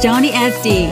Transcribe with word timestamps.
Johnny 0.00 0.30
FD. 0.30 0.88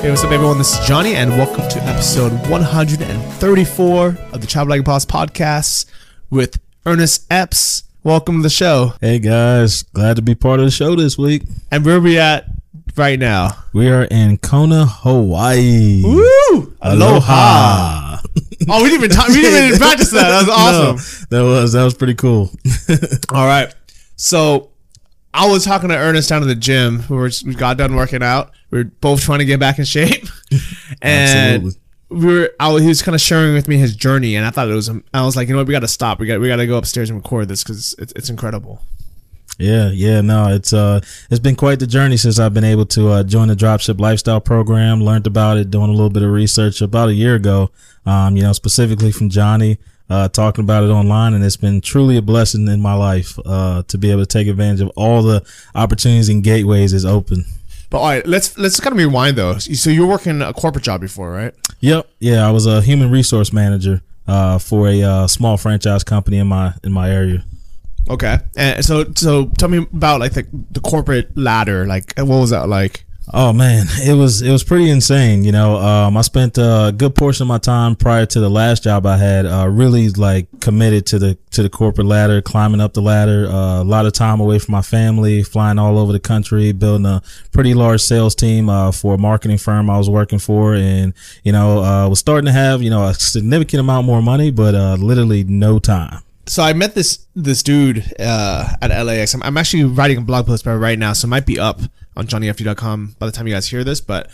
Hey, 0.00 0.10
what's 0.10 0.22
up, 0.24 0.30
everyone? 0.30 0.58
This 0.58 0.78
is 0.78 0.86
Johnny, 0.86 1.14
and 1.14 1.30
welcome 1.30 1.68
to 1.68 1.82
episode 1.84 2.32
134 2.48 4.06
of 4.32 4.40
the 4.40 4.46
Travel 4.46 4.70
Like 4.70 4.80
a 4.80 4.82
Boss 4.84 5.04
podcast 5.04 5.86
with 6.30 6.60
Ernest 6.84 7.26
Epps. 7.30 7.84
Welcome 8.04 8.36
to 8.38 8.42
the 8.42 8.50
show. 8.50 8.94
Hey 9.00 9.18
guys, 9.20 9.82
glad 9.82 10.16
to 10.16 10.22
be 10.22 10.34
part 10.34 10.60
of 10.60 10.66
the 10.66 10.70
show 10.70 10.94
this 10.94 11.16
week. 11.16 11.42
And 11.70 11.84
where 11.84 11.96
are 11.96 12.00
we 12.00 12.18
at 12.18 12.46
right 12.96 13.18
now? 13.18 13.56
We 13.72 13.88
are 13.90 14.04
in 14.04 14.38
Kona, 14.38 14.86
Hawaii. 14.86 16.02
Woo! 16.04 16.76
Aloha! 16.82 18.18
oh, 18.68 18.82
we 18.82 18.90
didn't 18.90 19.04
even 19.04 19.10
talk, 19.10 19.28
we 19.28 19.34
didn't 19.40 19.68
even 19.68 19.78
practice 19.86 20.10
that. 20.10 20.28
That 20.28 20.46
was 20.46 20.48
awesome. 20.50 21.26
No, 21.30 21.48
that 21.48 21.60
was 21.62 21.72
that 21.72 21.84
was 21.84 21.94
pretty 21.94 22.14
cool. 22.14 22.50
All 23.32 23.46
right, 23.46 23.74
so 24.16 24.71
I 25.34 25.48
was 25.50 25.64
talking 25.64 25.88
to 25.88 25.96
Ernest 25.96 26.28
down 26.28 26.42
at 26.42 26.46
the 26.48 26.54
gym. 26.54 27.04
We, 27.08 27.16
were, 27.16 27.30
we 27.46 27.54
got 27.54 27.78
done 27.78 27.94
working 27.94 28.22
out. 28.22 28.50
We 28.70 28.78
were 28.78 28.84
both 28.84 29.22
trying 29.22 29.38
to 29.38 29.44
get 29.44 29.58
back 29.60 29.78
in 29.78 29.84
shape, 29.84 30.26
and 31.02 31.64
Absolutely. 31.64 31.80
we 32.10 32.26
were. 32.26 32.50
I, 32.60 32.70
was- 32.72 32.82
he 32.82 32.88
was 32.88 33.02
kind 33.02 33.14
of 33.14 33.20
sharing 33.20 33.54
with 33.54 33.68
me 33.68 33.76
his 33.78 33.96
journey, 33.96 34.36
and 34.36 34.44
I 34.46 34.50
thought 34.50 34.68
it 34.68 34.74
was. 34.74 34.90
I 35.14 35.22
was 35.24 35.36
like, 35.36 35.48
you 35.48 35.54
know 35.54 35.60
what, 35.60 35.66
we 35.68 35.72
got 35.72 35.80
to 35.80 35.88
stop. 35.88 36.20
We 36.20 36.26
got 36.26 36.40
we 36.40 36.48
got 36.48 36.56
to 36.56 36.66
go 36.66 36.76
upstairs 36.76 37.08
and 37.10 37.18
record 37.22 37.48
this 37.48 37.62
because 37.64 37.94
it's, 37.98 38.12
it's 38.14 38.28
incredible. 38.30 38.82
Yeah, 39.58 39.90
yeah, 39.90 40.22
no, 40.22 40.48
it's 40.48 40.72
uh 40.72 41.00
it's 41.30 41.38
been 41.38 41.56
quite 41.56 41.78
the 41.78 41.86
journey 41.86 42.16
since 42.16 42.38
I've 42.38 42.54
been 42.54 42.64
able 42.64 42.86
to 42.86 43.08
uh, 43.10 43.22
join 43.22 43.48
the 43.48 43.54
dropship 43.54 44.00
lifestyle 44.00 44.40
program, 44.40 45.02
learned 45.02 45.26
about 45.26 45.58
it, 45.58 45.70
doing 45.70 45.88
a 45.90 45.92
little 45.92 46.08
bit 46.10 46.22
of 46.22 46.30
research 46.30 46.80
about 46.80 47.10
a 47.10 47.14
year 47.14 47.34
ago. 47.34 47.70
Um, 48.06 48.36
you 48.36 48.42
know, 48.42 48.52
specifically 48.54 49.12
from 49.12 49.28
Johnny, 49.28 49.78
uh, 50.12 50.28
talking 50.28 50.62
about 50.62 50.84
it 50.84 50.90
online, 50.90 51.32
and 51.32 51.42
it's 51.42 51.56
been 51.56 51.80
truly 51.80 52.18
a 52.18 52.22
blessing 52.22 52.68
in 52.68 52.80
my 52.80 52.92
life 52.92 53.38
uh, 53.46 53.82
to 53.88 53.96
be 53.96 54.10
able 54.10 54.20
to 54.20 54.26
take 54.26 54.46
advantage 54.46 54.82
of 54.82 54.90
all 54.94 55.22
the 55.22 55.42
opportunities 55.74 56.28
and 56.28 56.44
gateways 56.44 56.92
is 56.92 57.06
open. 57.06 57.46
But 57.88 57.98
all 57.98 58.08
right, 58.08 58.26
let's 58.26 58.58
let's 58.58 58.78
kind 58.78 58.92
of 58.92 58.98
rewind 58.98 59.36
though. 59.38 59.56
So 59.56 59.88
you're 59.88 60.06
working 60.06 60.42
a 60.42 60.52
corporate 60.52 60.84
job 60.84 61.00
before, 61.00 61.32
right? 61.32 61.54
Yep. 61.80 62.08
Yeah, 62.20 62.46
I 62.46 62.50
was 62.50 62.66
a 62.66 62.82
human 62.82 63.10
resource 63.10 63.54
manager 63.54 64.02
uh, 64.26 64.58
for 64.58 64.86
a 64.88 65.02
uh, 65.02 65.26
small 65.26 65.56
franchise 65.56 66.04
company 66.04 66.38
in 66.38 66.46
my 66.46 66.74
in 66.84 66.92
my 66.92 67.10
area. 67.10 67.44
Okay. 68.10 68.38
And 68.54 68.84
so 68.84 69.04
so 69.14 69.46
tell 69.58 69.70
me 69.70 69.78
about 69.78 70.20
like 70.20 70.32
the 70.32 70.46
the 70.72 70.80
corporate 70.80 71.36
ladder. 71.38 71.86
Like 71.86 72.12
what 72.18 72.28
was 72.28 72.50
that 72.50 72.68
like? 72.68 73.06
Oh 73.30 73.52
man, 73.52 73.86
it 74.02 74.14
was 74.14 74.42
it 74.42 74.50
was 74.50 74.64
pretty 74.64 74.90
insane. 74.90 75.44
You 75.44 75.52
know, 75.52 75.76
um, 75.76 76.16
I 76.16 76.22
spent 76.22 76.58
a 76.58 76.92
good 76.96 77.14
portion 77.14 77.44
of 77.44 77.48
my 77.48 77.58
time 77.58 77.94
prior 77.94 78.26
to 78.26 78.40
the 78.40 78.50
last 78.50 78.82
job 78.82 79.06
I 79.06 79.16
had, 79.16 79.46
uh, 79.46 79.68
really 79.68 80.10
like 80.10 80.48
committed 80.60 81.06
to 81.06 81.18
the 81.20 81.38
to 81.52 81.62
the 81.62 81.68
corporate 81.70 82.06
ladder, 82.08 82.42
climbing 82.42 82.80
up 82.80 82.94
the 82.94 83.02
ladder. 83.02 83.46
Uh, 83.46 83.82
a 83.82 83.84
lot 83.84 84.06
of 84.06 84.12
time 84.12 84.40
away 84.40 84.58
from 84.58 84.72
my 84.72 84.82
family, 84.82 85.44
flying 85.44 85.78
all 85.78 85.98
over 85.98 86.12
the 86.12 86.20
country, 86.20 86.72
building 86.72 87.06
a 87.06 87.22
pretty 87.52 87.74
large 87.74 88.00
sales 88.00 88.34
team 88.34 88.68
uh, 88.68 88.90
for 88.90 89.14
a 89.14 89.18
marketing 89.18 89.58
firm 89.58 89.88
I 89.88 89.98
was 89.98 90.10
working 90.10 90.40
for, 90.40 90.74
and 90.74 91.14
you 91.44 91.52
know, 91.52 91.82
uh, 91.82 92.08
was 92.08 92.18
starting 92.18 92.46
to 92.46 92.52
have 92.52 92.82
you 92.82 92.90
know 92.90 93.04
a 93.04 93.14
significant 93.14 93.80
amount 93.80 94.04
more 94.04 94.20
money, 94.20 94.50
but 94.50 94.74
uh, 94.74 94.96
literally 94.98 95.44
no 95.44 95.78
time. 95.78 96.22
So 96.46 96.64
I 96.64 96.72
met 96.72 96.96
this 96.96 97.24
this 97.36 97.62
dude 97.62 98.04
uh, 98.18 98.68
at 98.82 98.90
LAX. 99.04 99.32
I'm, 99.32 99.44
I'm 99.44 99.56
actually 99.56 99.84
writing 99.84 100.18
a 100.18 100.22
blog 100.22 100.46
post 100.46 100.64
about 100.64 100.78
right 100.78 100.98
now, 100.98 101.12
so 101.12 101.26
it 101.26 101.28
might 101.28 101.46
be 101.46 101.60
up 101.60 101.80
on 102.16 102.26
johnnyfd.com 102.26 103.16
by 103.18 103.26
the 103.26 103.32
time 103.32 103.46
you 103.46 103.54
guys 103.54 103.68
hear 103.68 103.84
this. 103.84 104.00
But 104.00 104.30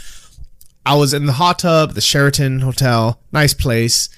I 0.85 0.95
was 0.95 1.13
in 1.13 1.27
the 1.27 1.35
hot 1.35 1.59
tub, 1.61 1.93
the 1.93 2.01
Sheraton 2.01 2.61
Hotel, 2.61 3.21
nice 3.33 3.55
place, 3.55 4.09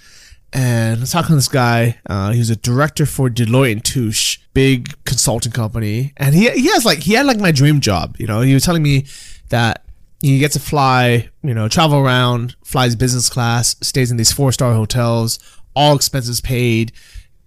and 0.52 0.98
I 0.98 1.00
was 1.00 1.12
talking 1.12 1.28
to 1.30 1.34
this 1.34 1.48
guy. 1.48 1.98
Uh, 2.06 2.32
he 2.32 2.38
was 2.38 2.50
a 2.50 2.56
director 2.56 3.06
for 3.06 3.28
Deloitte 3.28 3.72
and 3.72 3.84
Touche, 3.84 4.38
big 4.54 4.94
consulting 5.04 5.52
company, 5.52 6.12
and 6.16 6.34
he 6.34 6.50
he 6.50 6.68
has 6.68 6.84
like 6.84 6.98
he 6.98 7.14
had 7.14 7.26
like 7.26 7.38
my 7.38 7.52
dream 7.52 7.80
job. 7.80 8.16
You 8.18 8.26
know, 8.26 8.40
he 8.40 8.54
was 8.54 8.64
telling 8.64 8.82
me 8.82 9.06
that 9.48 9.84
he 10.20 10.38
gets 10.38 10.54
to 10.54 10.60
fly, 10.60 11.30
you 11.42 11.54
know, 11.54 11.68
travel 11.68 11.98
around, 11.98 12.56
flies 12.64 12.94
business 12.94 13.28
class, 13.28 13.76
stays 13.80 14.10
in 14.10 14.16
these 14.16 14.32
four 14.32 14.52
star 14.52 14.74
hotels, 14.74 15.38
all 15.74 15.94
expenses 15.96 16.40
paid 16.40 16.92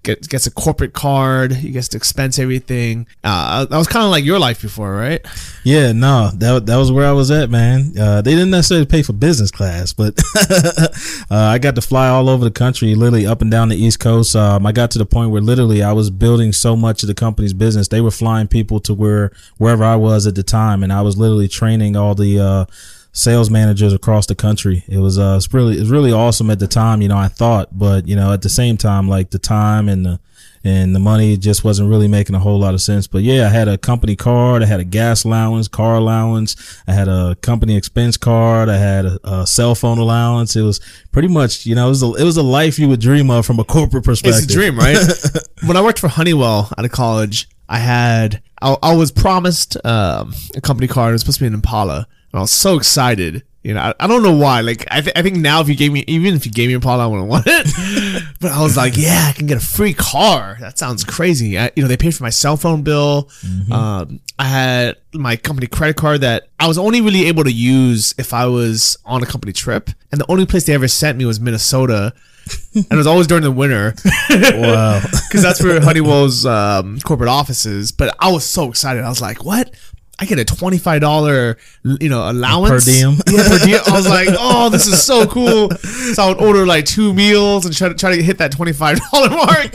gets 0.04 0.28
gets 0.28 0.46
a 0.46 0.52
corporate 0.52 0.94
card. 0.94 1.54
He 1.54 1.72
gets 1.72 1.88
to 1.90 1.98
expense 1.98 2.38
everything. 2.38 3.08
Uh, 3.24 3.66
that 3.66 3.78
was 3.78 3.88
kind 3.88 4.06
of 4.06 4.12
like 4.12 4.24
your 4.24 4.40
life 4.40 4.62
before, 4.62 4.94
right? 4.94 5.26
Yeah, 5.64 5.92
no, 5.94 6.30
that 6.36 6.66
that 6.66 6.76
was 6.76 6.92
where 6.92 7.08
I 7.08 7.14
was 7.14 7.32
at, 7.32 7.50
man. 7.50 7.98
Uh, 7.98 8.22
they 8.22 8.32
didn't 8.32 8.52
necessarily 8.52 8.86
pay 8.86 9.02
for 9.02 9.14
business 9.14 9.50
class, 9.50 9.94
but 9.94 10.22
uh, 10.52 10.90
I 11.30 11.58
got 11.58 11.76
to 11.76 11.82
fly 11.82 12.10
all 12.10 12.30
over 12.30 12.44
the 12.44 12.52
country, 12.52 12.94
literally 12.96 13.26
up 13.26 13.42
and 13.42 13.50
down 13.50 13.70
the 13.70 13.78
East 13.78 14.00
Coast. 14.00 14.36
Um, 14.36 14.66
I 14.66 14.72
got 14.72 14.92
to 14.92 14.98
the 14.98 15.06
point 15.06 15.32
where 15.32 15.42
literally 15.42 15.82
I 15.82 15.94
was 15.94 16.10
building 16.10 16.54
so 16.54 16.76
much 16.76 17.04
of 17.04 17.08
the 17.08 17.16
company's 17.16 17.54
business. 17.54 17.88
They 17.88 18.02
were 18.02 18.12
flying 18.12 18.48
people 18.48 18.80
to 18.82 18.94
where 18.94 19.32
wherever 19.58 19.84
I 19.84 19.96
was 19.96 20.28
at 20.28 20.36
the 20.36 20.44
time, 20.44 20.84
and 20.84 20.92
I 20.92 21.02
was 21.02 21.18
literally 21.18 21.48
training 21.48 21.96
all 21.96 22.16
the 22.16 22.40
uh, 22.40 22.66
sales 23.14 23.50
managers 23.50 23.94
across 23.94 24.26
the 24.26 24.36
country. 24.36 24.84
It 24.90 24.98
was 24.98 25.18
uh, 25.18 25.36
it's 25.38 25.54
really 25.54 25.78
it 25.78 25.80
was 25.80 25.92
really 25.92 26.12
awesome 26.12 26.50
at 26.50 26.60
the 26.60 26.68
time. 26.68 27.02
You 27.02 27.08
know, 27.08 27.18
I 27.18 27.30
thought, 27.30 27.78
but 27.78 28.08
you 28.08 28.16
know, 28.16 28.34
at 28.34 28.42
the 28.42 28.50
same 28.50 28.76
time, 28.76 29.08
like 29.08 29.30
the 29.30 29.40
time 29.40 29.88
and 29.88 30.06
the 30.06 30.20
and 30.66 30.96
the 30.96 31.00
money 31.00 31.36
just 31.36 31.66
wasn't 31.66 31.90
really 31.90 32.08
making 32.08 32.36
a 32.36 32.40
whole 32.40 32.58
lot 32.58 32.74
of 32.74 32.82
sense. 32.82 33.06
But 33.06 33.24
yeah, 33.24 33.48
I 33.48 33.50
had 33.50 33.68
a 33.68 33.78
company 33.78 34.16
card, 34.16 34.64
I 34.64 34.66
had 34.66 34.80
a 34.80 34.86
gas 34.86 35.26
allowance, 35.26 35.68
car 35.68 35.96
allowance, 35.96 36.82
I 36.88 36.94
had 36.94 37.10
a 37.10 37.36
company 37.42 37.76
expense 37.76 38.16
card, 38.16 38.70
I 38.70 38.78
had 38.78 39.06
a, 39.06 39.20
a 39.24 39.48
cell 39.48 39.76
phone 39.76 39.98
allowance. 39.98 40.56
It 40.56 40.62
was 40.62 40.80
pretty 41.12 41.28
much, 41.28 41.66
you 41.66 41.76
know, 41.76 41.88
it 41.88 41.90
was 41.90 42.04
a, 42.04 42.14
it 42.14 42.24
was 42.24 42.38
a 42.38 42.44
life 42.44 42.80
you 42.80 42.88
would 42.88 43.02
dream 43.02 43.30
of 43.30 43.46
from 43.46 43.60
a 43.60 43.66
corporate 43.66 44.06
perspective. 44.06 44.44
It's 44.44 44.54
a 44.54 44.56
dream, 44.56 44.78
right? 44.78 44.98
when 45.66 45.76
I 45.76 45.82
worked 45.82 46.00
for 46.00 46.08
Honeywell 46.08 46.72
out 46.78 46.86
of 46.86 46.92
college, 46.92 47.50
I 47.68 47.80
had 47.80 48.42
I, 48.62 48.78
I 48.82 48.96
was 48.96 49.12
promised 49.12 49.76
um, 49.86 50.34
a 50.56 50.62
company 50.62 50.88
card. 50.88 51.10
It 51.10 51.14
was 51.14 51.22
supposed 51.22 51.40
to 51.40 51.44
be 51.44 51.48
an 51.48 51.54
Impala, 51.54 52.08
I 52.34 52.42
was 52.42 52.52
so 52.52 52.78
excited. 52.78 53.44
You 53.64 53.76
know, 53.76 53.80
I, 53.80 53.94
I 54.00 54.08
don't 54.08 54.24
know 54.24 54.36
why. 54.36 54.60
Like, 54.60 54.86
I, 54.92 55.00
th- 55.00 55.16
I 55.16 55.22
think 55.22 55.38
now 55.38 55.62
if 55.62 55.70
you 55.70 55.76
gave 55.76 55.94
me, 55.94 56.04
even 56.08 56.34
if 56.34 56.46
you 56.46 56.52
gave 56.52 56.68
me 56.68 56.74
a 56.74 56.78
Impala, 56.78 57.06
I 57.06 57.08
wouldn't 57.08 57.30
want 57.30 57.46
it. 57.48 58.24
but 58.42 58.52
I 58.52 58.62
was 58.62 58.76
like, 58.76 58.98
yeah, 58.98 59.28
I 59.30 59.32
can 59.32 59.48
get 59.48 59.56
a 59.58 59.66
free 59.66 59.94
car. 59.94 60.58
That 60.60 60.78
sounds 60.78 61.06
crazy. 61.06 61.58
I, 61.58 61.72
you 61.76 61.82
know, 61.82 61.88
they 61.88 61.96
paid 61.96 62.14
for 62.14 62.24
my 62.24 62.30
cell 62.30 62.58
phone 62.58 62.82
bill. 62.82 63.30
Um, 63.72 64.20
I 64.38 64.46
had 64.46 64.98
my 65.14 65.38
company 65.38 65.68
credit 65.68 65.96
card 65.96 66.22
that 66.22 66.50
I 66.60 66.68
was 66.68 66.78
only 66.78 67.00
really 67.00 67.28
able 67.28 67.46
to 67.46 67.52
use 67.52 68.14
if 68.18 68.34
I 68.34 68.48
was 68.48 68.98
on 69.06 69.24
a 69.24 69.26
company 69.26 69.54
trip, 69.54 69.90
and 70.12 70.20
the 70.20 70.30
only 70.30 70.46
place 70.46 70.66
they 70.66 70.74
ever 70.74 70.90
sent 70.90 71.18
me 71.18 71.26
was 71.26 71.40
Minnesota. 71.40 72.14
and 72.76 72.86
it 72.92 72.96
was 72.98 73.08
always 73.08 73.26
during 73.26 73.44
the 73.44 73.52
winter 73.52 73.94
wow. 74.30 75.00
because 75.30 75.42
that's 75.42 75.64
where 75.64 75.80
Honeywell's 75.80 76.46
um, 76.46 77.00
corporate 77.00 77.30
office 77.30 77.66
is. 77.66 77.94
But 77.94 78.14
I 78.20 78.34
was 78.34 78.44
so 78.44 78.68
excited. 78.70 79.02
I 79.06 79.08
was 79.08 79.22
like, 79.22 79.46
"What? 79.46 79.74
I 80.20 80.26
get 80.26 80.40
a 80.40 80.46
twenty 80.46 80.78
five 80.78 81.02
dollar, 81.02 81.58
you 81.84 82.10
know, 82.10 82.30
allowance 82.30 82.86
Per 82.86 82.92
diem? 82.92 83.14
Yeah, 83.28 83.48
per 83.50 83.66
diem. 83.66 83.82
I 83.88 83.92
was 83.92 84.08
like, 84.08 84.30
"Oh, 84.40 84.70
this 84.70 84.88
is 84.88 85.02
so 85.04 85.26
cool!" 85.28 85.72
So 85.72 86.24
I 86.24 86.28
would 86.30 86.38
order 86.42 86.66
like 86.66 86.86
two 86.86 87.14
meals 87.14 87.66
and 87.66 87.76
try 87.76 87.90
to 87.90 87.96
try 87.96 88.16
to 88.16 88.22
hit 88.24 88.38
that 88.38 88.52
twenty 88.52 88.74
five 88.74 89.00
dollar 89.12 89.30
mark. 89.32 89.72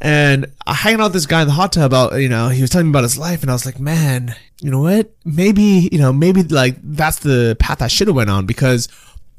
And 0.00 0.52
I 0.66 0.74
hanging 0.74 1.00
out 1.00 1.04
with 1.04 1.12
this 1.14 1.24
guy 1.26 1.40
in 1.40 1.48
the 1.48 1.54
hot 1.54 1.72
tub 1.72 1.86
about, 1.86 2.20
you 2.20 2.28
know, 2.28 2.48
he 2.50 2.60
was 2.60 2.68
telling 2.68 2.88
me 2.88 2.90
about 2.90 3.04
his 3.04 3.16
life, 3.16 3.40
and 3.40 3.50
I 3.50 3.54
was 3.54 3.64
like, 3.64 3.80
man, 3.80 4.34
you 4.60 4.70
know 4.70 4.82
what? 4.82 5.10
Maybe, 5.24 5.88
you 5.90 5.98
know, 5.98 6.12
maybe 6.12 6.42
like 6.42 6.76
that's 6.82 7.20
the 7.20 7.56
path 7.58 7.80
I 7.80 7.86
should 7.88 8.08
have 8.08 8.16
went 8.16 8.28
on 8.28 8.44
because 8.44 8.86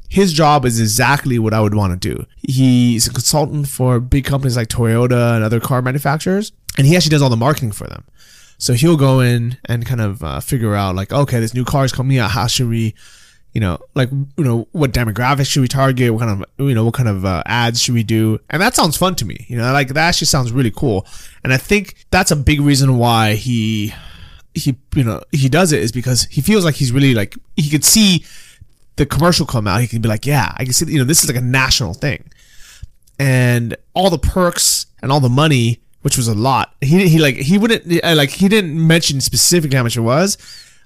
his 0.08 0.32
job 0.32 0.64
is 0.64 0.80
exactly 0.80 1.38
what 1.38 1.54
I 1.54 1.60
would 1.60 1.74
want 1.74 2.00
to 2.00 2.14
do. 2.14 2.26
He's 2.42 3.06
a 3.06 3.12
consultant 3.12 3.68
for 3.68 4.00
big 4.00 4.24
companies 4.24 4.56
like 4.56 4.66
Toyota 4.66 5.36
and 5.36 5.44
other 5.44 5.60
car 5.60 5.82
manufacturers, 5.82 6.50
and 6.76 6.84
he 6.84 6.96
actually 6.96 7.10
does 7.10 7.22
all 7.22 7.30
the 7.30 7.36
marketing 7.36 7.70
for 7.70 7.86
them. 7.86 8.04
So 8.58 8.72
he'll 8.72 8.96
go 8.96 9.20
in 9.20 9.58
and 9.66 9.84
kind 9.84 10.00
of 10.00 10.22
uh, 10.22 10.40
figure 10.40 10.74
out 10.74 10.94
like, 10.94 11.12
okay, 11.12 11.40
this 11.40 11.54
new 11.54 11.64
car 11.64 11.84
is 11.84 11.92
coming 11.92 12.18
out. 12.18 12.30
How 12.30 12.46
should 12.46 12.68
we, 12.68 12.94
you 13.52 13.60
know, 13.60 13.78
like, 13.94 14.10
you 14.10 14.44
know, 14.44 14.66
what 14.72 14.92
demographics 14.92 15.48
should 15.50 15.60
we 15.60 15.68
target? 15.68 16.12
What 16.12 16.20
kind 16.20 16.42
of, 16.42 16.68
you 16.68 16.74
know, 16.74 16.84
what 16.84 16.94
kind 16.94 17.08
of 17.08 17.24
uh, 17.24 17.42
ads 17.46 17.82
should 17.82 17.94
we 17.94 18.02
do? 18.02 18.38
And 18.50 18.62
that 18.62 18.74
sounds 18.74 18.96
fun 18.96 19.14
to 19.16 19.24
me. 19.24 19.44
You 19.48 19.58
know, 19.58 19.72
like 19.72 19.88
that 19.88 20.08
actually 20.08 20.26
sounds 20.26 20.52
really 20.52 20.70
cool. 20.70 21.06
And 21.44 21.52
I 21.52 21.58
think 21.58 22.06
that's 22.10 22.30
a 22.30 22.36
big 22.36 22.60
reason 22.60 22.98
why 22.98 23.34
he, 23.34 23.92
he, 24.54 24.76
you 24.94 25.04
know, 25.04 25.20
he 25.32 25.48
does 25.48 25.72
it 25.72 25.82
is 25.82 25.92
because 25.92 26.24
he 26.24 26.40
feels 26.40 26.64
like 26.64 26.76
he's 26.76 26.92
really 26.92 27.14
like 27.14 27.36
he 27.56 27.68
could 27.68 27.84
see 27.84 28.24
the 28.96 29.04
commercial 29.04 29.44
come 29.44 29.66
out. 29.66 29.82
He 29.82 29.86
can 29.86 30.00
be 30.00 30.08
like, 30.08 30.24
yeah, 30.24 30.54
I 30.56 30.64
can 30.64 30.72
see, 30.72 30.90
you 30.90 30.98
know, 30.98 31.04
this 31.04 31.22
is 31.22 31.28
like 31.28 31.36
a 31.36 31.44
national 31.44 31.92
thing, 31.92 32.30
and 33.18 33.76
all 33.92 34.08
the 34.08 34.18
perks 34.18 34.86
and 35.02 35.12
all 35.12 35.20
the 35.20 35.28
money 35.28 35.80
which 36.06 36.16
was 36.16 36.28
a 36.28 36.34
lot. 36.34 36.72
He 36.80 37.08
he 37.08 37.18
like 37.18 37.34
he 37.34 37.58
wouldn't 37.58 37.82
uh, 38.04 38.14
like 38.14 38.30
he 38.30 38.46
didn't 38.48 38.74
mention 38.94 39.20
specifically 39.20 39.76
how 39.76 39.82
much 39.82 39.96
it 39.96 40.02
was. 40.02 40.38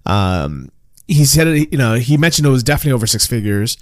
Um, 0.06 0.70
he 1.06 1.26
said 1.26 1.46
it, 1.46 1.70
you 1.72 1.76
know 1.78 1.94
he 1.96 2.17
mentioned 2.17 2.46
it 2.46 2.50
was 2.50 2.62
definitely 2.62 2.93
over 2.93 3.06
six 3.06 3.26
figures, 3.26 3.76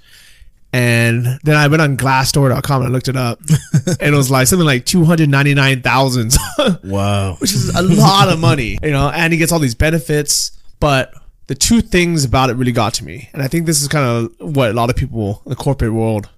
And 0.72 1.38
then 1.44 1.56
I 1.56 1.68
went 1.68 1.80
on 1.80 1.96
glassdoor.com 1.96 2.82
and 2.82 2.90
I 2.90 2.92
looked 2.92 3.06
it 3.08 3.16
up. 3.16 3.38
and 4.00 4.14
it 4.14 4.16
was 4.16 4.30
like 4.30 4.48
something 4.48 4.66
like 4.66 4.84
299,000, 4.84 6.34
Wow. 6.84 7.36
which 7.40 7.52
is 7.52 7.74
a 7.74 7.82
lot 7.82 8.28
of 8.28 8.38
money, 8.40 8.78
you 8.82 8.90
know, 8.90 9.08
and 9.08 9.32
he 9.32 9.38
gets 9.38 9.52
all 9.52 9.60
these 9.60 9.74
benefits. 9.76 10.52
But 10.80 11.14
the 11.46 11.54
two 11.54 11.80
things 11.80 12.24
about 12.24 12.50
it 12.50 12.54
really 12.54 12.72
got 12.72 12.94
to 12.94 13.04
me. 13.04 13.28
And 13.32 13.42
I 13.42 13.48
think 13.48 13.66
this 13.66 13.80
is 13.80 13.88
kind 13.88 14.04
of 14.04 14.54
what 14.54 14.70
a 14.70 14.74
lot 14.74 14.90
of 14.90 14.96
people 14.96 15.40
in 15.46 15.50
the 15.50 15.56
corporate 15.56 15.92
world, 15.92 16.28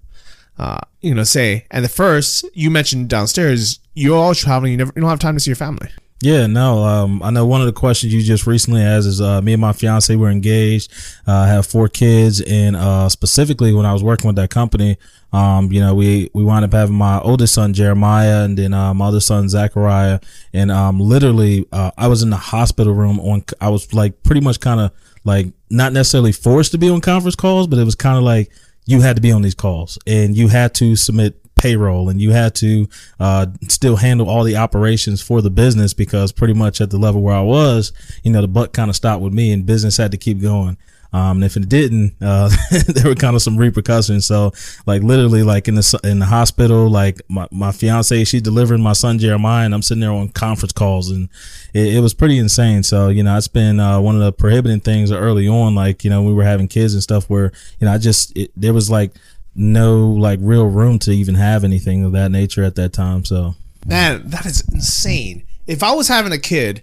uh, 0.59 0.81
you 1.01 1.15
know, 1.15 1.25
say. 1.25 1.65
And 1.71 1.85
the 1.85 1.89
first, 1.89 2.45
you 2.55 2.71
mentioned 2.71 3.09
downstairs, 3.09 3.81
you're 4.01 4.17
all 4.17 4.35
traveling, 4.35 4.73
you 4.73 4.79
never, 4.79 4.93
you 4.97 5.01
don't 5.03 5.11
have 5.11 5.19
time 5.19 5.35
to 5.35 5.41
see 5.41 5.51
your 5.51 5.57
family. 5.57 5.89
Yeah, 6.23 6.47
no. 6.47 6.85
Um, 6.85 7.23
I 7.23 7.31
know 7.31 7.47
one 7.47 7.63
of 7.63 7.67
the 7.67 7.73
questions 7.73 8.13
you 8.13 8.21
just 8.21 8.47
recently 8.47 8.83
asked 8.83 9.07
is 9.07 9.23
uh, 9.23 9.41
me 9.41 9.55
and 9.55 9.61
my 9.61 9.73
fiance 9.73 10.15
were 10.17 10.29
engaged. 10.29 10.93
Uh, 11.27 11.33
I 11.33 11.49
have 11.49 11.67
four 11.67 11.89
kids, 11.89 12.43
and 12.43 12.77
uh, 12.77 13.09
specifically 13.09 13.73
when 13.73 13.87
I 13.87 13.95
was 13.95 14.05
working 14.05 14.27
with 14.27 14.37
that 14.37 14.51
company, 14.51 14.99
um, 15.33 15.73
you 15.73 15.81
know, 15.81 15.95
we 15.95 16.31
we 16.35 16.45
wound 16.45 16.67
up 16.67 16.73
having 16.73 16.95
my 16.95 17.21
oldest 17.21 17.55
son 17.55 17.73
Jeremiah, 17.73 18.45
and 18.45 18.59
then 18.59 18.75
uh, 18.75 18.93
my 18.93 19.07
other 19.07 19.21
son 19.21 19.49
Zachariah, 19.49 20.21
and 20.53 20.71
um, 20.71 21.01
literally, 21.01 21.67
uh, 21.73 21.91
I 21.97 22.09
was 22.09 22.23
in 22.23 22.29
the 22.29 22.37
hospital 22.37 22.93
room 22.93 23.19
on. 23.21 23.43
I 23.59 23.71
was 23.71 23.95
like 23.95 24.23
pretty 24.23 24.43
much 24.43 24.61
kind 24.61 24.81
of 24.81 24.93
like 25.25 25.47
not 25.71 25.95
necessarily 25.95 26.33
forced 26.33 26.73
to 26.73 26.79
be 26.79 26.91
on 26.91 27.01
conference 27.01 27.37
calls, 27.37 27.67
but 27.67 27.79
it 27.79 27.85
was 27.85 27.95
kind 27.95 28.19
of 28.19 28.25
like 28.25 28.51
you 28.85 29.01
had 29.01 29.17
to 29.17 29.23
be 29.23 29.33
on 29.33 29.41
these 29.41 29.55
calls, 29.55 29.99
and 30.07 30.37
you 30.37 30.49
had 30.49 30.75
to 30.75 30.97
submit 30.97 31.40
payroll 31.61 32.09
and 32.09 32.21
you 32.21 32.31
had 32.31 32.55
to 32.55 32.89
uh, 33.21 33.47
still 33.69 33.97
handle 33.97 34.29
all 34.29 34.45
the 34.45 34.57
operations 34.57 35.21
for 35.21 35.43
the 35.43 35.51
business 35.51 35.93
because 35.93 36.33
pretty 36.33 36.55
much 36.55 36.81
at 36.81 36.91
the 36.91 36.99
level 36.99 37.21
where 37.21 37.35
I 37.35 37.43
was, 37.43 37.93
you 38.23 38.33
know, 38.33 38.41
the 38.41 38.49
buck 38.49 38.73
kind 38.73 38.89
of 38.89 38.97
stopped 38.97 39.23
with 39.23 39.35
me 39.35 39.53
and 39.53 39.67
business 39.67 39.99
had 39.99 40.11
to 40.13 40.17
keep 40.17 40.41
going. 40.41 40.79
Um, 41.13 41.43
if 41.43 41.57
it 41.57 41.69
didn't, 41.69 42.15
uh, 42.23 42.49
there 42.87 43.07
were 43.07 43.17
kind 43.17 43.35
of 43.35 43.43
some 43.43 43.57
repercussions. 43.57 44.25
So 44.27 44.53
like 44.87 45.03
literally 45.03 45.43
like 45.43 45.69
in 45.69 45.75
the, 45.75 46.01
in 46.05 46.21
the 46.21 46.27
hospital, 46.27 46.89
like 46.89 47.21
my, 47.29 47.47
my 47.51 47.73
fiance, 47.73 48.25
she's 48.25 48.43
delivering 48.43 48.81
my 48.81 48.93
son 48.95 49.19
Jeremiah 49.19 49.65
and 49.67 49.75
I'm 49.75 49.83
sitting 49.83 50.01
there 50.01 50.13
on 50.13 50.29
conference 50.29 50.73
calls 50.73 51.11
and 51.11 51.29
it, 51.75 51.97
it 51.97 52.01
was 52.01 52.15
pretty 52.15 52.39
insane. 52.39 52.85
So, 52.85 53.09
you 53.09 53.23
know, 53.23 53.37
it's 53.37 53.49
been, 53.49 53.81
uh, 53.81 54.01
one 54.01 54.15
of 54.15 54.23
the 54.23 54.33
prohibiting 54.33 54.81
things 54.81 55.13
early 55.13 55.47
on, 55.49 55.75
like, 55.75 56.05
you 56.05 56.11
know, 56.11 56.23
we 56.23 56.33
were 56.33 56.45
having 56.45 56.69
kids 56.69 56.95
and 56.95 57.03
stuff 57.03 57.29
where, 57.29 57.53
you 57.81 57.87
know, 57.87 57.93
I 57.93 57.99
just, 57.99 58.35
it, 58.37 58.53
there 58.57 58.73
was 58.73 58.89
like, 58.89 59.13
no 59.55 60.09
like 60.09 60.39
real 60.43 60.67
room 60.67 60.99
to 61.01 61.11
even 61.11 61.35
have 61.35 61.65
anything 61.65 62.05
of 62.05 62.13
that 62.13 62.31
nature 62.31 62.63
at 62.63 62.77
that 62.77 62.93
time. 62.93 63.25
So 63.25 63.55
Man, 63.87 64.29
that 64.31 64.47
is 64.47 64.63
insane. 64.73 65.45
If 65.67 65.83
I 65.83 65.93
was 65.93 66.09
having 66.09 66.33
a 66.33 66.39
kid 66.39 66.83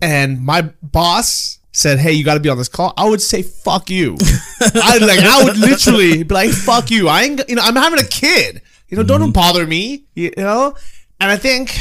and 0.00 0.44
my 0.44 0.70
boss 0.82 1.58
said, 1.72 1.98
"Hey, 1.98 2.12
you 2.12 2.24
got 2.24 2.34
to 2.34 2.40
be 2.40 2.48
on 2.48 2.58
this 2.58 2.68
call," 2.68 2.92
I 2.96 3.08
would 3.08 3.22
say, 3.22 3.42
"Fuck 3.42 3.90
you." 3.90 4.16
I 4.60 4.98
like 4.98 5.20
I 5.20 5.44
would 5.44 5.56
literally 5.56 6.22
be 6.24 6.34
like, 6.34 6.50
"Fuck 6.50 6.90
you." 6.90 7.08
I 7.08 7.22
ain't, 7.22 7.48
you 7.48 7.56
know, 7.56 7.62
I'm 7.62 7.76
having 7.76 8.00
a 8.00 8.06
kid. 8.06 8.62
You 8.88 8.96
know, 8.96 9.02
don't 9.02 9.20
mm-hmm. 9.20 9.32
bother 9.32 9.66
me. 9.66 10.04
You 10.14 10.32
know, 10.36 10.74
and 11.20 11.30
I 11.30 11.36
think, 11.36 11.76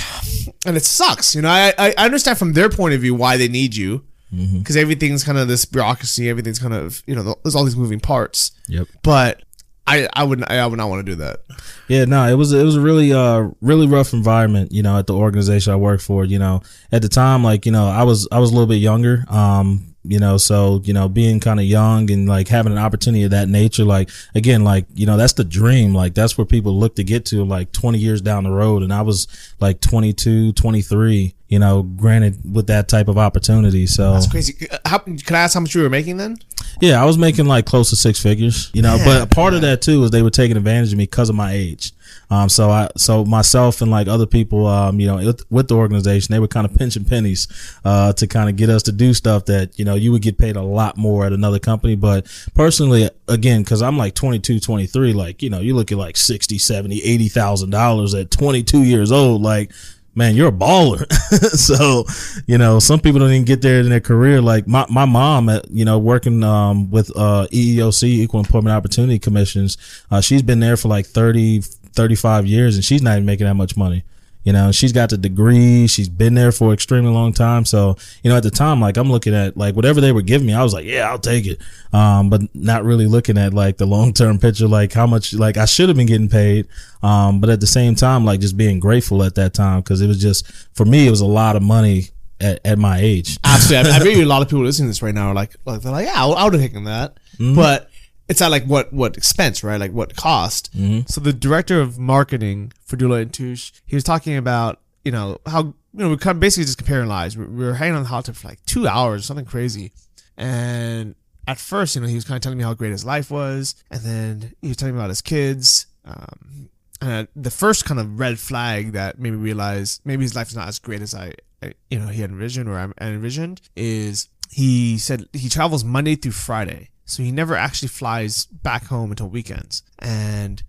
and 0.65 0.77
it 0.77 0.83
sucks. 0.83 1.35
You 1.35 1.41
know, 1.41 1.49
I 1.49 1.73
I 1.77 1.93
understand 1.97 2.37
from 2.37 2.53
their 2.53 2.69
point 2.69 2.93
of 2.93 3.01
view 3.01 3.15
why 3.15 3.37
they 3.37 3.47
need 3.47 3.75
you 3.75 4.03
mm-hmm. 4.33 4.59
because 4.59 4.75
everything's 4.75 5.23
kind 5.23 5.37
of 5.37 5.47
this 5.47 5.65
bureaucracy. 5.65 6.29
Everything's 6.29 6.59
kind 6.59 6.73
of 6.73 7.01
you 7.05 7.15
know, 7.15 7.35
there's 7.43 7.55
all 7.55 7.63
these 7.63 7.75
moving 7.75 7.99
parts. 7.99 8.51
Yep. 8.67 8.87
But 9.03 9.43
I 9.87 10.07
I 10.13 10.23
would 10.23 10.43
I 10.51 10.65
would 10.67 10.77
not 10.77 10.89
want 10.89 11.05
to 11.05 11.11
do 11.11 11.15
that. 11.15 11.39
Yeah, 11.87 12.05
no, 12.05 12.27
it 12.27 12.33
was 12.33 12.51
it 12.51 12.63
was 12.63 12.75
a 12.75 12.81
really 12.81 13.13
uh 13.13 13.49
really 13.61 13.87
rough 13.87 14.13
environment, 14.13 14.71
you 14.71 14.83
know, 14.83 14.99
at 14.99 15.07
the 15.07 15.15
organization 15.15 15.71
I 15.71 15.77
worked 15.77 16.03
for. 16.03 16.25
You 16.25 16.39
know, 16.39 16.61
at 16.91 17.01
the 17.01 17.09
time, 17.09 17.43
like 17.43 17.65
you 17.65 17.71
know, 17.71 17.87
I 17.87 18.03
was 18.03 18.27
I 18.31 18.39
was 18.39 18.51
a 18.51 18.53
little 18.53 18.67
bit 18.67 18.75
younger, 18.75 19.23
um, 19.29 19.95
you 20.03 20.19
know, 20.19 20.37
so 20.37 20.81
you 20.83 20.93
know, 20.93 21.07
being 21.07 21.39
kind 21.39 21.59
of 21.59 21.65
young 21.65 22.11
and 22.11 22.27
like 22.27 22.49
having 22.49 22.73
an 22.73 22.77
opportunity 22.77 23.23
of 23.23 23.31
that 23.31 23.47
nature, 23.47 23.85
like 23.85 24.09
again, 24.35 24.65
like 24.65 24.85
you 24.93 25.05
know, 25.05 25.15
that's 25.15 25.33
the 25.33 25.45
dream. 25.45 25.93
Like 25.95 26.13
that's 26.13 26.37
where 26.37 26.45
people 26.45 26.77
look 26.77 26.95
to 26.95 27.03
get 27.05 27.25
to, 27.27 27.45
like 27.45 27.71
20 27.71 27.97
years 27.97 28.21
down 28.21 28.43
the 28.43 28.51
road, 28.51 28.83
and 28.83 28.93
I 28.93 29.01
was 29.03 29.27
like 29.61 29.79
22, 29.79 30.51
23. 30.51 31.33
You 31.49 31.59
know, 31.59 31.83
granted 31.83 32.39
with 32.53 32.67
that 32.67 32.89
type 32.89 33.07
of 33.07 33.17
opportunity, 33.17 33.87
so 33.87 34.13
That's 34.13 34.27
crazy. 34.29 34.67
How, 34.85 34.97
can 34.97 35.17
I 35.29 35.39
ask 35.39 35.53
how 35.53 35.61
much 35.61 35.73
you 35.73 35.81
were 35.81 35.89
making 35.89 36.17
then? 36.17 36.37
Yeah, 36.81 37.01
I 37.01 37.05
was 37.05 37.17
making 37.17 37.45
like 37.45 37.65
close 37.65 37.89
to 37.91 37.95
six 37.95 38.21
figures, 38.21 38.69
you 38.73 38.81
know, 38.81 38.97
but 39.05 39.21
a 39.21 39.25
part 39.27 39.53
of 39.53 39.61
that 39.61 39.81
too 39.81 40.03
is 40.03 40.11
they 40.11 40.21
were 40.21 40.29
taking 40.29 40.57
advantage 40.57 40.91
of 40.91 40.97
me 40.97 41.05
because 41.05 41.29
of 41.29 41.35
my 41.35 41.53
age. 41.53 41.93
Um, 42.29 42.49
so 42.49 42.69
I, 42.69 42.89
so 42.97 43.23
myself 43.23 43.81
and 43.81 43.89
like 43.89 44.07
other 44.07 44.25
people, 44.25 44.67
um, 44.67 44.99
you 44.99 45.07
know, 45.07 45.17
with, 45.17 45.49
with 45.49 45.67
the 45.69 45.75
organization, 45.75 46.33
they 46.33 46.39
were 46.39 46.47
kind 46.47 46.65
of 46.65 46.75
pinching 46.75 47.05
pennies, 47.05 47.47
uh, 47.85 48.13
to 48.13 48.27
kind 48.27 48.49
of 48.49 48.57
get 48.57 48.69
us 48.69 48.83
to 48.83 48.91
do 48.91 49.13
stuff 49.13 49.45
that, 49.45 49.79
you 49.79 49.85
know, 49.85 49.95
you 49.95 50.11
would 50.11 50.21
get 50.21 50.37
paid 50.37 50.55
a 50.57 50.61
lot 50.61 50.97
more 50.97 51.25
at 51.25 51.33
another 51.33 51.59
company. 51.59 51.95
But 51.95 52.27
personally, 52.53 53.09
again, 53.27 53.63
cause 53.63 53.81
I'm 53.81 53.97
like 53.97 54.13
22, 54.13 54.59
23, 54.59 55.13
like, 55.13 55.41
you 55.41 55.49
know, 55.49 55.61
you 55.61 55.73
look 55.73 55.91
at 55.91 55.97
like 55.97 56.17
60, 56.17 56.57
70, 56.57 56.99
$80,000 57.01 58.21
at 58.21 58.31
22 58.31 58.83
years 58.83 59.11
old, 59.11 59.41
like, 59.41 59.71
man, 60.17 60.35
you're 60.35 60.49
a 60.49 60.51
baller. 60.51 61.09
so, 61.55 62.05
you 62.47 62.57
know, 62.57 62.79
some 62.79 62.99
people 62.99 63.19
don't 63.19 63.29
even 63.29 63.45
get 63.45 63.61
there 63.61 63.79
in 63.79 63.89
their 63.89 64.01
career. 64.01 64.41
Like 64.41 64.67
my, 64.67 64.85
my 64.89 65.05
mom, 65.05 65.47
at, 65.47 65.69
you 65.69 65.85
know, 65.85 65.99
working, 65.99 66.43
um, 66.43 66.89
with, 66.89 67.11
uh, 67.15 67.47
EEOC, 67.51 68.03
Equal 68.03 68.39
Employment 68.39 68.75
Opportunity 68.75 69.19
Commissions, 69.19 69.77
uh, 70.09 70.19
she's 70.19 70.41
been 70.41 70.59
there 70.59 70.75
for 70.75 70.87
like 70.87 71.05
30, 71.05 71.61
35 71.61 72.47
years 72.47 72.75
and 72.75 72.83
she's 72.83 73.03
not 73.03 73.13
even 73.13 73.25
making 73.25 73.45
that 73.45 73.53
much 73.53 73.77
money. 73.77 74.03
You 74.47 74.53
know, 74.53 74.71
she's 74.71 74.93
got 74.93 75.09
the 75.09 75.17
degree. 75.17 75.87
She's 75.87 76.07
been 76.07 76.33
there 76.33 76.53
for 76.53 76.71
extremely 76.71 77.11
long 77.11 77.33
time. 77.33 77.65
So, 77.65 77.97
you 78.23 78.29
know, 78.29 78.37
at 78.37 78.43
the 78.43 78.49
time, 78.49 78.79
like 78.79 78.95
I'm 78.95 79.11
looking 79.11 79.35
at 79.35 79.57
like 79.57 79.75
whatever 79.75 79.99
they 79.99 80.13
were 80.13 80.21
giving 80.21 80.47
me, 80.47 80.53
I 80.53 80.63
was 80.63 80.73
like, 80.73 80.85
yeah, 80.85 81.09
I'll 81.09 81.19
take 81.19 81.45
it. 81.45 81.59
Um, 81.91 82.29
but 82.29 82.43
not 82.55 82.85
really 82.85 83.07
looking 83.07 83.37
at 83.37 83.53
like 83.53 83.75
the 83.75 83.85
long 83.85 84.13
term 84.13 84.39
picture, 84.39 84.65
like 84.65 84.93
how 84.93 85.05
much, 85.05 85.33
like 85.33 85.57
I 85.57 85.65
should 85.65 85.89
have 85.89 85.97
been 85.97 86.07
getting 86.07 86.29
paid. 86.29 86.69
Um, 87.03 87.41
but 87.41 87.49
at 87.49 87.59
the 87.59 87.67
same 87.67 87.93
time, 87.93 88.23
like 88.23 88.39
just 88.39 88.55
being 88.55 88.79
grateful 88.79 89.21
at 89.21 89.35
that 89.35 89.53
time 89.53 89.81
because 89.81 89.99
it 89.99 90.07
was 90.07 90.21
just 90.21 90.49
for 90.75 90.85
me, 90.85 91.05
it 91.05 91.09
was 91.09 91.19
a 91.19 91.25
lot 91.25 91.57
of 91.57 91.61
money 91.61 92.05
at, 92.39 92.61
at 92.63 92.79
my 92.79 92.99
age. 93.01 93.37
Absolutely. 93.43 93.91
I, 93.91 93.95
I 93.97 93.99
bet 93.99 94.17
a 94.17 94.23
lot 94.25 94.41
of 94.43 94.47
people 94.47 94.63
listening 94.63 94.87
to 94.87 94.91
this 94.91 95.01
right 95.01 95.13
now 95.13 95.27
are 95.27 95.35
like, 95.35 95.57
like 95.65 95.81
they're 95.81 95.91
like, 95.91 96.05
yeah, 96.05 96.25
I 96.25 96.45
would 96.45 96.53
have 96.53 96.61
taken 96.61 96.85
that. 96.85 97.17
But 97.37 97.89
it's 98.27 98.41
at 98.41 98.51
like 98.51 98.65
what 98.65 98.91
what 98.93 99.17
expense, 99.17 99.63
right? 99.63 99.79
Like 99.79 99.91
what 99.91 100.15
cost. 100.15 100.69
So 101.07 101.21
the 101.21 101.33
director 101.33 101.79
of 101.81 101.97
marketing 101.97 102.73
for 102.85 102.97
Deloitte 102.97 103.21
and 103.23 103.33
Touche, 103.33 103.71
he 103.85 103.95
was 103.95 104.03
talking 104.03 104.35
about 104.35 104.79
you 105.03 105.11
know 105.11 105.39
how 105.45 105.61
you 105.63 105.75
know 105.93 106.09
we 106.09 106.17
kind 106.17 106.35
of 106.35 106.39
basically 106.39 106.65
just 106.65 106.77
comparing 106.77 107.07
lives. 107.07 107.37
We, 107.37 107.45
we 107.45 107.65
were 107.65 107.75
hanging 107.75 107.95
on 107.95 108.03
the 108.03 108.09
hot 108.09 108.25
tub 108.25 108.35
for 108.35 108.47
like 108.47 108.63
two 108.65 108.87
hours, 108.87 109.25
something 109.25 109.45
crazy, 109.45 109.91
and 110.35 111.15
at 111.47 111.57
first, 111.57 111.95
you 111.95 112.01
know, 112.01 112.07
he 112.07 112.15
was 112.15 112.25
kind 112.25 112.35
of 112.35 112.41
telling 112.41 112.57
me 112.57 112.63
how 112.63 112.73
great 112.73 112.91
his 112.91 113.05
life 113.05 113.31
was, 113.31 113.75
and 113.89 114.01
then 114.01 114.53
he 114.61 114.67
was 114.67 114.77
telling 114.77 114.95
me 114.95 114.99
about 114.99 115.09
his 115.09 115.21
kids. 115.21 115.87
Um, 116.03 116.69
and 117.01 117.27
the 117.35 117.51
first 117.51 117.85
kind 117.85 117.99
of 117.99 118.19
red 118.19 118.37
flag 118.37 118.91
that 118.91 119.19
made 119.19 119.31
me 119.31 119.37
realize 119.37 120.01
maybe 120.03 120.23
his 120.23 120.35
life 120.35 120.49
is 120.49 120.55
not 120.55 120.67
as 120.67 120.79
great 120.79 121.01
as 121.01 121.15
I, 121.15 121.33
I 121.63 121.73
you 121.89 121.99
know, 121.99 122.07
he 122.07 122.21
had 122.21 122.31
envisioned 122.31 122.67
or 122.67 122.77
I 122.77 123.05
envisioned 123.05 123.61
is 123.75 124.27
he 124.49 124.97
said 124.97 125.27
he 125.33 125.47
travels 125.47 125.83
Monday 125.83 126.15
through 126.15 126.31
Friday. 126.31 126.89
So 127.07 127.23
he 127.23 127.31
never 127.31 127.55
actually 127.55 127.87
flies 127.87 128.45
back 128.45 128.85
home 128.85 129.09
until 129.09 129.29
weekends. 129.29 129.81
And 129.97 130.61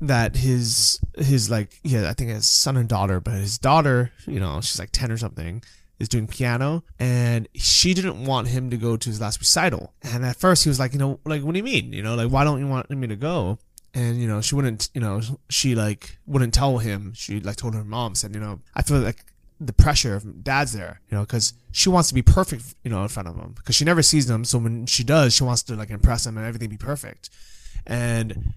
that 0.00 0.36
his 0.36 1.00
his 1.16 1.50
like 1.50 1.80
yeah, 1.82 2.08
I 2.08 2.12
think 2.12 2.30
his 2.30 2.46
son 2.46 2.76
and 2.76 2.88
daughter, 2.88 3.18
but 3.18 3.34
his 3.34 3.58
daughter, 3.58 4.12
you 4.26 4.38
know, 4.38 4.60
she's 4.60 4.78
like 4.78 4.90
ten 4.92 5.10
or 5.10 5.16
something, 5.16 5.62
is 5.98 6.08
doing 6.08 6.26
piano 6.26 6.84
and 6.98 7.48
she 7.54 7.94
didn't 7.94 8.24
want 8.24 8.48
him 8.48 8.68
to 8.70 8.76
go 8.76 8.96
to 8.96 9.08
his 9.08 9.20
last 9.20 9.40
recital. 9.40 9.94
And 10.02 10.24
at 10.24 10.36
first 10.36 10.64
he 10.64 10.68
was 10.68 10.78
like, 10.78 10.92
you 10.92 10.98
know, 10.98 11.18
like 11.24 11.42
what 11.42 11.52
do 11.52 11.58
you 11.58 11.64
mean? 11.64 11.92
You 11.92 12.02
know, 12.02 12.14
like 12.14 12.30
why 12.30 12.44
don't 12.44 12.60
you 12.60 12.66
want 12.66 12.90
me 12.90 13.06
to 13.06 13.16
go? 13.16 13.58
And 13.94 14.20
you 14.20 14.28
know, 14.28 14.42
she 14.42 14.54
wouldn't, 14.54 14.90
you 14.92 15.00
know, 15.00 15.22
she 15.48 15.74
like 15.74 16.18
wouldn't 16.26 16.52
tell 16.52 16.78
him. 16.78 17.14
She 17.14 17.40
like 17.40 17.56
told 17.56 17.74
her 17.74 17.84
mom, 17.84 18.14
said, 18.14 18.34
you 18.34 18.40
know, 18.40 18.60
I 18.74 18.82
feel 18.82 18.98
like 18.98 19.24
the 19.58 19.72
pressure 19.72 20.14
of 20.14 20.44
dad's 20.44 20.74
there, 20.74 21.00
you 21.10 21.16
know, 21.16 21.22
because 21.22 21.54
she 21.76 21.90
wants 21.90 22.08
to 22.08 22.14
be 22.14 22.22
perfect, 22.22 22.74
you 22.84 22.90
know, 22.90 23.02
in 23.02 23.08
front 23.08 23.28
of 23.28 23.36
him 23.36 23.52
because 23.54 23.74
she 23.74 23.84
never 23.84 24.00
sees 24.00 24.24
them. 24.24 24.46
So 24.46 24.56
when 24.56 24.86
she 24.86 25.04
does, 25.04 25.34
she 25.34 25.44
wants 25.44 25.62
to 25.64 25.76
like 25.76 25.90
impress 25.90 26.26
him 26.26 26.38
and 26.38 26.46
everything 26.46 26.70
be 26.70 26.78
perfect. 26.78 27.28
And 27.86 28.54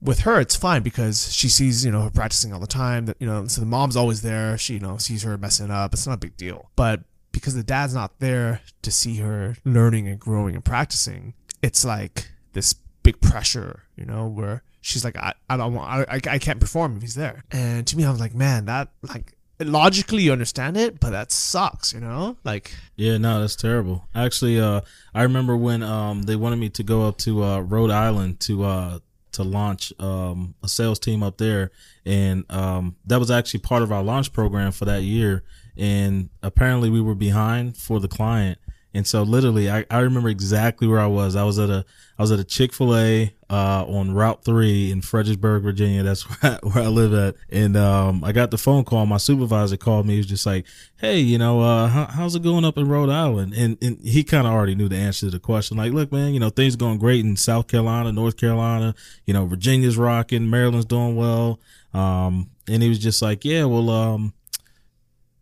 with 0.00 0.20
her, 0.20 0.40
it's 0.40 0.56
fine 0.56 0.82
because 0.82 1.34
she 1.34 1.50
sees, 1.50 1.84
you 1.84 1.92
know, 1.92 2.00
her 2.00 2.10
practicing 2.10 2.50
all 2.50 2.60
the 2.60 2.66
time. 2.66 3.04
That 3.04 3.18
you 3.20 3.26
know, 3.26 3.46
so 3.46 3.60
the 3.60 3.66
mom's 3.66 3.94
always 3.94 4.22
there. 4.22 4.56
She, 4.56 4.74
you 4.74 4.80
know, 4.80 4.96
sees 4.96 5.22
her 5.22 5.36
messing 5.36 5.70
up. 5.70 5.92
It's 5.92 6.06
not 6.06 6.14
a 6.14 6.16
big 6.16 6.38
deal. 6.38 6.70
But 6.74 7.02
because 7.30 7.54
the 7.54 7.62
dad's 7.62 7.92
not 7.92 8.18
there 8.20 8.62
to 8.80 8.90
see 8.90 9.16
her 9.18 9.54
learning 9.66 10.08
and 10.08 10.18
growing 10.18 10.54
and 10.54 10.64
practicing, 10.64 11.34
it's 11.60 11.84
like 11.84 12.30
this 12.54 12.72
big 13.02 13.20
pressure, 13.20 13.82
you 13.96 14.06
know, 14.06 14.26
where 14.26 14.62
she's 14.80 15.04
like, 15.04 15.18
I, 15.18 15.34
I 15.50 15.58
don't 15.58 15.74
want, 15.74 16.08
I, 16.08 16.20
I 16.26 16.38
can't 16.38 16.58
perform 16.58 16.96
if 16.96 17.02
he's 17.02 17.16
there. 17.16 17.44
And 17.52 17.86
to 17.86 17.98
me, 17.98 18.06
I 18.06 18.10
was 18.10 18.20
like, 18.20 18.34
man, 18.34 18.64
that 18.64 18.88
like 19.02 19.34
logically 19.66 20.22
you 20.22 20.32
understand 20.32 20.76
it, 20.76 21.00
but 21.00 21.10
that 21.10 21.32
sucks, 21.32 21.92
you 21.92 22.00
know, 22.00 22.36
like. 22.44 22.74
Yeah, 22.96 23.18
no, 23.18 23.40
that's 23.40 23.56
terrible. 23.56 24.06
Actually, 24.14 24.60
uh, 24.60 24.82
I 25.14 25.22
remember 25.22 25.56
when 25.56 25.82
um 25.82 26.22
they 26.22 26.36
wanted 26.36 26.56
me 26.56 26.68
to 26.70 26.82
go 26.82 27.06
up 27.08 27.18
to 27.18 27.42
uh, 27.42 27.60
Rhode 27.60 27.90
Island 27.90 28.40
to 28.40 28.64
uh 28.64 28.98
to 29.32 29.42
launch 29.42 29.92
um 29.98 30.54
a 30.62 30.68
sales 30.68 30.98
team 30.98 31.22
up 31.22 31.38
there, 31.38 31.70
and 32.04 32.44
um 32.50 32.96
that 33.06 33.18
was 33.18 33.30
actually 33.30 33.60
part 33.60 33.82
of 33.82 33.90
our 33.90 34.02
launch 34.02 34.32
program 34.32 34.72
for 34.72 34.84
that 34.84 35.02
year. 35.02 35.42
And 35.76 36.28
apparently, 36.42 36.90
we 36.90 37.00
were 37.00 37.14
behind 37.14 37.76
for 37.78 37.98
the 37.98 38.08
client, 38.08 38.58
And 38.94 39.06
so 39.06 39.22
literally, 39.22 39.70
I, 39.70 39.86
I 39.90 40.00
remember 40.00 40.28
exactly 40.28 40.86
where 40.86 41.00
I 41.00 41.06
was. 41.06 41.34
I 41.34 41.44
was 41.44 41.58
at 41.58 41.70
a 41.70 41.84
I 42.18 42.22
was 42.22 42.30
at 42.30 42.38
a 42.38 42.44
Chick 42.44 42.74
Fil 42.74 42.94
A 42.94 43.34
uh, 43.48 43.84
on 43.86 44.12
Route 44.12 44.44
Three 44.44 44.90
in 44.90 45.00
Fredericksburg, 45.00 45.62
Virginia. 45.62 46.02
That's 46.02 46.22
where 46.42 46.52
I, 46.52 46.66
where 46.66 46.84
I 46.84 46.88
live 46.88 47.14
at. 47.14 47.36
And 47.48 47.74
um, 47.76 48.22
I 48.22 48.32
got 48.32 48.50
the 48.50 48.58
phone 48.58 48.84
call. 48.84 49.06
My 49.06 49.16
supervisor 49.16 49.78
called 49.78 50.06
me. 50.06 50.14
He 50.14 50.18
was 50.18 50.26
just 50.26 50.44
like, 50.44 50.66
"Hey, 50.98 51.20
you 51.20 51.38
know, 51.38 51.60
uh, 51.60 51.88
how, 51.88 52.04
how's 52.04 52.34
it 52.34 52.42
going 52.42 52.66
up 52.66 52.76
in 52.76 52.86
Rhode 52.86 53.08
Island?" 53.08 53.54
And 53.54 53.78
and 53.80 53.98
he 54.02 54.24
kind 54.24 54.46
of 54.46 54.52
already 54.52 54.74
knew 54.74 54.90
the 54.90 54.96
answer 54.96 55.26
to 55.26 55.30
the 55.30 55.40
question. 55.40 55.78
Like, 55.78 55.92
look, 55.92 56.12
man, 56.12 56.34
you 56.34 56.40
know, 56.40 56.50
things 56.50 56.76
going 56.76 56.98
great 56.98 57.24
in 57.24 57.36
South 57.36 57.68
Carolina, 57.68 58.12
North 58.12 58.36
Carolina. 58.36 58.94
You 59.24 59.32
know, 59.32 59.46
Virginia's 59.46 59.96
rocking, 59.96 60.50
Maryland's 60.50 60.86
doing 60.86 61.16
well. 61.16 61.60
Um, 61.94 62.50
and 62.68 62.82
he 62.82 62.90
was 62.90 62.98
just 62.98 63.22
like, 63.22 63.42
"Yeah, 63.42 63.64
well, 63.64 63.88
um, 63.88 64.34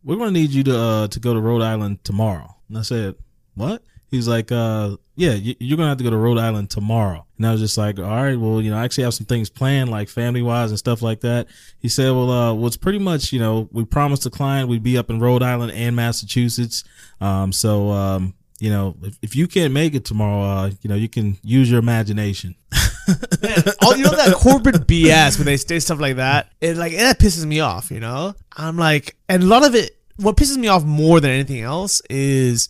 we're 0.05 0.17
gonna 0.17 0.31
need 0.31 0.51
you 0.51 0.63
to 0.65 0.79
uh, 0.79 1.09
to 1.09 1.19
go 1.19 1.35
to 1.35 1.41
Rhode 1.41 1.63
Island 1.63 2.05
tomorrow." 2.05 2.55
And 2.69 2.79
I 2.79 2.83
said, 2.83 3.17
"What?" 3.61 3.83
He's 4.11 4.27
like, 4.27 4.51
uh, 4.51 4.97
yeah, 5.15 5.35
you're 5.35 5.77
gonna 5.77 5.91
have 5.91 5.99
to 5.99 6.05
go 6.05 6.11
to 6.11 6.17
Rhode 6.17 6.39
Island 6.39 6.69
tomorrow. 6.69 7.27
And 7.37 7.47
I 7.47 7.53
was 7.53 7.61
just 7.61 7.79
like, 7.79 7.99
all 8.01 8.05
right, 8.05 8.37
well, 8.37 8.61
you 8.61 8.71
know, 8.71 8.77
I 8.77 8.85
actually 8.85 9.05
have 9.05 9.15
some 9.15 9.27
things 9.27 9.49
planned, 9.49 9.89
like 9.89 10.09
family 10.09 10.43
wise 10.43 10.71
and 10.71 10.79
stuff 10.79 11.01
like 11.01 11.21
that. 11.21 11.47
He 11.79 11.89
said, 11.89 12.11
well, 12.11 12.31
uh, 12.31 12.55
well, 12.55 12.67
it's 12.67 12.77
pretty 12.77 12.99
much, 12.99 13.33
you 13.33 13.39
know, 13.39 13.69
we 13.71 13.85
promised 13.85 14.25
the 14.25 14.31
client 14.31 14.69
we'd 14.69 14.83
be 14.83 14.99
up 14.99 15.11
in 15.11 15.21
Rhode 15.21 15.45
Island 15.45 15.73
and 15.73 15.95
Massachusetts. 15.95 16.83
Um, 17.21 17.53
so, 17.53 17.91
um, 17.91 18.35
you 18.59 18.71
know, 18.71 18.97
if, 19.03 19.19
if 19.23 19.37
you 19.37 19.47
can't 19.47 19.73
make 19.73 19.95
it 19.95 20.05
tomorrow, 20.05 20.43
uh, 20.43 20.71
you 20.83 20.89
know, 20.91 20.97
you 20.97 21.09
can 21.09 21.39
use 21.43 21.71
your 21.71 21.79
imagination. 21.79 22.57
Man, 23.43 23.63
all 23.83 23.97
you 23.97 24.05
know 24.05 24.11
that 24.11 24.35
corporate 24.35 24.87
BS 24.87 25.39
when 25.39 25.47
they 25.47 25.57
say 25.57 25.79
stuff 25.79 26.01
like 26.01 26.17
that, 26.17 26.51
it 26.61 26.77
like 26.77 26.97
that 26.97 27.19
pisses 27.19 27.45
me 27.45 27.61
off. 27.61 27.91
You 27.91 28.01
know, 28.01 28.35
I'm 28.57 28.77
like, 28.77 29.17
and 29.29 29.43
a 29.43 29.47
lot 29.47 29.65
of 29.65 29.75
it. 29.75 29.97
What 30.17 30.37
pisses 30.37 30.59
me 30.59 30.69
off 30.69 30.85
more 30.85 31.19
than 31.19 31.31
anything 31.31 31.63
else 31.63 32.03
is 32.11 32.69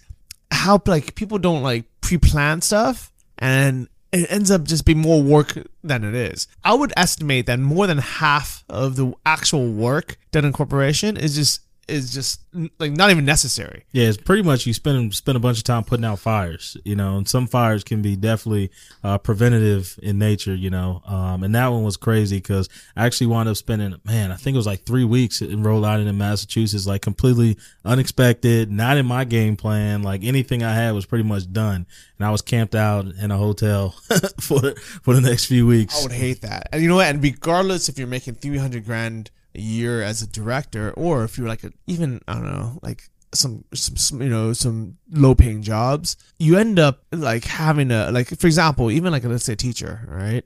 how 0.51 0.81
like 0.87 1.15
people 1.15 1.39
don't 1.39 1.63
like 1.63 1.85
pre-plan 2.01 2.61
stuff 2.61 3.13
and 3.39 3.89
it 4.13 4.31
ends 4.31 4.51
up 4.51 4.65
just 4.65 4.85
being 4.85 4.99
more 4.99 5.23
work 5.23 5.57
than 5.85 6.05
it 6.05 6.15
is. 6.15 6.49
I 6.65 6.75
would 6.75 6.93
estimate 6.97 7.47
that 7.47 7.61
more 7.61 7.87
than 7.87 7.99
half 7.99 8.65
of 8.69 8.97
the 8.97 9.13
actual 9.25 9.71
work 9.71 10.17
done 10.33 10.45
in 10.45 10.53
corporation 10.53 11.17
is 11.17 11.37
just 11.37 11.61
is 11.91 12.13
just 12.13 12.41
like 12.79 12.93
not 12.93 13.11
even 13.11 13.25
necessary. 13.25 13.85
Yeah, 13.93 14.09
it's 14.09 14.17
pretty 14.17 14.43
much 14.43 14.67
you 14.67 14.73
spend 14.73 15.15
spend 15.15 15.37
a 15.37 15.41
bunch 15.41 15.59
of 15.59 15.65
time 15.65 15.85
putting 15.85 16.05
out 16.05 16.19
fires, 16.19 16.77
you 16.85 16.97
know, 16.97 17.17
and 17.17 17.29
some 17.29 17.47
fires 17.47 17.85
can 17.85 18.03
be 18.03 18.17
definitely 18.17 18.71
uh, 19.05 19.19
preventative 19.19 19.99
in 20.03 20.19
nature, 20.19 20.55
you 20.55 20.71
know. 20.71 21.03
Um, 21.07 21.43
and 21.43 21.55
that 21.55 21.69
one 21.69 21.83
was 21.83 21.97
crazy 21.97 22.39
because 22.39 22.69
I 22.97 23.07
actually 23.07 23.29
wound 23.29 23.49
up 23.49 23.57
spending, 23.57 23.95
man, 24.05 24.33
I 24.33 24.37
think 24.37 24.55
it 24.55 24.59
was 24.59 24.67
like 24.67 24.85
three 24.85 25.05
weeks 25.05 25.43
in 25.43 25.63
Rhode 25.63 25.85
Island 25.85 26.09
in 26.09 26.19
Massachusetts, 26.19 26.87
like 26.87 27.03
completely 27.03 27.59
unexpected, 27.85 28.71
not 28.71 28.97
in 28.97 29.07
my 29.07 29.25
game 29.25 29.57
plan. 29.57 30.03
Like 30.03 30.25
anything 30.25 30.63
I 30.63 30.75
had 30.75 30.93
was 30.93 31.07
pretty 31.07 31.25
much 31.25 31.53
done, 31.53 31.87
and 32.19 32.27
I 32.27 32.31
was 32.31 32.43
camped 32.43 32.75
out 32.75 33.07
in 33.07 33.31
a 33.31 33.37
hotel 33.37 33.91
for 34.41 34.75
for 35.03 35.15
the 35.15 35.21
next 35.21 35.47
few 35.47 35.67
weeks. 35.67 35.99
I 35.99 36.03
would 36.03 36.13
hate 36.13 36.43
that, 36.43 36.69
and 36.73 36.83
you 36.83 36.89
know 36.89 36.97
what? 36.97 37.07
And 37.07 37.23
regardless 37.23 37.89
if 37.89 37.99
you're 37.99 38.07
making 38.07 38.35
three 38.37 38.59
hundred 38.59 38.85
grand 38.85 39.31
a 39.55 39.61
year 39.61 40.03
as 40.03 40.23
a 40.23 40.27
director, 40.27 40.93
or 40.93 41.25
if 41.25 41.37
you're 41.37 41.49
like 41.49 41.65
a, 41.65 41.73
even 41.87 42.21
I 42.29 42.35
don't 42.35 42.45
know, 42.53 42.79
like 42.83 43.09
some, 43.33 43.65
some 43.75 43.97
some 43.97 44.23
you 44.23 44.29
know 44.29 44.53
some 44.53 44.99
low 45.11 45.35
paying 45.35 45.63
jobs, 45.63 46.17
you 46.39 46.57
end 46.57 46.79
up 46.79 47.03
like 47.13 47.45
having 47.45 47.91
a 47.91 48.11
like 48.11 48.29
for 48.29 48.47
example, 48.47 48.91
even 48.91 49.13
like 49.13 49.25
a, 49.25 49.29
let's 49.29 49.45
say 49.45 49.55
a 49.55 49.57
teacher, 49.57 50.07
right? 50.09 50.45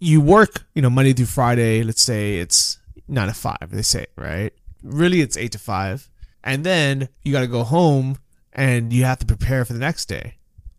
You 0.00 0.20
work 0.20 0.64
you 0.74 0.82
know 0.82 0.90
Monday 0.90 1.12
through 1.12 1.26
Friday. 1.26 1.82
Let's 1.82 2.02
say 2.02 2.38
it's 2.38 2.78
nine 3.08 3.28
to 3.28 3.34
five. 3.34 3.68
They 3.70 3.82
say 3.82 4.06
right. 4.16 4.52
Really, 4.82 5.20
it's 5.20 5.36
eight 5.36 5.52
to 5.52 5.58
five, 5.58 6.08
and 6.42 6.64
then 6.64 7.08
you 7.22 7.32
got 7.32 7.40
to 7.40 7.46
go 7.46 7.62
home 7.62 8.18
and 8.52 8.92
you 8.92 9.04
have 9.04 9.18
to 9.20 9.26
prepare 9.26 9.64
for 9.64 9.72
the 9.72 9.78
next 9.78 10.06
day. 10.06 10.34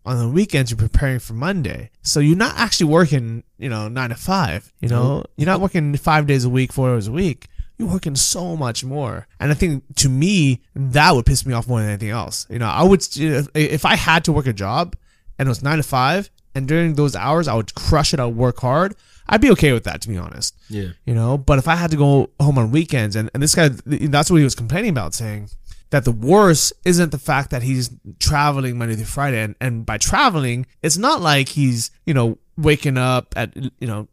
On 0.06 0.18
the 0.18 0.28
weekends, 0.28 0.70
you're 0.70 0.76
preparing 0.76 1.18
for 1.18 1.32
Monday, 1.32 1.90
so 2.02 2.20
you're 2.20 2.36
not 2.36 2.54
actually 2.58 2.90
working, 2.90 3.42
you 3.56 3.70
know, 3.70 3.88
nine 3.88 4.10
to 4.10 4.14
five. 4.14 4.70
You 4.80 4.90
know, 4.90 5.24
you're 5.38 5.46
not 5.46 5.62
working 5.62 5.96
five 5.96 6.26
days 6.26 6.44
a 6.44 6.50
week, 6.50 6.74
four 6.74 6.90
hours 6.90 7.08
a 7.08 7.12
week 7.12 7.48
you're 7.78 7.88
working 7.88 8.16
so 8.16 8.56
much 8.56 8.84
more. 8.84 9.26
And 9.40 9.50
I 9.50 9.54
think 9.54 9.82
to 9.96 10.08
me, 10.08 10.62
that 10.74 11.14
would 11.14 11.26
piss 11.26 11.44
me 11.44 11.54
off 11.54 11.66
more 11.66 11.80
than 11.80 11.88
anything 11.88 12.10
else. 12.10 12.46
You 12.48 12.58
know, 12.58 12.68
I 12.68 12.82
would, 12.82 13.04
if 13.16 13.84
I 13.84 13.96
had 13.96 14.24
to 14.24 14.32
work 14.32 14.46
a 14.46 14.52
job 14.52 14.96
and 15.38 15.48
it 15.48 15.50
was 15.50 15.62
nine 15.62 15.78
to 15.78 15.82
five, 15.82 16.30
and 16.54 16.68
during 16.68 16.94
those 16.94 17.16
hours 17.16 17.48
I 17.48 17.54
would 17.54 17.74
crush 17.74 18.14
it, 18.14 18.20
I 18.20 18.26
would 18.26 18.36
work 18.36 18.58
hard, 18.60 18.94
I'd 19.28 19.40
be 19.40 19.50
okay 19.52 19.72
with 19.72 19.84
that, 19.84 20.02
to 20.02 20.08
be 20.08 20.16
honest. 20.16 20.54
Yeah. 20.68 20.90
You 21.04 21.14
know, 21.14 21.36
but 21.36 21.58
if 21.58 21.66
I 21.66 21.74
had 21.74 21.90
to 21.90 21.96
go 21.96 22.30
home 22.38 22.58
on 22.58 22.70
weekends, 22.70 23.16
and, 23.16 23.30
and 23.34 23.42
this 23.42 23.54
guy, 23.54 23.70
that's 23.86 24.30
what 24.30 24.36
he 24.36 24.44
was 24.44 24.54
complaining 24.54 24.90
about, 24.90 25.14
saying 25.14 25.48
that 25.90 26.04
the 26.04 26.12
worst 26.12 26.72
isn't 26.84 27.10
the 27.10 27.18
fact 27.18 27.50
that 27.50 27.62
he's 27.62 27.90
traveling 28.18 28.78
Monday 28.78 28.94
through 28.94 29.04
Friday. 29.06 29.42
And, 29.42 29.54
and 29.60 29.86
by 29.86 29.98
traveling, 29.98 30.66
it's 30.82 30.96
not 30.96 31.20
like 31.20 31.48
he's, 31.48 31.90
you 32.06 32.14
know, 32.14 32.38
waking 32.56 32.98
up 32.98 33.34
at, 33.36 33.56
you 33.56 33.86
know, 33.86 34.08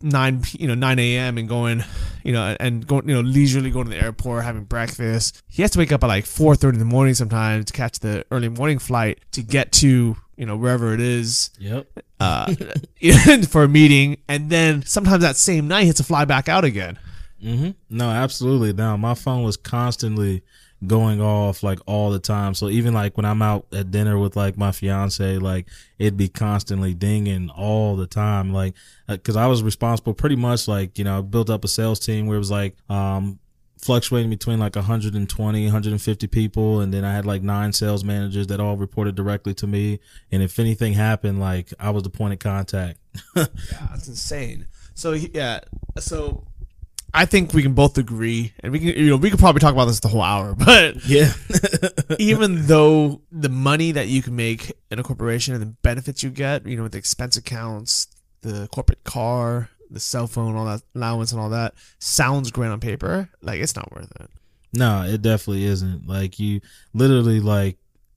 nine 0.00 0.42
you 0.52 0.66
know 0.66 0.74
nine 0.74 0.98
a.m. 0.98 1.38
and 1.38 1.48
going 1.48 1.84
you 2.24 2.32
know 2.32 2.56
and 2.58 2.86
going 2.86 3.08
you 3.08 3.14
know 3.14 3.20
leisurely 3.20 3.70
going 3.70 3.86
to 3.86 3.90
the 3.90 4.02
airport 4.02 4.44
having 4.44 4.64
breakfast. 4.64 5.42
He 5.48 5.62
has 5.62 5.70
to 5.72 5.78
wake 5.78 5.92
up 5.92 6.02
at 6.02 6.06
like 6.06 6.26
four 6.26 6.56
thirty 6.56 6.76
in 6.76 6.78
the 6.78 6.84
morning 6.84 7.14
sometimes 7.14 7.66
to 7.66 7.72
catch 7.72 7.98
the 8.00 8.24
early 8.30 8.48
morning 8.48 8.78
flight 8.78 9.20
to 9.32 9.42
get 9.42 9.72
to 9.72 10.16
you 10.36 10.46
know 10.46 10.56
wherever 10.56 10.94
it 10.94 11.00
is. 11.00 11.50
Yep. 11.58 11.86
Uh, 12.18 12.54
for 13.48 13.64
a 13.64 13.68
meeting, 13.68 14.18
and 14.28 14.50
then 14.50 14.82
sometimes 14.82 15.22
that 15.22 15.36
same 15.36 15.68
night 15.68 15.82
he 15.82 15.86
has 15.88 15.96
to 15.96 16.04
fly 16.04 16.24
back 16.24 16.48
out 16.48 16.64
again. 16.64 16.98
Mm-hmm. 17.42 17.70
No, 17.88 18.10
absolutely. 18.10 18.72
Now 18.72 18.96
my 18.96 19.14
phone 19.14 19.42
was 19.42 19.56
constantly 19.56 20.42
going 20.86 21.20
off 21.20 21.62
like 21.62 21.78
all 21.86 22.10
the 22.10 22.18
time. 22.18 22.54
So 22.54 22.68
even 22.68 22.94
like 22.94 23.16
when 23.16 23.26
I'm 23.26 23.42
out 23.42 23.66
at 23.72 23.90
dinner 23.90 24.18
with 24.18 24.36
like 24.36 24.56
my 24.56 24.72
fiance, 24.72 25.38
like 25.38 25.66
it'd 25.98 26.16
be 26.16 26.28
constantly 26.28 26.94
dinging 26.94 27.50
all 27.50 27.96
the 27.96 28.06
time. 28.06 28.52
Like, 28.52 28.74
uh, 29.08 29.18
cause 29.22 29.36
I 29.36 29.46
was 29.46 29.62
responsible 29.62 30.14
pretty 30.14 30.36
much 30.36 30.68
like, 30.68 30.98
you 30.98 31.04
know, 31.04 31.18
I 31.18 31.20
built 31.20 31.50
up 31.50 31.64
a 31.64 31.68
sales 31.68 32.00
team 32.00 32.26
where 32.26 32.36
it 32.36 32.40
was 32.40 32.50
like, 32.50 32.76
um, 32.88 33.38
fluctuating 33.78 34.28
between 34.28 34.58
like 34.58 34.76
120 34.76 35.64
150 35.64 36.26
people 36.26 36.80
and 36.80 36.92
then 36.92 37.02
i 37.02 37.14
had 37.14 37.24
like 37.24 37.42
nine 37.42 37.72
sales 37.72 38.04
managers 38.04 38.46
that 38.48 38.60
all 38.60 38.76
reported 38.76 39.14
directly 39.14 39.54
to 39.54 39.66
me 39.66 39.98
and 40.30 40.42
if 40.42 40.58
anything 40.58 40.92
happened 40.92 41.40
like 41.40 41.72
i 41.80 41.88
was 41.88 42.02
the 42.02 42.10
point 42.10 42.34
of 42.34 42.38
contact 42.38 42.98
yeah 43.34 43.46
that's 43.88 44.06
insane 44.06 44.66
so 44.92 45.12
yeah 45.12 45.60
so 45.98 46.46
I 47.12 47.24
think 47.24 47.52
we 47.52 47.62
can 47.62 47.74
both 47.74 47.98
agree, 47.98 48.52
and 48.60 48.72
we 48.72 48.78
can 48.78 48.88
you 48.88 49.10
know 49.10 49.16
we 49.16 49.30
could 49.30 49.38
probably 49.38 49.60
talk 49.60 49.72
about 49.72 49.86
this 49.86 50.00
the 50.00 50.08
whole 50.08 50.22
hour, 50.22 50.54
but 50.58 51.04
yeah, 51.06 51.32
even 52.18 52.66
though 52.66 53.22
the 53.32 53.48
money 53.48 53.92
that 53.92 54.08
you 54.08 54.22
can 54.22 54.36
make 54.36 54.72
in 54.90 54.98
a 54.98 55.02
corporation 55.02 55.54
and 55.54 55.62
the 55.62 55.74
benefits 55.82 56.22
you 56.22 56.30
get, 56.30 56.66
you 56.66 56.76
know, 56.76 56.84
with 56.84 56.92
the 56.92 56.98
expense 56.98 57.36
accounts, 57.36 58.08
the 58.42 58.68
corporate 58.72 59.04
car, 59.04 59.70
the 59.90 60.00
cell 60.00 60.26
phone, 60.26 60.56
all 60.56 60.64
that 60.66 60.82
allowance 60.94 61.32
and 61.32 61.40
all 61.40 61.50
that 61.50 61.74
sounds 61.98 62.50
great 62.50 62.68
on 62.68 62.80
paper, 62.80 63.28
like 63.42 63.60
it's 63.60 63.76
not 63.76 63.92
worth 63.92 64.12
it. 64.20 64.30
No, 64.72 65.02
it 65.02 65.22
definitely 65.22 65.64
isn't. 65.64 66.06
Like 66.06 66.38
you 66.38 66.60
literally 66.94 67.40
like 67.40 67.76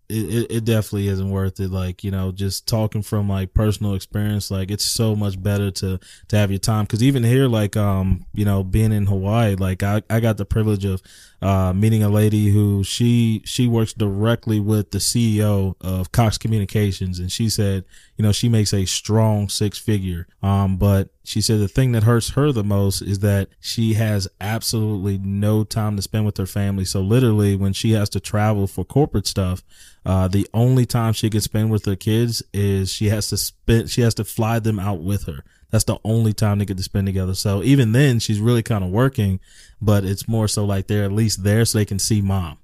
it, 0.10 0.52
it, 0.52 0.66
definitely 0.66 1.08
isn't 1.08 1.30
worth 1.30 1.60
it. 1.60 1.72
Like, 1.72 2.04
you 2.04 2.12
know, 2.12 2.32
just 2.32 2.68
talking 2.68 3.02
from 3.02 3.30
like 3.30 3.54
personal 3.54 3.96
experience, 3.96 4.52
like 4.52 4.70
it's 4.70 4.84
so 4.84 5.16
much 5.16 5.42
better 5.42 5.72
to, 5.72 6.00
to 6.28 6.36
have 6.36 6.52
your 6.52 6.60
time. 6.60 6.86
Cause 6.86 7.02
even 7.02 7.24
here, 7.24 7.48
like, 7.48 7.78
um, 7.78 8.26
you 8.34 8.44
know, 8.46 8.64
being 8.64 8.92
in 8.92 9.06
Hawaii, 9.06 9.56
like 9.56 9.82
I, 9.82 10.04
I 10.10 10.20
got 10.20 10.38
the 10.38 10.46
privilege 10.46 10.86
of, 10.86 11.02
uh, 11.42 11.74
meeting 11.74 12.04
a 12.04 12.10
lady 12.10 12.50
who 12.50 12.84
she, 12.84 13.42
she 13.46 13.68
works 13.68 13.94
directly 13.94 14.60
with 14.60 14.92
the 14.92 14.98
CEO 14.98 15.76
of 15.82 16.12
Cox 16.12 16.38
Communications. 16.38 17.20
And 17.20 17.32
she 17.32 17.50
said, 17.50 17.86
you 18.18 18.24
know, 18.24 18.32
she 18.32 18.50
makes 18.50 18.74
a 18.74 18.86
strong 18.86 19.50
six 19.50 19.78
figure. 19.78 20.28
Um, 20.42 20.78
but 20.78 21.10
she 21.24 21.40
said 21.42 21.60
the 21.60 21.68
thing 21.70 21.94
that 21.94 22.04
hurts 22.04 22.32
her 22.32 22.52
the 22.52 22.64
most 22.64 23.02
is 23.02 23.20
that 23.20 23.48
she 23.62 23.94
has 23.94 24.28
absolutely 24.42 25.18
no 25.18 25.64
time 25.64 25.96
to 25.96 26.02
spend 26.02 26.26
with 26.26 26.38
her 26.38 26.46
family. 26.46 26.84
So 26.84 27.00
literally 27.02 27.56
when 27.56 27.72
she 27.72 27.92
has 27.92 28.10
to 28.10 28.20
travel 28.20 28.68
for 28.68 28.84
corporate 28.84 29.26
stuff, 29.26 29.64
uh, 30.06 30.28
the 30.28 30.48
only 30.54 30.86
time 30.86 31.14
she 31.14 31.30
can 31.30 31.40
spend 31.40 31.72
with 31.72 31.86
her 31.86 31.96
kids 31.96 32.44
is 32.54 32.92
she 32.92 33.08
has 33.08 33.30
to 33.30 33.38
spend, 33.38 33.90
she 33.90 34.02
has 34.02 34.14
to 34.16 34.26
fly 34.26 34.60
them 34.60 34.80
out 34.80 35.02
with 35.02 35.26
her. 35.26 35.46
That's 35.70 35.86
the 35.86 35.98
only 36.04 36.34
time 36.34 36.60
they 36.60 36.66
get 36.66 36.78
to 36.78 36.84
spend 36.84 37.08
together. 37.08 37.34
So 37.36 37.64
even 37.64 37.94
then 37.94 38.20
she's 38.20 38.40
really 38.40 38.62
kind 38.62 38.84
of 38.84 38.92
working, 38.92 39.40
but 39.82 40.04
it's 40.04 40.28
more 40.28 40.50
so 40.50 40.66
like 40.66 40.88
they're 40.88 41.06
at 41.06 41.12
least 41.14 41.44
there 41.44 41.64
so 41.64 41.78
they 41.78 41.86
can 41.86 42.00
see 42.00 42.22
mom. 42.22 42.58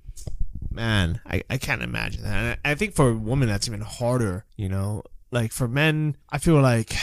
Man, 0.70 1.22
I, 1.26 1.44
I 1.50 1.58
can't 1.58 1.82
imagine 1.82 2.24
that. 2.24 2.34
And 2.36 2.58
I 2.66 2.76
think 2.76 2.94
for 2.94 3.10
a 3.10 3.16
woman 3.16 3.48
that's 3.48 3.68
even 3.68 3.82
harder, 3.82 4.46
you 4.58 4.70
know, 4.70 5.04
like 5.32 5.52
for 5.54 5.68
men, 5.68 6.18
I 6.30 6.38
feel 6.40 6.62
like 6.62 6.94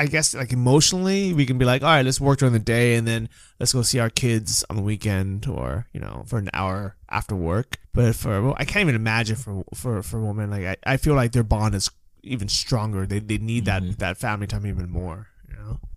I 0.00 0.06
guess 0.06 0.34
like 0.34 0.50
emotionally, 0.50 1.34
we 1.34 1.44
can 1.44 1.58
be 1.58 1.66
like, 1.66 1.82
all 1.82 1.88
right, 1.88 2.04
let's 2.04 2.18
work 2.18 2.38
during 2.38 2.54
the 2.54 2.58
day 2.58 2.94
and 2.94 3.06
then 3.06 3.28
let's 3.58 3.74
go 3.74 3.82
see 3.82 3.98
our 3.98 4.08
kids 4.08 4.64
on 4.70 4.76
the 4.76 4.82
weekend 4.82 5.46
or 5.46 5.86
you 5.92 6.00
know 6.00 6.24
for 6.26 6.38
an 6.38 6.48
hour 6.54 6.96
after 7.10 7.36
work. 7.36 7.78
But 7.92 8.16
for 8.16 8.54
I 8.58 8.64
can't 8.64 8.80
even 8.80 8.94
imagine 8.94 9.36
for 9.36 9.62
for 9.74 10.02
for 10.02 10.18
women 10.18 10.50
like 10.50 10.64
I, 10.64 10.94
I 10.94 10.96
feel 10.96 11.14
like 11.14 11.32
their 11.32 11.42
bond 11.42 11.74
is 11.74 11.90
even 12.22 12.48
stronger. 12.48 13.04
They 13.06 13.18
they 13.18 13.36
need 13.36 13.66
that 13.66 13.82
mm-hmm. 13.82 13.92
that 13.98 14.16
family 14.16 14.46
time 14.46 14.66
even 14.66 14.88
more. 14.88 15.28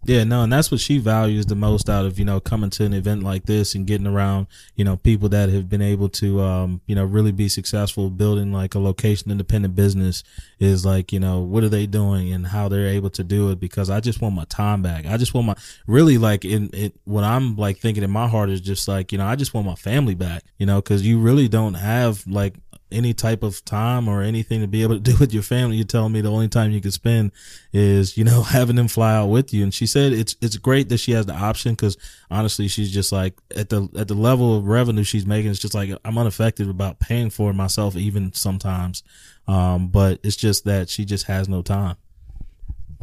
Yeah, 0.05 0.25
no, 0.25 0.43
and 0.43 0.51
that's 0.51 0.69
what 0.69 0.81
she 0.81 0.97
values 0.97 1.45
the 1.45 1.55
most 1.55 1.89
out 1.89 2.05
of, 2.05 2.19
you 2.19 2.25
know, 2.25 2.41
coming 2.41 2.69
to 2.71 2.83
an 2.83 2.93
event 2.93 3.23
like 3.23 3.45
this 3.45 3.73
and 3.73 3.87
getting 3.87 4.05
around, 4.05 4.47
you 4.75 4.83
know, 4.83 4.97
people 4.97 5.29
that 5.29 5.47
have 5.47 5.69
been 5.69 5.81
able 5.81 6.09
to, 6.09 6.41
um, 6.41 6.81
you 6.87 6.95
know, 6.95 7.05
really 7.05 7.31
be 7.31 7.47
successful 7.47 8.09
building 8.09 8.51
like 8.51 8.75
a 8.75 8.79
location 8.79 9.31
independent 9.31 9.75
business 9.75 10.21
is 10.59 10.85
like, 10.85 11.13
you 11.13 11.21
know, 11.21 11.39
what 11.39 11.63
are 11.63 11.69
they 11.69 11.85
doing 11.85 12.33
and 12.33 12.47
how 12.47 12.67
they're 12.67 12.87
able 12.87 13.09
to 13.11 13.23
do 13.23 13.49
it 13.51 13.61
because 13.61 13.89
I 13.89 14.01
just 14.01 14.19
want 14.19 14.35
my 14.35 14.43
time 14.45 14.81
back. 14.81 15.05
I 15.05 15.15
just 15.15 15.33
want 15.33 15.47
my, 15.47 15.55
really 15.87 16.17
like 16.17 16.43
in 16.43 16.69
it, 16.73 16.93
what 17.05 17.23
I'm 17.23 17.55
like 17.55 17.77
thinking 17.77 18.03
in 18.03 18.11
my 18.11 18.27
heart 18.27 18.49
is 18.49 18.59
just 18.59 18.89
like, 18.89 19.13
you 19.13 19.17
know, 19.17 19.25
I 19.25 19.37
just 19.37 19.53
want 19.53 19.65
my 19.65 19.75
family 19.75 20.15
back, 20.15 20.43
you 20.57 20.65
know, 20.65 20.81
cause 20.81 21.03
you 21.03 21.19
really 21.19 21.47
don't 21.47 21.75
have 21.75 22.27
like 22.27 22.55
any 22.93 23.13
type 23.13 23.43
of 23.43 23.63
time 23.65 24.07
or 24.07 24.21
anything 24.21 24.61
to 24.61 24.67
be 24.67 24.83
able 24.83 24.95
to 24.95 25.01
do 25.01 25.17
with 25.17 25.33
your 25.33 25.43
family. 25.43 25.77
You're 25.77 25.85
telling 25.85 26.13
me 26.13 26.21
the 26.21 26.31
only 26.31 26.47
time 26.47 26.71
you 26.71 26.81
can 26.81 26.91
spend 26.91 27.31
is, 27.71 28.17
you 28.17 28.23
know, 28.23 28.43
having 28.43 28.75
them 28.75 28.87
fly 28.87 29.15
out 29.15 29.27
with 29.27 29.53
you. 29.53 29.63
And 29.63 29.73
she 29.73 29.85
said 29.85 30.13
it's 30.13 30.35
it's 30.41 30.57
great 30.57 30.89
that 30.89 30.99
she 30.99 31.11
has 31.11 31.25
the 31.25 31.33
option 31.33 31.73
because 31.73 31.97
honestly, 32.29 32.67
she's 32.67 32.91
just 32.91 33.11
like 33.11 33.33
at 33.55 33.69
the 33.69 33.89
at 33.97 34.07
the 34.07 34.13
level 34.13 34.57
of 34.57 34.65
revenue 34.65 35.03
she's 35.03 35.25
making, 35.25 35.51
it's 35.51 35.59
just 35.59 35.73
like 35.73 35.89
I'm 36.05 36.17
unaffected 36.17 36.69
about 36.69 36.99
paying 36.99 37.29
for 37.29 37.49
it 37.51 37.55
myself 37.55 37.95
even 37.95 38.33
sometimes. 38.33 39.03
Um, 39.47 39.87
but 39.87 40.19
it's 40.23 40.37
just 40.37 40.63
that 40.65 40.89
she 40.89 41.03
just 41.03 41.25
has 41.25 41.49
no 41.49 41.61
time. 41.61 41.97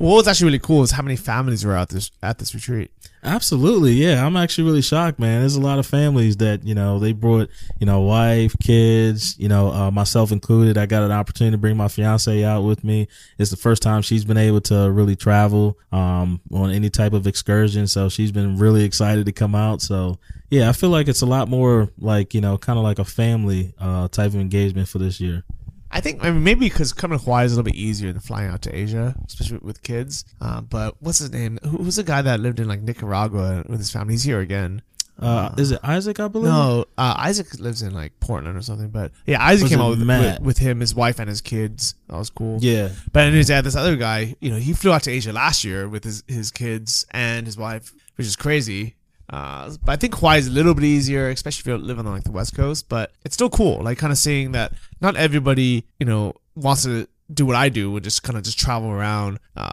What 0.01 0.17
was 0.17 0.29
actually 0.29 0.47
really 0.47 0.61
cool 0.61 0.83
is 0.83 0.93
how 0.93 1.03
many 1.03 1.17
families 1.17 1.63
were 1.63 1.77
at 1.77 1.91
this 1.91 2.11
at 2.23 2.39
this 2.39 2.55
retreat. 2.55 2.91
Absolutely, 3.23 3.93
yeah. 3.93 4.25
I'm 4.25 4.35
actually 4.35 4.65
really 4.65 4.81
shocked, 4.81 5.19
man. 5.19 5.41
There's 5.41 5.57
a 5.57 5.61
lot 5.61 5.79
of 5.79 5.85
families 5.85 6.39
that 6.39 6.65
you 6.65 6.75
know 6.75 6.99
they 6.99 7.13
brought, 7.13 7.51
you 7.79 7.85
know, 7.85 8.01
wife, 8.01 8.55
kids, 8.63 9.39
you 9.39 9.47
know, 9.47 9.71
uh, 9.71 9.91
myself 9.91 10.33
included. 10.33 10.79
I 10.79 10.87
got 10.87 11.03
an 11.03 11.13
opportunity 11.13 11.53
to 11.53 11.59
bring 11.59 11.77
my 11.77 11.89
fiance 11.89 12.43
out 12.43 12.63
with 12.63 12.83
me. 12.83 13.09
It's 13.39 13.51
the 13.51 13.59
first 13.59 13.83
time 13.83 14.01
she's 14.01 14.25
been 14.25 14.39
able 14.39 14.63
to 14.63 14.91
really 14.91 15.17
travel 15.17 15.79
um, 15.93 16.41
on 16.51 16.71
any 16.71 16.89
type 16.89 17.13
of 17.13 17.27
excursion, 17.27 17.87
so 17.87 18.09
she's 18.09 18.33
been 18.33 18.57
really 18.57 18.85
excited 18.85 19.27
to 19.27 19.33
come 19.33 19.55
out. 19.55 19.83
So 19.83 20.19
yeah, 20.49 20.71
I 20.71 20.73
feel 20.73 20.89
like 20.89 21.09
it's 21.09 21.21
a 21.21 21.27
lot 21.27 21.47
more 21.49 21.91
like 21.99 22.33
you 22.33 22.41
know, 22.41 22.57
kind 22.57 22.79
of 22.79 22.85
like 22.85 22.99
a 22.99 23.05
family 23.05 23.75
uh, 23.79 24.09
type 24.09 24.29
of 24.29 24.37
engagement 24.37 24.89
for 24.89 24.97
this 24.97 25.21
year. 25.21 25.45
I 25.93 26.01
think 26.01 26.25
I 26.25 26.31
mean, 26.31 26.45
maybe 26.45 26.69
because 26.69 26.93
coming 26.93 27.19
to 27.19 27.25
Hawaii 27.25 27.45
is 27.47 27.53
a 27.53 27.57
little 27.57 27.71
bit 27.71 27.75
easier 27.75 28.13
than 28.13 28.21
flying 28.21 28.51
out 28.51 28.63
to 28.63 28.77
Asia, 28.77 29.15
especially 29.27 29.59
with 29.59 29.83
kids. 29.83 30.25
Uh, 30.41 30.61
but 30.61 30.95
what's 31.01 31.19
his 31.19 31.33
name? 31.33 31.59
Who, 31.63 31.79
who's 31.79 31.97
the 31.97 32.05
guy 32.05 32.23
that 32.23 32.41
lived 32.41 32.61
in 32.61 32.69
like 32.69 32.81
Nicaragua 32.83 33.65
with 33.69 33.79
his 33.79 33.91
family? 33.91 34.15
He's 34.15 34.23
here 34.23 34.41
again. 34.41 34.83
Uh, 35.19 35.55
is 35.59 35.71
it 35.71 35.81
Isaac? 35.83 36.19
I 36.19 36.29
believe. 36.29 36.51
No, 36.51 36.87
uh, 36.97 37.15
Isaac 37.19 37.59
lives 37.61 37.83
in 37.83 37.93
like 37.93 38.19
Portland 38.21 38.57
or 38.57 38.63
something. 38.63 38.89
But 38.89 39.13
yeah, 39.27 39.43
Isaac 39.45 39.65
Was 39.65 39.71
came 39.73 39.81
out 39.81 39.91
with, 39.91 40.07
with, 40.07 40.41
with 40.41 40.59
him, 40.59 40.81
his 40.81 40.95
wife, 40.95 41.19
and 41.19 41.29
his 41.29 41.43
kids. 41.43 41.95
That 42.09 42.17
was 42.17 42.31
cool. 42.31 42.59
Yeah. 42.61 42.89
But 43.13 43.27
anyways, 43.27 43.51
yeah, 43.51 43.61
this 43.61 43.77
other 43.77 43.97
guy, 43.97 44.37
you 44.41 44.51
know, 44.51 44.57
he 44.57 44.73
flew 44.73 44.93
out 44.93 45.03
to 45.03 45.11
Asia 45.11 45.33
last 45.33 45.63
year 45.63 45.89
with 45.89 46.05
his 46.05 46.25
his 46.27 46.51
kids 46.51 47.05
and 47.11 47.47
his 47.47 47.59
wife, 47.59 47.93
which 48.17 48.27
is 48.27 48.37
crazy. 48.37 48.95
Uh, 49.31 49.71
but 49.85 49.93
I 49.93 49.97
think 49.97 50.17
Hawaii 50.17 50.39
is 50.39 50.49
a 50.49 50.51
little 50.51 50.75
bit 50.75 50.85
easier, 50.85 51.29
especially 51.29 51.61
if 51.61 51.67
you're 51.67 51.79
living 51.79 52.07
on 52.07 52.13
like 52.13 52.25
the 52.25 52.33
West 52.33 52.55
Coast. 52.55 52.89
But 52.89 53.13
it's 53.25 53.35
still 53.35 53.49
cool, 53.49 53.83
like 53.83 53.97
kind 53.97 54.13
of 54.13 54.19
seeing 54.19 54.53
that 54.53 54.73
not 55.01 55.17
everybody, 55.17 55.85
you 55.99 56.07
know, 56.07 56.35
wants 56.57 56.83
to 56.83 57.07
do 57.33 57.47
what 57.47 57.57
I 57.57 57.69
do 57.69 57.95
and 57.95 58.03
just 58.03 58.23
kind 58.23 58.37
of 58.37 58.43
just 58.43 58.59
travel 58.59 58.91
around 58.91 59.39
uh, 59.57 59.71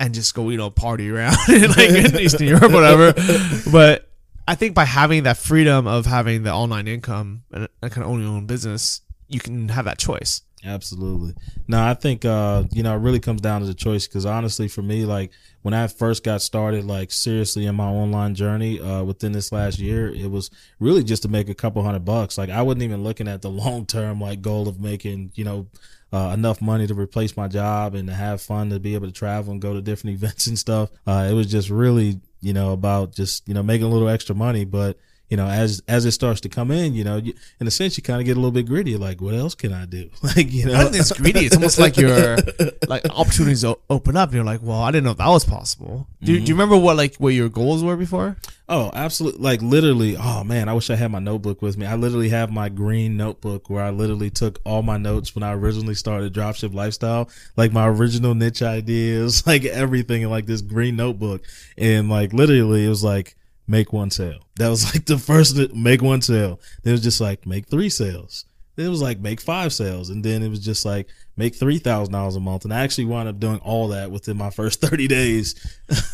and 0.00 0.14
just 0.14 0.34
go, 0.34 0.48
you 0.48 0.56
know, 0.56 0.70
party 0.70 1.10
around 1.10 1.36
in 1.48 1.70
like 1.70 1.90
in 1.90 2.16
Eastern 2.20 2.48
Europe, 2.48 2.72
whatever. 2.72 3.12
But 3.70 4.08
I 4.48 4.54
think 4.54 4.74
by 4.74 4.84
having 4.84 5.24
that 5.24 5.36
freedom 5.36 5.86
of 5.86 6.06
having 6.06 6.42
the 6.42 6.52
online 6.52 6.88
income 6.88 7.44
and, 7.52 7.68
and 7.82 7.92
kind 7.92 8.04
of 8.04 8.10
owning 8.10 8.26
your 8.26 8.36
own 8.36 8.46
business, 8.46 9.02
you 9.28 9.40
can 9.40 9.68
have 9.68 9.84
that 9.84 9.98
choice. 9.98 10.42
Absolutely. 10.66 11.34
No, 11.68 11.82
I 11.82 11.92
think 11.92 12.24
uh, 12.24 12.64
you 12.72 12.82
know, 12.82 12.94
it 12.94 13.00
really 13.00 13.20
comes 13.20 13.42
down 13.42 13.60
to 13.60 13.66
the 13.66 13.74
choice 13.74 14.06
because 14.06 14.24
honestly 14.24 14.66
for 14.66 14.80
me, 14.80 15.04
like 15.04 15.30
when 15.60 15.74
I 15.74 15.86
first 15.88 16.24
got 16.24 16.40
started, 16.40 16.84
like 16.86 17.12
seriously 17.12 17.66
in 17.66 17.74
my 17.74 17.86
online 17.86 18.34
journey, 18.34 18.80
uh, 18.80 19.02
within 19.04 19.32
this 19.32 19.52
last 19.52 19.78
year, 19.78 20.08
it 20.08 20.30
was 20.30 20.50
really 20.80 21.04
just 21.04 21.22
to 21.24 21.28
make 21.28 21.50
a 21.50 21.54
couple 21.54 21.82
hundred 21.82 22.06
bucks. 22.06 22.38
Like 22.38 22.48
I 22.48 22.62
wasn't 22.62 22.84
even 22.84 23.04
looking 23.04 23.28
at 23.28 23.42
the 23.42 23.50
long 23.50 23.84
term 23.84 24.20
like 24.22 24.40
goal 24.40 24.66
of 24.66 24.80
making, 24.80 25.32
you 25.34 25.44
know, 25.44 25.66
uh, 26.14 26.30
enough 26.32 26.62
money 26.62 26.86
to 26.86 26.94
replace 26.94 27.36
my 27.36 27.46
job 27.46 27.94
and 27.94 28.08
to 28.08 28.14
have 28.14 28.40
fun 28.40 28.70
to 28.70 28.80
be 28.80 28.94
able 28.94 29.06
to 29.06 29.12
travel 29.12 29.52
and 29.52 29.60
go 29.60 29.74
to 29.74 29.82
different 29.82 30.14
events 30.22 30.46
and 30.46 30.58
stuff. 30.58 30.90
Uh, 31.06 31.28
it 31.30 31.34
was 31.34 31.46
just 31.46 31.68
really, 31.68 32.20
you 32.40 32.54
know, 32.54 32.72
about 32.72 33.12
just, 33.12 33.46
you 33.46 33.52
know, 33.52 33.62
making 33.62 33.86
a 33.86 33.90
little 33.90 34.08
extra 34.08 34.34
money. 34.34 34.64
But, 34.64 34.96
you 35.34 35.36
know, 35.36 35.48
as, 35.48 35.82
as 35.88 36.04
it 36.04 36.12
starts 36.12 36.40
to 36.42 36.48
come 36.48 36.70
in, 36.70 36.94
you 36.94 37.02
know, 37.02 37.16
you, 37.16 37.34
in 37.58 37.66
a 37.66 37.70
sense, 37.72 37.96
you 37.96 38.04
kind 38.04 38.20
of 38.20 38.24
get 38.24 38.36
a 38.36 38.40
little 38.40 38.52
bit 38.52 38.66
gritty. 38.66 38.96
Like, 38.96 39.20
what 39.20 39.34
else 39.34 39.56
can 39.56 39.72
I 39.72 39.84
do? 39.84 40.08
Like, 40.22 40.52
you 40.52 40.64
know, 40.64 40.74
I 40.74 40.82
don't 40.82 40.92
think 40.92 41.00
it's 41.00 41.12
greedy. 41.12 41.40
It's 41.40 41.56
almost 41.56 41.78
like 41.78 41.96
your 41.96 42.36
like 42.88 43.04
opportunities 43.10 43.64
open 43.64 44.16
up. 44.16 44.28
And 44.28 44.36
you're 44.36 44.44
like, 44.44 44.60
well, 44.62 44.80
I 44.80 44.92
didn't 44.92 45.04
know 45.04 45.12
that 45.14 45.28
was 45.28 45.44
possible. 45.44 46.06
Do, 46.20 46.26
do 46.26 46.32
you 46.32 46.40
mm-hmm. 46.40 46.52
remember 46.52 46.76
what 46.76 46.96
like 46.96 47.16
what 47.16 47.34
your 47.34 47.48
goals 47.48 47.82
were 47.82 47.96
before? 47.96 48.36
Oh, 48.68 48.90
absolutely. 48.94 49.42
Like 49.42 49.60
literally, 49.60 50.16
oh 50.16 50.44
man, 50.44 50.68
I 50.68 50.72
wish 50.72 50.88
I 50.88 50.94
had 50.94 51.10
my 51.10 51.18
notebook 51.18 51.62
with 51.62 51.76
me. 51.76 51.84
I 51.84 51.96
literally 51.96 52.28
have 52.30 52.50
my 52.50 52.68
green 52.68 53.16
notebook 53.16 53.68
where 53.68 53.82
I 53.82 53.90
literally 53.90 54.30
took 54.30 54.60
all 54.64 54.82
my 54.82 54.96
notes 54.96 55.34
when 55.34 55.42
I 55.42 55.52
originally 55.52 55.94
started 55.94 56.32
Dropship 56.32 56.72
Lifestyle, 56.72 57.28
like 57.56 57.72
my 57.72 57.88
original 57.88 58.34
niche 58.34 58.62
ideas, 58.62 59.46
like 59.48 59.64
everything 59.64 60.22
in 60.22 60.30
like 60.30 60.46
this 60.46 60.62
green 60.62 60.96
notebook. 60.96 61.42
And 61.76 62.08
like 62.08 62.32
literally 62.32 62.86
it 62.86 62.88
was 62.88 63.04
like 63.04 63.36
make 63.66 63.92
one 63.92 64.10
sale. 64.10 64.40
That 64.56 64.68
was 64.68 64.84
like 64.94 65.06
the 65.06 65.18
first 65.18 65.56
make 65.74 66.02
one 66.02 66.22
sale. 66.22 66.60
Then 66.82 66.92
it 66.92 66.94
was 66.94 67.02
just 67.02 67.20
like 67.20 67.46
make 67.46 67.68
three 67.68 67.90
sales. 67.90 68.44
Then 68.76 68.86
it 68.86 68.90
was 68.90 69.02
like 69.02 69.20
make 69.20 69.40
five 69.40 69.72
sales. 69.72 70.10
And 70.10 70.24
then 70.24 70.42
it 70.42 70.48
was 70.48 70.60
just 70.64 70.84
like 70.84 71.08
make 71.36 71.54
three 71.54 71.78
thousand 71.78 72.12
dollars 72.12 72.36
a 72.36 72.40
month. 72.40 72.64
And 72.64 72.74
I 72.74 72.82
actually 72.82 73.06
wound 73.06 73.28
up 73.28 73.38
doing 73.38 73.58
all 73.58 73.88
that 73.88 74.10
within 74.10 74.36
my 74.36 74.50
first 74.50 74.80
thirty 74.80 75.08
days. 75.08 75.54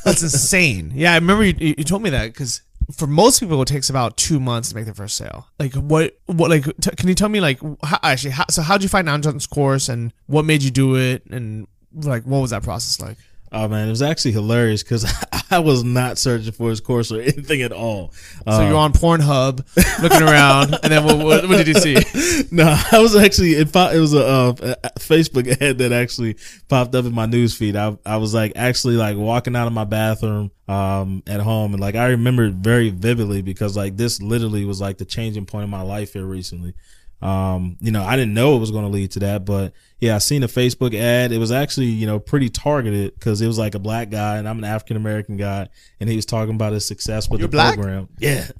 That's 0.05 0.23
insane. 0.23 0.93
Yeah, 0.95 1.13
I 1.13 1.17
remember 1.17 1.45
you, 1.45 1.75
you 1.79 1.85
told 1.85 2.03
me 2.03 2.11
that 2.11 2.27
because 2.27 2.63
for 2.93 3.07
most 3.07 3.41
people 3.41 3.61
it 3.63 3.69
takes 3.69 3.89
about 3.89 4.17
two 4.17 4.41
months 4.41 4.71
to 4.71 4.75
make 4.75 4.85
their 4.85 4.95
first 4.95 5.17
sale. 5.17 5.49
Like 5.59 5.75
what? 5.75 6.19
What? 6.27 6.51
Like, 6.51 6.65
t- 6.81 6.91
can 6.97 7.09
you 7.09 7.15
tell 7.15 7.29
me 7.29 7.41
like 7.41 7.61
how, 7.83 7.99
actually? 8.03 8.33
How, 8.33 8.45
so 8.51 8.63
how 8.63 8.77
did 8.77 8.83
you 8.83 8.89
find 8.89 9.07
Johnson's 9.07 9.47
course 9.47 9.89
and 9.89 10.13
what 10.27 10.45
made 10.45 10.63
you 10.63 10.71
do 10.71 10.97
it 10.97 11.25
and 11.27 11.67
like 11.95 12.25
what 12.25 12.41
was 12.41 12.51
that 12.51 12.63
process 12.63 13.01
like? 13.01 13.17
Oh 13.53 13.67
man, 13.67 13.89
it 13.89 13.91
was 13.91 14.03
actually 14.03 14.33
hilarious 14.33 14.85
because 14.85 15.05
I 15.51 15.59
was 15.59 15.83
not 15.83 16.19
searching 16.19 16.53
for 16.53 16.71
his 16.71 16.81
course 16.81 17.11
or 17.11 17.21
anything 17.21 17.63
at 17.63 17.73
all. 17.73 18.13
So 18.47 18.69
you're 18.69 18.77
on 18.77 18.93
Pornhub 18.93 19.67
looking 20.01 20.23
around, 20.23 20.79
and 20.85 20.93
then 20.93 21.05
what, 21.05 21.19
what, 21.19 21.49
what 21.49 21.57
did 21.57 21.67
you 21.67 21.75
see? 21.75 22.47
no, 22.53 22.81
I 22.93 23.01
was 23.01 23.17
actually 23.17 23.55
it, 23.55 23.75
it 23.75 23.99
was 23.99 24.15
a, 24.15 24.25
uh, 24.25 24.75
a 24.85 24.91
Facebook 25.01 25.61
ad 25.61 25.79
that 25.79 25.91
actually 25.91 26.37
popped 26.69 26.95
up 26.95 27.05
in 27.05 27.13
my 27.13 27.27
news 27.27 27.57
feed. 27.57 27.75
I 27.75 27.99
I 28.07 28.19
was 28.19 28.35
like 28.35 28.53
actually 28.55 28.97
like 28.97 29.17
walking 29.17 29.57
out 29.57 29.67
of 29.67 29.73
my 29.73 29.85
bathroom 29.85 30.53
um 30.69 31.25
at 31.27 31.41
home 31.41 31.73
and 31.73 31.81
like 31.81 31.97
I 31.97 32.11
remember 32.11 32.45
it 32.45 32.55
very 32.55 32.91
vividly 32.91 33.43
because 33.43 33.77
like 33.77 33.97
this 33.97 34.23
literally 34.23 34.65
was 34.65 34.81
like 34.81 34.99
the 34.99 35.05
changing 35.05 35.47
point 35.47 35.65
in 35.65 35.71
my 35.71 35.83
life 35.83 36.13
here 36.13 36.25
recently. 36.25 36.75
Um, 37.23 37.77
you 37.81 37.91
know, 37.93 38.03
I 38.03 38.17
didn't 38.17 38.33
know 38.35 38.57
it 38.57 38.61
was 38.61 38.71
going 38.71 38.85
to 38.85 38.91
lead 38.91 39.11
to 39.13 39.19
that, 39.21 39.45
but 39.45 39.73
yeah, 39.99 40.15
I 40.15 40.19
seen 40.19 40.43
a 40.43 40.49
Facebook 40.49 40.95
ad. 40.95 41.33
It 41.33 41.39
was 41.39 41.53
actually, 41.53 41.87
you 41.89 42.07
know, 42.07 42.19
pretty 42.19 42.49
targeted 42.49 43.13
because 43.15 43.43
it 43.43 43.47
was 43.47 43.59
like 43.59 43.75
a 43.75 43.79
black 43.79 44.09
guy 44.09 44.39
and 44.39 44.49
I'm 44.49 44.57
an 44.59 44.65
African 44.65 44.97
American 44.97 45.37
guy 45.37 45.69
and 46.01 46.09
he 46.09 46.17
was 46.17 46.25
talking 46.25 46.55
about 46.55 46.73
his 46.73 46.87
success 46.87 47.29
with 47.29 47.41
You're 47.41 47.49
the 47.49 47.57
black? 47.57 47.75
program. 47.75 48.09
Yeah. 48.19 48.47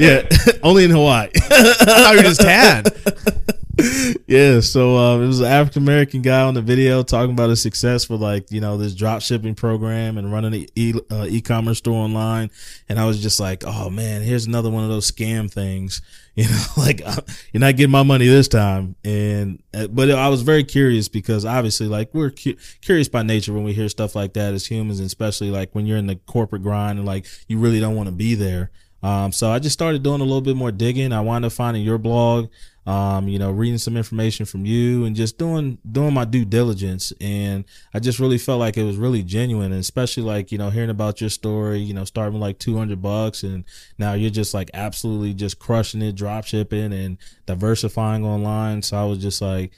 Yeah. 0.00 0.22
Only 0.62 0.84
in 0.84 0.90
Hawaii. 0.90 1.28
I 1.34 1.74
thought 1.74 2.12
you 2.12 2.16
were 2.18 2.22
just 2.22 2.40
tan. 2.40 2.84
yeah, 4.26 4.60
so 4.60 4.96
um, 4.96 5.22
it 5.22 5.26
was 5.26 5.40
an 5.40 5.46
African 5.46 5.82
American 5.82 6.20
guy 6.20 6.42
on 6.42 6.52
the 6.52 6.60
video 6.60 7.02
talking 7.02 7.32
about 7.32 7.48
his 7.48 7.62
success 7.62 8.06
with 8.08 8.20
like 8.20 8.50
you 8.50 8.60
know 8.60 8.76
this 8.76 8.94
drop 8.94 9.22
shipping 9.22 9.54
program 9.54 10.18
and 10.18 10.30
running 10.30 10.54
an 10.54 10.66
e 10.74 10.92
uh, 11.10 11.26
e-commerce 11.28 11.78
store 11.78 11.96
online, 11.96 12.50
and 12.90 12.98
I 12.98 13.06
was 13.06 13.22
just 13.22 13.40
like, 13.40 13.64
oh 13.66 13.88
man, 13.88 14.20
here's 14.20 14.44
another 14.44 14.68
one 14.68 14.84
of 14.84 14.90
those 14.90 15.10
scam 15.10 15.50
things, 15.50 16.02
you 16.34 16.44
know, 16.44 16.64
like 16.76 17.00
uh, 17.04 17.22
you're 17.52 17.60
not 17.60 17.76
getting 17.76 17.92
my 17.92 18.02
money 18.02 18.26
this 18.26 18.48
time, 18.48 18.94
and 19.04 19.62
uh, 19.72 19.86
but 19.86 20.10
I 20.10 20.28
was 20.28 20.42
very 20.42 20.64
curious 20.64 21.08
because 21.08 21.46
obviously 21.46 21.86
like 21.86 22.12
we're 22.12 22.30
cu- 22.30 22.56
curious 22.82 23.08
by 23.08 23.22
nature 23.22 23.54
when 23.54 23.64
we 23.64 23.72
hear 23.72 23.88
stuff 23.88 24.14
like 24.14 24.34
that 24.34 24.52
as 24.52 24.66
humans, 24.66 24.98
and 24.98 25.06
especially 25.06 25.50
like 25.50 25.74
when 25.74 25.86
you're 25.86 25.98
in 25.98 26.08
the 26.08 26.16
corporate 26.26 26.62
grind 26.62 26.98
and 26.98 27.06
like 27.06 27.24
you 27.48 27.58
really 27.58 27.80
don't 27.80 27.96
want 27.96 28.08
to 28.08 28.14
be 28.14 28.34
there. 28.34 28.70
Um, 29.02 29.32
so 29.32 29.50
I 29.50 29.58
just 29.58 29.74
started 29.74 30.02
doing 30.02 30.20
a 30.20 30.24
little 30.24 30.40
bit 30.40 30.56
more 30.56 30.70
digging. 30.70 31.12
I 31.12 31.20
wound 31.20 31.44
up 31.44 31.52
finding 31.52 31.82
your 31.82 31.98
blog, 31.98 32.48
um, 32.86 33.26
you 33.26 33.38
know, 33.38 33.50
reading 33.50 33.78
some 33.78 33.96
information 33.96 34.46
from 34.46 34.64
you 34.64 35.04
and 35.04 35.16
just 35.16 35.38
doing, 35.38 35.78
doing 35.90 36.14
my 36.14 36.24
due 36.24 36.44
diligence. 36.44 37.12
And 37.20 37.64
I 37.92 37.98
just 37.98 38.20
really 38.20 38.38
felt 38.38 38.60
like 38.60 38.76
it 38.76 38.84
was 38.84 38.96
really 38.96 39.22
genuine 39.22 39.72
and 39.72 39.80
especially 39.80 40.22
like, 40.22 40.52
you 40.52 40.58
know, 40.58 40.70
hearing 40.70 40.90
about 40.90 41.20
your 41.20 41.30
story, 41.30 41.80
you 41.80 41.94
know, 41.94 42.04
starting 42.04 42.38
like 42.38 42.58
200 42.58 43.02
bucks 43.02 43.42
and 43.42 43.64
now 43.98 44.12
you're 44.12 44.30
just 44.30 44.54
like 44.54 44.70
absolutely 44.72 45.34
just 45.34 45.58
crushing 45.58 46.02
it, 46.02 46.14
drop 46.14 46.44
shipping 46.44 46.92
and 46.92 47.18
diversifying 47.46 48.24
online. 48.24 48.82
So 48.82 48.96
I 48.96 49.04
was 49.04 49.18
just 49.18 49.42
like, 49.42 49.72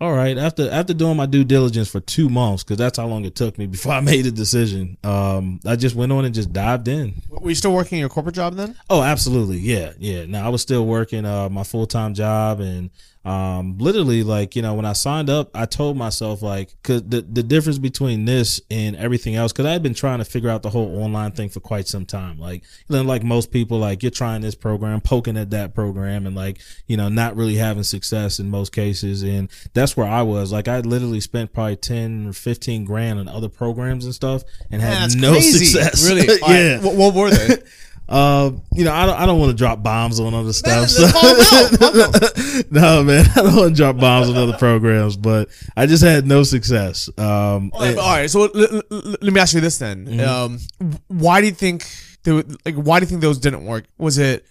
all 0.00 0.12
right. 0.12 0.38
After 0.38 0.70
after 0.70 0.94
doing 0.94 1.16
my 1.16 1.26
due 1.26 1.44
diligence 1.44 1.88
for 1.90 2.00
two 2.00 2.28
months, 2.28 2.62
because 2.62 2.76
that's 2.76 2.98
how 2.98 3.06
long 3.06 3.24
it 3.24 3.34
took 3.34 3.58
me 3.58 3.66
before 3.66 3.92
I 3.92 4.00
made 4.12 4.26
a 4.26 4.30
decision. 4.30 4.96
Um, 5.02 5.60
I 5.66 5.76
just 5.76 5.96
went 5.96 6.12
on 6.12 6.24
and 6.24 6.34
just 6.34 6.52
dived 6.52 6.88
in. 6.88 7.14
Were 7.28 7.48
you 7.48 7.54
still 7.54 7.74
working 7.74 7.98
your 7.98 8.08
corporate 8.08 8.34
job 8.36 8.54
then? 8.54 8.76
Oh, 8.88 9.02
absolutely. 9.02 9.58
Yeah, 9.58 9.92
yeah. 9.98 10.26
Now 10.26 10.46
I 10.46 10.48
was 10.50 10.62
still 10.62 10.86
working 10.86 11.24
uh 11.24 11.48
my 11.48 11.64
full 11.64 11.86
time 11.86 12.14
job 12.14 12.60
and 12.60 12.90
um, 13.28 13.76
literally 13.76 14.22
like 14.22 14.56
you 14.56 14.62
know 14.62 14.72
when 14.72 14.86
I 14.86 14.94
signed 14.94 15.28
up, 15.28 15.50
I 15.54 15.66
told 15.66 15.98
myself 15.98 16.40
like 16.40 16.74
cause 16.82 17.02
the 17.02 17.20
the 17.20 17.42
difference 17.42 17.76
between 17.76 18.24
this 18.24 18.58
and 18.70 18.96
everything 18.96 19.34
else 19.34 19.52
because 19.52 19.66
I 19.66 19.72
had 19.72 19.82
been 19.82 19.92
trying 19.92 20.20
to 20.20 20.24
figure 20.24 20.48
out 20.48 20.62
the 20.62 20.70
whole 20.70 21.02
online 21.02 21.32
thing 21.32 21.50
for 21.50 21.60
quite 21.60 21.86
some 21.86 22.06
time. 22.06 22.38
Like 22.38 22.64
know, 22.88 23.02
like 23.02 23.22
most 23.22 23.50
people, 23.50 23.78
like 23.78 24.02
you're 24.02 24.10
trying 24.10 24.40
this 24.40 24.54
program, 24.54 25.02
poking 25.02 25.36
at 25.36 25.50
that 25.50 25.74
program, 25.74 26.26
and 26.26 26.34
like 26.34 26.62
you 26.86 26.96
know 26.96 27.10
not 27.10 27.36
really 27.36 27.56
having 27.56 27.82
success 27.82 28.38
in 28.38 28.48
most 28.48 28.72
cases. 28.72 29.22
And 29.22 29.50
that's 29.74 29.94
where 29.94 30.08
I 30.08 30.22
was. 30.22 30.50
Like 30.50 30.66
I 30.66 30.80
literally 30.80 31.20
spent 31.20 31.52
probably 31.52 31.76
ten 31.76 32.28
or 32.28 32.32
fifteen 32.32 32.86
grand 32.86 33.18
on 33.18 33.28
other 33.28 33.50
programs 33.50 34.06
and 34.06 34.14
stuff, 34.14 34.42
and 34.70 34.80
had 34.80 34.92
Man, 34.92 35.00
that's 35.02 35.14
no 35.16 35.32
crazy. 35.32 35.66
success. 35.66 36.08
Really? 36.08 36.26
yeah. 36.48 36.80
What, 36.80 36.94
what 36.94 37.14
were 37.14 37.30
they? 37.30 37.56
Uh, 38.08 38.52
you 38.72 38.84
know, 38.84 38.92
I 38.92 39.04
don't, 39.06 39.20
I 39.20 39.26
don't 39.26 39.38
want 39.38 39.50
to 39.50 39.56
drop 39.56 39.82
bombs 39.82 40.18
on 40.18 40.32
other 40.32 40.52
stuff. 40.54 40.88
let's 40.98 41.12
call 41.12 41.92
them 41.92 42.00
out. 42.14 42.70
no, 42.70 43.04
man, 43.04 43.26
I 43.36 43.42
don't 43.42 43.54
want 43.56 43.76
to 43.76 43.82
drop 43.82 43.98
bombs 43.98 44.30
on 44.30 44.36
other 44.36 44.56
programs, 44.56 45.16
but 45.16 45.50
I 45.76 45.84
just 45.86 46.02
had 46.02 46.26
no 46.26 46.42
success. 46.42 47.08
Um, 47.18 47.70
All 47.74 47.80
right, 47.80 47.96
all 47.98 48.10
right, 48.16 48.30
so 48.30 48.44
l- 48.44 48.50
l- 48.54 48.82
l- 48.90 49.16
let 49.20 49.32
me 49.32 49.40
ask 49.40 49.54
you 49.54 49.60
this 49.60 49.76
then: 49.78 50.06
Mm-hmm. 50.06 50.20
um, 50.20 50.58
why 51.08 51.40
do 51.42 51.46
you 51.48 51.52
think 51.52 51.84
they 52.22 52.32
would, 52.32 52.56
like? 52.64 52.76
Why 52.76 52.98
do 52.98 53.04
you 53.04 53.08
think 53.08 53.20
those 53.20 53.38
didn't 53.38 53.66
work? 53.66 53.84
Was 53.98 54.16
it 54.18 54.46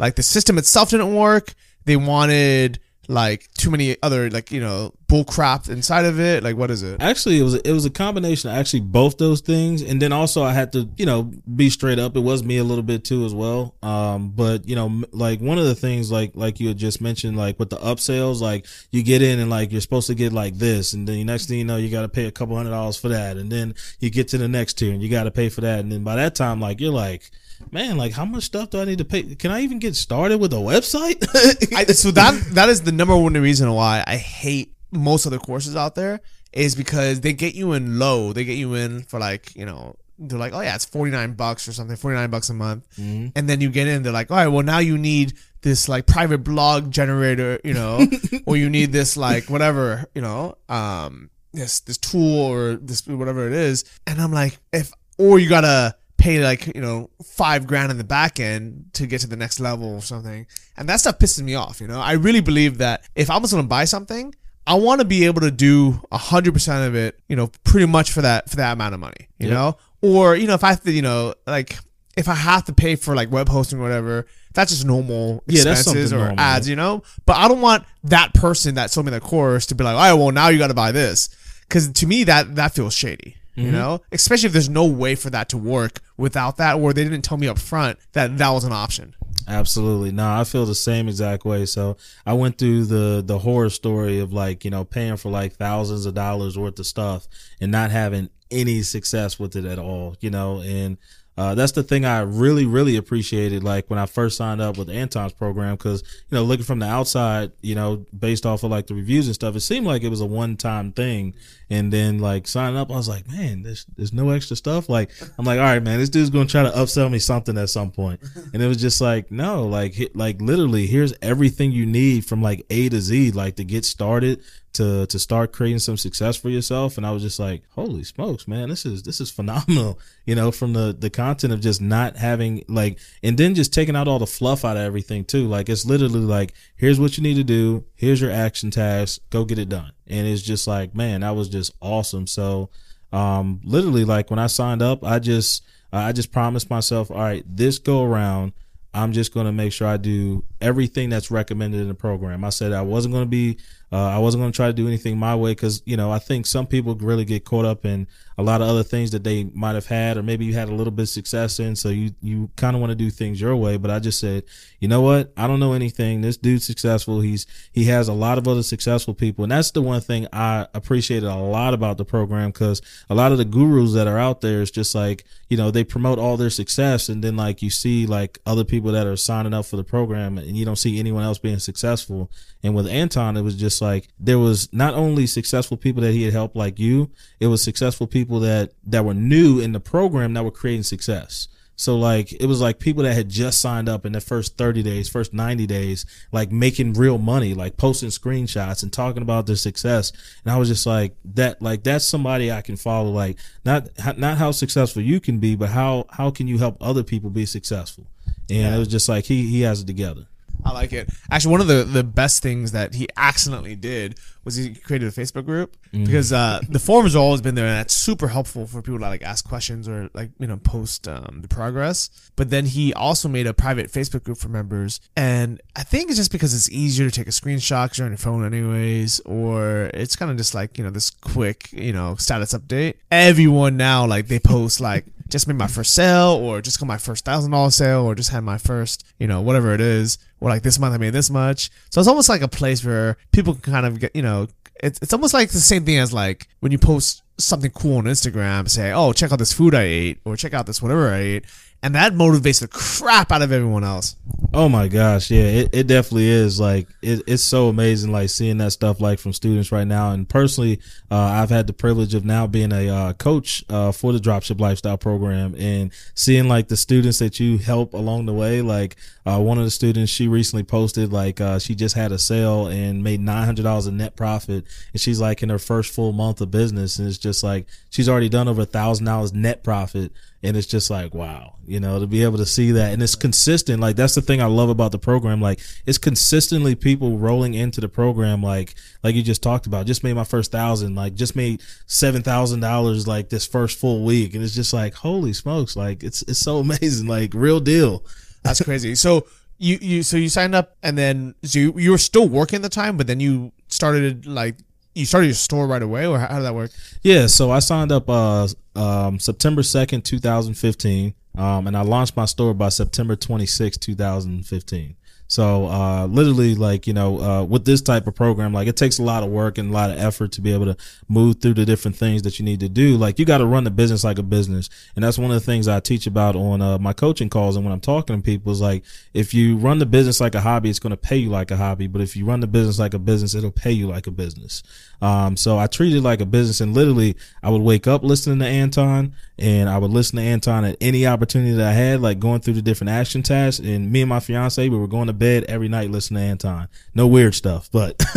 like 0.00 0.16
the 0.16 0.22
system 0.24 0.58
itself 0.58 0.90
didn't 0.90 1.14
work? 1.14 1.54
They 1.84 1.96
wanted 1.96 2.80
like 3.08 3.52
too 3.54 3.70
many 3.70 3.96
other 4.02 4.30
like 4.30 4.50
you 4.50 4.60
know 4.60 4.92
bull 5.08 5.24
crap 5.24 5.68
inside 5.68 6.04
of 6.04 6.18
it. 6.18 6.42
Like 6.42 6.56
what 6.56 6.70
is 6.70 6.82
it? 6.82 7.00
actually, 7.00 7.38
it 7.38 7.42
was 7.42 7.54
it 7.54 7.72
was 7.72 7.84
a 7.84 7.90
combination 7.90 8.50
of 8.50 8.56
actually 8.56 8.80
both 8.80 9.18
those 9.18 9.40
things, 9.40 9.82
and 9.82 10.00
then 10.00 10.12
also 10.12 10.42
I 10.42 10.52
had 10.52 10.72
to 10.72 10.88
you 10.96 11.06
know 11.06 11.30
be 11.54 11.70
straight 11.70 11.98
up. 11.98 12.16
It 12.16 12.20
was 12.20 12.42
me 12.42 12.58
a 12.58 12.64
little 12.64 12.82
bit 12.82 13.04
too 13.04 13.24
as 13.24 13.34
well. 13.34 13.74
Um, 13.82 14.30
but 14.30 14.68
you 14.68 14.74
know, 14.74 15.04
like 15.12 15.40
one 15.40 15.58
of 15.58 15.64
the 15.64 15.74
things 15.74 16.10
like 16.10 16.32
like 16.34 16.60
you 16.60 16.68
had 16.68 16.78
just 16.78 17.00
mentioned, 17.00 17.36
like 17.36 17.58
with 17.58 17.70
the 17.70 17.76
upsells, 17.76 18.40
like 18.40 18.66
you 18.90 19.02
get 19.02 19.22
in 19.22 19.38
and 19.38 19.50
like 19.50 19.72
you're 19.72 19.80
supposed 19.80 20.08
to 20.08 20.14
get 20.14 20.32
like 20.32 20.54
this, 20.58 20.92
and 20.92 21.06
then 21.06 21.16
the 21.16 21.24
next 21.24 21.46
thing 21.46 21.58
you 21.58 21.64
know, 21.64 21.76
you 21.76 21.90
got 21.90 22.02
to 22.02 22.08
pay 22.08 22.26
a 22.26 22.32
couple 22.32 22.56
hundred 22.56 22.70
dollars 22.70 22.96
for 22.96 23.08
that, 23.08 23.36
and 23.36 23.50
then 23.50 23.74
you 24.00 24.10
get 24.10 24.28
to 24.28 24.38
the 24.38 24.48
next 24.48 24.74
tier 24.74 24.92
and 24.92 25.02
you 25.02 25.08
got 25.08 25.24
to 25.24 25.30
pay 25.30 25.48
for 25.48 25.60
that, 25.60 25.80
and 25.80 25.92
then 25.92 26.04
by 26.04 26.16
that 26.16 26.34
time, 26.34 26.60
like 26.60 26.80
you're 26.80 26.92
like. 26.92 27.30
Man, 27.70 27.96
like 27.96 28.12
how 28.12 28.24
much 28.24 28.44
stuff 28.44 28.70
do 28.70 28.80
I 28.80 28.84
need 28.84 28.98
to 28.98 29.04
pay? 29.04 29.34
Can 29.34 29.50
I 29.50 29.60
even 29.60 29.78
get 29.78 29.96
started 29.96 30.38
with 30.38 30.52
a 30.52 30.56
website? 30.56 31.26
I, 31.74 31.84
so 31.92 32.10
that 32.12 32.34
that 32.52 32.68
is 32.68 32.82
the 32.82 32.92
number 32.92 33.16
one 33.16 33.34
reason 33.34 33.72
why 33.72 34.04
I 34.06 34.16
hate 34.16 34.74
most 34.92 35.26
other 35.26 35.38
courses 35.38 35.76
out 35.76 35.94
there 35.94 36.20
is 36.52 36.74
because 36.74 37.20
they 37.20 37.32
get 37.32 37.54
you 37.54 37.72
in 37.72 37.98
low. 37.98 38.32
They 38.32 38.44
get 38.44 38.56
you 38.56 38.74
in 38.74 39.02
for 39.02 39.18
like 39.18 39.54
you 39.56 39.66
know 39.66 39.96
they're 40.18 40.38
like 40.38 40.54
oh 40.54 40.60
yeah 40.60 40.74
it's 40.74 40.84
forty 40.86 41.10
nine 41.10 41.32
bucks 41.32 41.68
or 41.68 41.72
something 41.72 41.96
forty 41.96 42.16
nine 42.16 42.30
bucks 42.30 42.48
a 42.48 42.54
month, 42.54 42.86
and 43.34 43.48
then 43.48 43.60
you 43.60 43.70
get 43.70 43.86
in 43.86 44.02
they're 44.02 44.12
like 44.12 44.30
all 44.30 44.36
right 44.38 44.48
well 44.48 44.64
now 44.64 44.78
you 44.78 44.96
need 44.96 45.34
this 45.62 45.88
like 45.88 46.06
private 46.06 46.38
blog 46.38 46.90
generator 46.90 47.60
you 47.64 47.74
know 47.74 48.06
or 48.46 48.56
you 48.56 48.70
need 48.70 48.92
this 48.92 49.16
like 49.16 49.50
whatever 49.50 50.06
you 50.14 50.22
know 50.22 50.56
um 50.68 51.28
this 51.52 51.80
this 51.80 51.98
tool 51.98 52.38
or 52.40 52.76
this 52.76 53.06
whatever 53.06 53.46
it 53.46 53.52
is 53.52 53.84
and 54.06 54.20
I'm 54.20 54.32
like 54.32 54.58
if 54.72 54.92
or 55.18 55.38
you 55.38 55.48
gotta 55.48 55.96
pay 56.18 56.42
like 56.42 56.74
you 56.74 56.80
know 56.80 57.10
five 57.24 57.66
grand 57.66 57.90
in 57.90 57.98
the 57.98 58.04
back 58.04 58.40
end 58.40 58.86
to 58.94 59.06
get 59.06 59.20
to 59.20 59.26
the 59.26 59.36
next 59.36 59.60
level 59.60 59.94
or 59.94 60.00
something. 60.02 60.46
And 60.76 60.88
that 60.88 61.00
stuff 61.00 61.18
pisses 61.18 61.42
me 61.42 61.54
off 61.54 61.80
you 61.80 61.86
know? 61.88 62.00
I 62.00 62.12
really 62.12 62.40
believe 62.40 62.78
that 62.78 63.04
if 63.14 63.30
i'm 63.30 63.40
just 63.42 63.52
gonna 63.52 63.66
buy 63.68 63.84
something 63.84 64.34
i 64.66 64.74
want 64.74 65.00
to 65.00 65.04
be 65.06 65.24
able 65.26 65.40
to 65.42 65.50
do 65.50 65.92
100% 66.12 66.86
of 66.86 66.94
it 66.94 67.18
you 67.28 67.36
know 67.36 67.50
pretty 67.64 67.86
much 67.86 68.12
for 68.12 68.22
that 68.22 68.48
for 68.50 68.56
that 68.56 68.72
amount 68.72 68.94
of 68.94 69.00
money 69.00 69.28
you 69.38 69.48
Yep. 69.48 69.54
know? 69.54 69.76
Or 70.02 70.36
you 70.36 70.46
know 70.46 70.54
if 70.54 70.64
i 70.64 70.68
have 70.70 70.82
to 70.82 70.92
you 70.92 71.02
know 71.02 71.34
like 71.46 71.78
if 72.16 72.28
i 72.28 72.34
have 72.34 72.64
to 72.64 72.72
pay 72.72 72.96
for 72.96 73.14
like 73.14 73.30
web 73.30 73.48
hosting 73.48 73.78
or 73.78 73.82
whatever 73.82 74.26
that's 74.54 74.70
just 74.70 74.86
normal 74.86 75.42
Yeah, 75.46 75.60
expenses 75.60 75.84
something 76.10 76.12
or 76.18 76.26
normal, 76.28 76.40
ads 76.40 76.66
you 76.68 76.76
know? 76.76 77.02
But 77.26 77.36
i 77.36 77.46
don't 77.48 77.60
want 77.60 77.84
that 78.04 78.32
person 78.34 78.74
that 78.76 78.90
sold 78.90 79.06
me 79.06 79.12
the 79.12 79.20
course 79.20 79.66
to 79.66 79.74
be 79.74 79.84
like 79.84 79.94
all 79.94 80.00
right 80.00 80.12
well 80.14 80.30
now 80.32 80.48
you 80.48 80.58
got 80.58 80.68
to 80.68 80.74
buy 80.74 80.92
this. 80.92 81.28
Because 81.68 81.88
to 81.92 82.06
me 82.06 82.24
that 82.24 82.54
that 82.56 82.74
feels 82.74 82.94
shady 82.94 83.36
Mm-hmm. 83.56 83.66
you 83.66 83.72
know 83.72 84.02
especially 84.12 84.48
if 84.48 84.52
there's 84.52 84.68
no 84.68 84.84
way 84.84 85.14
for 85.14 85.30
that 85.30 85.48
to 85.48 85.56
work 85.56 86.00
without 86.16 86.58
that 86.58 86.74
or 86.74 86.92
they 86.92 87.04
didn't 87.04 87.22
tell 87.22 87.38
me 87.38 87.48
up 87.48 87.58
front 87.58 87.98
that 88.12 88.36
that 88.38 88.50
was 88.50 88.64
an 88.64 88.72
option 88.72 89.14
Absolutely. 89.48 90.10
No, 90.10 90.28
I 90.28 90.44
feel 90.44 90.66
the 90.66 90.74
same 90.74 91.08
exact 91.08 91.44
way. 91.44 91.66
So 91.66 91.96
I 92.24 92.32
went 92.32 92.58
through 92.58 92.86
the 92.86 93.22
the 93.24 93.38
horror 93.38 93.70
story 93.70 94.18
of 94.18 94.32
like, 94.32 94.64
you 94.64 94.70
know, 94.70 94.84
paying 94.84 95.16
for 95.16 95.30
like 95.30 95.54
thousands 95.54 96.04
of 96.04 96.14
dollars 96.14 96.58
worth 96.58 96.78
of 96.78 96.86
stuff 96.86 97.28
and 97.60 97.70
not 97.70 97.90
having 97.90 98.28
any 98.50 98.82
success 98.82 99.38
with 99.38 99.54
it 99.56 99.64
at 99.64 99.78
all, 99.78 100.16
you 100.20 100.30
know, 100.30 100.60
and 100.60 100.98
uh, 101.36 101.54
that's 101.54 101.72
the 101.72 101.82
thing 101.82 102.06
I 102.06 102.20
really, 102.20 102.64
really 102.64 102.96
appreciated. 102.96 103.62
Like 103.62 103.90
when 103.90 103.98
I 103.98 104.06
first 104.06 104.38
signed 104.38 104.62
up 104.62 104.78
with 104.78 104.88
Anton's 104.88 105.32
program, 105.32 105.76
because 105.76 106.02
you 106.30 106.36
know, 106.36 106.42
looking 106.42 106.64
from 106.64 106.78
the 106.78 106.86
outside, 106.86 107.52
you 107.60 107.74
know, 107.74 108.06
based 108.18 108.46
off 108.46 108.62
of 108.62 108.70
like 108.70 108.86
the 108.86 108.94
reviews 108.94 109.26
and 109.26 109.34
stuff, 109.34 109.54
it 109.54 109.60
seemed 109.60 109.86
like 109.86 110.02
it 110.02 110.08
was 110.08 110.22
a 110.22 110.26
one-time 110.26 110.92
thing. 110.92 111.34
And 111.68 111.92
then 111.92 112.20
like 112.20 112.46
signing 112.46 112.78
up, 112.78 112.90
I 112.90 112.96
was 112.96 113.08
like, 113.08 113.28
man, 113.28 113.62
there's 113.62 113.84
there's 113.96 114.14
no 114.14 114.30
extra 114.30 114.56
stuff. 114.56 114.88
Like 114.88 115.10
I'm 115.38 115.44
like, 115.44 115.58
all 115.58 115.64
right, 115.64 115.82
man, 115.82 115.98
this 115.98 116.08
dude's 116.08 116.30
gonna 116.30 116.46
try 116.46 116.62
to 116.62 116.70
upsell 116.70 117.10
me 117.10 117.18
something 117.18 117.58
at 117.58 117.68
some 117.68 117.90
point. 117.90 118.20
And 118.52 118.62
it 118.62 118.68
was 118.68 118.76
just 118.78 119.00
like, 119.00 119.30
no, 119.30 119.66
like 119.66 119.94
like 120.14 120.40
literally, 120.40 120.86
here's 120.86 121.12
everything 121.20 121.72
you 121.72 121.84
need 121.84 122.24
from 122.24 122.40
like 122.42 122.64
A 122.70 122.88
to 122.88 123.00
Z, 123.00 123.32
like 123.32 123.56
to 123.56 123.64
get 123.64 123.84
started 123.84 124.40
to 124.76 125.06
to 125.06 125.18
start 125.18 125.52
creating 125.52 125.78
some 125.78 125.96
success 125.96 126.36
for 126.36 126.48
yourself. 126.48 126.96
And 126.96 127.06
I 127.06 127.10
was 127.10 127.22
just 127.22 127.38
like 127.38 127.62
holy 127.70 128.04
smokes 128.04 128.46
man 128.46 128.68
this 128.68 128.86
is 128.86 129.02
this 129.02 129.20
is 129.20 129.30
phenomenal. 129.30 129.98
You 130.26 130.34
know 130.34 130.50
from 130.50 130.72
the 130.72 130.96
the 130.98 131.08
content 131.08 131.52
of 131.52 131.60
just 131.60 131.80
not 131.80 132.16
having 132.16 132.64
like 132.68 132.98
and 133.22 133.38
then 133.38 133.54
just 133.54 133.72
taking 133.72 133.94
out 133.94 134.08
all 134.08 134.18
the 134.18 134.26
fluff 134.26 134.64
out 134.64 134.76
of 134.76 134.82
everything 134.82 135.24
too. 135.24 135.46
Like 135.46 135.68
it's 135.68 135.84
literally 135.84 136.18
like 136.18 136.52
here's 136.74 136.98
what 136.98 137.16
you 137.16 137.22
need 137.22 137.36
to 137.36 137.44
do. 137.44 137.84
Here's 137.94 138.20
your 138.20 138.32
action 138.32 138.72
task. 138.72 139.20
Go 139.30 139.44
get 139.44 139.60
it 139.60 139.68
done. 139.68 139.92
And 140.08 140.26
it's 140.26 140.42
just 140.42 140.66
like 140.66 140.96
man 140.96 141.20
that 141.20 141.36
was 141.36 141.48
just 141.48 141.72
awesome. 141.80 142.26
So 142.26 142.70
um 143.12 143.60
literally 143.62 144.04
like 144.04 144.30
when 144.30 144.40
I 144.40 144.48
signed 144.48 144.82
up 144.82 145.04
I 145.04 145.20
just 145.20 145.64
I 145.92 146.10
just 146.10 146.32
promised 146.32 146.70
myself 146.70 147.08
all 147.10 147.18
right 147.18 147.44
this 147.46 147.78
go 147.78 148.02
around 148.02 148.52
I'm 148.96 149.12
just 149.12 149.34
going 149.34 149.44
to 149.44 149.52
make 149.52 149.72
sure 149.72 149.86
I 149.86 149.98
do 149.98 150.42
everything 150.58 151.10
that's 151.10 151.30
recommended 151.30 151.82
in 151.82 151.88
the 151.88 151.94
program. 151.94 152.44
I 152.44 152.48
said 152.48 152.72
I 152.72 152.80
wasn't 152.80 153.12
going 153.12 153.26
to 153.26 153.30
be, 153.30 153.58
uh, 153.92 153.96
I 153.96 154.18
wasn't 154.18 154.42
going 154.42 154.52
to 154.52 154.56
try 154.56 154.66
to 154.66 154.72
do 154.72 154.88
anything 154.88 155.16
my 155.16 155.36
way 155.36 155.52
because, 155.52 155.80
you 155.86 155.96
know, 155.96 156.10
I 156.10 156.18
think 156.18 156.46
some 156.46 156.66
people 156.66 156.96
really 156.96 157.24
get 157.24 157.44
caught 157.44 157.64
up 157.64 157.84
in 157.84 158.08
a 158.36 158.42
lot 158.42 158.60
of 158.60 158.68
other 158.68 158.82
things 158.82 159.12
that 159.12 159.22
they 159.22 159.44
might 159.44 159.74
have 159.74 159.86
had, 159.86 160.16
or 160.16 160.24
maybe 160.24 160.44
you 160.44 160.54
had 160.54 160.68
a 160.68 160.74
little 160.74 160.90
bit 160.90 161.04
of 161.04 161.08
success 161.08 161.60
in. 161.60 161.76
So 161.76 161.90
you, 161.90 162.12
you 162.20 162.50
kind 162.56 162.74
of 162.74 162.80
want 162.80 162.90
to 162.90 162.96
do 162.96 163.10
things 163.10 163.40
your 163.40 163.54
way. 163.54 163.76
But 163.76 163.92
I 163.92 164.00
just 164.00 164.18
said, 164.18 164.42
you 164.80 164.88
know 164.88 165.00
what? 165.00 165.32
I 165.36 165.46
don't 165.46 165.60
know 165.60 165.72
anything. 165.72 166.20
This 166.20 166.36
dude's 166.36 166.66
successful. 166.66 167.20
He's, 167.20 167.46
he 167.72 167.84
has 167.84 168.08
a 168.08 168.12
lot 168.12 168.38
of 168.38 168.48
other 168.48 168.64
successful 168.64 169.14
people. 169.14 169.44
And 169.44 169.52
that's 169.52 169.70
the 169.70 169.82
one 169.82 170.00
thing 170.00 170.26
I 170.32 170.66
appreciated 170.74 171.28
a 171.28 171.36
lot 171.36 171.72
about 171.72 171.96
the 171.96 172.04
program 172.04 172.50
because 172.50 172.82
a 173.08 173.14
lot 173.14 173.30
of 173.30 173.38
the 173.38 173.44
gurus 173.44 173.92
that 173.92 174.08
are 174.08 174.18
out 174.18 174.40
there 174.40 174.62
is 174.62 174.72
just 174.72 174.96
like, 174.96 175.24
you 175.48 175.56
know, 175.56 175.70
they 175.70 175.84
promote 175.84 176.18
all 176.18 176.36
their 176.36 176.50
success 176.50 177.08
and 177.08 177.22
then 177.22 177.36
like 177.36 177.62
you 177.62 177.70
see 177.70 178.04
like 178.04 178.40
other 178.44 178.64
people 178.64 178.90
that 178.92 179.06
are 179.06 179.16
signing 179.16 179.54
up 179.54 179.64
for 179.64 179.76
the 179.76 179.84
program 179.84 180.38
and 180.38 180.56
you 180.56 180.64
don't 180.64 180.76
see 180.76 180.98
anyone 180.98 181.22
else 181.22 181.38
being 181.38 181.60
successful. 181.60 182.30
And 182.62 182.74
with 182.74 182.88
Anton, 182.88 183.36
it 183.36 183.42
was 183.42 183.54
just 183.54 183.75
like 183.80 184.08
there 184.18 184.38
was 184.38 184.72
not 184.72 184.94
only 184.94 185.26
successful 185.26 185.76
people 185.76 186.02
that 186.02 186.12
he 186.12 186.22
had 186.22 186.32
helped 186.32 186.56
like 186.56 186.78
you, 186.78 187.10
it 187.40 187.48
was 187.48 187.62
successful 187.62 188.06
people 188.06 188.40
that 188.40 188.72
that 188.84 189.04
were 189.04 189.14
new 189.14 189.60
in 189.60 189.72
the 189.72 189.80
program 189.80 190.34
that 190.34 190.44
were 190.44 190.50
creating 190.50 190.82
success. 190.82 191.48
So 191.76 191.96
like 191.96 192.32
it 192.32 192.46
was 192.46 192.60
like 192.60 192.78
people 192.78 193.02
that 193.02 193.12
had 193.12 193.28
just 193.28 193.60
signed 193.60 193.88
up 193.88 194.06
in 194.06 194.12
the 194.12 194.20
first 194.20 194.56
30 194.56 194.82
days, 194.82 195.08
first 195.08 195.34
90 195.34 195.66
days, 195.66 196.06
like 196.32 196.50
making 196.50 196.94
real 196.94 197.18
money, 197.18 197.52
like 197.52 197.76
posting 197.76 198.08
screenshots 198.08 198.82
and 198.82 198.92
talking 198.92 199.22
about 199.22 199.46
their 199.46 199.56
success. 199.56 200.10
And 200.44 200.52
I 200.52 200.56
was 200.56 200.68
just 200.68 200.86
like 200.86 201.14
that 201.34 201.60
like 201.60 201.84
that's 201.84 202.06
somebody 202.06 202.50
I 202.50 202.62
can 202.62 202.76
follow 202.76 203.10
like 203.10 203.38
not 203.64 203.88
not 204.16 204.38
how 204.38 204.50
successful 204.50 205.02
you 205.02 205.20
can 205.20 205.38
be, 205.38 205.54
but 205.54 205.68
how 205.68 206.06
how 206.10 206.30
can 206.30 206.48
you 206.48 206.58
help 206.58 206.78
other 206.80 207.02
people 207.02 207.30
be 207.30 207.44
successful? 207.46 208.06
And 208.48 208.74
it 208.74 208.78
was 208.78 208.88
just 208.88 209.08
like 209.08 209.26
he 209.26 209.46
he 209.46 209.60
has 209.62 209.82
it 209.82 209.86
together. 209.86 210.26
I 210.64 210.72
like 210.72 210.92
it. 210.92 211.10
Actually, 211.30 211.52
one 211.52 211.60
of 211.60 211.66
the, 211.66 211.84
the 211.84 212.04
best 212.04 212.42
things 212.42 212.72
that 212.72 212.94
he 212.94 213.08
accidentally 213.16 213.76
did 213.76 214.18
was 214.44 214.54
he 214.54 214.74
created 214.74 215.08
a 215.08 215.10
Facebook 215.10 215.44
group 215.44 215.76
because 215.92 216.32
uh, 216.32 216.60
the 216.68 216.78
forums 216.78 217.14
have 217.14 217.22
always 217.22 217.40
been 217.40 217.56
there, 217.56 217.66
and 217.66 217.78
that's 217.78 217.94
super 217.94 218.28
helpful 218.28 218.66
for 218.66 218.80
people 218.80 218.98
to 218.98 219.04
like 219.04 219.22
ask 219.22 219.46
questions 219.46 219.88
or 219.88 220.08
like 220.14 220.30
you 220.38 220.46
know 220.46 220.56
post 220.56 221.08
um, 221.08 221.40
the 221.42 221.48
progress. 221.48 222.10
But 222.36 222.50
then 222.50 222.66
he 222.66 222.94
also 222.94 223.28
made 223.28 223.46
a 223.46 223.54
private 223.54 223.90
Facebook 223.90 224.22
group 224.22 224.38
for 224.38 224.48
members, 224.48 225.00
and 225.16 225.60
I 225.74 225.82
think 225.82 226.10
it's 226.10 226.18
just 226.18 226.32
because 226.32 226.54
it's 226.54 226.70
easier 226.70 227.10
to 227.10 227.14
take 227.14 227.26
a 227.26 227.30
screenshot 227.30 227.86
because 227.86 227.98
you're 227.98 228.06
on 228.06 228.12
your 228.12 228.18
phone 228.18 228.44
anyways, 228.44 229.20
or 229.20 229.90
it's 229.94 230.14
kind 230.16 230.30
of 230.30 230.36
just 230.36 230.54
like 230.54 230.78
you 230.78 230.84
know 230.84 230.90
this 230.90 231.10
quick 231.10 231.72
you 231.72 231.92
know 231.92 232.14
status 232.16 232.54
update. 232.54 232.94
Everyone 233.10 233.76
now 233.76 234.06
like 234.06 234.28
they 234.28 234.38
post 234.38 234.80
like 234.80 235.06
just 235.28 235.48
made 235.48 235.56
my 235.56 235.66
first 235.66 235.94
sale 235.94 236.38
or 236.40 236.60
just 236.60 236.78
got 236.78 236.86
my 236.86 236.98
first 236.98 237.24
thousand 237.24 237.50
dollar 237.50 237.70
sale 237.70 238.04
or 238.04 238.14
just 238.14 238.30
had 238.30 238.44
my 238.44 238.58
first 238.58 239.04
you 239.18 239.26
know 239.26 239.40
whatever 239.40 239.74
it 239.74 239.80
is 239.80 240.18
or 240.40 240.48
like 240.50 240.62
this 240.62 240.78
month 240.78 240.94
i 240.94 240.98
made 240.98 241.12
this 241.12 241.30
much. 241.30 241.70
So 241.90 242.00
it's 242.00 242.08
almost 242.08 242.28
like 242.28 242.42
a 242.42 242.48
place 242.48 242.84
where 242.84 243.16
people 243.32 243.54
can 243.54 243.72
kind 243.72 243.86
of 243.86 244.00
get 244.00 244.14
you 244.14 244.22
know 244.22 244.48
it's, 244.82 244.98
it's 245.00 245.12
almost 245.12 245.34
like 245.34 245.50
the 245.50 245.58
same 245.58 245.84
thing 245.84 245.98
as 245.98 246.12
like 246.12 246.48
when 246.60 246.72
you 246.72 246.78
post 246.78 247.22
something 247.38 247.70
cool 247.70 247.98
on 247.98 248.04
instagram 248.04 248.68
say 248.68 248.92
oh 248.92 249.12
check 249.12 249.30
out 249.30 249.38
this 249.38 249.52
food 249.52 249.74
i 249.74 249.82
ate 249.82 250.20
or 250.24 250.36
check 250.36 250.54
out 250.54 250.66
this 250.66 250.80
whatever 250.80 251.10
i 251.12 251.18
ate 251.18 251.44
and 251.86 251.94
that 251.94 252.14
motivates 252.14 252.58
the 252.60 252.66
crap 252.66 253.30
out 253.30 253.42
of 253.42 253.52
everyone 253.52 253.84
else. 253.84 254.16
Oh 254.52 254.68
my 254.68 254.88
gosh, 254.88 255.30
yeah, 255.30 255.44
it, 255.44 255.70
it 255.72 255.86
definitely 255.86 256.28
is. 256.28 256.58
Like 256.58 256.88
it, 257.00 257.22
it's 257.28 257.44
so 257.44 257.68
amazing, 257.68 258.10
like 258.10 258.28
seeing 258.28 258.58
that 258.58 258.72
stuff 258.72 259.00
like 259.00 259.20
from 259.20 259.32
students 259.32 259.70
right 259.70 259.86
now. 259.86 260.10
And 260.10 260.28
personally, 260.28 260.80
uh, 261.12 261.16
I've 261.16 261.50
had 261.50 261.68
the 261.68 261.72
privilege 261.72 262.14
of 262.14 262.24
now 262.24 262.48
being 262.48 262.72
a 262.72 262.88
uh, 262.88 263.12
coach 263.12 263.64
uh, 263.68 263.92
for 263.92 264.12
the 264.12 264.18
Dropship 264.18 264.60
Lifestyle 264.60 264.98
Program 264.98 265.54
and 265.56 265.92
seeing 266.14 266.48
like 266.48 266.66
the 266.66 266.76
students 266.76 267.20
that 267.20 267.38
you 267.38 267.58
help 267.58 267.94
along 267.94 268.26
the 268.26 268.34
way. 268.34 268.62
Like 268.62 268.96
uh, 269.24 269.38
one 269.40 269.58
of 269.58 269.64
the 269.64 269.70
students, 269.70 270.10
she 270.10 270.26
recently 270.26 270.64
posted 270.64 271.12
like 271.12 271.40
uh, 271.40 271.60
she 271.60 271.76
just 271.76 271.94
had 271.94 272.10
a 272.10 272.18
sale 272.18 272.66
and 272.66 273.04
made 273.04 273.20
nine 273.20 273.44
hundred 273.44 273.62
dollars 273.62 273.86
in 273.86 273.96
net 273.96 274.16
profit, 274.16 274.64
and 274.92 275.00
she's 275.00 275.20
like 275.20 275.44
in 275.44 275.50
her 275.50 275.60
first 275.60 275.94
full 275.94 276.12
month 276.12 276.40
of 276.40 276.50
business, 276.50 276.98
and 276.98 277.06
it's 277.06 277.18
just 277.18 277.44
like 277.44 277.66
she's 277.90 278.08
already 278.08 278.28
done 278.28 278.48
over 278.48 278.62
a 278.62 278.66
thousand 278.66 279.06
dollars 279.06 279.32
net 279.32 279.62
profit 279.62 280.10
and 280.46 280.56
it's 280.56 280.66
just 280.66 280.88
like 280.88 281.14
wow 281.14 281.56
you 281.66 281.80
know 281.80 281.98
to 281.98 282.06
be 282.06 282.22
able 282.22 282.38
to 282.38 282.46
see 282.46 282.72
that. 282.72 282.92
And 282.92 283.02
it's 283.02 283.14
consistent. 283.14 283.80
Like 283.80 283.96
that's 283.96 284.14
the 284.14 284.22
thing 284.22 284.40
i 284.40 284.46
love 284.46 284.68
about 284.68 284.92
the 284.92 284.98
program. 284.98 285.40
Like 285.40 285.60
it's 285.84 285.98
consistently 285.98 286.74
people 286.74 287.18
rolling 287.18 287.54
into 287.54 287.80
the 287.80 287.88
program 287.88 288.42
like 288.42 288.74
like 289.02 289.14
you 289.14 289.22
just 289.22 289.42
talked 289.42 289.66
about. 289.66 289.86
Just 289.86 290.04
made 290.04 290.14
my 290.14 290.24
first 290.24 290.52
thousand 290.52 290.94
like 290.94 291.14
just 291.14 291.36
made 291.36 291.62
seven 291.86 292.22
thousand 292.22 292.60
dollars 292.60 293.06
like 293.06 293.28
this 293.28 293.46
first 293.46 293.78
full 293.78 294.04
week. 294.04 294.34
And 294.34 294.42
it's 294.42 294.54
just 294.54 294.72
like 294.72 294.94
holy 294.94 295.32
smokes 295.32 295.76
like 295.76 296.02
it's 296.02 296.22
it's 296.22 296.38
so 296.38 296.58
amazing. 296.66 297.08
Like 297.08 297.34
real 297.34 297.60
deal. 297.60 298.04
That's 298.42 298.62
crazy. 298.62 298.94
so 298.94 299.26
you 299.58 299.78
you 299.80 300.02
so 300.02 300.16
you 300.16 300.28
signed 300.28 300.54
up 300.54 300.76
and 300.82 300.96
then 300.96 301.34
so 301.42 301.58
you, 301.58 301.74
you 301.76 301.90
were 301.90 301.98
still 301.98 302.28
working 302.28 302.56
at 302.56 302.62
the 302.62 302.68
time, 302.68 302.96
but 302.96 303.06
then 303.06 303.20
you 303.20 303.52
started 303.68 304.26
like 304.26 304.56
you 304.96 305.04
started 305.06 305.26
your 305.26 305.34
store 305.34 305.66
right 305.66 305.82
away, 305.82 306.06
or 306.06 306.18
how, 306.18 306.36
did 306.36 306.44
that 306.44 306.54
work? 306.54 306.70
Yeah, 307.02 307.26
so 307.26 307.50
I 307.50 307.58
signed 307.58 307.92
up 307.92 308.08
uh 308.08 308.48
um 308.74 309.20
September 309.20 309.62
2nd, 309.62 310.02
2015. 310.04 311.14
Um 311.36 311.66
and 311.66 311.76
I 311.76 311.82
launched 311.82 312.16
my 312.16 312.24
store 312.24 312.54
by 312.54 312.70
September 312.70 313.14
26, 313.14 313.76
2015. 313.76 314.96
So 315.28 315.66
uh 315.66 316.06
literally 316.06 316.54
like, 316.54 316.86
you 316.86 316.92
know, 316.92 317.20
uh 317.20 317.44
with 317.44 317.64
this 317.64 317.82
type 317.82 318.06
of 318.06 318.14
program, 318.14 318.52
like 318.52 318.68
it 318.68 318.76
takes 318.76 318.98
a 318.98 319.02
lot 319.02 319.22
of 319.22 319.30
work 319.30 319.58
and 319.58 319.70
a 319.70 319.72
lot 319.72 319.90
of 319.90 319.98
effort 319.98 320.32
to 320.32 320.40
be 320.40 320.52
able 320.52 320.66
to 320.66 320.76
move 321.08 321.40
through 321.40 321.54
the 321.54 321.64
different 321.64 321.96
things 321.96 322.22
that 322.22 322.38
you 322.38 322.44
need 322.44 322.60
to 322.60 322.68
do. 322.68 322.96
Like 322.96 323.18
you 323.18 323.24
got 323.24 323.38
to 323.38 323.46
run 323.46 323.64
the 323.64 323.70
business 323.70 324.04
like 324.04 324.18
a 324.18 324.22
business. 324.22 324.70
And 324.94 325.04
that's 325.04 325.18
one 325.18 325.30
of 325.30 325.34
the 325.34 325.44
things 325.44 325.68
I 325.68 325.80
teach 325.80 326.06
about 326.06 326.36
on 326.36 326.62
uh, 326.62 326.78
my 326.78 326.92
coaching 326.92 327.28
calls 327.28 327.56
and 327.56 327.64
when 327.64 327.72
I'm 327.72 327.80
talking 327.80 328.16
to 328.16 328.22
people 328.22 328.52
is 328.52 328.60
like 328.60 328.84
if 329.14 329.34
you 329.34 329.56
run 329.56 329.78
the 329.78 329.86
business 329.86 330.20
like 330.20 330.34
a 330.34 330.40
hobby, 330.40 330.70
it's 330.70 330.78
going 330.78 330.90
to 330.90 330.96
pay 330.96 331.16
you 331.16 331.30
like 331.30 331.50
a 331.50 331.56
hobby, 331.56 331.86
but 331.86 332.00
if 332.00 332.16
you 332.16 332.24
run 332.24 332.40
the 332.40 332.46
business 332.46 332.78
like 332.78 332.94
a 332.94 332.98
business, 332.98 333.34
it'll 333.34 333.50
pay 333.50 333.72
you 333.72 333.88
like 333.88 334.06
a 334.06 334.10
business. 334.10 334.62
Um, 335.02 335.36
so 335.36 335.58
I 335.58 335.66
treat 335.66 335.94
it 335.94 336.00
like 336.00 336.20
a 336.20 336.26
business 336.26 336.60
and 336.60 336.74
literally 336.74 337.16
I 337.42 337.50
would 337.50 337.62
wake 337.62 337.86
up 337.86 338.02
listening 338.02 338.38
to 338.38 338.46
Anton 338.46 339.14
and 339.38 339.68
I 339.68 339.78
would 339.78 339.90
listen 339.90 340.16
to 340.16 340.22
Anton 340.22 340.64
at 340.64 340.76
any 340.80 341.06
opportunity 341.06 341.52
that 341.52 341.66
I 341.66 341.72
had, 341.72 342.00
like 342.00 342.18
going 342.18 342.40
through 342.40 342.54
the 342.54 342.62
different 342.62 342.90
action 342.90 343.22
tasks. 343.22 343.60
And 343.60 343.92
me 343.92 344.02
and 344.02 344.08
my 344.08 344.20
fiance, 344.20 344.68
we 344.68 344.78
were 344.78 344.86
going 344.86 345.08
to 345.08 345.12
bed 345.16 345.44
every 345.44 345.68
night 345.68 345.90
listening 345.90 346.22
to 346.22 346.28
Anton. 346.28 346.68
No 346.94 347.06
weird 347.06 347.34
stuff, 347.34 347.68
but 347.72 348.00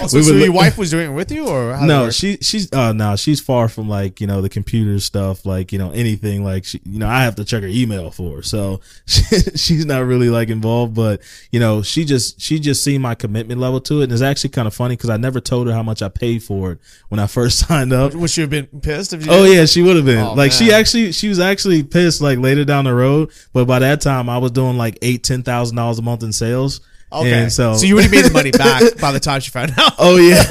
Also, 0.00 0.18
We 0.18 0.22
so 0.22 0.32
your 0.34 0.52
wife 0.52 0.78
was 0.78 0.90
doing 0.90 1.10
it 1.10 1.14
with 1.14 1.30
you, 1.30 1.48
or 1.48 1.74
how 1.74 1.86
no, 1.86 2.10
she 2.10 2.38
she's 2.40 2.72
uh 2.72 2.92
no, 2.92 3.16
she's 3.16 3.40
far 3.40 3.68
from 3.68 3.88
like 3.88 4.20
you 4.20 4.26
know 4.26 4.40
the 4.40 4.48
computer 4.48 4.98
stuff, 5.00 5.46
like 5.46 5.72
you 5.72 5.78
know 5.78 5.90
anything 5.90 6.44
like 6.44 6.64
she, 6.64 6.80
you 6.84 6.98
know 6.98 7.08
I 7.08 7.22
have 7.22 7.36
to 7.36 7.44
check 7.44 7.62
her 7.62 7.68
email 7.68 8.10
for 8.10 8.36
her, 8.36 8.42
so 8.42 8.80
she, 9.06 9.22
she's 9.56 9.86
not 9.86 10.04
really 10.04 10.28
like 10.28 10.48
involved. 10.48 10.94
But 10.94 11.20
you 11.50 11.60
know 11.60 11.82
she 11.82 12.04
just 12.04 12.40
she 12.40 12.58
just 12.58 12.84
seen 12.84 13.00
my 13.00 13.14
commitment 13.14 13.60
level 13.60 13.80
to 13.82 14.00
it, 14.00 14.04
and 14.04 14.12
it's 14.12 14.22
actually 14.22 14.50
kind 14.50 14.66
of 14.66 14.74
funny 14.74 14.96
because 14.96 15.10
I 15.10 15.16
never 15.16 15.40
told 15.40 15.66
her 15.66 15.72
how 15.72 15.82
much 15.82 16.02
I 16.02 16.08
paid 16.08 16.42
for 16.42 16.72
it 16.72 16.78
when 17.08 17.18
I 17.18 17.26
first 17.36 17.66
signed 17.66 17.92
up. 17.92 18.14
Would 18.14 18.30
she 18.30 18.42
have 18.42 18.50
been 18.50 18.66
pissed 18.66 19.12
if 19.12 19.24
you? 19.24 19.32
Oh 19.32 19.44
yeah, 19.44 19.64
she 19.64 19.82
would 19.82 19.96
have 19.96 20.04
been. 20.04 20.24
Oh, 20.24 20.34
like 20.34 20.52
she 20.52 20.72
actually 20.72 21.12
she 21.12 21.28
was 21.28 21.38
actually 21.38 21.82
pissed 21.82 22.20
like 22.20 22.38
later 22.38 22.64
down 22.64 22.84
the 22.84 22.94
road, 22.94 23.30
but 23.52 23.66
by 23.66 23.78
that 23.78 24.00
time 24.00 24.28
I 24.28 24.38
was 24.38 24.50
doing 24.50 24.76
like 24.76 24.98
eight 25.02 25.22
ten 25.22 25.42
thousand 25.42 25.76
dollars 25.76 25.85
a 25.98 26.02
month 26.02 26.22
in 26.22 26.32
sales. 26.32 26.80
Okay. 27.12 27.42
And 27.44 27.52
so 27.52 27.74
so 27.74 27.86
you 27.86 27.94
would 27.94 28.04
have 28.04 28.12
made 28.12 28.24
the 28.24 28.32
money 28.32 28.50
back 28.52 28.98
by 29.00 29.12
the 29.12 29.20
time 29.20 29.40
she 29.40 29.50
found 29.50 29.72
out. 29.78 29.92
Oh 29.98 30.16
yeah, 30.16 30.42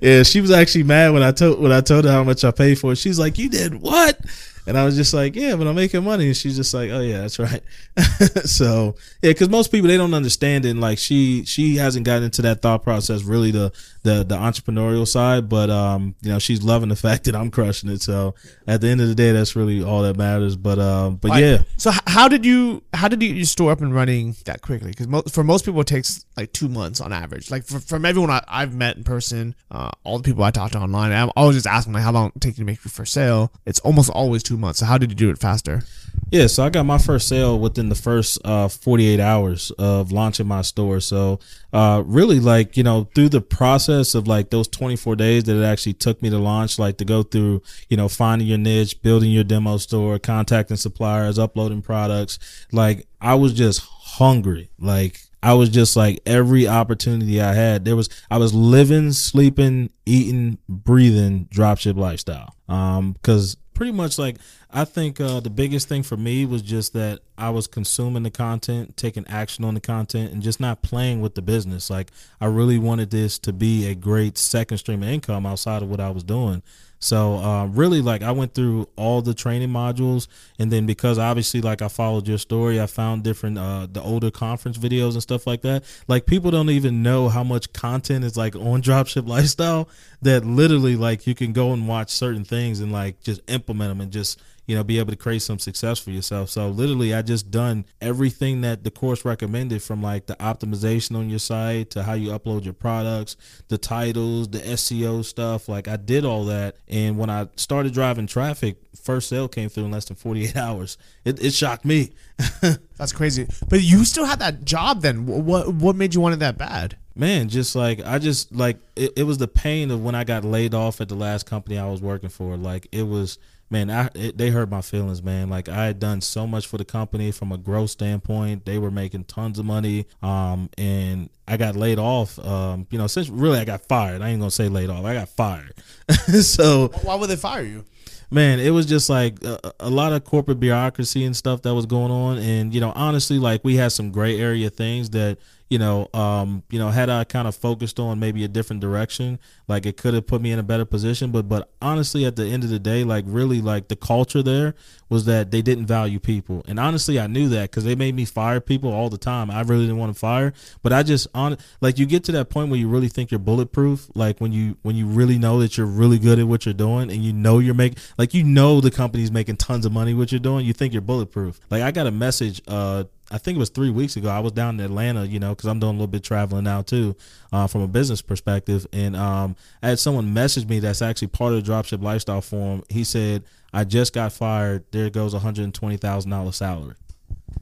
yeah. 0.00 0.22
She 0.22 0.40
was 0.40 0.50
actually 0.50 0.84
mad 0.84 1.12
when 1.12 1.22
I 1.22 1.32
told 1.32 1.60
when 1.60 1.72
I 1.72 1.80
told 1.80 2.04
her 2.04 2.12
how 2.12 2.24
much 2.24 2.44
I 2.44 2.50
paid 2.50 2.78
for 2.78 2.92
it. 2.92 2.96
She's 2.96 3.18
like, 3.18 3.38
"You 3.38 3.48
did 3.48 3.80
what?" 3.80 4.18
And 4.66 4.76
I 4.76 4.84
was 4.84 4.96
just 4.96 5.14
like, 5.14 5.34
"Yeah, 5.34 5.56
but 5.56 5.66
I'm 5.66 5.74
making 5.76 6.04
money." 6.04 6.26
And 6.26 6.36
she's 6.36 6.56
just 6.56 6.74
like, 6.74 6.90
"Oh 6.90 7.00
yeah, 7.00 7.22
that's 7.22 7.38
right." 7.38 7.62
so 8.44 8.96
yeah, 9.22 9.30
because 9.30 9.48
most 9.48 9.72
people 9.72 9.88
they 9.88 9.96
don't 9.96 10.12
understand 10.12 10.66
it. 10.66 10.70
And 10.70 10.80
like 10.80 10.98
she 10.98 11.46
she 11.46 11.76
hasn't 11.76 12.04
gotten 12.04 12.24
into 12.24 12.42
that 12.42 12.60
thought 12.60 12.82
process 12.82 13.22
really 13.22 13.50
the 13.50 13.72
the 14.02 14.24
the 14.24 14.36
entrepreneurial 14.36 15.06
side, 15.06 15.48
but 15.48 15.70
um 15.70 16.14
you 16.22 16.30
know 16.30 16.38
she's 16.38 16.62
loving 16.62 16.88
the 16.88 16.96
fact 17.08 17.24
that 17.24 17.34
I'm 17.36 17.50
crushing 17.50 17.90
it. 17.90 18.00
So 18.02 18.34
at 18.66 18.80
the 18.80 18.88
end 18.88 19.00
of 19.00 19.08
the 19.08 19.14
day, 19.14 19.32
that's 19.32 19.56
really 19.56 19.82
all 19.82 20.02
that 20.02 20.16
matters. 20.16 20.56
But 20.56 20.78
um 20.78 21.16
but 21.16 21.30
Right. 21.30 21.42
yeah. 21.44 21.62
So 21.76 21.90
how 22.06 22.28
did 22.28 22.44
you 22.46 22.82
how 22.94 23.08
did 23.08 23.22
you 23.22 23.28
get 23.28 23.36
your 23.36 23.46
store 23.46 23.72
up 23.72 23.80
and 23.80 23.94
running 23.94 24.36
that 24.44 24.62
quickly? 24.62 24.90
Because 24.90 25.08
mo- 25.08 25.22
for 25.22 25.42
most 25.44 25.64
people, 25.64 25.80
it 25.80 25.86
takes 25.86 26.24
like 26.36 26.52
two 26.52 26.68
months 26.68 27.00
on 27.00 27.12
average. 27.12 27.50
Like 27.50 27.64
for, 27.64 27.80
from 27.80 28.04
everyone 28.04 28.30
I, 28.30 28.42
I've 28.46 28.74
met 28.74 28.96
in 28.96 29.04
person, 29.04 29.54
uh, 29.70 29.90
all 30.04 30.18
the 30.18 30.24
people 30.24 30.44
I 30.44 30.50
talked 30.50 30.72
to 30.74 30.78
online, 30.78 31.12
I'm 31.12 31.30
always 31.36 31.56
just 31.56 31.66
asking 31.66 31.92
like 31.92 32.02
how 32.02 32.12
long 32.12 32.32
it 32.34 32.40
takes 32.40 32.58
you 32.58 32.62
to 32.62 32.66
make 32.66 32.84
your 32.84 32.90
first 32.90 33.12
sale. 33.12 33.52
It's 33.66 33.80
almost 33.80 34.10
always 34.10 34.42
two 34.42 34.56
months. 34.56 34.78
So 34.80 34.86
how 34.86 34.98
did 34.98 35.10
you 35.10 35.16
do 35.16 35.30
it 35.30 35.38
faster? 35.38 35.82
Yeah, 36.30 36.46
so 36.46 36.62
I 36.62 36.68
got 36.68 36.84
my 36.84 36.98
first 36.98 37.26
sale 37.26 37.58
within 37.58 37.88
the 37.88 37.94
first 37.94 38.38
uh, 38.44 38.68
48 38.68 39.18
hours 39.18 39.70
of 39.78 40.12
launching 40.12 40.46
my 40.46 40.60
store. 40.60 41.00
So, 41.00 41.40
uh, 41.72 42.02
really, 42.04 42.38
like, 42.38 42.76
you 42.76 42.82
know, 42.82 43.08
through 43.14 43.30
the 43.30 43.40
process 43.40 44.14
of 44.14 44.28
like 44.28 44.50
those 44.50 44.68
24 44.68 45.16
days 45.16 45.44
that 45.44 45.56
it 45.56 45.64
actually 45.64 45.94
took 45.94 46.20
me 46.20 46.28
to 46.28 46.38
launch, 46.38 46.78
like 46.78 46.98
to 46.98 47.04
go 47.06 47.22
through, 47.22 47.62
you 47.88 47.96
know, 47.96 48.08
finding 48.08 48.46
your 48.46 48.58
niche, 48.58 49.00
building 49.00 49.30
your 49.30 49.44
demo 49.44 49.78
store, 49.78 50.18
contacting 50.18 50.76
suppliers, 50.76 51.38
uploading 51.38 51.80
products, 51.80 52.38
like, 52.72 53.06
I 53.20 53.34
was 53.34 53.54
just 53.54 53.80
hungry. 53.80 54.70
Like, 54.78 55.20
I 55.42 55.54
was 55.54 55.70
just 55.70 55.96
like 55.96 56.20
every 56.26 56.68
opportunity 56.68 57.40
I 57.40 57.54
had, 57.54 57.84
there 57.86 57.96
was, 57.96 58.08
I 58.30 58.36
was 58.36 58.52
living, 58.52 59.12
sleeping, 59.12 59.90
eating, 60.04 60.58
breathing 60.68 61.48
dropship 61.52 61.96
lifestyle. 61.96 62.54
Um, 62.68 63.16
cause 63.22 63.56
pretty 63.78 63.92
much 63.92 64.18
like 64.18 64.36
I 64.70 64.84
think 64.84 65.18
uh, 65.18 65.40
the 65.40 65.48
biggest 65.50 65.88
thing 65.88 66.02
for 66.02 66.16
me 66.16 66.44
was 66.44 66.60
just 66.60 66.92
that 66.92 67.20
I 67.38 67.48
was 67.48 67.66
consuming 67.66 68.22
the 68.22 68.30
content, 68.30 68.98
taking 68.98 69.26
action 69.26 69.64
on 69.64 69.72
the 69.72 69.80
content, 69.80 70.30
and 70.30 70.42
just 70.42 70.60
not 70.60 70.82
playing 70.82 71.22
with 71.22 71.34
the 71.34 71.42
business. 71.42 71.88
Like 71.88 72.10
I 72.38 72.46
really 72.46 72.78
wanted 72.78 73.10
this 73.10 73.38
to 73.40 73.52
be 73.52 73.86
a 73.86 73.94
great 73.94 74.36
second 74.36 74.78
stream 74.78 75.02
of 75.02 75.08
income 75.08 75.46
outside 75.46 75.82
of 75.82 75.88
what 75.88 76.00
I 76.00 76.10
was 76.10 76.22
doing. 76.22 76.62
So 77.00 77.36
uh, 77.36 77.66
really, 77.66 78.02
like 78.02 78.22
I 78.22 78.32
went 78.32 78.54
through 78.54 78.88
all 78.96 79.22
the 79.22 79.32
training 79.32 79.70
modules, 79.70 80.26
and 80.58 80.70
then 80.70 80.84
because 80.84 81.18
obviously, 81.18 81.60
like 81.60 81.80
I 81.80 81.88
followed 81.88 82.26
your 82.26 82.38
story, 82.38 82.80
I 82.80 82.86
found 82.86 83.22
different 83.22 83.56
uh, 83.56 83.86
the 83.90 84.02
older 84.02 84.30
conference 84.30 84.76
videos 84.76 85.12
and 85.12 85.22
stuff 85.22 85.46
like 85.46 85.62
that. 85.62 85.84
Like 86.08 86.26
people 86.26 86.50
don't 86.50 86.70
even 86.70 87.02
know 87.02 87.28
how 87.28 87.44
much 87.44 87.72
content 87.72 88.24
is 88.24 88.36
like 88.36 88.54
on 88.56 88.82
Dropship 88.88 89.26
Lifestyle 89.26 89.88
that 90.22 90.44
literally 90.44 90.96
like 90.96 91.26
you 91.26 91.34
can 91.34 91.52
go 91.52 91.72
and 91.72 91.86
watch 91.88 92.10
certain 92.10 92.44
things 92.44 92.80
and 92.80 92.92
like 92.92 93.20
just 93.22 93.40
implement 93.48 93.90
them 93.90 94.00
and 94.00 94.12
just 94.12 94.40
you 94.68 94.76
know 94.76 94.84
be 94.84 95.00
able 95.00 95.10
to 95.10 95.16
create 95.16 95.42
some 95.42 95.58
success 95.58 95.98
for 95.98 96.10
yourself 96.10 96.48
so 96.48 96.68
literally 96.68 97.12
i 97.12 97.20
just 97.22 97.50
done 97.50 97.84
everything 98.00 98.60
that 98.60 98.84
the 98.84 98.90
course 98.90 99.24
recommended 99.24 99.82
from 99.82 100.00
like 100.00 100.26
the 100.26 100.36
optimization 100.36 101.16
on 101.16 101.28
your 101.28 101.40
site 101.40 101.90
to 101.90 102.04
how 102.04 102.12
you 102.12 102.30
upload 102.30 102.64
your 102.64 102.74
products 102.74 103.36
the 103.68 103.78
titles 103.78 104.48
the 104.48 104.58
seo 104.58 105.24
stuff 105.24 105.68
like 105.68 105.88
i 105.88 105.96
did 105.96 106.24
all 106.24 106.44
that 106.44 106.76
and 106.86 107.18
when 107.18 107.30
i 107.30 107.48
started 107.56 107.92
driving 107.92 108.26
traffic 108.26 108.76
first 109.02 109.28
sale 109.28 109.48
came 109.48 109.68
through 109.68 109.86
in 109.86 109.90
less 109.90 110.04
than 110.04 110.16
48 110.16 110.56
hours 110.68 110.98
it, 111.24 111.42
it 111.42 111.52
shocked 111.52 111.84
me 111.84 112.12
That's 112.98 113.12
crazy. 113.12 113.48
But 113.68 113.82
you 113.82 114.04
still 114.04 114.24
had 114.24 114.38
that 114.40 114.64
job 114.64 115.02
then. 115.02 115.26
What 115.26 115.74
what 115.74 115.96
made 115.96 116.14
you 116.14 116.20
want 116.20 116.34
it 116.34 116.38
that 116.38 116.56
bad? 116.56 116.96
man 117.18 117.48
just 117.48 117.74
like 117.74 118.00
i 118.06 118.16
just 118.16 118.54
like 118.54 118.78
it, 118.94 119.12
it 119.16 119.22
was 119.24 119.38
the 119.38 119.48
pain 119.48 119.90
of 119.90 120.02
when 120.02 120.14
i 120.14 120.22
got 120.22 120.44
laid 120.44 120.72
off 120.72 121.00
at 121.00 121.08
the 121.08 121.16
last 121.16 121.46
company 121.46 121.76
i 121.76 121.84
was 121.84 122.00
working 122.00 122.28
for 122.28 122.56
like 122.56 122.86
it 122.92 123.02
was 123.02 123.38
man 123.70 123.90
I, 123.90 124.08
it, 124.14 124.38
they 124.38 124.50
hurt 124.50 124.70
my 124.70 124.80
feelings 124.80 125.22
man. 125.22 125.48
Like 125.50 125.68
i 125.68 125.86
had 125.86 125.98
done 125.98 126.20
so 126.20 126.46
much 126.46 126.66
for 126.66 126.78
the 126.78 126.84
company 126.84 127.30
from 127.32 127.52
a 127.52 127.58
growth 127.58 127.90
standpoint. 127.90 128.64
They 128.64 128.78
were 128.78 128.90
making 128.90 129.24
tons 129.24 129.58
of 129.58 129.64
money 129.64 130.06
um 130.22 130.70
and 130.78 131.30
i 131.46 131.56
got 131.56 131.76
laid 131.76 131.98
off 131.98 132.38
um 132.40 132.86
you 132.90 132.98
know 132.98 133.06
since 133.06 133.28
really 133.28 133.58
i 133.58 133.64
got 133.64 133.86
fired. 133.86 134.22
I 134.22 134.30
ain't 134.30 134.40
gonna 134.40 134.50
say 134.50 134.68
laid 134.68 134.90
off. 134.90 135.04
I 135.04 135.14
got 135.14 135.28
fired. 135.28 135.74
So 136.42 136.88
Why 137.02 137.14
would 137.14 137.28
they 137.30 137.36
fire 137.36 137.62
you? 137.62 137.84
man 138.30 138.60
it 138.60 138.70
was 138.70 138.84
just 138.84 139.08
like 139.08 139.42
a, 139.42 139.72
a 139.80 139.88
lot 139.90 140.12
of 140.12 140.22
corporate 140.24 140.60
bureaucracy 140.60 141.24
and 141.24 141.34
stuff 141.36 141.62
that 141.62 141.74
was 141.74 141.86
going 141.86 142.10
on. 142.10 142.38
And 142.38 142.74
you 142.74 142.80
know 142.80 142.92
honestly 142.94 143.38
like 143.38 143.62
we 143.64 143.76
had 143.76 143.92
some 143.92 144.10
gray 144.12 144.38
area 144.38 144.70
things 144.70 145.10
that 145.10 145.38
you 145.68 145.78
know, 145.78 146.08
um, 146.14 146.62
you 146.70 146.78
know, 146.78 146.88
had 146.88 147.10
I 147.10 147.24
kind 147.24 147.46
of 147.46 147.54
focused 147.54 148.00
on 148.00 148.18
maybe 148.18 148.42
a 148.42 148.48
different 148.48 148.80
direction, 148.80 149.38
like 149.66 149.84
it 149.84 149.98
could 149.98 150.14
have 150.14 150.26
put 150.26 150.40
me 150.40 150.50
in 150.50 150.58
a 150.58 150.62
better 150.62 150.86
position. 150.86 151.30
But 151.30 151.48
but 151.48 151.70
honestly, 151.82 152.24
at 152.24 152.36
the 152.36 152.46
end 152.46 152.64
of 152.64 152.70
the 152.70 152.78
day, 152.78 153.04
like 153.04 153.24
really, 153.26 153.60
like 153.60 153.88
the 153.88 153.96
culture 153.96 154.42
there 154.42 154.74
was 155.10 155.26
that 155.26 155.50
they 155.50 155.60
didn't 155.60 155.86
value 155.86 156.18
people, 156.18 156.64
and 156.66 156.80
honestly, 156.80 157.20
I 157.20 157.26
knew 157.26 157.48
that 157.50 157.70
because 157.70 157.84
they 157.84 157.94
made 157.94 158.14
me 158.14 158.24
fire 158.24 158.60
people 158.60 158.92
all 158.92 159.10
the 159.10 159.18
time. 159.18 159.50
I 159.50 159.60
really 159.60 159.82
didn't 159.82 159.98
want 159.98 160.14
to 160.14 160.18
fire, 160.18 160.54
but 160.82 160.92
I 160.92 161.02
just 161.02 161.28
on 161.34 161.58
like 161.82 161.98
you 161.98 162.06
get 162.06 162.24
to 162.24 162.32
that 162.32 162.48
point 162.48 162.70
where 162.70 162.78
you 162.78 162.88
really 162.88 163.08
think 163.08 163.30
you're 163.30 163.38
bulletproof, 163.38 164.08
like 164.14 164.40
when 164.40 164.52
you 164.52 164.78
when 164.82 164.96
you 164.96 165.06
really 165.06 165.38
know 165.38 165.60
that 165.60 165.76
you're 165.76 165.86
really 165.86 166.18
good 166.18 166.38
at 166.38 166.46
what 166.46 166.64
you're 166.64 166.72
doing, 166.72 167.10
and 167.10 167.22
you 167.22 167.34
know 167.34 167.58
you're 167.58 167.74
making 167.74 167.98
like 168.16 168.32
you 168.32 168.42
know 168.42 168.80
the 168.80 168.90
company's 168.90 169.30
making 169.30 169.56
tons 169.56 169.84
of 169.84 169.92
money 169.92 170.14
what 170.14 170.32
you're 170.32 170.38
doing, 170.38 170.64
you 170.64 170.72
think 170.72 170.94
you're 170.94 171.02
bulletproof. 171.02 171.60
Like 171.68 171.82
I 171.82 171.90
got 171.90 172.06
a 172.06 172.10
message 172.10 172.62
uh 172.66 173.04
I 173.30 173.38
think 173.38 173.56
it 173.56 173.58
was 173.58 173.68
three 173.68 173.90
weeks 173.90 174.16
ago. 174.16 174.28
I 174.28 174.40
was 174.40 174.52
down 174.52 174.80
in 174.80 174.84
Atlanta, 174.84 175.26
you 175.26 175.38
know, 175.38 175.50
because 175.50 175.66
I'm 175.66 175.78
doing 175.78 175.90
a 175.90 175.94
little 175.94 176.06
bit 176.06 176.22
traveling 176.22 176.64
now 176.64 176.82
too, 176.82 177.14
uh, 177.52 177.66
from 177.66 177.82
a 177.82 177.88
business 177.88 178.22
perspective. 178.22 178.86
And 178.92 179.14
um, 179.16 179.54
I 179.82 179.90
had 179.90 179.98
someone 179.98 180.32
message 180.32 180.66
me 180.66 180.80
that's 180.80 181.02
actually 181.02 181.28
part 181.28 181.52
of 181.52 181.64
the 181.64 181.70
Dropship 181.70 182.02
Lifestyle 182.02 182.40
Forum. 182.40 182.82
He 182.88 183.04
said, 183.04 183.44
"I 183.72 183.84
just 183.84 184.14
got 184.14 184.32
fired. 184.32 184.84
There 184.92 185.10
goes 185.10 185.34
a 185.34 185.38
hundred 185.38 185.64
and 185.64 185.74
twenty 185.74 185.98
thousand 185.98 186.30
dollars 186.30 186.56
salary." 186.56 186.94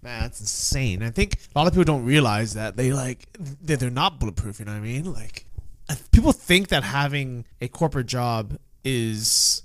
Man, 0.02 0.20
that's 0.20 0.40
insane. 0.40 1.02
I 1.02 1.11
think 1.11 1.38
a 1.55 1.59
lot 1.59 1.66
of 1.66 1.72
people 1.72 1.85
don't 1.85 2.05
realize 2.05 2.55
that 2.55 2.76
they 2.76 2.92
like 2.92 3.26
that 3.62 3.81
they're 3.81 3.90
not 3.90 4.20
bulletproof. 4.20 4.61
You 4.61 4.66
know 4.66 4.72
what 4.72 4.79
I 4.79 4.83
mean? 4.83 5.12
Like, 5.12 5.46
people 6.12 6.33
think 6.33 6.68
that 6.68 6.85
having 6.85 7.44
a 7.61 7.66
corporate 7.66 8.07
job 8.07 8.57
is 8.85 9.62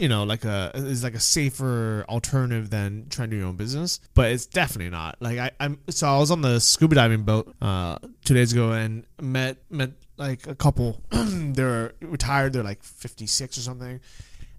you 0.00 0.08
know 0.08 0.24
like 0.24 0.44
a 0.44 0.72
is 0.74 1.04
like 1.04 1.14
a 1.14 1.20
safer 1.20 2.04
alternative 2.08 2.70
than 2.70 3.06
trying 3.10 3.28
to 3.28 3.36
do 3.36 3.40
your 3.40 3.48
own 3.48 3.56
business 3.56 4.00
but 4.14 4.32
it's 4.32 4.46
definitely 4.46 4.90
not. 4.90 5.16
Like 5.20 5.38
I, 5.38 5.50
i'm 5.60 5.78
so 5.88 6.08
i 6.08 6.18
was 6.18 6.30
on 6.30 6.40
the 6.40 6.58
scuba 6.58 6.94
diving 6.94 7.22
boat 7.22 7.54
uh 7.60 7.98
two 8.24 8.34
days 8.34 8.52
ago 8.52 8.72
and 8.72 9.04
met 9.20 9.58
met 9.68 9.92
like 10.16 10.46
a 10.46 10.54
couple. 10.54 11.02
They're 11.10 11.92
retired 12.00 12.52
they're 12.52 12.62
like 12.62 12.82
56 12.82 13.56
or 13.56 13.60
something. 13.60 14.00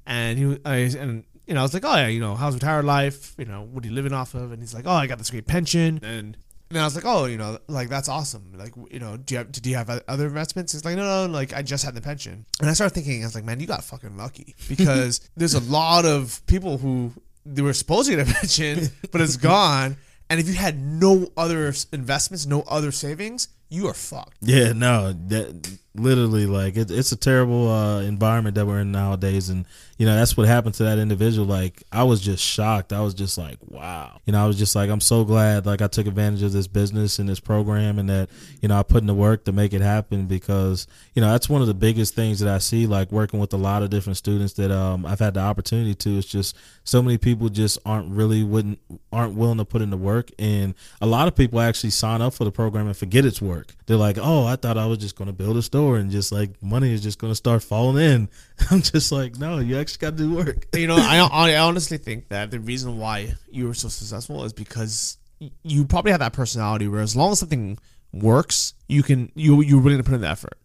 And 0.05 0.39
he 0.39 0.59
I, 0.63 0.75
and 0.75 1.23
you 1.47 1.55
know 1.55 1.61
i 1.61 1.63
was 1.63 1.73
like 1.73 1.85
oh 1.85 1.95
yeah 1.95 2.07
you 2.07 2.19
know 2.19 2.35
how's 2.35 2.53
retired 2.53 2.85
life? 2.85 3.33
You 3.37 3.45
know 3.45 3.63
what 3.63 3.83
are 3.83 3.87
you 3.87 3.93
living 3.93 4.13
off 4.13 4.35
of? 4.35 4.51
And 4.51 4.61
he's 4.61 4.73
like 4.73 4.85
oh 4.85 4.91
i 4.91 5.07
got 5.07 5.17
this 5.17 5.31
great 5.31 5.47
pension. 5.47 5.99
And 6.03 6.37
and 6.71 6.79
I 6.79 6.85
was 6.85 6.95
like, 6.95 7.05
oh, 7.05 7.25
you 7.25 7.37
know, 7.37 7.59
like 7.67 7.89
that's 7.89 8.07
awesome. 8.07 8.53
Like, 8.55 8.73
you 8.89 8.99
know, 8.99 9.17
do 9.17 9.33
you 9.33 9.37
have 9.39 9.51
do 9.51 9.69
you 9.69 9.75
have 9.75 9.89
other 10.07 10.25
investments? 10.25 10.71
He's 10.71 10.85
like, 10.85 10.95
no, 10.95 11.27
no, 11.27 11.31
like 11.31 11.53
I 11.53 11.61
just 11.61 11.83
had 11.83 11.95
the 11.95 12.01
pension. 12.01 12.45
And 12.59 12.69
I 12.69 12.73
started 12.73 12.93
thinking, 12.95 13.21
I 13.23 13.25
was 13.25 13.35
like, 13.35 13.43
man, 13.43 13.59
you 13.59 13.67
got 13.67 13.83
fucking 13.83 14.15
lucky 14.15 14.55
because 14.69 15.19
there's 15.35 15.53
a 15.53 15.59
lot 15.59 16.05
of 16.05 16.41
people 16.47 16.77
who 16.77 17.11
they 17.45 17.61
were 17.61 17.73
supposed 17.73 18.09
to 18.09 18.15
get 18.15 18.27
a 18.27 18.33
pension, 18.33 18.87
but 19.11 19.21
it's 19.21 19.37
gone. 19.51 19.97
And 20.29 20.39
if 20.39 20.47
you 20.47 20.53
had 20.53 20.79
no 20.79 21.27
other 21.35 21.73
investments, 21.91 22.45
no 22.45 22.61
other 22.61 22.93
savings, 22.93 23.49
you 23.71 23.87
are 23.87 23.93
fucked. 23.93 24.35
Yeah, 24.41 24.73
no, 24.73 25.13
that 25.13 25.77
literally 25.95 26.45
like 26.45 26.77
it, 26.77 26.89
it's 26.89 27.11
a 27.11 27.17
terrible 27.17 27.69
uh, 27.69 28.01
environment 28.01 28.55
that 28.55 28.65
we're 28.65 28.79
in 28.79 28.91
nowadays, 28.91 29.49
and 29.49 29.65
you 29.97 30.05
know 30.05 30.13
that's 30.13 30.35
what 30.35 30.45
happened 30.45 30.75
to 30.75 30.83
that 30.83 30.99
individual. 30.99 31.47
Like 31.47 31.81
I 31.89 32.03
was 32.03 32.19
just 32.19 32.43
shocked. 32.43 32.91
I 32.91 32.99
was 32.99 33.13
just 33.13 33.37
like, 33.37 33.59
wow. 33.61 34.19
You 34.25 34.33
know, 34.33 34.43
I 34.43 34.47
was 34.47 34.57
just 34.57 34.75
like, 34.75 34.89
I'm 34.89 34.99
so 34.99 35.23
glad 35.23 35.65
like 35.65 35.81
I 35.81 35.87
took 35.87 36.05
advantage 36.05 36.43
of 36.43 36.51
this 36.51 36.67
business 36.67 37.17
and 37.17 37.29
this 37.29 37.39
program, 37.39 37.97
and 37.97 38.09
that 38.09 38.29
you 38.61 38.67
know 38.67 38.77
I 38.77 38.83
put 38.83 39.01
in 39.01 39.07
the 39.07 39.13
work 39.13 39.45
to 39.45 39.53
make 39.53 39.73
it 39.73 39.81
happen 39.81 40.25
because 40.25 40.85
you 41.13 41.21
know 41.21 41.31
that's 41.31 41.47
one 41.47 41.61
of 41.61 41.67
the 41.67 41.73
biggest 41.73 42.13
things 42.13 42.39
that 42.41 42.49
I 42.53 42.57
see 42.57 42.87
like 42.87 43.11
working 43.11 43.39
with 43.39 43.53
a 43.53 43.57
lot 43.57 43.83
of 43.83 43.89
different 43.89 44.17
students 44.17 44.53
that 44.53 44.71
um, 44.71 45.05
I've 45.05 45.19
had 45.19 45.35
the 45.35 45.41
opportunity 45.41 45.95
to. 45.95 46.17
It's 46.17 46.27
just 46.27 46.57
so 46.83 47.01
many 47.01 47.17
people 47.17 47.47
just 47.47 47.79
aren't 47.85 48.11
really 48.11 48.43
wouldn't 48.43 48.79
aren't 49.13 49.35
willing 49.35 49.59
to 49.59 49.65
put 49.65 49.81
in 49.81 49.91
the 49.91 49.97
work, 49.97 50.29
and 50.37 50.73
a 50.99 51.05
lot 51.05 51.29
of 51.29 51.35
people 51.35 51.61
actually 51.61 51.91
sign 51.91 52.21
up 52.21 52.33
for 52.33 52.43
the 52.43 52.51
program 52.51 52.87
and 52.87 52.97
forget 52.97 53.25
its 53.25 53.41
work 53.41 53.60
work. 53.61 53.75
They're 53.85 53.97
like, 53.97 54.17
oh, 54.19 54.45
I 54.45 54.55
thought 54.55 54.77
I 54.77 54.85
was 54.85 54.97
just 54.97 55.15
going 55.15 55.27
to 55.27 55.33
build 55.33 55.57
a 55.57 55.61
store 55.61 55.97
and 55.97 56.11
just 56.11 56.31
like 56.31 56.61
money 56.61 56.93
is 56.93 57.01
just 57.01 57.19
going 57.19 57.31
to 57.31 57.35
start 57.35 57.63
falling 57.63 58.03
in. 58.03 58.29
I'm 58.71 58.81
just 58.81 59.11
like, 59.11 59.37
no, 59.37 59.59
you 59.59 59.77
actually 59.77 59.99
got 59.99 60.17
to 60.17 60.23
do 60.23 60.35
work. 60.35 60.67
You 60.73 60.87
know, 60.87 60.97
I, 60.97 61.27
I 61.31 61.57
honestly 61.57 61.97
think 61.97 62.29
that 62.29 62.51
the 62.51 62.59
reason 62.59 62.97
why 62.97 63.33
you 63.49 63.67
were 63.67 63.73
so 63.73 63.87
successful 63.87 64.43
is 64.43 64.53
because 64.53 65.17
you 65.63 65.85
probably 65.85 66.11
have 66.11 66.19
that 66.19 66.33
personality 66.33 66.87
where 66.87 67.01
as 67.01 67.15
long 67.15 67.31
as 67.31 67.39
something 67.39 67.77
works, 68.13 68.73
you 68.87 69.03
can 69.03 69.31
you 69.35 69.61
you're 69.61 69.81
willing 69.81 69.97
to 69.97 70.03
put 70.03 70.13
in 70.13 70.21
the 70.21 70.27
effort. 70.29 70.57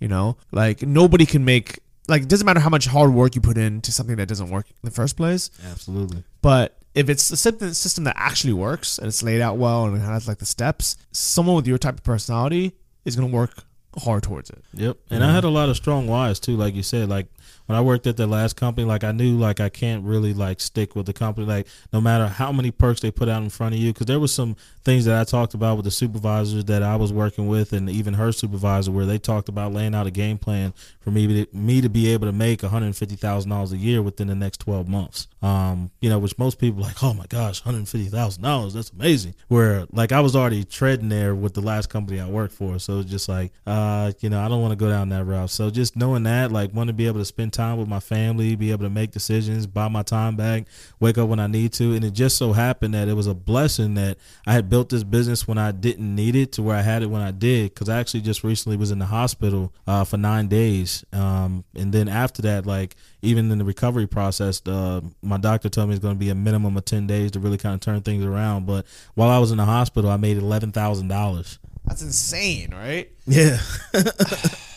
You 0.00 0.08
know, 0.08 0.36
like 0.50 0.82
nobody 0.82 1.24
can 1.26 1.44
make 1.44 1.80
like 2.08 2.22
it 2.22 2.28
doesn't 2.28 2.44
matter 2.44 2.60
how 2.60 2.68
much 2.68 2.86
hard 2.86 3.12
work 3.12 3.34
you 3.34 3.40
put 3.40 3.56
into 3.56 3.92
something 3.92 4.16
that 4.16 4.28
doesn't 4.28 4.50
work 4.50 4.68
in 4.68 4.76
the 4.82 4.90
first 4.90 5.16
place. 5.16 5.50
Absolutely. 5.70 6.24
But 6.42 6.78
if 6.94 7.08
it's 7.08 7.30
a 7.30 7.36
system 7.36 8.04
that 8.04 8.14
actually 8.16 8.52
works 8.52 8.98
and 8.98 9.08
it's 9.08 9.22
laid 9.22 9.40
out 9.40 9.56
well 9.56 9.84
and 9.84 9.96
it 9.96 10.00
has 10.00 10.28
like 10.28 10.38
the 10.38 10.46
steps, 10.46 10.96
someone 11.12 11.56
with 11.56 11.66
your 11.66 11.78
type 11.78 11.94
of 11.94 12.04
personality 12.04 12.72
is 13.04 13.16
gonna 13.16 13.28
work 13.28 13.64
hard 13.98 14.22
towards 14.22 14.50
it. 14.50 14.64
Yep. 14.74 14.98
And 15.10 15.20
yeah. 15.20 15.28
I 15.28 15.32
had 15.32 15.44
a 15.44 15.48
lot 15.48 15.68
of 15.68 15.76
strong 15.76 16.06
whys 16.06 16.40
too, 16.40 16.56
like 16.56 16.74
you 16.74 16.82
said. 16.82 17.08
Like 17.08 17.26
when 17.66 17.78
I 17.78 17.80
worked 17.80 18.06
at 18.06 18.16
the 18.16 18.26
last 18.26 18.56
company, 18.56 18.86
like 18.86 19.04
I 19.04 19.12
knew 19.12 19.38
like 19.38 19.60
I 19.60 19.68
can't 19.68 20.04
really 20.04 20.34
like 20.34 20.60
stick 20.60 20.94
with 20.94 21.06
the 21.06 21.12
company, 21.12 21.46
like 21.46 21.66
no 21.92 22.00
matter 22.00 22.26
how 22.26 22.52
many 22.52 22.70
perks 22.70 23.00
they 23.00 23.10
put 23.10 23.28
out 23.28 23.42
in 23.42 23.50
front 23.50 23.74
of 23.74 23.80
you, 23.80 23.92
because 23.92 24.06
there 24.06 24.20
was 24.20 24.32
some 24.32 24.56
things 24.84 25.06
that 25.06 25.18
I 25.18 25.24
talked 25.24 25.54
about 25.54 25.76
with 25.76 25.84
the 25.84 25.90
supervisors 25.90 26.64
that 26.66 26.82
I 26.82 26.96
was 26.96 27.12
working 27.12 27.48
with, 27.48 27.72
and 27.72 27.88
even 27.88 28.14
her 28.14 28.32
supervisor, 28.32 28.90
where 28.90 29.06
they 29.06 29.18
talked 29.18 29.48
about 29.48 29.72
laying 29.72 29.94
out 29.94 30.06
a 30.06 30.10
game 30.10 30.36
plan 30.36 30.74
for 31.00 31.10
me 31.10 31.44
to, 31.44 31.56
me 31.56 31.80
to 31.80 31.88
be 31.88 32.12
able 32.12 32.26
to 32.26 32.32
make 32.32 32.62
one 32.62 32.70
hundred 32.70 32.94
fifty 32.96 33.16
thousand 33.16 33.50
dollars 33.50 33.72
a 33.72 33.76
year 33.76 34.02
within 34.02 34.28
the 34.28 34.34
next 34.34 34.58
twelve 34.58 34.88
months. 34.88 35.28
Um, 35.42 35.90
you 36.00 36.10
know, 36.10 36.18
which 36.18 36.38
most 36.38 36.58
people 36.58 36.82
like, 36.82 37.02
oh 37.02 37.14
my 37.14 37.26
gosh, 37.26 37.64
one 37.64 37.74
hundred 37.74 37.88
fifty 37.88 38.08
thousand 38.08 38.42
dollars, 38.42 38.74
that's 38.74 38.90
amazing. 38.90 39.34
Where 39.48 39.86
like 39.92 40.12
I 40.12 40.20
was 40.20 40.36
already 40.36 40.64
treading 40.64 41.08
there 41.08 41.34
with 41.34 41.54
the 41.54 41.60
last 41.62 41.88
company 41.88 42.20
I 42.20 42.28
worked 42.28 42.54
for, 42.54 42.78
so 42.78 42.98
it's 42.98 43.10
just 43.10 43.28
like, 43.28 43.52
uh, 43.66 44.12
you 44.20 44.28
know, 44.28 44.40
I 44.40 44.48
don't 44.48 44.60
want 44.60 44.72
to 44.72 44.76
go 44.76 44.90
down 44.90 45.08
that 45.10 45.24
route. 45.24 45.50
So 45.50 45.70
just 45.70 45.96
knowing 45.96 46.24
that, 46.24 46.52
like, 46.52 46.74
want 46.74 46.88
to 46.88 46.94
be 46.94 47.06
able 47.06 47.20
to 47.20 47.24
spend 47.24 47.53
time 47.54 47.78
with 47.78 47.88
my 47.88 48.00
family, 48.00 48.54
be 48.56 48.70
able 48.70 48.84
to 48.84 48.90
make 48.90 49.12
decisions, 49.12 49.66
buy 49.66 49.88
my 49.88 50.02
time 50.02 50.36
back, 50.36 50.66
wake 51.00 51.16
up 51.16 51.28
when 51.28 51.40
I 51.40 51.46
need 51.46 51.72
to. 51.74 51.94
And 51.94 52.04
it 52.04 52.12
just 52.12 52.36
so 52.36 52.52
happened 52.52 52.94
that 52.94 53.08
it 53.08 53.14
was 53.14 53.26
a 53.26 53.34
blessing 53.34 53.94
that 53.94 54.18
I 54.46 54.52
had 54.52 54.68
built 54.68 54.90
this 54.90 55.04
business 55.04 55.48
when 55.48 55.56
I 55.56 55.72
didn't 55.72 56.14
need 56.14 56.36
it 56.36 56.52
to 56.52 56.62
where 56.62 56.76
I 56.76 56.82
had 56.82 57.02
it 57.02 57.06
when 57.06 57.22
I 57.22 57.30
did. 57.30 57.72
Because 57.72 57.88
I 57.88 57.98
actually 57.98 58.20
just 58.20 58.44
recently 58.44 58.76
was 58.76 58.90
in 58.90 58.98
the 58.98 59.06
hospital 59.06 59.72
uh, 59.86 60.04
for 60.04 60.16
nine 60.16 60.48
days. 60.48 61.04
Um, 61.12 61.64
and 61.74 61.92
then 61.92 62.08
after 62.08 62.42
that, 62.42 62.66
like, 62.66 62.96
even 63.22 63.50
in 63.50 63.58
the 63.58 63.64
recovery 63.64 64.06
process, 64.06 64.60
uh, 64.66 65.00
my 65.22 65.38
doctor 65.38 65.68
told 65.68 65.88
me 65.88 65.94
it's 65.94 66.02
going 66.02 66.16
to 66.16 66.18
be 66.18 66.30
a 66.30 66.34
minimum 66.34 66.76
of 66.76 66.84
10 66.84 67.06
days 67.06 67.30
to 67.30 67.40
really 67.40 67.58
kind 67.58 67.74
of 67.74 67.80
turn 67.80 68.02
things 68.02 68.24
around. 68.24 68.66
But 68.66 68.84
while 69.14 69.30
I 69.30 69.38
was 69.38 69.50
in 69.50 69.56
the 69.56 69.64
hospital, 69.64 70.10
I 70.10 70.16
made 70.16 70.36
$11,000. 70.36 71.58
That's 71.86 72.02
insane, 72.02 72.74
right? 72.74 73.10
Yeah. 73.26 73.58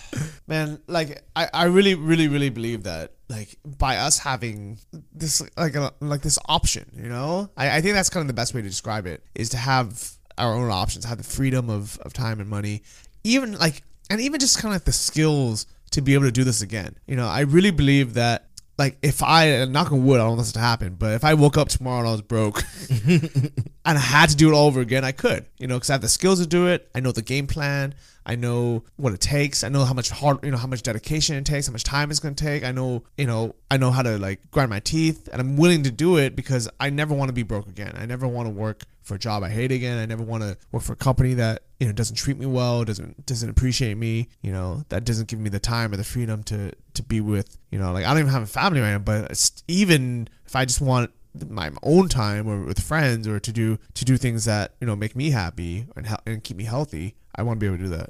man 0.67 0.82
like 0.88 1.23
I, 1.36 1.49
I 1.53 1.63
really 1.65 1.95
really 1.95 2.27
really 2.27 2.49
believe 2.49 2.84
that 2.84 3.13
like 3.30 3.58
by 3.65 3.97
us 3.97 4.19
having 4.19 4.80
this 5.13 5.41
like 5.58 5.75
a, 5.75 5.93
like 5.99 6.21
this 6.21 6.39
option 6.47 6.91
you 6.95 7.10
know 7.10 7.49
I, 7.58 7.77
I 7.77 7.82
think 7.82 7.95
that's 7.95 8.10
kind 8.10 8.21
of 8.21 8.27
the 8.27 8.34
best 8.34 8.53
way 8.53 8.62
to 8.62 8.67
describe 8.67 9.06
it 9.06 9.23
is 9.36 9.49
to 9.49 9.58
have 9.58 10.12
our 10.38 10.53
own 10.53 10.69
options 10.69 11.06
have 11.06 11.17
the 11.17 11.23
freedom 11.23 11.69
of, 11.69 11.97
of 11.99 12.13
time 12.13 12.39
and 12.39 12.49
money 12.49 12.84
even 13.23 13.58
like 13.58 13.84
and 14.10 14.21
even 14.21 14.39
just 14.39 14.58
kind 14.60 14.73
of 14.73 14.75
like 14.75 14.86
the 14.86 14.91
skills 14.91 15.65
to 15.91 16.01
be 16.01 16.13
able 16.13 16.25
to 16.25 16.32
do 16.32 16.43
this 16.43 16.62
again 16.62 16.95
you 17.08 17.15
know 17.15 17.27
i 17.27 17.41
really 17.41 17.71
believe 17.71 18.13
that 18.13 18.47
like 18.77 18.97
if 19.01 19.23
I 19.23 19.65
knock 19.65 19.91
on 19.91 20.06
wood, 20.06 20.19
I 20.19 20.23
don't 20.23 20.36
want 20.36 20.41
this 20.41 20.51
to 20.53 20.60
happen, 20.60 20.95
but 20.95 21.13
if 21.13 21.23
I 21.23 21.34
woke 21.34 21.58
up 21.58 21.69
tomorrow 21.69 21.99
and 21.99 22.08
I 22.08 22.12
was 22.12 22.21
broke 22.21 22.63
and 23.08 23.51
I 23.86 23.97
had 23.97 24.30
to 24.30 24.36
do 24.36 24.49
it 24.49 24.53
all 24.53 24.67
over 24.67 24.82
again, 24.82 25.03
I 25.03 25.12
could, 25.12 25.45
you 25.58 25.67
know, 25.67 25.75
because 25.75 25.89
I 25.89 25.93
have 25.93 26.01
the 26.01 26.10
skills 26.10 26.39
to 26.39 26.47
do 26.47 26.67
it. 26.67 26.89
I 26.93 26.99
know 26.99 27.12
the 27.12 27.23
game 27.23 27.47
plan. 27.47 27.95
I 28.27 28.35
know 28.35 28.83
what 28.97 29.13
it 29.13 29.21
takes. 29.21 29.63
I 29.63 29.69
know 29.69 29.85
how 29.85 29.93
much 29.93 30.09
hard, 30.09 30.43
you 30.43 30.51
know, 30.51 30.57
how 30.57 30.67
much 30.67 30.83
dedication 30.83 31.37
it 31.37 31.45
takes, 31.45 31.67
how 31.67 31.71
much 31.71 31.85
time 31.85 32.11
it's 32.11 32.19
going 32.19 32.35
to 32.35 32.43
take. 32.43 32.65
I 32.65 32.73
know, 32.73 33.03
you 33.17 33.25
know, 33.25 33.55
I 33.71 33.77
know 33.77 33.89
how 33.89 34.01
to 34.01 34.17
like 34.17 34.51
grind 34.51 34.69
my 34.69 34.81
teeth 34.81 35.29
and 35.31 35.39
I'm 35.39 35.55
willing 35.55 35.83
to 35.83 35.91
do 35.91 36.17
it 36.17 36.35
because 36.35 36.67
I 36.77 36.89
never 36.89 37.15
want 37.15 37.29
to 37.29 37.33
be 37.33 37.43
broke 37.43 37.69
again. 37.69 37.95
I 37.97 38.05
never 38.05 38.27
want 38.27 38.47
to 38.47 38.53
work 38.53 38.83
for 39.01 39.15
a 39.15 39.19
job 39.19 39.43
I 39.43 39.49
hate 39.49 39.71
again. 39.71 39.97
I 39.97 40.05
never 40.05 40.23
want 40.23 40.43
to 40.43 40.57
work 40.73 40.83
for 40.83 40.91
a 40.91 40.97
company 40.97 41.35
that, 41.35 41.63
you 41.79 41.87
know, 41.87 41.93
doesn't 41.93 42.17
treat 42.17 42.37
me 42.37 42.45
well, 42.45 42.83
doesn't 42.83 43.25
doesn't 43.25 43.49
appreciate 43.49 43.95
me, 43.95 44.27
you 44.41 44.51
know, 44.51 44.83
that 44.89 45.05
doesn't 45.05 45.29
give 45.29 45.39
me 45.39 45.49
the 45.49 45.59
time 45.61 45.93
or 45.93 45.97
the 45.97 46.03
freedom 46.03 46.43
to 46.43 46.73
to 46.95 47.03
be 47.03 47.21
with, 47.21 47.57
you 47.71 47.79
know, 47.79 47.93
like 47.93 48.05
I 48.05 48.09
don't 48.09 48.19
even 48.19 48.33
have 48.33 48.43
a 48.43 48.47
family 48.47 48.81
right 48.81 48.91
now, 48.91 48.99
but 48.99 49.51
even 49.69 50.27
if 50.45 50.53
I 50.53 50.65
just 50.65 50.81
want 50.81 51.11
my 51.49 51.71
own 51.81 52.09
time 52.09 52.47
or 52.47 52.59
with 52.65 52.81
friends 52.81 53.25
or 53.25 53.39
to 53.39 53.51
do 53.53 53.77
to 53.93 54.03
do 54.03 54.17
things 54.17 54.45
that 54.45 54.73
you 54.81 54.87
know 54.87 54.95
make 54.95 55.15
me 55.15 55.29
happy 55.29 55.85
and, 55.95 56.07
and 56.25 56.43
keep 56.43 56.57
me 56.57 56.63
healthy 56.63 57.15
I 57.38 57.43
want 57.43 57.60
to 57.60 57.60
be 57.60 57.67
able 57.67 57.78
to 57.78 57.84
do 57.84 57.89
that. 57.89 58.10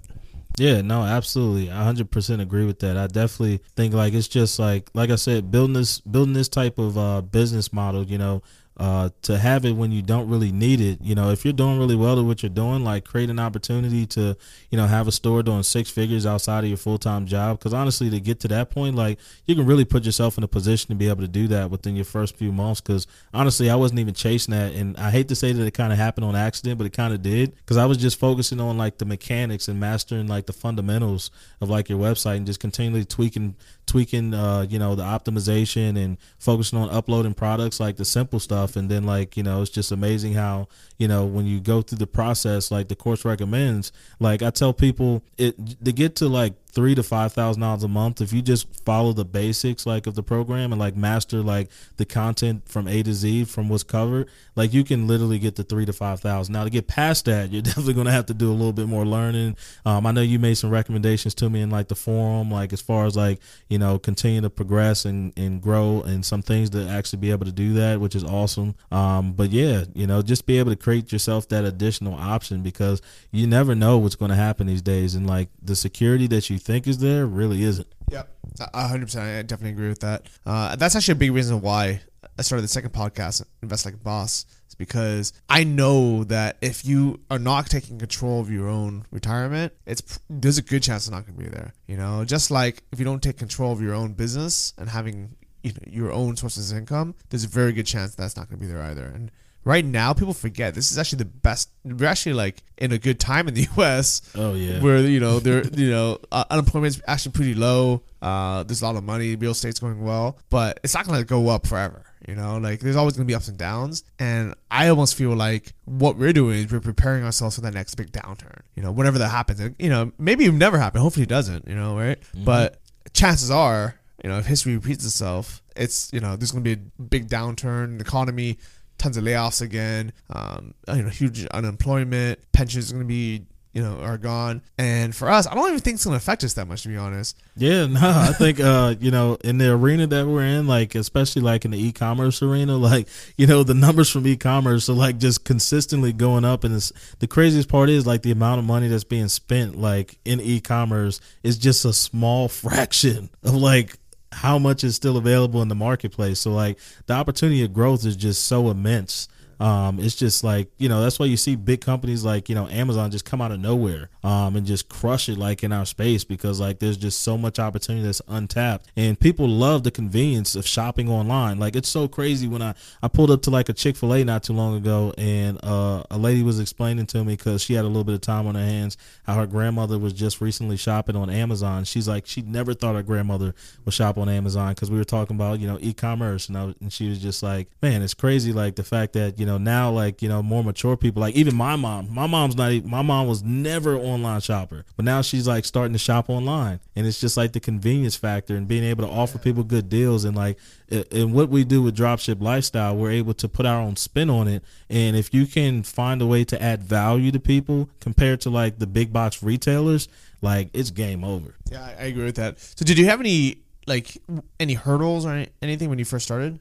Yeah, 0.58 0.82
no, 0.82 1.04
absolutely. 1.04 1.72
I 1.72 1.84
100% 1.84 2.42
agree 2.42 2.66
with 2.66 2.80
that. 2.80 2.98
I 2.98 3.06
definitely 3.08 3.62
think 3.76 3.94
like 3.94 4.14
it's 4.14 4.28
just 4.28 4.58
like 4.58 4.90
like 4.96 5.12
I 5.12 5.16
said 5.16 5.52
building 5.52 5.74
this 5.74 6.00
building 6.00 6.34
this 6.34 6.50
type 6.50 6.80
of 6.80 6.98
uh 6.98 7.22
business 7.22 7.72
model, 7.72 8.04
you 8.04 8.18
know, 8.18 8.42
uh, 8.80 9.10
to 9.24 9.38
have 9.38 9.66
it 9.66 9.72
when 9.72 9.92
you 9.92 10.02
don't 10.02 10.30
really 10.30 10.52
need 10.52 10.80
it. 10.80 11.02
You 11.02 11.16
know, 11.16 11.32
if 11.32 11.44
you're 11.44 11.54
doing 11.54 11.80
really 11.80 11.96
well 11.96 12.20
at 12.20 12.26
what 12.26 12.44
you're 12.44 12.50
doing, 12.50 12.84
like 12.84 13.06
create 13.06 13.30
an 13.30 13.40
opportunity 13.40 14.06
to, 14.08 14.38
you 14.70 14.78
know, 14.78 14.86
have 14.86 15.08
a 15.08 15.12
store 15.12 15.42
doing 15.42 15.64
six 15.64 15.90
figures 15.90 16.26
outside 16.26 16.64
of 16.64 16.70
your 16.70 16.78
full 16.78 17.00
time 17.00 17.26
job. 17.26 17.58
Because 17.58 17.74
honestly, 17.74 18.10
to 18.12 18.20
get 18.20 18.40
to 18.42 18.48
that 18.50 18.70
point, 18.70 18.96
like 18.96 19.18
you 19.46 19.56
can 19.56 19.66
really 19.66 19.86
put 19.86 20.06
yourself 20.06 20.38
in 20.38 20.44
a 20.44 20.48
position 20.48 20.90
to 20.90 20.96
be 20.96 21.10
able 21.10 21.22
to 21.22 21.28
do 21.28 21.48
that 21.48 21.72
within 21.72 21.96
your 21.96 22.06
first 22.06 22.36
few 22.36 22.52
months. 22.52 22.80
Because 22.80 23.08
honestly, 23.34 23.70
I 23.70 23.76
wasn't 23.76 24.00
even 24.00 24.14
chasing 24.14 24.54
that, 24.54 24.74
and 24.74 24.96
I 24.98 25.10
hate 25.10 25.28
to 25.30 25.36
say 25.36 25.52
that 25.54 25.66
it 25.66 25.72
kind 25.72 25.92
of 25.92 25.98
happened 25.98 26.26
on 26.26 26.36
accident, 26.36 26.78
but 26.78 26.86
it 26.86 26.94
kind 26.94 27.14
of 27.14 27.24
did. 27.24 27.56
Because 27.56 27.78
I 27.78 27.86
was 27.86 27.98
just 27.98 28.20
focusing 28.20 28.60
on 28.60 28.78
like 28.78 29.00
the 29.00 29.06
mechanics 29.06 29.68
and 29.68 29.80
mastering 29.80 30.28
like 30.28 30.46
the 30.46 30.54
fundamentals 30.54 31.32
of 31.62 31.70
like 31.70 31.90
your 31.90 32.00
website 32.00 32.38
and 32.38 32.46
just 32.46 32.60
continually 32.60 33.06
tweaking 33.06 33.56
tweaking 33.88 34.34
uh 34.34 34.66
you 34.70 34.78
know 34.78 34.94
the 34.96 35.04
optimization 35.04 35.98
and 35.98 36.18
focusing 36.38 36.78
on 36.78 36.90
uploading 36.90 37.34
products 37.34 37.80
like 37.80 37.98
the 37.98 38.06
simple 38.06 38.40
stuff. 38.40 38.76
And 38.76 38.90
then 38.90 39.06
like 39.06 39.36
you 39.36 39.44
know 39.44 39.62
it's 39.62 39.72
just 39.72 39.92
amazing 39.92 40.34
how 40.34 40.68
you 40.98 41.08
know 41.08 41.26
when 41.26 41.46
you 41.46 41.60
go 41.60 41.82
through 41.82 41.98
the 41.98 42.08
process 42.08 42.72
like 42.72 42.88
the 42.88 42.96
course 42.96 43.24
recommends 43.24 43.92
like 44.20 44.42
i 44.42 44.50
tell 44.50 44.74
people 44.74 45.24
it 45.38 45.56
to 45.84 45.92
get 45.92 46.16
to 46.16 46.28
like 46.28 46.54
three 46.78 46.94
to 46.94 47.02
five 47.02 47.34
thousand 47.34 47.62
dollars 47.62 47.84
a 47.84 47.88
month 47.88 48.22
if 48.22 48.32
you 48.32 48.40
just 48.40 48.86
follow 48.86 49.12
the 49.12 49.26
basics 49.26 49.88
like 49.88 50.06
of 50.06 50.14
the 50.14 50.22
program 50.22 50.72
and 50.72 50.80
like 50.80 50.96
master 50.96 51.42
like 51.42 51.72
the 51.96 52.06
content 52.06 52.70
from 52.70 52.88
A 52.88 53.02
to 53.02 53.14
Z 53.14 53.46
from 53.46 53.70
what's 53.70 53.84
covered, 53.84 54.30
like 54.56 54.74
you 54.74 54.84
can 54.84 55.08
literally 55.08 55.40
get 55.40 55.56
to 55.56 55.64
three 55.64 55.86
to 55.86 55.94
five 55.94 56.20
thousand. 56.20 56.54
Now 56.54 56.64
to 56.64 56.70
get 56.70 56.88
past 56.88 57.26
that, 57.26 57.52
you're 57.52 57.62
definitely 57.64 57.96
gonna 57.96 58.12
have 58.12 58.28
to 58.28 58.34
do 58.34 58.52
a 58.52 58.54
little 58.54 58.74
bit 58.74 58.88
more 58.88 59.06
learning. 59.06 59.56
Um, 59.86 60.06
I 60.06 60.12
know 60.12 60.22
you 60.22 60.38
made 60.38 60.56
some 60.56 60.70
recommendations 60.70 61.34
to 61.36 61.50
me 61.50 61.62
in 61.62 61.72
like 61.72 61.88
the 61.88 61.96
forum, 61.96 62.52
like 62.52 62.74
as 62.74 62.82
far 62.82 63.06
as 63.06 63.16
like 63.16 63.40
you 63.70 63.80
know 63.80 63.98
continue 63.98 64.42
to 64.42 64.50
progress 64.50 65.06
and 65.06 65.34
and 65.38 65.62
grow 65.62 66.02
and 66.02 66.24
some 66.24 66.44
things 66.44 66.70
to 66.72 66.88
actually 66.88 67.20
be 67.20 67.32
able 67.32 67.46
to 67.46 67.52
do 67.52 67.74
that, 67.74 68.00
which 68.00 68.16
is 68.16 68.24
awesome. 68.24 68.76
Um, 68.92 69.34
but 69.34 69.50
yeah, 69.50 69.86
you 69.96 70.06
know 70.06 70.22
just 70.22 70.46
be 70.46 70.60
able 70.60 70.72
to 70.72 70.78
create 70.78 71.12
yourself 71.12 71.48
that 71.50 71.66
additional 71.66 72.14
option 72.14 72.62
because 72.62 73.02
you 73.32 73.48
never 73.48 73.74
know 73.74 73.98
what's 73.98 74.16
going 74.16 74.30
to 74.30 74.36
happen 74.36 74.68
these 74.68 74.82
days 74.82 75.16
and 75.16 75.26
like 75.26 75.50
the 75.62 75.76
security 75.76 76.28
that 76.28 76.50
you 76.50 76.60
think 76.68 76.86
is 76.86 76.98
there 76.98 77.26
really 77.26 77.64
isn't. 77.64 77.88
Yep, 78.12 78.30
hundred 78.76 79.06
percent. 79.06 79.26
I 79.26 79.42
definitely 79.42 79.72
agree 79.72 79.88
with 79.88 80.02
that. 80.02 80.28
Uh, 80.46 80.76
that's 80.76 80.96
actually 80.96 81.14
a 81.14 81.16
big 81.16 81.32
reason 81.32 81.62
why 81.62 82.02
I 82.38 82.42
started 82.42 82.64
the 82.64 82.68
second 82.68 82.92
podcast, 82.92 83.44
Invest 83.64 83.86
Like 83.86 83.94
a 83.94 83.98
Boss. 83.98 84.46
It's 84.66 84.76
because 84.76 85.32
I 85.48 85.64
know 85.64 86.26
that 86.26 86.58
if 86.62 86.86
you 86.86 87.22
are 87.32 87.40
not 87.40 87.68
taking 87.68 87.98
control 87.98 88.42
of 88.42 88.52
your 88.52 88.68
own 88.68 89.06
retirement, 89.12 89.74
it's 89.86 90.20
there's 90.30 90.58
a 90.58 90.62
good 90.62 90.84
chance 90.84 91.08
it's 91.08 91.12
not 91.12 91.26
going 91.26 91.38
to 91.38 91.44
be 91.46 91.50
there. 91.50 91.74
You 91.88 91.96
know, 91.96 92.26
just 92.26 92.52
like 92.52 92.84
if 92.92 93.00
you 93.00 93.06
don't 93.06 93.24
take 93.24 93.38
control 93.38 93.72
of 93.72 93.82
your 93.82 93.94
own 93.94 94.14
business 94.14 94.74
and 94.78 94.90
having 94.90 95.36
you 95.64 95.72
know, 95.72 95.80
your 95.88 96.12
own 96.12 96.36
sources 96.36 96.72
of 96.72 96.78
income, 96.78 97.16
there's 97.30 97.46
a 97.46 97.50
very 97.50 97.72
good 97.72 97.86
chance 97.86 98.14
that's 98.14 98.36
not 98.36 98.50
going 98.50 98.60
to 98.60 98.66
be 98.66 98.72
there 98.72 98.84
either. 98.84 99.06
And 99.06 99.32
right 99.64 99.84
now 99.84 100.14
people 100.14 100.34
forget 100.34 100.74
this 100.74 100.92
is 100.92 100.98
actually 100.98 101.18
the 101.18 101.26
best 101.26 101.70
we're 101.84 102.08
actually 102.08 102.34
like 102.34 102.64
in 102.78 102.92
a 102.92 102.98
good 102.98 103.20
time 103.20 103.48
in 103.48 103.54
the 103.54 103.68
us 103.78 104.22
oh 104.36 104.54
yeah. 104.54 104.80
where 104.82 105.00
you 105.00 105.20
know 105.20 105.40
there 105.40 105.66
you 105.74 105.90
know 105.90 106.18
uh, 106.32 106.46
unemployment's 106.50 107.02
actually 107.08 107.32
pretty 107.32 107.54
low 107.54 108.02
uh, 108.22 108.64
there's 108.64 108.82
a 108.82 108.86
lot 108.86 108.96
of 108.96 109.04
money 109.04 109.36
real 109.36 109.52
estate's 109.52 109.80
going 109.80 110.02
well 110.04 110.38
but 110.50 110.80
it's 110.84 110.94
not 110.94 111.06
going 111.06 111.20
to 111.20 111.26
go 111.26 111.50
up 111.50 111.68
forever 111.68 112.04
you 112.28 112.36
know? 112.36 112.58
Like 112.58 112.80
there's 112.82 112.96
always 112.96 113.16
going 113.16 113.26
to 113.26 113.32
be 113.32 113.36
ups 113.36 113.48
and 113.48 113.58
downs 113.58 114.04
and 114.20 114.54
i 114.70 114.90
almost 114.90 115.16
feel 115.16 115.36
like 115.36 115.74
what 115.86 116.18
we're 116.18 116.34
doing 116.34 116.60
is 116.60 116.72
we're 116.72 116.80
preparing 116.80 117.24
ourselves 117.24 117.56
for 117.56 117.62
that 117.62 117.74
next 117.74 117.96
big 117.96 118.12
downturn 118.12 118.60
you 118.76 118.84
know 118.84 118.92
whenever 118.92 119.18
that 119.20 119.30
happens. 119.30 119.62
You 119.80 119.90
know 119.90 120.12
maybe 120.18 120.46
it 120.46 120.54
never 120.54 120.78
happen 120.78 121.02
hopefully 121.02 121.24
it 121.24 121.30
doesn't 121.30 121.68
you 121.68 121.76
know 121.76 121.98
right? 121.98 122.20
Mm-hmm. 122.20 122.44
but 122.44 122.80
chances 123.14 123.50
are 123.50 123.96
you 124.24 124.30
know 124.30 124.40
if 124.40 124.46
history 124.46 124.76
repeats 124.76 125.06
itself 125.06 125.62
it's 125.76 126.12
you 126.12 126.20
know 126.20 126.36
there's 126.36 126.52
going 126.52 126.64
to 126.64 126.76
be 126.76 126.82
a 126.82 127.02
big 127.02 127.30
downturn 127.30 127.98
the 127.98 128.04
economy 128.04 128.58
tons 128.98 129.18
of 129.18 129.24
layoffs 129.24 129.62
again. 129.62 130.14
Um, 130.30 130.74
you 130.94 131.04
know, 131.04 131.10
huge 131.10 131.46
unemployment. 131.48 132.40
Pensions 132.52 132.92
are 132.92 132.96
going 132.96 133.06
to 133.06 133.08
be 133.08 133.46
you 133.78 133.84
know 133.84 134.00
are 134.00 134.18
gone 134.18 134.60
and 134.80 135.16
for 135.16 135.30
us 135.30 135.46
i 135.46 135.54
don't 135.54 135.68
even 135.68 135.80
think 135.80 135.96
it's 135.96 136.06
going 136.06 136.14
to 136.14 136.18
affect 136.18 136.44
us 136.44 136.54
that 136.54 136.68
much 136.68 136.82
to 136.82 136.88
be 136.88 136.98
honest 136.98 137.38
yeah 137.56 137.86
no 137.86 138.00
i 138.02 138.34
think 138.34 138.60
uh 138.60 138.96
you 139.00 139.12
know 139.12 139.38
in 139.44 139.60
the 139.60 139.72
arena 139.72 140.08
that 140.08 140.26
we're 140.26 140.42
in 140.42 140.66
like 140.66 140.96
especially 140.96 141.44
like 141.44 141.64
in 141.64 141.70
the 141.70 141.78
e-commerce 141.78 142.42
arena 142.42 142.76
like 142.78 143.08
you 143.38 143.46
know 143.46 143.62
the 143.62 143.76
numbers 143.76 144.10
from 144.10 144.26
e-commerce 144.26 144.90
are 144.90 144.94
like 144.94 145.20
just 145.20 145.44
consistently 145.44 146.12
going 146.12 146.44
up 146.44 146.64
and 146.64 146.74
it's 146.74 146.92
the 147.20 147.28
craziest 147.28 147.70
part 147.70 147.88
is 147.88 148.08
like 148.08 148.24
the 148.24 148.32
amount 148.32 148.58
of 148.58 148.66
money 148.66 148.88
that's 148.88 149.04
being 149.04 149.28
spent 149.28 149.78
like 149.78 150.18
in 150.26 150.42
e-commerce 150.42 151.22
is 151.44 151.56
just 151.56 151.86
a 151.86 151.94
small 151.94 152.48
fraction 152.48 153.30
of 153.44 153.54
like 153.54 154.00
how 154.38 154.60
much 154.60 154.84
is 154.84 154.96
still 154.96 155.18
available 155.18 155.62
in 155.62 155.68
the 155.68 155.76
marketplace. 155.76 156.40
So 156.40 156.52
like 156.52 156.80
the 157.08 157.14
opportunity 157.14 157.64
of 157.64 157.74
growth 157.74 158.06
is 158.06 158.16
just 158.16 158.44
so 158.44 158.70
immense 158.70 159.28
um, 159.60 160.00
it's 160.00 160.16
just 160.16 160.44
like 160.44 160.70
you 160.78 160.88
know 160.88 161.02
that's 161.02 161.18
why 161.20 161.26
you 161.26 161.38
see 161.38 161.56
big 161.56 161.82
companies 161.82 162.24
like 162.24 162.50
you 162.50 162.56
know 162.56 162.68
Amazon 162.68 163.10
just 163.12 163.26
come 163.26 163.42
out 163.42 163.52
of 163.52 163.60
nowhere 163.60 164.10
um, 164.24 164.56
and 164.56 164.66
just 164.66 164.90
crush 164.90 165.30
it 165.30 165.38
like 165.38 165.64
in 165.64 165.72
our 165.72 165.86
space 165.86 166.24
because 166.24 166.60
like 166.60 166.80
there's 166.80 166.98
just 166.98 167.24
so 167.24 167.38
much 167.38 167.58
opportunity 167.58 168.06
that's 168.06 168.22
untapped 168.28 168.88
and 168.96 169.20
people 169.20 169.48
love 169.48 169.84
the 169.84 169.92
convenience 169.92 170.56
of 170.56 170.68
shopping 170.68 171.10
online. 171.10 171.58
Like 171.58 171.76
it's 171.76 171.90
so 171.90 172.08
crazy 172.08 172.48
when 172.48 172.62
I 172.62 172.76
I 173.02 173.08
pulled 173.08 173.32
up 173.32 173.42
to 173.44 173.50
like 173.50 173.70
a 173.70 173.74
Chick 173.74 173.96
Fil 173.96 174.14
A 174.14 174.24
not 174.24 174.44
too 174.44 174.54
long 174.54 174.76
ago 174.76 175.14
and 175.18 175.60
uh, 175.64 176.04
a 176.12 176.18
lady 176.18 176.44
was 176.44 176.60
explaining 176.60 177.08
to 177.08 177.24
me 177.24 177.34
because 177.36 177.64
she 177.64 177.74
had 177.74 177.84
a 177.84 177.88
little 177.88 178.04
bit 178.04 178.16
of 178.16 178.22
time 178.22 178.46
on 178.46 178.56
her 178.56 178.66
hands 178.66 178.98
how 179.26 179.36
her 179.36 179.48
grandmother 179.48 179.98
was 179.98 180.14
just 180.14 180.40
recently 180.40 180.78
shopping 180.78 181.16
on 181.16 181.30
Amazon. 181.30 181.84
She's 181.84 182.08
like 182.08 182.28
she 182.28 182.44
never 182.44 182.74
thought 182.76 182.96
her 182.96 183.04
grandmother 183.04 183.56
would 183.86 183.94
shop 183.94 184.18
on 184.18 184.30
Amazon 184.30 184.74
because 184.74 184.92
we 184.92 184.98
were 184.98 185.04
talking 185.04 185.36
about 185.36 185.60
you 185.60 185.68
know 185.68 185.80
e-commerce 185.82 186.48
and 186.48 186.58
I, 186.58 186.76
and 186.80 186.94
she 186.94 187.10
was 187.10 187.20
just 187.20 187.42
like 187.42 187.70
man 187.82 188.04
it's 188.04 188.14
crazy 188.14 188.54
like 188.54 188.76
the 188.76 188.84
fact 188.84 189.14
that 189.14 189.40
you 189.40 189.47
know 189.48 189.58
now 189.58 189.90
like 189.90 190.22
you 190.22 190.30
know 190.30 190.44
more 190.44 190.64
mature 190.64 190.96
people 190.96 191.22
like 191.22 191.36
even 191.36 191.56
my 191.56 191.76
mom. 191.76 192.14
My 192.14 192.28
mom's 192.28 192.56
not 192.56 192.72
even, 192.72 192.90
my 192.90 193.02
mom 193.02 193.28
was 193.28 193.42
never 193.42 193.98
online 193.98 194.42
shopper 194.42 194.86
but 194.96 195.06
now 195.06 195.22
she's 195.22 195.48
like 195.48 195.66
starting 195.66 195.94
to 195.94 196.00
shop 196.00 196.30
online. 196.30 196.80
And 196.96 197.06
it's 197.08 197.20
just 197.20 197.38
like 197.38 197.54
the 197.54 197.60
convenience 197.60 198.16
factor 198.16 198.56
and 198.56 198.68
being 198.68 198.84
able 198.84 199.06
to 199.06 199.12
offer 199.12 199.38
people 199.38 199.64
good 199.64 199.90
deals 199.90 200.26
and 200.26 200.36
like 200.36 200.58
and 200.90 201.34
what 201.34 201.50
we 201.50 201.64
do 201.64 201.82
with 201.82 201.98
dropship 201.98 202.42
lifestyle 202.42 202.96
we're 202.96 203.12
able 203.12 203.34
to 203.36 203.50
put 203.50 203.66
our 203.66 203.80
own 203.80 203.96
spin 203.96 204.30
on 204.30 204.48
it. 204.48 204.64
And 204.90 205.16
if 205.16 205.34
you 205.34 205.46
can 205.46 205.84
find 205.84 206.22
a 206.22 206.28
way 206.28 206.44
to 206.46 206.62
add 206.62 206.84
value 206.84 207.32
to 207.32 207.40
people 207.40 207.90
compared 208.00 208.42
to 208.42 208.50
like 208.50 208.80
the 208.80 208.88
big 208.88 209.12
box 209.12 209.42
retailers 209.44 210.08
like 210.42 210.70
it's 210.74 210.92
game 210.92 211.24
over. 211.24 211.56
Yeah 211.72 211.84
i 212.00 212.04
agree 212.04 212.26
with 212.26 212.36
that. 212.36 212.60
So 212.60 212.86
did 212.86 212.98
you 212.98 213.06
have 213.06 213.20
any 213.20 213.60
like 213.86 214.18
any 214.60 214.74
hurdles 214.74 215.26
or 215.26 215.46
anything 215.62 215.90
when 215.90 216.00
you 216.00 216.06
first 216.06 216.26
started 216.26 216.60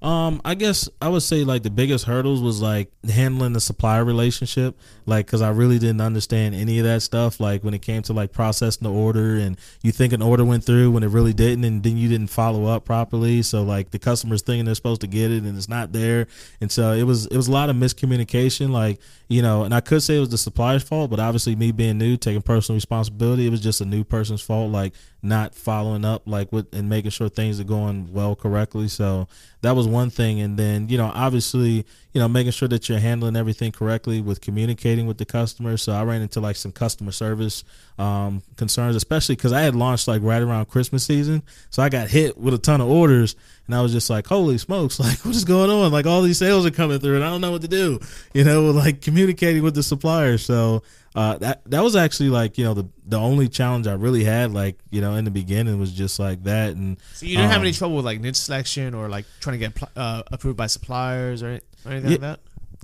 um, 0.00 0.40
I 0.44 0.54
guess 0.54 0.88
I 1.02 1.08
would 1.08 1.22
say 1.22 1.42
like 1.42 1.64
the 1.64 1.70
biggest 1.70 2.04
hurdles 2.04 2.40
was 2.40 2.62
like 2.62 2.88
handling 3.10 3.52
the 3.52 3.60
supplier 3.60 4.04
relationship, 4.04 4.78
like 5.06 5.26
because 5.26 5.42
I 5.42 5.50
really 5.50 5.80
didn't 5.80 6.00
understand 6.00 6.54
any 6.54 6.78
of 6.78 6.84
that 6.84 7.02
stuff. 7.02 7.40
Like 7.40 7.64
when 7.64 7.74
it 7.74 7.82
came 7.82 8.02
to 8.02 8.12
like 8.12 8.30
processing 8.30 8.84
the 8.84 8.92
order, 8.92 9.34
and 9.34 9.58
you 9.82 9.90
think 9.90 10.12
an 10.12 10.22
order 10.22 10.44
went 10.44 10.62
through 10.62 10.92
when 10.92 11.02
it 11.02 11.08
really 11.08 11.32
didn't, 11.32 11.64
and 11.64 11.82
then 11.82 11.96
you 11.96 12.08
didn't 12.08 12.28
follow 12.28 12.66
up 12.66 12.84
properly. 12.84 13.42
So 13.42 13.64
like 13.64 13.90
the 13.90 13.98
customers 13.98 14.42
thinking 14.42 14.66
they're 14.66 14.76
supposed 14.76 15.00
to 15.00 15.08
get 15.08 15.32
it 15.32 15.42
and 15.42 15.56
it's 15.56 15.68
not 15.68 15.92
there, 15.92 16.28
and 16.60 16.70
so 16.70 16.92
it 16.92 17.02
was 17.02 17.26
it 17.26 17.36
was 17.36 17.48
a 17.48 17.52
lot 17.52 17.68
of 17.68 17.74
miscommunication. 17.74 18.70
Like 18.70 19.00
you 19.26 19.42
know, 19.42 19.64
and 19.64 19.74
I 19.74 19.80
could 19.80 20.04
say 20.04 20.16
it 20.16 20.20
was 20.20 20.28
the 20.28 20.38
supplier's 20.38 20.84
fault, 20.84 21.10
but 21.10 21.18
obviously 21.18 21.56
me 21.56 21.72
being 21.72 21.98
new, 21.98 22.16
taking 22.16 22.42
personal 22.42 22.76
responsibility, 22.76 23.48
it 23.48 23.50
was 23.50 23.60
just 23.60 23.80
a 23.80 23.84
new 23.84 24.04
person's 24.04 24.42
fault. 24.42 24.70
Like 24.70 24.94
not 25.20 25.54
following 25.54 26.04
up 26.04 26.22
like 26.26 26.52
with 26.52 26.72
and 26.72 26.88
making 26.88 27.10
sure 27.10 27.28
things 27.28 27.58
are 27.58 27.64
going 27.64 28.12
well 28.12 28.36
correctly. 28.36 28.86
So 28.86 29.26
that 29.62 29.72
was 29.72 29.88
one 29.88 30.10
thing. 30.10 30.40
And 30.40 30.56
then 30.56 30.88
you 30.88 30.96
know 30.96 31.10
obviously 31.12 31.84
you 32.12 32.20
know 32.20 32.28
making 32.28 32.52
sure 32.52 32.68
that 32.68 32.88
you're 32.88 33.00
handling 33.00 33.34
everything 33.34 33.72
correctly 33.72 34.20
with 34.20 34.40
communicating 34.40 35.06
with 35.06 35.18
the 35.18 35.24
customer. 35.24 35.76
So 35.76 35.92
i 35.92 36.04
ran 36.04 36.22
into 36.22 36.40
like 36.40 36.54
some 36.56 36.70
customer 36.70 37.10
service 37.10 37.64
um, 37.98 38.42
concerns 38.56 38.94
especially 38.94 39.34
because 39.34 39.52
i 39.52 39.60
had 39.60 39.74
launched 39.74 40.06
like 40.06 40.22
right 40.22 40.42
around 40.42 40.66
christmas 40.66 41.04
season. 41.04 41.42
So 41.70 41.82
i 41.82 41.88
got 41.88 42.08
hit 42.08 42.38
with 42.38 42.54
a 42.54 42.58
ton 42.58 42.80
of 42.80 42.88
orders 42.88 43.34
and 43.66 43.74
i 43.74 43.82
was 43.82 43.92
just 43.92 44.08
like 44.08 44.26
holy 44.26 44.58
smokes 44.58 45.00
like 45.00 45.18
what 45.24 45.34
is 45.34 45.44
going 45.44 45.70
on? 45.70 45.90
Like 45.90 46.06
all 46.06 46.22
these 46.22 46.38
sales 46.38 46.64
are 46.64 46.70
coming 46.70 47.00
through 47.00 47.16
and 47.16 47.24
i 47.24 47.28
don't 47.28 47.40
know 47.40 47.50
what 47.50 47.62
to 47.62 47.68
do 47.68 47.98
you 48.32 48.44
know 48.44 48.70
like 48.70 49.00
communicating 49.00 49.64
with 49.64 49.74
the 49.74 49.82
suppliers 49.82 50.44
so 50.44 50.82
uh, 51.18 51.36
that 51.38 51.62
that 51.68 51.82
was 51.82 51.96
actually 51.96 52.28
like 52.28 52.58
you 52.58 52.64
know 52.64 52.74
the 52.74 52.88
the 53.04 53.18
only 53.18 53.48
challenge 53.48 53.88
I 53.88 53.94
really 53.94 54.22
had 54.22 54.52
like 54.52 54.78
you 54.90 55.00
know 55.00 55.16
in 55.16 55.24
the 55.24 55.32
beginning 55.32 55.76
was 55.80 55.92
just 55.92 56.20
like 56.20 56.44
that 56.44 56.76
and 56.76 56.96
so 57.12 57.26
you 57.26 57.32
didn't 57.32 57.46
um, 57.46 57.50
have 57.50 57.60
any 57.60 57.70
um, 57.70 57.74
trouble 57.74 57.96
with 57.96 58.04
like 58.04 58.20
niche 58.20 58.36
selection 58.36 58.94
or 58.94 59.08
like 59.08 59.24
trying 59.40 59.58
to 59.58 59.68
get 59.68 59.82
uh, 59.96 60.22
approved 60.30 60.56
by 60.56 60.68
suppliers 60.68 61.42
or 61.42 61.58
anything 61.86 62.02
yeah, 62.04 62.10
like 62.10 62.20
that. 62.20 62.40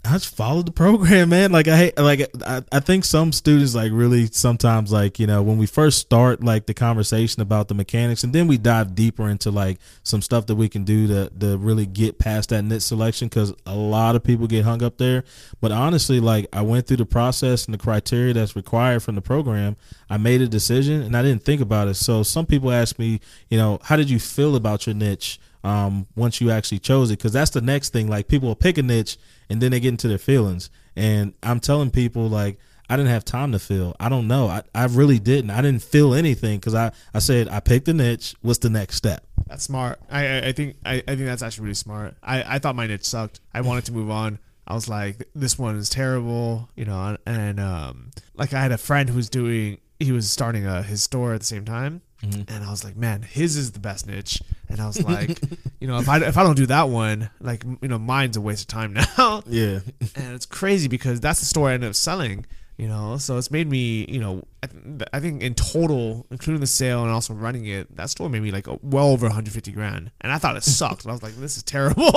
I 0.06 0.12
just 0.12 0.36
followed 0.36 0.66
the 0.66 0.72
program, 0.72 1.30
man. 1.30 1.50
Like 1.50 1.66
I 1.66 1.92
like 1.96 2.28
I, 2.46 2.62
I 2.70 2.80
think 2.80 3.04
some 3.04 3.32
students 3.32 3.74
like 3.74 3.90
really 3.92 4.26
sometimes 4.26 4.92
like 4.92 5.18
you 5.18 5.26
know 5.26 5.42
when 5.42 5.56
we 5.56 5.66
first 5.66 5.98
start 5.98 6.44
like 6.44 6.66
the 6.66 6.74
conversation 6.74 7.40
about 7.40 7.68
the 7.68 7.74
mechanics, 7.74 8.22
and 8.22 8.32
then 8.32 8.46
we 8.46 8.58
dive 8.58 8.94
deeper 8.94 9.28
into 9.28 9.50
like 9.50 9.78
some 10.02 10.20
stuff 10.20 10.46
that 10.46 10.56
we 10.56 10.68
can 10.68 10.84
do 10.84 11.06
to 11.06 11.30
to 11.40 11.56
really 11.56 11.86
get 11.86 12.18
past 12.18 12.50
that 12.50 12.62
niche 12.62 12.82
selection 12.82 13.28
because 13.28 13.54
a 13.66 13.74
lot 13.74 14.14
of 14.14 14.22
people 14.22 14.46
get 14.46 14.64
hung 14.64 14.82
up 14.82 14.98
there. 14.98 15.24
But 15.60 15.72
honestly, 15.72 16.20
like 16.20 16.46
I 16.52 16.62
went 16.62 16.86
through 16.86 16.98
the 16.98 17.06
process 17.06 17.64
and 17.64 17.72
the 17.72 17.78
criteria 17.78 18.34
that's 18.34 18.54
required 18.54 19.02
from 19.02 19.14
the 19.14 19.22
program. 19.22 19.76
I 20.10 20.18
made 20.18 20.42
a 20.42 20.48
decision 20.48 21.02
and 21.02 21.16
I 21.16 21.22
didn't 21.22 21.44
think 21.44 21.62
about 21.62 21.88
it. 21.88 21.94
So 21.94 22.22
some 22.22 22.44
people 22.44 22.70
ask 22.70 22.98
me, 22.98 23.20
you 23.48 23.56
know, 23.56 23.78
how 23.82 23.96
did 23.96 24.10
you 24.10 24.18
feel 24.18 24.54
about 24.54 24.86
your 24.86 24.94
niche? 24.94 25.38
um, 25.64 26.06
once 26.14 26.40
you 26.40 26.50
actually 26.50 26.78
chose 26.78 27.10
it 27.10 27.18
because 27.18 27.32
that's 27.32 27.50
the 27.50 27.60
next 27.60 27.92
thing. 27.92 28.06
Like 28.06 28.28
people 28.28 28.48
will 28.48 28.54
pick 28.54 28.78
a 28.78 28.82
niche 28.82 29.16
and 29.48 29.60
then 29.60 29.70
they 29.70 29.80
get 29.80 29.88
into 29.88 30.08
their 30.08 30.18
feelings. 30.18 30.70
And 30.96 31.34
I'm 31.42 31.60
telling 31.60 31.90
people 31.90 32.28
like 32.28 32.58
I 32.88 32.96
didn't 32.96 33.10
have 33.10 33.24
time 33.24 33.52
to 33.52 33.58
feel. 33.58 33.96
I 33.98 34.08
don't 34.08 34.28
know. 34.28 34.48
I, 34.48 34.62
I 34.74 34.84
really 34.84 35.18
didn't. 35.18 35.50
I 35.50 35.62
didn't 35.62 35.82
feel 35.82 36.14
anything 36.14 36.58
because 36.58 36.74
I, 36.74 36.92
I 37.14 37.18
said 37.18 37.48
I 37.48 37.60
picked 37.60 37.88
a 37.88 37.94
niche. 37.94 38.34
What's 38.42 38.58
the 38.58 38.70
next 38.70 38.96
step? 38.96 39.26
That's 39.46 39.64
smart. 39.64 40.00
I 40.10 40.48
I, 40.48 40.52
think 40.52 40.76
I, 40.84 40.96
I 40.96 41.16
think 41.16 41.26
that's 41.26 41.42
actually 41.42 41.64
really 41.64 41.74
smart. 41.74 42.16
I, 42.22 42.56
I 42.56 42.58
thought 42.58 42.76
my 42.76 42.86
niche 42.86 43.04
sucked. 43.04 43.40
I 43.52 43.62
wanted 43.62 43.86
to 43.86 43.92
move 43.92 44.10
on. 44.10 44.38
I 44.66 44.74
was 44.74 44.88
like, 44.88 45.28
this 45.34 45.58
one 45.58 45.76
is 45.76 45.90
terrible, 45.90 46.70
you 46.74 46.86
know, 46.86 47.18
and 47.26 47.60
um, 47.60 48.10
like 48.34 48.54
I 48.54 48.62
had 48.62 48.72
a 48.72 48.78
friend 48.78 49.10
who 49.10 49.16
was 49.16 49.28
doing, 49.28 49.78
he 50.00 50.10
was 50.10 50.30
starting 50.30 50.66
a 50.66 50.82
his 50.82 51.02
store 51.02 51.34
at 51.34 51.40
the 51.40 51.46
same 51.46 51.66
time, 51.66 52.00
Mhm. 52.24 52.50
and 52.50 52.64
I 52.64 52.70
was 52.70 52.84
like, 52.84 52.96
man, 52.96 53.22
his 53.22 53.56
is 53.56 53.72
the 53.72 53.80
best 53.80 54.06
niche, 54.06 54.40
and 54.68 54.80
I 54.80 54.86
was 54.86 55.02
like, 55.12 55.40
you 55.80 55.86
know, 55.86 55.98
if 55.98 56.08
I 56.08 56.18
if 56.18 56.36
I 56.38 56.42
don't 56.42 56.56
do 56.56 56.66
that 56.66 56.88
one, 56.88 57.30
like 57.40 57.64
you 57.82 57.88
know, 57.88 57.98
mine's 57.98 58.36
a 58.36 58.40
waste 58.40 58.62
of 58.62 58.68
time 58.68 58.92
now, 58.94 59.42
Yeah. 59.46 59.80
and 60.16 60.34
it's 60.34 60.46
crazy 60.46 60.88
because 60.88 61.20
that's 61.20 61.40
the 61.40 61.46
store 61.46 61.70
I 61.70 61.74
ended 61.74 61.88
up 61.90 61.94
selling. 61.94 62.46
You 62.76 62.88
know, 62.88 63.18
so 63.18 63.38
it's 63.38 63.52
made 63.52 63.70
me, 63.70 64.04
you 64.08 64.18
know, 64.18 64.42
I, 64.64 64.66
th- 64.66 65.08
I 65.12 65.20
think 65.20 65.42
in 65.44 65.54
total, 65.54 66.26
including 66.32 66.60
the 66.60 66.66
sale 66.66 67.04
and 67.04 67.12
also 67.12 67.32
running 67.32 67.66
it, 67.66 67.94
that 67.96 68.10
store 68.10 68.28
made 68.28 68.42
me 68.42 68.50
like 68.50 68.66
well 68.82 69.10
over 69.10 69.26
150 69.26 69.70
grand, 69.70 70.10
and 70.22 70.32
I 70.32 70.38
thought 70.38 70.56
it 70.56 70.64
sucked. 70.64 71.06
I 71.06 71.12
was 71.12 71.22
like, 71.22 71.36
this 71.36 71.56
is 71.56 71.62
terrible. 71.62 72.10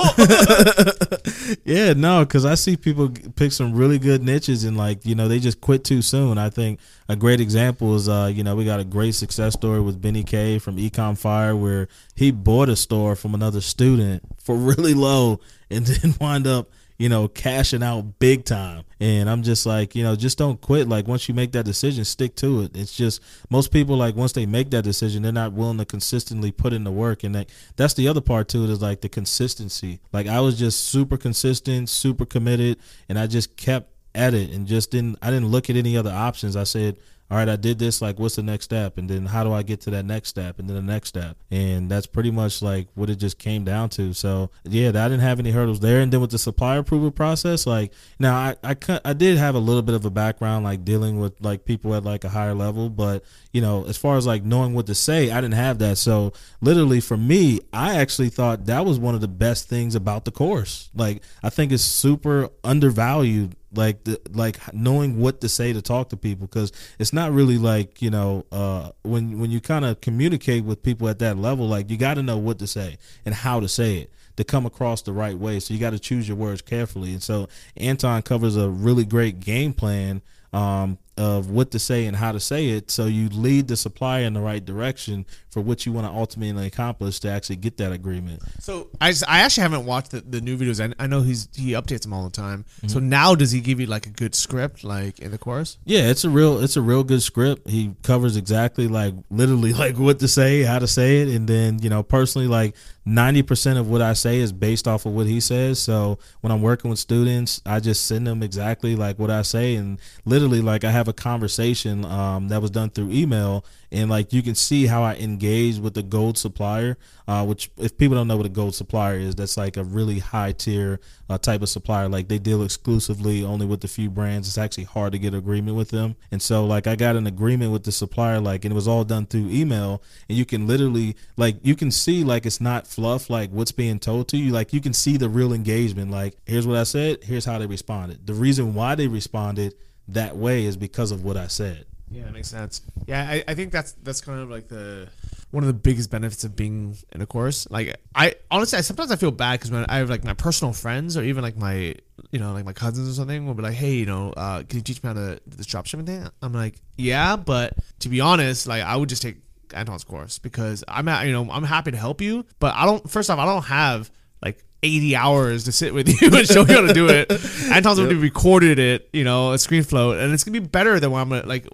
yeah, 1.64 1.92
no, 1.92 2.24
because 2.24 2.44
I 2.44 2.56
see 2.56 2.76
people 2.76 3.08
pick 3.36 3.52
some 3.52 3.72
really 3.72 4.00
good 4.00 4.24
niches 4.24 4.64
and 4.64 4.76
like 4.76 5.06
you 5.06 5.14
know 5.14 5.28
they 5.28 5.38
just 5.38 5.60
quit 5.60 5.84
too 5.84 6.02
soon. 6.02 6.38
I 6.38 6.50
think 6.50 6.80
a 7.08 7.14
great 7.14 7.40
example 7.40 7.94
is 7.94 8.08
uh 8.08 8.28
you 8.34 8.42
know 8.42 8.56
we 8.56 8.64
got 8.64 8.80
a 8.80 8.84
great 8.84 9.14
success 9.14 9.52
story 9.52 9.80
with 9.80 10.02
Benny 10.02 10.24
K 10.24 10.58
from 10.58 10.76
Ecom 10.76 11.16
Fire 11.16 11.54
where 11.54 11.86
he 12.16 12.32
bought 12.32 12.68
a 12.68 12.74
store 12.74 13.14
from 13.14 13.32
another 13.32 13.60
student 13.60 14.24
for 14.42 14.56
really 14.56 14.94
low 14.94 15.38
and 15.70 15.86
then 15.86 16.16
wind 16.20 16.48
up 16.48 16.68
you 16.98 17.08
know 17.08 17.28
cashing 17.28 17.82
out 17.82 18.18
big 18.18 18.44
time. 18.44 18.84
And 19.00 19.30
I'm 19.30 19.42
just 19.42 19.64
like 19.64 19.94
you 19.94 20.02
know 20.02 20.16
just 20.16 20.36
don't 20.36 20.60
quit. 20.60 20.88
Like 20.88 21.06
once 21.06 21.28
you 21.28 21.34
make 21.34 21.52
that 21.52 21.64
decision, 21.64 22.04
stick 22.04 22.34
to 22.36 22.62
it. 22.62 22.76
It's 22.76 22.96
just 22.96 23.22
most 23.48 23.72
people 23.72 23.96
like 23.96 24.16
once 24.16 24.32
they 24.32 24.46
make 24.46 24.70
that 24.70 24.84
decision, 24.84 25.22
they're 25.22 25.32
not 25.32 25.52
willing 25.52 25.78
to 25.78 25.84
consistently 25.84 26.50
put 26.50 26.72
in 26.72 26.84
the 26.84 26.92
work, 26.92 27.24
and 27.24 27.46
that's 27.76 27.94
the 27.94 28.08
other 28.08 28.20
part 28.20 28.48
to 28.48 28.64
it 28.64 28.70
is 28.70 28.82
like 28.82 29.00
the 29.00 29.08
consistency. 29.08 30.00
Like 30.12 30.26
I 30.26 30.40
was 30.40 30.58
just 30.58 30.86
super 30.86 31.16
consistent, 31.16 31.88
super 31.88 32.26
committed, 32.26 32.78
and 33.08 33.18
I 33.18 33.26
just 33.26 33.56
kept 33.56 33.92
at 34.14 34.34
it 34.34 34.50
and 34.50 34.66
just 34.66 34.90
didn't 34.90 35.16
I 35.22 35.30
didn't 35.30 35.48
look 35.48 35.70
at 35.70 35.76
any 35.76 35.96
other 35.96 36.10
options. 36.10 36.56
I 36.56 36.64
said, 36.64 36.96
all 37.30 37.36
right, 37.36 37.48
I 37.48 37.56
did 37.56 37.78
this. 37.78 38.00
Like, 38.00 38.18
what's 38.18 38.36
the 38.36 38.42
next 38.42 38.64
step? 38.64 38.96
And 38.96 39.08
then 39.08 39.26
how 39.26 39.44
do 39.44 39.52
I 39.52 39.62
get 39.62 39.82
to 39.82 39.90
that 39.90 40.06
next 40.06 40.30
step? 40.30 40.58
And 40.58 40.66
then 40.66 40.76
the 40.76 40.82
next 40.82 41.10
step. 41.10 41.36
And 41.50 41.90
that's 41.90 42.06
pretty 42.06 42.30
much 42.30 42.62
like 42.62 42.88
what 42.94 43.10
it 43.10 43.16
just 43.16 43.38
came 43.38 43.64
down 43.64 43.90
to. 43.90 44.14
So 44.14 44.50
yeah, 44.64 44.88
I 44.88 44.92
didn't 44.92 45.20
have 45.20 45.38
any 45.38 45.50
hurdles 45.50 45.80
there. 45.80 46.00
And 46.00 46.10
then 46.10 46.22
with 46.22 46.30
the 46.30 46.38
supplier 46.38 46.78
approval 46.78 47.10
process, 47.10 47.66
like 47.66 47.92
now 48.18 48.34
I 48.34 48.56
I, 48.64 49.00
I 49.04 49.12
did 49.12 49.36
have 49.36 49.54
a 49.54 49.58
little 49.58 49.82
bit 49.82 49.94
of 49.94 50.06
a 50.06 50.10
background 50.10 50.64
like 50.64 50.86
dealing 50.86 51.20
with 51.20 51.34
like 51.40 51.66
people 51.66 51.94
at 51.94 52.02
like 52.02 52.24
a 52.24 52.30
higher 52.30 52.54
level, 52.54 52.88
but 52.88 53.22
you 53.52 53.60
know, 53.60 53.84
as 53.84 53.98
far 53.98 54.16
as 54.16 54.26
like 54.26 54.42
knowing 54.42 54.72
what 54.72 54.86
to 54.86 54.94
say, 54.94 55.30
I 55.30 55.42
didn't 55.42 55.54
have 55.54 55.78
that. 55.80 55.98
So 55.98 56.32
literally 56.62 57.00
for 57.00 57.18
me, 57.18 57.60
I 57.74 57.96
actually 57.96 58.30
thought 58.30 58.64
that 58.66 58.86
was 58.86 58.98
one 58.98 59.14
of 59.14 59.20
the 59.20 59.28
best 59.28 59.68
things 59.68 59.94
about 59.94 60.24
the 60.24 60.30
course. 60.30 60.88
Like 60.94 61.22
I 61.42 61.50
think 61.50 61.72
it's 61.72 61.84
super 61.84 62.48
undervalued 62.64 63.54
like 63.74 64.04
the 64.04 64.20
like 64.30 64.58
knowing 64.72 65.18
what 65.18 65.40
to 65.40 65.48
say 65.48 65.72
to 65.72 65.82
talk 65.82 66.08
to 66.08 66.16
people 66.16 66.46
because 66.46 66.72
it's 66.98 67.12
not 67.12 67.32
really 67.32 67.58
like 67.58 68.00
you 68.00 68.10
know 68.10 68.46
uh 68.50 68.90
when 69.02 69.38
when 69.38 69.50
you 69.50 69.60
kind 69.60 69.84
of 69.84 70.00
communicate 70.00 70.64
with 70.64 70.82
people 70.82 71.08
at 71.08 71.18
that 71.18 71.36
level 71.36 71.68
like 71.68 71.90
you 71.90 71.96
got 71.96 72.14
to 72.14 72.22
know 72.22 72.38
what 72.38 72.58
to 72.58 72.66
say 72.66 72.96
and 73.26 73.34
how 73.34 73.60
to 73.60 73.68
say 73.68 73.98
it 73.98 74.10
to 74.38 74.44
come 74.44 74.64
across 74.64 75.02
the 75.02 75.12
right 75.12 75.36
way. 75.36 75.58
So 75.58 75.74
you 75.74 75.80
got 75.80 75.90
to 75.90 75.98
choose 75.98 76.28
your 76.28 76.36
words 76.36 76.62
carefully. 76.62 77.12
And 77.12 77.22
so 77.22 77.48
anton 77.76 78.22
covers 78.22 78.56
a 78.56 78.70
really 78.70 79.04
great 79.04 79.40
game 79.40 79.72
plan 79.72 80.22
um 80.52 80.96
of 81.18 81.50
what 81.50 81.70
to 81.72 81.78
say 81.78 82.06
and 82.06 82.16
how 82.16 82.32
to 82.32 82.40
say 82.40 82.68
it 82.68 82.90
so 82.90 83.06
you 83.06 83.28
lead 83.30 83.68
the 83.68 83.76
supplier 83.76 84.24
in 84.24 84.32
the 84.32 84.40
right 84.40 84.64
direction 84.64 85.26
for 85.50 85.60
what 85.60 85.84
you 85.84 85.92
want 85.92 86.06
to 86.06 86.12
ultimately 86.12 86.66
accomplish 86.66 87.18
to 87.20 87.28
actually 87.28 87.56
get 87.56 87.76
that 87.76 87.92
agreement 87.92 88.42
So 88.60 88.88
I, 89.00 89.10
just, 89.10 89.28
I 89.28 89.40
actually 89.40 89.62
haven't 89.62 89.86
watched 89.86 90.10
the, 90.12 90.20
the 90.20 90.40
new 90.40 90.56
videos. 90.56 90.80
I, 90.80 91.02
I 91.02 91.06
know 91.06 91.22
he's 91.22 91.48
he 91.54 91.72
updates 91.72 92.02
them 92.02 92.12
all 92.12 92.24
the 92.24 92.30
time. 92.30 92.64
So 92.86 92.98
mm-hmm. 92.98 93.08
now 93.08 93.34
does 93.34 93.50
he 93.50 93.60
give 93.60 93.80
you 93.80 93.86
like 93.86 94.06
a 94.06 94.10
good 94.10 94.34
script 94.34 94.84
like 94.84 95.18
in 95.18 95.30
the 95.30 95.38
course? 95.38 95.78
Yeah, 95.84 96.10
it's 96.10 96.24
a 96.24 96.30
real 96.30 96.62
it's 96.62 96.76
a 96.76 96.82
real 96.82 97.04
good 97.04 97.22
script. 97.22 97.68
He 97.68 97.94
covers 98.02 98.36
exactly 98.36 98.88
like 98.88 99.14
literally 99.30 99.72
like 99.84 99.98
what 99.98 100.18
to 100.20 100.28
say, 100.28 100.62
how 100.62 100.78
to 100.78 100.86
say 100.86 101.22
it, 101.22 101.28
and 101.28 101.48
then 101.48 101.80
you 101.82 101.90
know 101.90 102.02
personally 102.02 102.48
like 102.48 102.74
ninety 103.08 103.42
percent 103.42 103.78
of 103.78 103.88
what 103.88 104.02
I 104.02 104.12
say 104.12 104.38
is 104.38 104.52
based 104.52 104.86
off 104.86 105.06
of 105.06 105.12
what 105.12 105.26
he 105.26 105.40
says. 105.40 105.78
So 105.78 106.18
when 106.40 106.52
I'm 106.52 106.62
working 106.62 106.90
with 106.90 106.98
students, 106.98 107.60
I 107.64 107.80
just 107.80 108.06
send 108.06 108.26
them 108.26 108.42
exactly 108.42 108.94
like 108.94 109.18
what 109.18 109.30
I 109.30 109.42
say, 109.42 109.74
and 109.74 109.98
literally 110.24 110.60
like 110.60 110.84
I 110.84 110.90
have 110.90 111.08
a 111.08 111.12
conversation 111.12 112.04
um, 112.04 112.48
that 112.48 112.62
was 112.62 112.70
done 112.70 112.90
through 112.90 113.10
email, 113.10 113.64
and 113.90 114.10
like 114.10 114.32
you 114.32 114.42
can 114.42 114.54
see 114.54 114.86
how 114.86 115.02
I 115.02 115.14
engage 115.14 115.78
with 115.78 115.94
the 115.94 116.02
gold 116.02 116.36
supplier. 116.38 116.96
Uh, 117.26 117.44
which 117.44 117.70
if 117.76 117.96
people 117.98 118.16
don't 118.16 118.26
know 118.26 118.38
what 118.38 118.46
a 118.46 118.50
gold 118.50 118.74
supplier 118.74 119.18
is, 119.18 119.34
that's 119.34 119.58
like 119.58 119.76
a 119.76 119.84
really 119.84 120.18
high 120.18 120.50
tier 120.52 120.98
uh, 121.28 121.36
type 121.36 121.60
of 121.60 121.68
supplier. 121.68 122.08
Like 122.08 122.28
they 122.28 122.38
deal 122.38 122.62
exclusively 122.62 123.44
only 123.44 123.66
with 123.66 123.84
a 123.84 123.88
few 123.88 124.08
brands. 124.08 124.48
It's 124.48 124.56
actually 124.56 124.84
hard 124.84 125.12
to 125.12 125.18
get 125.18 125.34
agreement 125.34 125.76
with 125.76 125.90
them. 125.90 126.16
And 126.30 126.40
so 126.40 126.64
like 126.64 126.86
I 126.86 126.96
got 126.96 127.16
an 127.16 127.26
agreement 127.26 127.70
with 127.70 127.84
the 127.84 127.92
supplier, 127.92 128.40
like 128.40 128.64
and 128.64 128.72
it 128.72 128.74
was 128.74 128.88
all 128.88 129.04
done 129.04 129.26
through 129.26 129.50
email. 129.50 130.02
And 130.28 130.38
you 130.38 130.46
can 130.46 130.66
literally 130.66 131.16
like 131.36 131.56
you 131.62 131.76
can 131.76 131.90
see 131.90 132.24
like 132.24 132.46
it's 132.46 132.60
not 132.60 132.86
fluff 132.86 133.28
like 133.28 133.50
what's 133.50 133.72
being 133.72 133.98
told 133.98 134.28
to 134.28 134.38
you. 134.38 134.52
Like 134.52 134.72
you 134.72 134.80
can 134.80 134.94
see 134.94 135.18
the 135.18 135.28
real 135.28 135.52
engagement. 135.52 136.10
Like 136.10 136.34
here's 136.46 136.66
what 136.66 136.78
I 136.78 136.84
said. 136.84 137.24
Here's 137.24 137.44
how 137.44 137.58
they 137.58 137.66
responded. 137.66 138.26
The 138.26 138.34
reason 138.34 138.74
why 138.74 138.94
they 138.94 139.06
responded 139.06 139.74
that 140.08 140.36
way 140.36 140.64
is 140.64 140.76
because 140.76 141.10
of 141.10 141.24
what 141.24 141.36
I 141.36 141.46
said. 141.46 141.84
Yeah, 142.10 142.24
that 142.24 142.32
makes 142.32 142.48
sense. 142.48 142.82
Yeah, 143.06 143.26
I, 143.28 143.44
I 143.48 143.54
think 143.54 143.72
that's 143.72 143.92
that's 144.02 144.20
kind 144.20 144.40
of 144.40 144.50
like 144.50 144.68
the 144.68 145.08
one 145.50 145.62
of 145.62 145.66
the 145.66 145.74
biggest 145.74 146.10
benefits 146.10 146.44
of 146.44 146.56
being 146.56 146.96
in 147.12 147.20
a 147.20 147.26
course. 147.26 147.68
Like 147.70 147.98
I 148.14 148.34
honestly, 148.50 148.78
I 148.78 148.82
sometimes 148.82 149.10
I 149.10 149.16
feel 149.16 149.30
bad 149.30 149.58
because 149.60 149.70
when 149.70 149.84
I 149.88 149.98
have 149.98 150.10
like 150.10 150.24
my 150.24 150.34
personal 150.34 150.72
friends 150.72 151.16
or 151.16 151.22
even 151.22 151.42
like 151.42 151.56
my 151.56 151.94
you 152.30 152.38
know 152.38 152.52
like 152.52 152.64
my 152.64 152.72
cousins 152.72 153.08
or 153.08 153.12
something 153.12 153.46
will 153.46 153.54
be 153.54 153.62
like, 153.62 153.74
hey, 153.74 153.92
you 153.92 154.06
know, 154.06 154.32
uh, 154.36 154.62
can 154.62 154.78
you 154.78 154.82
teach 154.82 155.02
me 155.02 155.08
how 155.08 155.14
to 155.14 155.40
do 155.48 155.56
this 155.56 155.66
dropshipping 155.66 156.06
thing? 156.06 156.28
I'm 156.42 156.52
like, 156.52 156.80
yeah, 156.96 157.36
but 157.36 157.74
to 158.00 158.08
be 158.08 158.20
honest, 158.20 158.66
like 158.66 158.82
I 158.82 158.96
would 158.96 159.08
just 159.08 159.22
take 159.22 159.36
Anton's 159.74 160.04
course 160.04 160.38
because 160.38 160.84
I'm 160.88 161.08
at, 161.08 161.26
you 161.26 161.32
know 161.32 161.48
I'm 161.50 161.64
happy 161.64 161.90
to 161.90 161.98
help 161.98 162.20
you, 162.20 162.44
but 162.58 162.74
I 162.74 162.86
don't. 162.86 163.08
First 163.08 163.30
off, 163.30 163.38
I 163.38 163.44
don't 163.44 163.64
have 163.64 164.10
like 164.42 164.64
80 164.82 165.16
hours 165.16 165.64
to 165.64 165.72
sit 165.72 165.92
with 165.92 166.08
you 166.22 166.30
and 166.34 166.46
show 166.46 166.66
you 166.66 166.74
how 166.74 166.86
to 166.86 166.92
do 166.92 167.08
it. 167.08 167.30
Anton's 167.70 167.98
already 167.98 168.16
recorded 168.16 168.78
it, 168.78 169.08
you 169.12 169.24
know, 169.24 169.52
a 169.52 169.58
screen 169.58 169.82
float, 169.82 170.18
and 170.18 170.32
it's 170.32 170.44
gonna 170.44 170.60
be 170.60 170.66
better 170.66 171.00
than 171.00 171.10
what 171.10 171.20
I'm 171.20 171.28
gonna 171.30 171.46
like. 171.46 171.66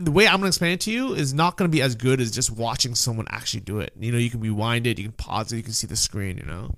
The 0.00 0.12
way 0.12 0.28
I'm 0.28 0.36
gonna 0.36 0.46
explain 0.46 0.72
it 0.72 0.80
to 0.82 0.92
you 0.92 1.14
is 1.14 1.34
not 1.34 1.56
gonna 1.56 1.68
be 1.68 1.82
as 1.82 1.96
good 1.96 2.20
as 2.20 2.30
just 2.30 2.52
watching 2.52 2.94
someone 2.94 3.26
actually 3.30 3.60
do 3.60 3.80
it. 3.80 3.92
You 3.98 4.12
know, 4.12 4.18
you 4.18 4.30
can 4.30 4.40
rewind 4.40 4.86
it, 4.86 4.96
you 4.96 5.04
can 5.04 5.12
pause 5.12 5.52
it, 5.52 5.56
you 5.56 5.62
can 5.64 5.72
see 5.72 5.88
the 5.88 5.96
screen. 5.96 6.38
You 6.38 6.44
know. 6.44 6.74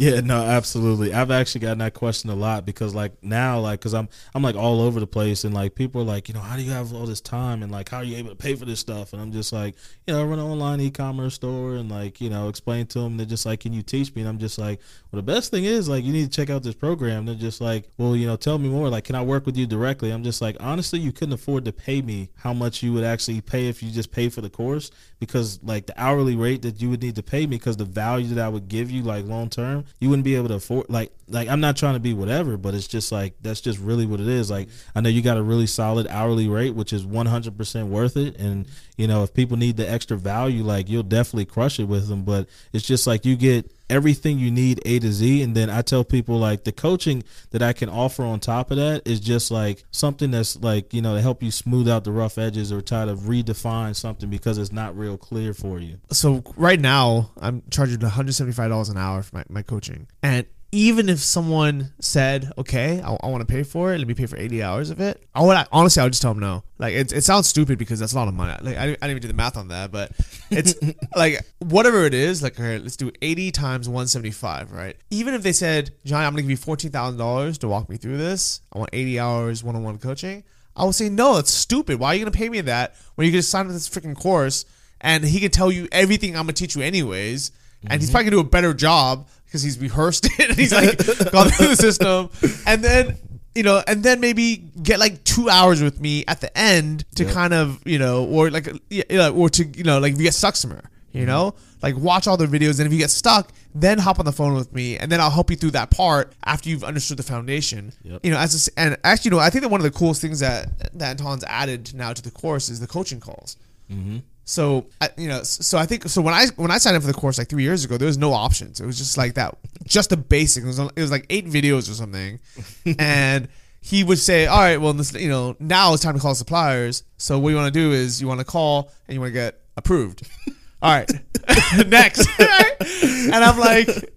Yeah, 0.00 0.20
no, 0.20 0.36
absolutely. 0.44 1.12
I've 1.12 1.32
actually 1.32 1.62
gotten 1.62 1.78
that 1.78 1.92
question 1.92 2.30
a 2.30 2.34
lot 2.36 2.64
because 2.64 2.94
like 2.94 3.20
now, 3.20 3.58
like, 3.58 3.80
cause 3.80 3.94
I'm 3.94 4.08
I'm 4.32 4.44
like 4.44 4.54
all 4.54 4.80
over 4.80 5.00
the 5.00 5.08
place, 5.08 5.42
and 5.42 5.52
like 5.52 5.74
people 5.74 6.00
are 6.00 6.04
like, 6.04 6.28
you 6.28 6.34
know, 6.34 6.40
how 6.40 6.54
do 6.54 6.62
you 6.62 6.70
have 6.70 6.94
all 6.94 7.04
this 7.04 7.20
time, 7.20 7.64
and 7.64 7.72
like, 7.72 7.88
how 7.88 7.96
are 7.96 8.04
you 8.04 8.16
able 8.16 8.30
to 8.30 8.36
pay 8.36 8.54
for 8.54 8.64
this 8.64 8.78
stuff? 8.78 9.12
And 9.12 9.20
I'm 9.20 9.32
just 9.32 9.52
like, 9.52 9.74
you 10.06 10.14
know, 10.14 10.20
I 10.20 10.24
run 10.24 10.38
an 10.38 10.44
online 10.44 10.80
e-commerce 10.82 11.34
store, 11.34 11.74
and 11.74 11.90
like, 11.90 12.20
you 12.20 12.30
know, 12.30 12.48
explain 12.48 12.86
to 12.88 13.00
them. 13.00 13.16
They're 13.16 13.26
just 13.26 13.44
like, 13.44 13.58
can 13.58 13.72
you 13.72 13.82
teach 13.82 14.14
me? 14.14 14.22
And 14.22 14.28
I'm 14.28 14.38
just 14.38 14.56
like, 14.56 14.78
well, 15.10 15.20
the 15.20 15.32
best 15.32 15.50
thing 15.50 15.64
is 15.64 15.88
like, 15.88 16.04
you 16.04 16.12
need 16.12 16.30
to 16.30 16.36
check 16.36 16.48
out 16.48 16.62
this 16.62 16.76
program. 16.76 17.26
They're 17.26 17.34
just 17.34 17.60
like, 17.60 17.88
well, 17.98 18.14
you 18.14 18.28
know, 18.28 18.36
tell 18.36 18.58
me 18.58 18.68
more. 18.68 18.88
Like, 18.88 19.02
can 19.02 19.16
I 19.16 19.22
work 19.22 19.46
with 19.46 19.56
you 19.56 19.66
directly? 19.66 20.12
I'm 20.12 20.22
just 20.22 20.40
like, 20.40 20.56
honestly, 20.60 21.00
you 21.00 21.10
couldn't 21.10 21.32
afford 21.34 21.64
to 21.64 21.72
pay 21.72 22.02
me 22.02 22.30
how 22.36 22.52
much 22.52 22.84
you 22.84 22.92
would 22.92 23.02
actually 23.04 23.40
pay 23.40 23.66
if 23.66 23.82
you 23.82 23.90
just 23.90 24.12
pay 24.12 24.28
for 24.28 24.42
the 24.42 24.50
course 24.50 24.92
because 25.18 25.60
like 25.62 25.86
the 25.86 26.00
hourly 26.00 26.36
rate 26.36 26.62
that 26.62 26.80
you 26.80 26.88
would 26.90 27.02
need 27.02 27.16
to 27.16 27.22
pay 27.22 27.40
me 27.40 27.56
because 27.56 27.76
the 27.76 27.84
value 27.84 28.34
that 28.34 28.44
I 28.44 28.48
would 28.48 28.68
give 28.68 28.90
you 28.90 29.02
like 29.02 29.24
long 29.26 29.50
term, 29.50 29.84
you 30.00 30.08
wouldn't 30.08 30.24
be 30.24 30.34
able 30.36 30.48
to 30.48 30.54
afford 30.54 30.88
like 30.88 31.12
like 31.28 31.48
I'm 31.48 31.60
not 31.60 31.76
trying 31.76 31.94
to 31.94 32.00
be 32.00 32.14
whatever, 32.14 32.56
but 32.56 32.74
it's 32.74 32.86
just 32.86 33.12
like 33.12 33.34
that's 33.42 33.60
just 33.60 33.78
really 33.78 34.06
what 34.06 34.20
it 34.20 34.28
is. 34.28 34.50
Like 34.50 34.68
I 34.94 35.00
know 35.00 35.08
you 35.08 35.22
got 35.22 35.36
a 35.36 35.42
really 35.42 35.66
solid 35.66 36.06
hourly 36.08 36.48
rate, 36.48 36.74
which 36.74 36.92
is 36.92 37.04
100% 37.04 37.88
worth 37.88 38.16
it, 38.16 38.36
and 38.38 38.66
you 38.98 39.06
know 39.06 39.22
if 39.22 39.32
people 39.32 39.56
need 39.56 39.76
the 39.76 39.90
extra 39.90 40.16
value, 40.16 40.62
like 40.62 40.88
you'll 40.88 41.02
definitely 41.02 41.46
crush 41.46 41.80
it 41.80 41.84
with 41.84 42.08
them. 42.08 42.24
But 42.24 42.48
it's 42.72 42.86
just 42.86 43.06
like 43.06 43.24
you 43.24 43.36
get 43.36 43.72
everything 43.88 44.38
you 44.38 44.50
need 44.50 44.82
A 44.84 44.98
to 44.98 45.12
Z, 45.12 45.42
and 45.42 45.56
then 45.56 45.70
I 45.70 45.82
tell 45.82 46.04
people 46.04 46.36
like 46.38 46.64
the 46.64 46.72
coaching 46.72 47.22
that 47.50 47.62
I 47.62 47.72
can 47.72 47.88
offer 47.88 48.22
on 48.24 48.40
top 48.40 48.70
of 48.70 48.76
that 48.76 49.06
is 49.06 49.20
just 49.20 49.50
like 49.50 49.84
something 49.90 50.30
that's 50.30 50.56
like 50.56 50.92
you 50.92 51.00
know 51.00 51.14
to 51.14 51.22
help 51.22 51.42
you 51.42 51.50
smooth 51.50 51.88
out 51.88 52.04
the 52.04 52.12
rough 52.12 52.36
edges 52.36 52.72
or 52.72 52.82
try 52.82 53.04
to 53.04 53.14
redefine 53.14 53.96
something 53.96 54.28
because 54.28 54.58
it's 54.58 54.72
not 54.72 54.96
real 54.98 55.16
clear 55.16 55.54
for 55.54 55.78
you. 55.78 55.98
So 56.10 56.42
right 56.56 56.80
now, 56.80 57.30
I'm 57.40 57.62
charging 57.70 58.00
175 58.00 58.68
dollars 58.68 58.88
an 58.88 58.98
hour 58.98 59.22
for 59.22 59.36
my, 59.36 59.44
my 59.48 59.62
coaching, 59.62 60.08
and 60.22 60.46
even 60.70 61.08
if 61.08 61.18
someone 61.18 61.92
said, 62.00 62.52
"Okay, 62.58 63.00
I, 63.00 63.16
I 63.22 63.28
want 63.28 63.46
to 63.46 63.52
pay 63.52 63.62
for 63.62 63.94
it. 63.94 63.98
Let 63.98 64.06
me 64.06 64.14
pay 64.14 64.26
for 64.26 64.36
80 64.36 64.62
hours 64.62 64.90
of 64.90 65.00
it," 65.00 65.22
I 65.34 65.42
would 65.42 65.56
honestly, 65.72 66.00
I 66.00 66.04
would 66.04 66.12
just 66.12 66.22
tell 66.22 66.34
them 66.34 66.40
no. 66.40 66.62
Like 66.78 66.94
it, 66.94 67.12
it 67.12 67.24
sounds 67.24 67.48
stupid 67.48 67.78
because 67.78 67.98
that's 67.98 68.12
a 68.12 68.16
lot 68.16 68.28
of 68.28 68.34
money. 68.34 68.54
Like 68.62 68.76
I, 68.76 68.82
I 68.82 68.86
didn't 68.86 69.10
even 69.10 69.22
do 69.22 69.28
the 69.28 69.34
math 69.34 69.56
on 69.56 69.68
that, 69.68 69.90
but 69.90 70.12
it's 70.50 70.74
like 71.16 71.40
whatever 71.58 72.04
it 72.04 72.12
is, 72.12 72.42
like 72.42 72.58
okay, 72.58 72.78
let's 72.78 72.96
do 72.96 73.10
80 73.22 73.50
times 73.52 73.88
175, 73.88 74.72
right? 74.72 74.96
Even 75.10 75.34
if 75.34 75.42
they 75.42 75.52
said, 75.52 75.90
Johnny, 76.04 76.26
I'm 76.26 76.32
gonna 76.32 76.42
give 76.42 76.50
you 76.50 76.56
fourteen 76.56 76.90
thousand 76.90 77.18
dollars 77.18 77.58
to 77.58 77.68
walk 77.68 77.88
me 77.88 77.96
through 77.96 78.18
this. 78.18 78.60
I 78.72 78.78
want 78.78 78.90
80 78.92 79.20
hours 79.20 79.64
one-on-one 79.64 79.98
coaching. 79.98 80.44
I 80.76 80.84
would 80.84 80.94
say, 80.94 81.08
no, 81.08 81.34
that's 81.34 81.50
stupid. 81.50 81.98
Why 81.98 82.08
are 82.08 82.14
you 82.14 82.20
gonna 82.20 82.30
pay 82.30 82.48
me 82.48 82.60
that 82.62 82.94
when 83.14 83.24
you 83.24 83.32
can 83.32 83.38
just 83.38 83.50
sign 83.50 83.66
up 83.66 83.72
this 83.72 83.88
freaking 83.88 84.16
course 84.16 84.64
and 85.00 85.24
he 85.24 85.40
can 85.40 85.50
tell 85.50 85.72
you 85.72 85.88
everything 85.92 86.36
I'm 86.36 86.42
gonna 86.42 86.52
teach 86.52 86.76
you 86.76 86.82
anyways, 86.82 87.52
and 87.84 88.00
he's 88.00 88.08
mm-hmm. 88.08 88.12
probably 88.12 88.30
gonna 88.30 88.42
do 88.42 88.46
a 88.46 88.50
better 88.50 88.74
job 88.74 89.28
because 89.48 89.62
he's 89.62 89.78
rehearsed 89.78 90.26
it 90.38 90.50
and 90.50 90.58
he's 90.58 90.72
like 90.72 90.98
gone 91.32 91.48
through 91.48 91.68
the 91.68 91.76
system, 91.76 92.30
and 92.66 92.84
then 92.84 93.16
you 93.58 93.64
know, 93.64 93.82
and 93.88 94.04
then 94.04 94.20
maybe 94.20 94.56
get 94.80 95.00
like 95.00 95.24
two 95.24 95.50
hours 95.50 95.82
with 95.82 96.00
me 96.00 96.24
at 96.28 96.40
the 96.40 96.56
end 96.56 97.04
to 97.16 97.24
kind 97.24 97.52
of, 97.52 97.84
you 97.84 97.98
know, 97.98 98.24
or 98.24 98.50
like, 98.52 98.68
yeah, 98.88 99.30
or 99.30 99.50
to, 99.50 99.64
you 99.64 99.82
know, 99.82 99.98
like 99.98 100.12
if 100.12 100.18
you 100.18 100.24
get 100.24 100.34
stuck 100.34 100.54
somewhere, 100.54 100.88
you 101.10 101.22
mm-hmm. 101.22 101.30
know, 101.30 101.54
like 101.82 101.96
watch 101.96 102.28
all 102.28 102.36
the 102.36 102.46
videos. 102.46 102.78
And 102.78 102.86
if 102.86 102.92
you 102.92 103.00
get 103.00 103.10
stuck, 103.10 103.50
then 103.74 103.98
hop 103.98 104.20
on 104.20 104.26
the 104.26 104.32
phone 104.32 104.54
with 104.54 104.72
me 104.72 104.96
and 104.96 105.10
then 105.10 105.20
I'll 105.20 105.30
help 105.30 105.50
you 105.50 105.56
through 105.56 105.72
that 105.72 105.90
part 105.90 106.34
after 106.44 106.68
you've 106.68 106.84
understood 106.84 107.16
the 107.16 107.24
foundation. 107.24 107.92
Yep. 108.04 108.20
You 108.24 108.30
know, 108.30 108.38
as 108.38 108.68
a 108.68 108.78
and 108.78 108.96
actually, 109.02 109.30
you 109.30 109.36
know, 109.36 109.42
I 109.42 109.50
think 109.50 109.62
that 109.62 109.70
one 109.70 109.80
of 109.80 109.84
the 109.84 109.98
coolest 109.98 110.20
things 110.20 110.38
that, 110.38 110.68
that 110.96 111.20
Anton's 111.20 111.42
added 111.42 111.92
now 111.94 112.12
to 112.12 112.22
the 112.22 112.30
course 112.30 112.68
is 112.68 112.78
the 112.78 112.86
coaching 112.86 113.18
calls. 113.18 113.56
Mm-hmm. 113.90 114.18
So 114.48 114.86
I, 114.98 115.10
you 115.18 115.28
know, 115.28 115.42
so 115.42 115.76
I 115.76 115.84
think 115.84 116.08
so 116.08 116.22
when 116.22 116.32
I 116.32 116.46
when 116.56 116.70
I 116.70 116.78
signed 116.78 116.96
up 116.96 117.02
for 117.02 117.06
the 117.06 117.12
course 117.12 117.36
like 117.36 117.50
three 117.50 117.64
years 117.64 117.84
ago, 117.84 117.98
there 117.98 118.06
was 118.06 118.16
no 118.16 118.32
options. 118.32 118.80
It 118.80 118.86
was 118.86 118.96
just 118.96 119.18
like 119.18 119.34
that, 119.34 119.58
just 119.84 120.08
the 120.08 120.16
basic. 120.16 120.64
It 120.64 120.66
was 120.66 120.78
it 120.78 120.96
was 120.96 121.10
like 121.10 121.26
eight 121.28 121.44
videos 121.44 121.90
or 121.90 121.92
something, 121.92 122.40
and 122.98 123.48
he 123.82 124.02
would 124.04 124.18
say, 124.18 124.46
"All 124.46 124.58
right, 124.58 124.78
well, 124.78 124.94
this 124.94 125.12
you 125.12 125.28
know 125.28 125.54
now 125.60 125.92
it's 125.92 126.02
time 126.02 126.14
to 126.14 126.20
call 126.20 126.34
suppliers. 126.34 127.02
So 127.18 127.38
what 127.38 127.50
you 127.50 127.56
want 127.56 127.74
to 127.74 127.78
do 127.78 127.92
is 127.92 128.22
you 128.22 128.26
want 128.26 128.40
to 128.40 128.46
call 128.46 128.90
and 129.06 129.14
you 129.14 129.20
want 129.20 129.34
to 129.34 129.34
get 129.34 129.60
approved. 129.76 130.26
All 130.80 130.92
right, 130.92 131.10
next, 131.86 132.26
and 132.40 133.44
I'm 133.44 133.58
like." 133.58 134.14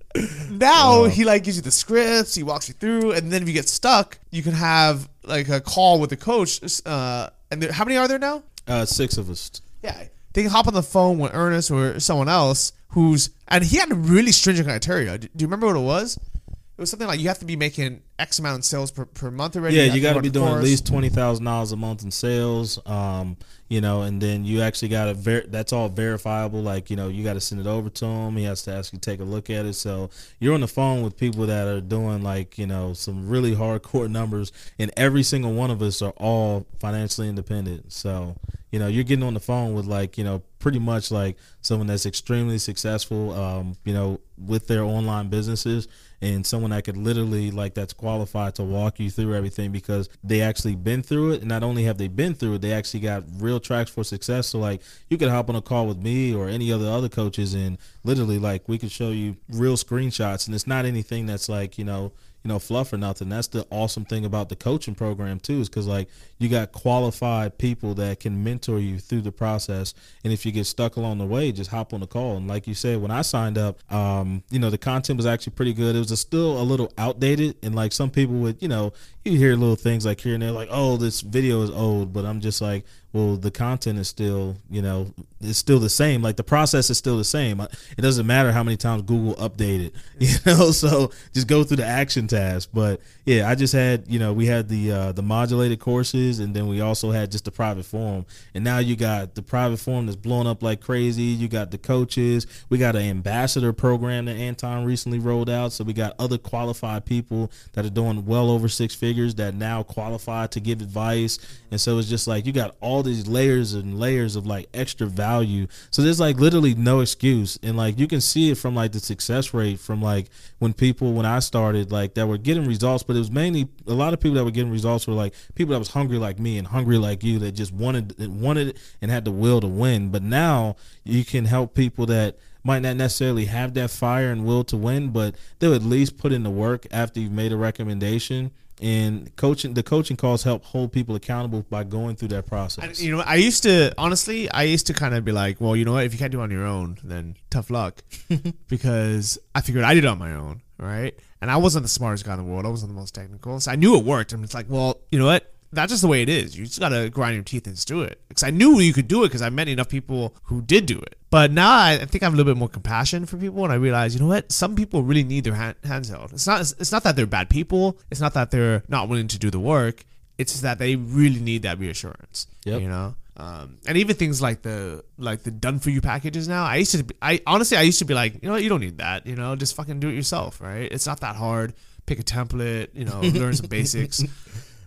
Now 0.50 1.06
he 1.06 1.24
like 1.24 1.46
gives 1.46 1.56
you 1.56 1.64
the 1.64 1.72
scripts, 1.72 2.36
he 2.36 2.44
walks 2.44 2.68
you 2.68 2.74
through, 2.74 3.14
and 3.14 3.32
then 3.32 3.42
if 3.42 3.48
you 3.48 3.54
get 3.54 3.70
stuck, 3.70 4.20
you 4.30 4.44
can 4.44 4.52
have 4.52 5.10
like 5.24 5.48
a 5.48 5.62
call 5.62 6.02
with 6.02 6.10
the 6.10 6.18
coach. 6.18 6.60
Uh, 6.86 7.30
and 7.50 7.64
there, 7.64 7.72
how 7.72 7.86
many 7.86 7.96
are 7.96 8.10
there 8.10 8.20
now? 8.20 8.44
Uh, 8.68 8.86
six 8.86 9.18
of 9.18 9.30
us. 9.30 9.50
Yeah, 9.82 10.04
they 10.34 10.44
can 10.44 10.52
hop 10.52 10.68
on 10.68 10.74
the 10.74 10.84
phone 10.84 11.20
with 11.20 11.34
Ernest 11.34 11.72
or 11.72 12.00
someone 12.00 12.30
else 12.30 12.74
who's 12.90 13.30
and 13.48 13.64
he 13.64 13.78
had 13.78 13.92
a 13.92 13.96
really 13.96 14.32
stringent 14.32 14.68
criteria. 14.68 15.18
Do, 15.18 15.28
do 15.28 15.44
you 15.44 15.48
remember 15.48 15.68
what 15.68 15.76
it 15.76 15.80
was? 15.80 16.18
It 16.48 16.80
was 16.82 16.90
something 16.90 17.08
like 17.08 17.20
you 17.20 17.28
have 17.28 17.40
to 17.40 17.46
be 17.46 17.56
making 17.56 18.02
X 18.18 18.40
amount 18.40 18.56
in 18.56 18.62
sales 18.64 18.92
per, 18.92 19.06
per 19.06 19.30
month 19.30 19.56
already. 19.56 19.76
Yeah, 19.76 19.84
you 19.84 20.02
got 20.02 20.14
to 20.14 20.22
be 20.22 20.32
doing 20.32 20.48
at 20.48 20.64
least 20.64 20.88
twenty 20.88 21.10
thousand 21.10 21.46
dollars 21.46 21.72
a 21.72 21.76
month 21.76 22.04
in 22.04 22.10
sales. 22.10 22.80
Um, 22.88 23.38
you 23.68 23.82
know, 23.82 24.02
and 24.02 24.20
then 24.20 24.46
you 24.46 24.62
actually 24.62 24.88
got 24.88 25.06
to 25.06 25.14
ver- 25.14 25.46
that's 25.48 25.74
all 25.74 25.90
verifiable. 25.90 26.62
Like 26.62 26.90
you 26.90 26.96
know, 26.96 27.08
you 27.08 27.24
got 27.24 27.34
to 27.34 27.40
send 27.40 27.62
it 27.62 27.68
over 27.68 27.90
to 27.90 28.06
him. 28.06 28.36
He 28.36 28.46
has 28.46 28.64
to 28.64 28.74
actually 28.74 29.00
take 29.00 29.20
a 29.20 29.24
look 29.24 29.50
at 29.50 29.66
it. 29.66 29.74
So 29.74 30.10
you're 30.40 30.56
on 30.56 30.62
the 30.62 30.68
phone 30.68 31.04
with 31.04 31.18
people 31.18 31.46
that 31.46 31.68
are 31.68 31.82
doing 31.82 32.24
like 32.24 32.58
you 32.58 32.66
know 32.66 32.94
some 32.94 33.30
really 33.30 33.54
hardcore 33.54 34.10
numbers, 34.10 34.52
and 34.80 34.92
every 34.98 35.24
single 35.24 35.54
one 35.54 35.70
of 35.70 35.82
us 35.82 36.02
are 36.02 36.14
all 36.18 36.66
financially 36.80 37.30
independent. 37.30 37.94
So 37.94 38.38
you 38.72 38.80
know, 38.80 38.88
you're 38.88 39.04
getting 39.04 39.24
on 39.24 39.34
the 39.34 39.40
phone 39.40 39.74
with 39.74 39.86
like 39.86 40.18
you 40.18 40.24
know 40.24 40.42
pretty 40.60 40.80
much 40.80 41.12
like 41.12 41.38
someone 41.62 41.88
that's 41.88 42.06
extremely 42.06 42.58
successful. 42.58 43.34
Um, 43.34 43.76
you 43.86 43.94
know, 43.94 44.20
with 44.38 44.68
their 44.68 44.84
online 44.84 45.30
businesses 45.30 45.88
and 46.22 46.46
someone 46.46 46.72
that 46.72 46.84
could 46.84 46.98
literally 46.98 47.52
like 47.52 47.74
that's 47.74 47.94
qualified 47.94 48.56
to 48.56 48.64
walk 48.64 49.00
you 49.00 49.10
through 49.10 49.36
everything 49.36 49.72
because 49.72 50.08
they 50.24 50.42
actually 50.42 50.76
been 50.76 51.02
through 51.02 51.32
it 51.32 51.42
and 51.42 51.50
not 51.50 51.64
only 51.64 51.84
have 51.84 51.98
they 51.98 52.08
been 52.08 52.34
through 52.34 52.56
it 52.56 52.62
they 52.62 52.72
actually 52.72 53.00
got 53.00 53.24
real 53.38 53.60
tracks 53.60 53.90
for 53.90 54.04
success 54.04 54.48
so 54.48 54.60
like 54.60 54.82
you 55.10 55.18
could 55.18 55.30
hop 55.30 55.50
on 55.50 55.56
a 55.56 55.62
call 55.62 55.88
with 55.88 55.98
me 55.98 56.34
or 56.34 56.48
any 56.48 56.72
other 56.72 56.88
other 56.88 57.10
coaches 57.10 57.54
and 57.54 57.78
literally 58.04 58.40
like 58.40 58.68
we 58.68 58.78
could 58.78 58.92
show 58.92 59.10
you 59.10 59.36
real 59.50 59.76
screenshots 59.76 60.46
and 60.46 60.56
it's 60.56 60.68
not 60.68 60.86
anything 60.86 61.26
that's 61.26 61.50
like 61.50 61.78
you 61.78 61.84
know 61.84 62.12
you 62.44 62.50
know 62.50 62.60
fluff 62.60 62.92
or 62.94 62.98
nothing. 62.98 63.30
That's 63.30 63.48
the 63.48 63.66
awesome 63.70 64.06
thing 64.06 64.26
about 64.26 64.50
the 64.50 64.56
coaching 64.56 64.96
program 64.96 65.40
too 65.40 65.62
is 65.62 65.70
because 65.70 65.88
like 65.88 66.08
you 66.40 66.50
got 66.50 66.72
qualified 66.72 67.58
people 67.58 67.94
that 67.96 68.20
can 68.20 68.44
mentor 68.44 68.80
you 68.80 69.00
through 69.00 69.22
the 69.22 69.32
process. 69.32 69.94
And 70.24 70.34
if 70.34 70.46
you 70.46 70.52
get 70.52 70.66
stuck 70.66 70.96
along 70.96 71.20
the 71.20 71.26
way 71.26 71.52
just 71.52 71.70
hop 71.70 71.94
on 71.94 72.00
the 72.00 72.08
call. 72.08 72.38
And 72.38 72.48
like 72.48 72.68
you 72.68 72.74
said 72.74 73.02
when 73.02 73.12
i 73.12 73.22
signed 73.22 73.58
up 73.58 73.80
um 73.92 74.44
you 74.50 74.60
know 74.60 74.70
the 74.70 74.78
content 74.78 75.18
was 75.18 75.26
actually 75.26 75.54
pretty 75.54 75.74
good. 75.74 75.96
It 75.96 76.00
was 76.00 76.12
a, 76.12 76.18
still 76.18 76.60
a 76.60 76.64
little 76.64 76.92
outdated. 76.98 77.58
And 77.64 77.76
like 77.76 77.94
some 77.94 78.10
people 78.10 78.36
would 78.36 78.62
you 78.62 78.68
know 78.68 78.94
you 79.24 79.38
hear 79.38 79.56
little 79.56 79.76
things 79.76 80.06
like 80.06 80.20
here 80.22 80.34
and 80.34 80.42
there 80.42 80.52
like 80.52 80.70
oh 80.72 80.98
this 80.98 81.22
video 81.22 81.62
is 81.62 81.70
old 81.70 82.12
but 82.12 82.26
i'm 82.26 82.42
just 82.42 82.62
like 82.62 82.84
well 83.14 83.36
the 83.36 83.52
content 83.52 84.00
is 84.00 84.08
still 84.08 84.56
you 84.70 84.82
know 84.82 85.14
it's 85.44 85.58
still 85.58 85.80
the 85.80 85.90
same. 85.90 86.22
Like 86.22 86.36
the 86.36 86.44
process 86.44 86.90
is 86.90 86.98
still 86.98 87.18
the 87.18 87.24
same. 87.24 87.60
It 87.60 88.02
doesn't 88.02 88.28
matter 88.28 88.52
how 88.52 88.64
many 88.64 88.78
times 88.78 89.02
google 89.04 89.36
updated 89.36 89.92
you 90.20 90.36
know 90.46 90.72
so 90.72 91.12
just 91.34 91.48
go 91.48 91.64
through 91.64 91.78
the 91.78 91.86
action 91.86 92.28
task. 92.28 92.70
But 92.74 93.02
yeah 93.26 93.48
i 93.50 93.56
just 93.56 93.74
had 93.74 94.04
you 94.08 94.18
know 94.18 94.34
we 94.34 94.48
had 94.48 94.68
the 94.68 94.92
uh 94.92 95.12
the 95.12 95.22
modulated 95.22 95.80
courses 95.80 96.40
and 96.40 96.56
then 96.56 96.68
we 96.68 96.82
also 96.82 97.12
had 97.12 97.32
just 97.32 97.46
the 97.46 97.52
private 97.52 97.86
forum. 97.86 98.26
And 98.54 98.64
now 98.64 98.80
you 98.80 98.96
got 98.96 99.36
the 99.36 99.42
private 99.42 99.78
forum 99.78 100.06
that's 100.06 100.16
blowing 100.16 100.48
up 100.48 100.64
like 100.64 100.82
crazy. 100.82 101.24
You 101.24 101.48
got 101.48 101.72
the 101.72 101.78
coaches. 101.78 102.48
We 102.70 102.78
got 102.78 102.96
an 102.96 103.04
ambassador 103.04 103.74
program 103.74 104.26
that 104.26 104.36
anton 104.36 104.86
recently 104.86 105.20
rolled 105.20 105.50
out. 105.50 105.72
So 105.74 105.84
we 105.84 105.94
got 105.94 106.16
other 106.20 106.38
qualified 106.38 107.06
people 107.06 107.52
that 107.74 107.86
are 107.86 107.90
doing 107.90 108.26
well 108.26 108.50
over 108.50 108.68
six 108.68 108.96
figures 108.96 109.11
that 109.12 109.56
now 109.56 109.84
qualify 109.84 110.48
to 110.48 110.60
give 110.60 110.82
advice. 110.82 111.40
And 111.72 111.80
so 111.80 111.98
it's 111.98 112.10
just 112.10 112.28
like 112.28 112.46
you 112.46 112.52
got 112.52 112.76
all 112.82 113.04
these 113.04 113.28
layers 113.28 113.74
and 113.74 114.00
layers 114.00 114.36
of 114.36 114.46
like 114.46 114.68
extra 114.74 115.08
value. 115.08 115.68
So 115.90 116.02
there's 116.02 116.20
like 116.20 116.38
literally 116.38 116.76
no 116.76 117.00
excuse. 117.00 117.58
And 117.64 117.78
like 117.78 118.00
you 118.00 118.08
can 118.08 118.22
see 118.22 118.52
it 118.52 118.56
from 118.56 118.76
like 118.76 118.92
the 118.92 119.00
success 119.00 119.54
rate 119.54 119.80
from 119.80 120.02
like 120.02 120.28
when 120.60 120.74
people 120.74 121.14
when 121.14 121.26
i 121.26 121.40
started 121.40 121.92
like 121.92 122.14
that 122.16 122.28
were 122.28 122.38
getting 122.38 122.66
results. 122.66 123.04
But 123.04 123.16
it 123.16 123.20
was 123.20 123.32
mainly 123.32 123.68
a 123.88 123.94
lot 123.94 124.14
of 124.14 124.20
people 124.20 124.36
that 124.36 124.44
were 124.44 124.52
getting 124.52 124.72
results 124.72 125.08
were 125.08 125.14
like 125.14 125.34
people 125.56 125.74
that 125.74 125.80
was 125.80 125.90
hungry 125.90 126.18
like 126.18 126.40
me 126.40 126.58
and 126.58 126.68
hungry 126.68 126.98
like 126.98 127.24
you 127.24 127.40
that 127.40 127.54
just 127.54 127.74
wanted 127.74 128.16
wanted 128.28 128.80
and 129.02 129.12
had 129.12 129.26
the 129.26 129.32
will 129.32 129.62
to 129.62 129.68
win. 129.68 130.10
But 130.10 130.24
now 130.24 130.76
you 131.04 131.26
can 131.26 131.46
help 131.46 131.74
people 131.74 132.06
that 132.08 132.38
might 132.64 132.82
not 132.82 132.96
necessarily 132.96 133.46
have 133.46 133.74
that 133.76 133.90
fire 133.90 134.32
and 134.32 134.46
will 134.46 134.64
to 134.66 134.78
win, 134.78 135.10
but 135.10 135.36
they'll 135.60 135.74
at 135.74 135.84
least 135.84 136.18
put 136.18 136.32
in 136.32 136.44
the 136.44 136.50
work 136.50 136.86
after 136.92 137.20
you've 137.20 137.32
made 137.32 137.52
a 137.52 137.58
recommendation. 137.58 138.52
And 138.82 139.36
coaching, 139.36 139.76
the 139.76 139.84
coaching 139.84 140.18
calls 140.18 140.42
help 140.42 140.66
hold 140.66 140.92
people 140.92 141.16
accountable 141.16 141.64
by 141.70 141.84
going 141.84 142.16
through 142.16 142.30
that 142.30 142.48
process. 142.48 143.00
You 143.00 143.16
know, 143.16 143.24
I 143.24 143.36
used 143.36 143.62
to 143.64 143.94
honestly, 143.96 144.50
I 144.50 144.64
used 144.64 144.88
to 144.88 144.94
kind 144.94 145.14
of 145.14 145.24
be 145.24 145.32
like, 145.32 145.62
well, 145.62 145.76
you 145.76 145.86
know 145.86 145.94
what? 145.94 146.06
If 146.06 146.14
you 146.14 146.20
can't 146.20 146.32
do 146.32 146.40
it 146.40 146.44
on 146.44 146.52
your 146.52 146.66
own, 146.66 146.98
then 147.04 147.36
tough 147.52 147.70
luck, 147.70 148.02
because 148.68 149.38
I 149.54 149.62
figured 149.62 149.84
I 149.84 149.94
did 149.94 150.06
it 150.06 150.08
on 150.08 150.18
my 150.18 150.34
own, 150.34 150.62
right? 150.80 151.14
And 151.42 151.52
I 151.52 151.58
wasn't 151.58 151.84
the 151.84 151.90
smartest 151.90 152.26
guy 152.26 152.34
in 152.34 152.40
the 152.40 152.52
world. 152.52 152.66
I 152.66 152.70
wasn't 152.70 152.92
the 152.92 153.00
most 153.00 153.14
technical, 153.14 153.60
so 153.60 153.72
I 153.72 153.76
knew 153.76 153.98
it 153.98 154.04
worked. 154.04 154.34
And 154.34 154.44
it's 154.44 154.56
like, 154.56 154.66
well, 154.68 155.00
you 155.12 155.20
know 155.20 155.26
what? 155.28 155.54
That's 155.74 155.92
just 155.92 156.02
the 156.02 156.08
way 156.08 156.22
it 156.22 156.30
is. 156.30 156.58
You 156.58 156.66
just 156.66 156.80
gotta 156.80 157.10
grind 157.10 157.36
your 157.36 157.44
teeth 157.44 157.66
and 157.66 157.76
just 157.76 157.88
do 157.88 158.02
it. 158.02 158.22
Because 158.28 158.44
I 158.44 158.50
knew 158.50 158.80
you 158.80 158.94
could 158.94 159.08
do 159.08 159.24
it 159.24 159.28
because 159.28 159.42
I 159.42 159.50
met 159.50 159.68
enough 159.68 159.90
people 159.90 160.36
who 160.44 160.62
did 160.62 160.86
do 160.86 161.00
it. 161.00 161.16
But 161.30 161.52
now 161.52 161.72
I 161.72 161.94
I 161.94 162.06
think 162.06 162.24
I 162.24 162.26
have 162.26 162.34
a 162.34 162.38
little 162.38 162.54
bit 162.54 162.60
more 162.60 162.68
compassion 162.68 163.26
for 163.26 163.38
people, 163.38 163.64
and 163.64 163.72
I 163.72 163.78
realize, 163.78 164.14
you 164.14 164.20
know 164.20 164.28
what? 164.28 164.52
Some 164.52 164.76
people 164.76 165.04
really 165.04 165.24
need 165.24 165.46
their 165.46 165.54
hand, 165.54 165.76
hands 165.84 166.10
held. 166.10 166.34
It's 166.34 166.46
not. 166.46 166.62
It's 166.62 166.92
not 166.92 167.04
that 167.04 167.16
they're 167.16 167.26
bad 167.26 167.50
people. 167.50 167.98
It's 168.10 168.20
not 168.20 168.34
that 168.34 168.52
they're 168.52 168.84
not 168.90 169.08
willing 169.08 169.28
to 169.30 169.40
do 169.40 169.50
the 169.50 169.60
work. 169.60 170.04
It's 170.38 170.52
just 170.52 170.64
that 170.64 170.78
they 170.80 170.96
really 170.96 171.40
need 171.40 171.62
that 171.64 171.80
reassurance. 171.80 172.48
Yep. 172.66 172.82
You 172.82 172.90
know. 172.90 173.16
Um, 173.38 173.78
and 173.88 173.98
even 173.98 174.18
things 174.18 174.42
like 174.42 174.62
the 174.62 175.04
like 175.18 175.44
the 175.44 175.52
done 175.52 175.80
for 175.80 175.90
you 175.90 176.02
packages 176.02 176.48
now. 176.48 176.66
I 176.66 176.76
used 176.78 176.92
to. 176.92 177.04
Be, 177.04 177.16
I 177.22 177.42
honestly, 177.48 177.78
I 177.78 177.84
used 177.84 178.00
to 178.00 178.06
be 178.06 178.14
like, 178.14 178.34
you 178.34 178.48
know 178.48 178.54
what? 178.54 178.64
You 178.64 178.70
don't 178.70 178.82
need 178.82 178.98
that. 178.98 179.26
You 179.26 179.36
know, 179.36 179.56
just 179.56 179.76
fucking 179.76 180.02
do 180.02 180.10
it 180.10 180.16
yourself. 180.16 180.60
Right? 180.60 180.92
It's 180.92 181.08
not 181.08 181.22
that 181.22 181.38
hard. 181.38 181.74
Pick 182.06 182.20
a 182.20 182.24
template. 182.24 182.90
You 182.94 183.06
know, 183.06 183.22
learn 183.22 183.56
some 183.56 183.66
basics. 183.70 184.22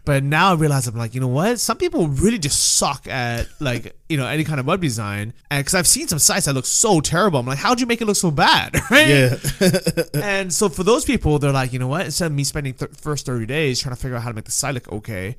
But 0.05 0.23
now 0.23 0.51
I 0.51 0.55
realize 0.55 0.87
I'm 0.87 0.97
like, 0.97 1.15
you 1.15 1.21
know 1.21 1.29
what? 1.29 1.59
Some 1.59 1.79
people 1.79 2.09
really 2.09 2.39
just 2.39 2.77
suck 2.77 3.09
at 3.09 3.49
like, 3.59 3.97
you 4.09 4.19
know, 4.19 4.27
any 4.27 4.45
kind 4.45 4.61
of 4.61 4.67
web 4.67 4.83
design. 4.83 5.33
And 5.51 5.61
because 5.61 5.75
I've 5.75 5.87
seen 5.87 6.09
some 6.09 6.19
sites 6.19 6.45
that 6.45 6.53
look 6.53 6.67
so 6.67 7.01
terrible, 7.01 7.41
I'm 7.41 7.47
like, 7.47 7.59
how'd 7.59 7.81
you 7.81 7.87
make 7.87 8.03
it 8.03 8.05
look 8.05 8.17
so 8.17 8.31
bad? 8.31 8.75
Right? 8.91 9.09
yeah, 9.09 9.37
And 10.15 10.53
so 10.53 10.69
for 10.69 10.85
those 10.85 11.05
people, 11.05 11.39
they're 11.39 11.53
like, 11.53 11.73
you 11.73 11.79
know 11.79 11.89
what? 11.89 12.05
Instead 12.05 12.27
of 12.27 12.33
me 12.33 12.45
spending 12.45 12.75
th- 12.75 12.91
first 12.93 13.25
30 13.25 13.47
days 13.47 13.81
trying 13.81 13.95
to 13.95 14.01
figure 14.01 14.17
out 14.17 14.23
how 14.23 14.29
to 14.29 14.35
make 14.35 14.45
the 14.45 14.53
site 14.53 14.75
look 14.75 14.93
okay, 14.93 15.37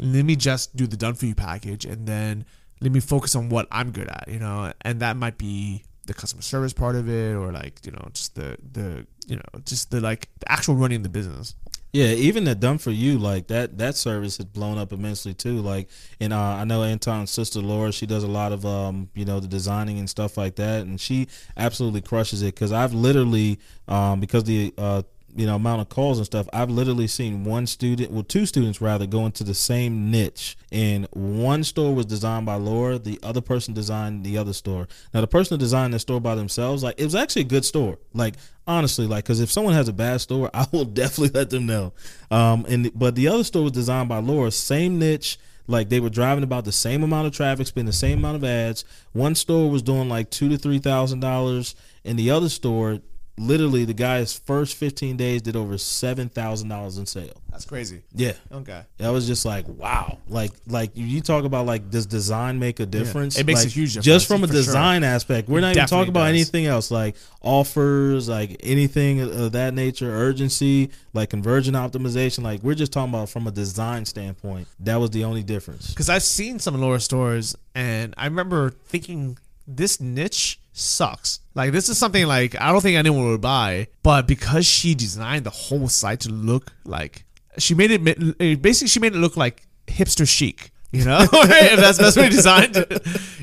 let 0.00 0.24
me 0.24 0.34
just 0.34 0.74
do 0.76 0.86
the 0.86 0.96
done 0.96 1.14
for 1.14 1.26
you 1.26 1.34
package 1.34 1.84
and 1.84 2.06
then 2.06 2.44
let 2.80 2.90
me 2.90 3.00
focus 3.00 3.36
on 3.36 3.48
what 3.48 3.68
I'm 3.70 3.92
good 3.92 4.08
at, 4.08 4.24
you 4.28 4.40
know? 4.40 4.72
And 4.82 5.00
that 5.00 5.16
might 5.16 5.38
be 5.38 5.84
the 6.06 6.14
customer 6.14 6.42
service 6.42 6.72
part 6.72 6.96
of 6.96 7.08
it 7.08 7.34
or 7.34 7.52
like, 7.52 7.78
you 7.84 7.92
know, 7.92 8.08
just 8.12 8.34
the, 8.34 8.56
the, 8.72 9.06
you 9.26 9.36
know, 9.36 9.60
just 9.64 9.90
the 9.92 10.00
like 10.00 10.28
the 10.40 10.50
actual 10.50 10.74
running 10.74 11.02
the 11.02 11.08
business. 11.08 11.54
Yeah, 11.92 12.06
even 12.12 12.44
the 12.44 12.54
done 12.54 12.78
for 12.78 12.92
you 12.92 13.18
like 13.18 13.48
that 13.48 13.78
that 13.78 13.96
service 13.96 14.36
has 14.36 14.46
blown 14.46 14.78
up 14.78 14.92
immensely 14.92 15.34
too. 15.34 15.60
Like, 15.60 15.88
and 16.20 16.32
uh, 16.32 16.38
I 16.38 16.64
know 16.64 16.84
Anton's 16.84 17.32
sister 17.32 17.60
Laura, 17.60 17.92
she 17.92 18.06
does 18.06 18.22
a 18.22 18.28
lot 18.28 18.52
of 18.52 18.64
um, 18.64 19.08
you 19.14 19.24
know, 19.24 19.40
the 19.40 19.48
designing 19.48 19.98
and 19.98 20.08
stuff 20.08 20.36
like 20.36 20.54
that, 20.56 20.82
and 20.82 21.00
she 21.00 21.26
absolutely 21.56 22.00
crushes 22.00 22.42
it. 22.42 22.54
Because 22.54 22.70
I've 22.70 22.94
literally 22.94 23.58
um, 23.88 24.20
because 24.20 24.44
the 24.44 24.72
uh, 24.78 25.02
you 25.36 25.46
know 25.46 25.56
amount 25.56 25.80
of 25.80 25.88
calls 25.88 26.18
and 26.18 26.26
stuff 26.26 26.48
i've 26.52 26.70
literally 26.70 27.06
seen 27.06 27.44
one 27.44 27.66
student 27.66 28.10
well 28.10 28.22
two 28.22 28.46
students 28.46 28.80
rather 28.80 29.06
go 29.06 29.26
into 29.26 29.44
the 29.44 29.54
same 29.54 30.10
niche. 30.10 30.56
And 30.72 31.06
one 31.12 31.64
store 31.64 31.94
was 31.94 32.06
designed 32.06 32.46
by 32.46 32.54
laura 32.54 32.98
the 32.98 33.18
other 33.22 33.40
person 33.40 33.74
designed 33.74 34.24
the 34.24 34.38
other 34.38 34.52
store. 34.52 34.88
Now 35.12 35.20
the 35.20 35.26
person 35.26 35.54
who 35.54 35.58
designed 35.58 35.94
the 35.94 35.98
store 35.98 36.20
by 36.20 36.34
themselves 36.34 36.82
like 36.82 36.98
it 36.98 37.04
was 37.04 37.14
actually 37.14 37.42
a 37.42 37.46
good 37.46 37.64
store. 37.64 37.98
Like 38.14 38.34
honestly 38.66 39.06
like 39.06 39.24
because 39.24 39.40
if 39.40 39.50
someone 39.50 39.74
has 39.74 39.88
a 39.88 39.92
bad 39.92 40.20
store 40.20 40.50
i 40.54 40.66
will 40.72 40.84
definitely 40.84 41.38
let 41.38 41.50
them 41.50 41.66
know. 41.66 41.92
Um 42.30 42.64
and 42.68 42.90
but 42.98 43.14
the 43.14 43.28
other 43.28 43.44
store 43.44 43.64
was 43.64 43.72
designed 43.72 44.08
by 44.08 44.18
laura 44.18 44.50
same 44.50 44.98
niche. 44.98 45.38
Like 45.66 45.88
they 45.88 46.00
were 46.00 46.10
driving 46.10 46.42
about 46.42 46.64
the 46.64 46.72
same 46.72 47.04
amount 47.04 47.28
of 47.28 47.32
traffic, 47.32 47.66
spending 47.68 47.86
the 47.86 47.92
same 47.92 48.18
amount 48.18 48.36
of 48.36 48.44
ads. 48.44 48.84
One 49.12 49.36
store 49.36 49.70
was 49.70 49.82
doing 49.82 50.08
like 50.08 50.30
two 50.30 50.48
to 50.48 50.58
three 50.58 50.80
thousand 50.80 51.20
dollars, 51.20 51.76
and 52.04 52.18
the 52.18 52.32
other 52.32 52.48
store 52.48 52.98
literally 53.40 53.84
the 53.86 53.94
guy's 53.94 54.38
first 54.38 54.76
15 54.76 55.16
days 55.16 55.40
did 55.42 55.56
over 55.56 55.74
$7,000 55.74 56.98
in 56.98 57.06
sales. 57.06 57.32
That's 57.50 57.64
crazy. 57.64 58.02
Yeah. 58.14 58.32
Okay. 58.52 58.82
That 58.98 59.08
was 59.08 59.26
just 59.26 59.44
like 59.44 59.66
wow. 59.66 60.18
Like 60.28 60.52
like 60.66 60.92
you 60.94 61.20
talk 61.20 61.44
about 61.44 61.66
like 61.66 61.90
does 61.90 62.06
design 62.06 62.58
make 62.58 62.78
a 62.80 62.86
difference? 62.86 63.38
It 63.38 63.44
makes 63.46 63.60
Like, 63.60 63.66
a 63.66 63.70
huge 63.70 63.88
difference, 63.94 64.04
Just 64.06 64.28
from 64.28 64.44
a 64.44 64.46
for 64.46 64.52
sure. 64.52 64.62
design 64.62 65.02
aspect. 65.04 65.48
We're 65.48 65.58
It 65.58 65.62
not 65.62 65.76
even 65.76 65.88
talking 65.88 66.10
about 66.10 66.20
does. 66.26 66.28
anything 66.28 66.66
else 66.66 66.90
like 66.92 67.16
offers, 67.42 68.28
like 68.28 68.56
anything 68.62 69.20
of 69.20 69.52
that 69.52 69.74
nature, 69.74 70.10
urgency, 70.14 70.90
like 71.12 71.30
conversion 71.30 71.74
optimization. 71.74 72.44
Like 72.44 72.62
we're 72.62 72.74
just 72.76 72.92
talking 72.92 73.12
about 73.12 73.28
from 73.30 73.46
a 73.46 73.50
design 73.50 74.04
standpoint. 74.04 74.68
That 74.78 74.96
was 74.96 75.10
the 75.10 75.24
only 75.24 75.42
difference. 75.42 75.88
Because 75.88 76.08
I've 76.08 76.22
seen 76.22 76.58
some 76.60 76.80
Laura 76.80 77.00
stores, 77.00 77.56
and 77.74 78.14
I 78.16 78.26
remember 78.26 78.70
thinking 78.70 79.38
this 79.66 80.00
niche 80.00 80.59
sucks. 80.80 81.40
Like 81.54 81.72
this 81.72 81.88
is 81.88 81.98
something 81.98 82.26
like 82.26 82.60
I 82.60 82.72
don't 82.72 82.80
think 82.80 82.96
anyone 82.96 83.30
would 83.30 83.40
buy, 83.40 83.88
but 84.02 84.26
because 84.26 84.66
she 84.66 84.94
designed 84.94 85.44
the 85.44 85.50
whole 85.50 85.88
site 85.88 86.20
to 86.20 86.30
look 86.30 86.72
like 86.84 87.24
she 87.58 87.74
made 87.74 87.90
it 87.90 88.62
basically 88.62 88.88
she 88.88 89.00
made 89.00 89.14
it 89.14 89.18
look 89.18 89.36
like 89.36 89.66
hipster 89.86 90.28
chic. 90.28 90.72
You 90.92 91.04
know, 91.04 91.20
if 91.22 91.30
that's 91.80 91.98
the 91.98 92.04
best 92.04 92.16
way 92.16 92.28
to 92.28 92.30
design. 92.30 92.72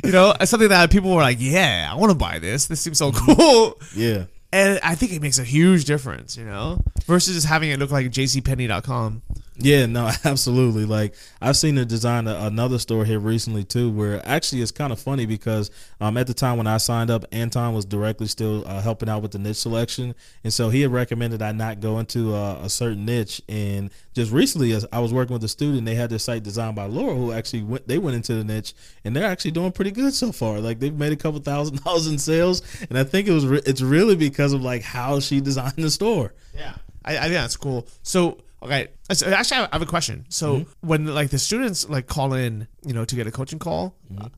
You 0.03 0.11
know, 0.11 0.33
something 0.43 0.69
that 0.69 0.91
people 0.91 1.11
were 1.11 1.21
like, 1.21 1.38
"Yeah, 1.39 1.89
I 1.89 1.95
want 1.95 2.11
to 2.11 2.17
buy 2.17 2.39
this. 2.39 2.67
This 2.67 2.81
seems 2.81 2.97
so 2.97 3.11
mm-hmm. 3.11 3.33
cool." 3.33 3.79
Yeah. 3.95 4.25
And 4.51 4.79
I 4.81 4.95
think 4.95 5.11
it 5.11 5.21
makes 5.21 5.39
a 5.39 5.43
huge 5.43 5.85
difference, 5.85 6.38
you 6.38 6.45
know, 6.45 6.81
versus 7.05 7.35
just 7.35 7.47
having 7.47 7.69
it 7.69 7.79
look 7.79 7.91
like 7.91 8.07
jcpenney.com. 8.07 9.21
Yeah, 9.60 9.88
no, 9.88 10.12
absolutely. 10.24 10.86
Like 10.86 11.16
I've 11.41 11.58
seen 11.58 11.78
her 11.78 11.86
design 11.86 12.28
a, 12.28 12.36
another 12.45 12.78
store 12.78 13.05
here 13.05 13.20
recently 13.20 13.64
too, 13.64 13.89
where 13.89 14.22
actually 14.28 14.62
it's 14.62 14.72
kind 14.72 14.93
of 14.93 14.99
funny 14.99 15.26
because 15.26 15.72
um, 15.99 16.16
at 16.18 16.28
the 16.28 16.34
time 16.34 16.58
when 16.58 16.68
I 16.68 16.78
signed 16.78 17.10
up, 17.10 17.26
Anton 17.32 17.74
was 17.74 17.86
directly 17.86 18.28
still 18.28 18.64
uh, 18.68 18.82
helping 18.82 19.10
out 19.10 19.22
with 19.22 19.32
the 19.32 19.39
niche 19.39 19.58
selection, 19.58 20.14
and 20.43 20.53
so 20.53 20.70
he 20.70 20.82
had 20.82 20.91
recommended 20.91 21.41
I 21.41 21.51
not 21.53 21.80
go 21.80 21.97
into 21.99 22.36
a, 22.36 22.66
a 22.66 22.70
certain 22.70 23.05
niche. 23.05 23.41
And 23.49 23.89
just 24.14 24.32
recently, 24.32 24.74
as 24.74 24.86
I 24.91 24.99
was 24.99 25.12
working 25.12 25.34
with 25.34 25.43
a 25.43 25.47
student, 25.47 25.86
they 25.86 25.95
had 25.95 26.10
their 26.10 26.20
site 26.20 26.43
designed 26.43 26.76
by 26.76 26.86
Laura, 26.86 27.16
who 27.16 27.32
actually 27.32 27.64
went, 27.64 27.88
they 27.88 27.97
went 27.97 28.16
into 28.16 28.36
the 28.36 28.43
niche, 28.43 28.74
and 29.03 29.16
they're 29.16 29.26
actually 29.26 29.51
doing 29.51 29.72
pretty 29.72 29.91
good 29.91 30.14
so 30.14 30.32
far. 30.32 30.60
Like 30.60 30.80
they've 30.80 30.93
made 30.93 31.14
a 31.14 31.18
couple 31.18 31.39
thousand 31.39 31.84
dollars 31.84 32.08
in 32.08 32.20
sales, 32.20 32.62
and 32.89 32.97
I 32.97 33.03
think 33.03 33.28
it 33.28 33.32
was 33.32 33.47
re- 33.47 33.62
it's 33.66 33.82
really 33.82 34.16
because 34.16 34.53
of 34.53 34.62
like 34.62 34.84
how 34.84 35.20
she 35.20 35.41
designed 35.41 35.78
the 35.78 35.89
store. 35.89 36.34
Yeah, 36.55 36.76
I, 37.03 37.18
I 37.18 37.22
think 37.22 37.34
that's 37.34 37.58
cool. 37.58 37.88
So, 38.03 38.39
okay, 38.64 38.88
so 39.12 39.28
actually, 39.28 39.58
I 39.58 39.70
have 39.72 39.82
a 39.82 39.86
question. 39.86 40.26
So, 40.30 40.66
when 40.82 41.05
like 41.05 41.30
the 41.30 41.39
students 41.39 41.89
like 41.89 42.08
call 42.08 42.34
in, 42.34 42.68
you 42.86 42.93
know, 42.93 43.05
to 43.05 43.16
get 43.16 43.28
a 43.28 43.32
coaching 43.32 43.60
call, 43.60 43.95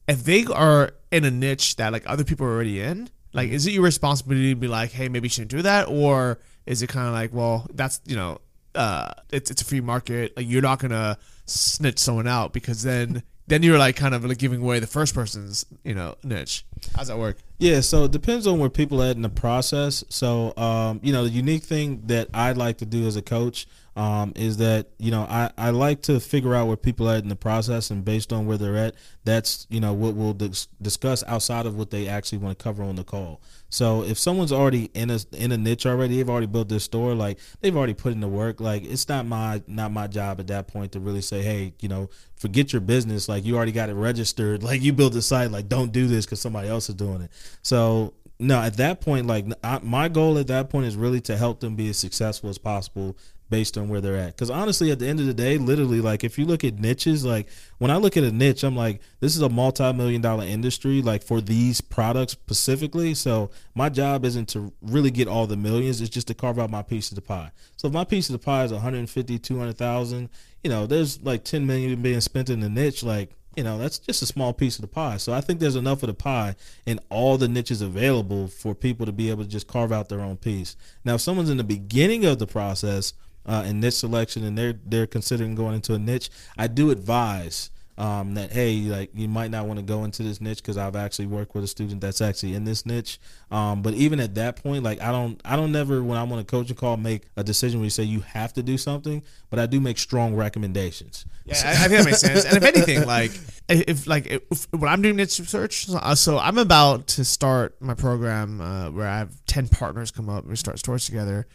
if 0.08 0.24
they 0.24 0.46
are 0.46 0.92
in 1.12 1.26
a 1.26 1.32
niche 1.32 1.76
that 1.78 1.94
like 1.94 2.04
other 2.06 2.24
people 2.24 2.46
are 2.46 2.52
already 2.52 2.82
in, 2.82 3.10
like, 3.34 3.50
is 3.50 3.68
it 3.68 3.72
your 3.72 3.84
responsibility 3.84 4.54
to 4.54 4.60
be 4.60 4.68
like, 4.68 4.92
hey, 4.92 5.10
maybe 5.10 5.28
you 5.28 5.30
shouldn't 5.30 5.52
do 5.52 5.62
that, 5.62 5.88
or 5.88 6.40
is 6.66 6.82
it 6.82 6.88
kind 6.88 7.08
of 7.08 7.14
like, 7.14 7.34
well, 7.34 7.68
that's 7.74 8.02
you 8.06 8.16
know, 8.16 8.40
uh, 8.76 9.12
it's 9.32 9.52
it's 9.52 9.62
a 9.62 9.66
free 9.66 9.82
market, 9.82 10.36
like 10.36 10.48
you're 10.48 10.62
not 10.62 10.80
gonna 10.80 11.18
snitch 11.46 12.00
someone 12.00 12.28
out 12.28 12.54
because 12.54 12.84
then 12.84 13.24
then 13.48 13.64
you're 13.64 13.80
like 13.80 13.96
kind 13.96 14.14
of 14.14 14.24
like 14.24 14.38
giving 14.38 14.62
away 14.62 14.80
the 14.80 14.88
first 14.88 15.14
person's 15.14 15.66
you 15.84 15.94
know 15.94 16.16
niche. 16.24 16.66
How's 16.96 17.08
that 17.08 17.18
work? 17.18 17.38
Yeah, 17.58 17.82
so 17.82 18.06
it 18.06 18.12
depends 18.12 18.48
on 18.48 18.60
where 18.60 18.70
people 18.70 19.02
are 19.02 19.08
at 19.08 19.16
in 19.16 19.22
the 19.22 19.30
process. 19.30 20.04
So, 20.10 20.54
um, 20.56 21.02
you 21.04 21.12
know, 21.12 21.24
the 21.24 21.30
unique 21.30 21.64
thing 21.64 22.04
that 22.06 22.30
I'd 22.34 22.58
like 22.58 22.78
to 22.78 22.86
do 22.86 23.06
as 23.06 23.16
a 23.16 23.22
coach 23.22 23.68
um, 24.00 24.32
is 24.38 24.56
that, 24.58 24.88
you 24.98 25.12
know, 25.12 25.24
I, 25.24 25.52
I 25.58 25.72
like 25.72 26.04
to 26.04 26.22
figure 26.22 26.56
out 26.56 26.68
where 26.68 26.78
people 26.78 27.10
are 27.10 27.18
in 27.18 27.28
the 27.28 27.36
process 27.36 27.92
and 27.92 28.06
based 28.06 28.32
on 28.32 28.46
where 28.46 28.58
they're 28.58 28.78
at, 28.78 28.96
that's, 29.26 29.68
you 29.70 29.82
know, 29.82 29.92
what 29.92 30.16
we'll 30.16 30.32
dis- 30.32 30.70
discuss 30.82 31.22
outside 31.28 31.66
of 31.66 31.76
what 31.76 31.92
they 31.92 32.08
actually 32.08 32.38
want 32.38 32.58
to 32.58 32.64
cover 32.64 32.82
on 32.82 32.96
the 32.96 33.04
call. 33.04 33.42
So 33.68 34.06
if 34.06 34.18
someone's 34.18 34.54
already 34.54 34.90
in 34.94 35.10
a 35.10 35.20
in 35.34 35.52
a 35.52 35.58
niche 35.58 35.86
already, 35.86 36.16
they've 36.16 36.30
already 36.30 36.46
built 36.46 36.70
their 36.70 36.80
store, 36.80 37.14
like 37.14 37.40
they've 37.60 37.76
already 37.76 37.94
put 37.94 38.14
in 38.14 38.22
the 38.22 38.28
work. 38.30 38.62
Like 38.62 38.86
it's 38.86 39.10
not 39.10 39.26
my 39.26 39.62
not 39.68 39.92
my 39.92 40.08
job 40.08 40.40
at 40.40 40.48
that 40.48 40.70
point 40.70 40.94
to 40.94 41.02
really 41.02 41.22
say, 41.22 41.42
hey, 41.42 41.74
you 41.82 41.90
know, 41.90 42.10
forget 42.38 42.72
your 42.72 42.80
business. 42.80 43.28
Like 43.28 43.44
you 43.44 43.58
already 43.58 43.74
got 43.74 43.90
it 43.90 43.96
registered. 43.96 44.64
Like 44.70 44.82
you 44.82 44.94
built 44.94 45.14
a 45.16 45.22
site. 45.22 45.52
Like 45.52 45.68
don't 45.68 45.92
do 45.92 46.08
this 46.08 46.26
because 46.26 46.40
somebody 46.40 46.70
else 46.70 46.88
is 46.88 46.96
doing 46.96 47.22
it. 47.22 47.32
So 47.64 48.14
no, 48.40 48.62
at 48.62 48.78
that 48.78 49.02
point, 49.02 49.28
like 49.28 49.46
I, 49.62 49.80
my 49.84 50.08
goal 50.08 50.38
at 50.38 50.48
that 50.48 50.70
point 50.70 50.86
is 50.86 50.96
really 50.96 51.20
to 51.22 51.36
help 51.36 51.60
them 51.60 51.76
be 51.76 51.90
as 51.90 51.98
successful 51.98 52.50
as 52.50 52.58
possible 52.58 53.18
based 53.50 53.78
on 53.78 53.90
where 53.90 54.02
they're 54.02 54.16
at. 54.16 54.36
Because 54.36 54.50
honestly, 54.50 54.92
at 54.92 55.00
the 55.00 55.08
end 55.08 55.20
of 55.20 55.26
the 55.26 55.34
day, 55.34 55.58
literally, 55.58 56.02
like 56.02 56.24
if 56.24 56.38
you 56.38 56.46
look 56.46 56.64
at 56.64 56.80
niches, 56.80 57.26
like 57.26 57.48
when 57.78 57.92
I 57.92 57.98
look 57.98 58.18
at 58.18 58.24
a 58.24 58.32
niche, 58.32 58.64
I'm 58.64 58.76
like, 58.76 59.02
this 59.20 59.36
is 59.36 59.42
a 59.42 59.50
multi-million 59.50 60.22
dollar 60.22 60.46
industry, 60.46 61.02
like 61.02 61.24
for 61.24 61.42
these 61.42 61.82
products 61.82 62.34
specifically. 62.34 63.14
So 63.14 63.50
my 63.76 63.90
job 63.90 64.26
isn't 64.26 64.50
to 64.50 64.74
really 64.82 65.12
get 65.12 65.28
all 65.28 65.48
the 65.48 65.58
millions; 65.58 66.02
it's 66.02 66.10
just 66.10 66.28
to 66.28 66.34
carve 66.34 66.60
out 66.60 66.70
my 66.70 66.82
piece 66.82 67.10
of 67.10 67.16
the 67.16 67.22
pie. 67.22 67.52
So 67.78 67.88
if 67.88 67.94
my 67.94 68.04
piece 68.04 68.30
of 68.30 68.34
the 68.34 68.40
pie 68.40 68.64
is 68.64 68.72
150, 68.72 69.40
200,000, 69.40 70.30
you 70.64 70.70
know, 70.70 70.86
there's 70.86 71.22
like 71.24 71.44
10 71.44 71.66
million 71.66 72.02
being 72.02 72.22
spent 72.22 72.50
in 72.50 72.60
the 72.60 72.70
niche, 72.70 73.04
like 73.04 73.36
you 73.56 73.64
know 73.64 73.78
that's 73.78 74.00
just 74.00 74.22
a 74.22 74.26
small 74.26 74.54
piece 74.54 74.78
of 74.78 74.82
the 74.82 74.88
pie 74.88 75.18
so 75.18 75.34
i 75.34 75.42
think 75.42 75.60
there's 75.60 75.76
enough 75.76 76.04
of 76.04 76.08
the 76.08 76.14
pie 76.14 76.56
in 76.86 77.00
all 77.10 77.38
the 77.38 77.48
niches 77.48 77.82
available 77.82 78.48
for 78.48 78.76
people 78.76 79.06
to 79.06 79.12
be 79.12 79.30
able 79.30 79.44
to 79.44 79.50
just 79.50 79.68
carve 79.68 79.92
out 79.92 80.08
their 80.08 80.22
own 80.22 80.38
piece 80.38 80.76
now 81.04 81.16
if 81.16 81.22
someone's 81.22 81.50
in 81.50 81.58
the 81.58 81.64
beginning 81.64 82.26
of 82.26 82.40
the 82.40 82.48
process 82.48 83.14
uh, 83.46 83.64
in 83.66 83.80
niche 83.80 83.96
selection 83.96 84.44
and 84.44 84.58
they're 84.58 84.76
they're 84.86 85.08
considering 85.08 85.56
going 85.56 85.76
into 85.76 85.94
a 85.94 86.00
niche 86.00 86.30
i 86.58 86.68
do 86.68 86.92
advise 86.92 87.72
um, 88.00 88.34
that 88.36 88.52
hey 88.52 88.78
like 88.82 89.12
you 89.14 89.28
might 89.28 89.52
not 89.52 89.66
want 89.68 89.78
to 89.78 89.84
go 89.84 90.04
into 90.06 90.24
this 90.24 90.40
niche 90.40 90.58
because 90.62 90.78
i've 90.78 90.96
actually 90.96 91.28
worked 91.28 91.54
with 91.54 91.64
a 91.64 91.68
student 91.68 92.00
that's 92.00 92.22
actually 92.22 92.54
in 92.56 92.64
this 92.64 92.86
niche 92.86 93.20
um, 93.52 93.82
but 93.82 93.94
even 93.94 94.20
at 94.20 94.34
that 94.36 94.56
point 94.64 94.84
like 94.84 95.02
i 95.02 95.12
don't 95.12 95.40
i 95.44 95.56
don't 95.56 95.72
never 95.72 96.02
when 96.02 96.18
i'm 96.18 96.32
on 96.32 96.40
a 96.40 96.44
coaching 96.44 96.76
call 96.78 96.96
make 96.98 97.24
a 97.36 97.44
decision 97.44 97.80
where 97.80 97.86
you 97.86 97.90
say 97.92 98.04
you 98.04 98.22
have 98.22 98.54
to 98.54 98.64
do 98.64 98.78
something 98.78 99.22
but 99.50 99.60
i 99.60 99.66
do 99.66 99.80
make 99.82 99.98
strong 100.00 100.34
recommendations 100.34 101.26
Yeah, 101.46 101.56
I, 101.66 101.72
I 101.72 101.88
think 101.88 101.92
that 101.92 102.06
makes 102.06 102.22
sense. 102.22 102.46
And 102.46 102.58
if 102.58 102.64
anything, 102.64 103.06
like 103.08 103.32
if 103.68 104.06
like 104.08 104.28
if, 104.28 104.68
when 104.72 104.88
I'm 104.90 105.02
doing 105.02 105.16
niche 105.16 105.40
research, 105.40 105.88
so, 105.88 105.98
uh, 105.98 106.14
so 106.16 106.38
I'm 106.38 106.58
about 106.60 107.08
to 107.18 107.26
start 107.26 107.82
my 107.82 107.96
program 107.96 108.62
uh, 108.62 108.92
where 108.92 109.08
I 109.08 109.18
have 109.18 109.32
ten 109.48 109.68
partners 109.68 110.12
come 110.12 110.30
up. 110.30 110.44
and 110.44 110.50
We 110.52 110.56
start 110.58 110.78
stores 110.78 111.06
together, 111.08 111.48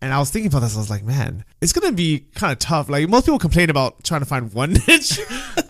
and 0.00 0.12
I 0.14 0.18
was 0.20 0.30
thinking 0.30 0.48
about 0.52 0.60
this. 0.60 0.76
I 0.76 0.78
was 0.78 0.90
like, 0.90 1.02
man, 1.02 1.44
it's 1.60 1.72
gonna 1.72 1.90
be 1.92 2.26
kind 2.36 2.52
of 2.52 2.60
tough. 2.60 2.88
Like 2.88 3.08
most 3.08 3.24
people 3.26 3.40
complain 3.40 3.68
about 3.68 4.04
trying 4.04 4.20
to 4.20 4.26
find 4.26 4.52
one 4.52 4.72
niche. 4.86 5.18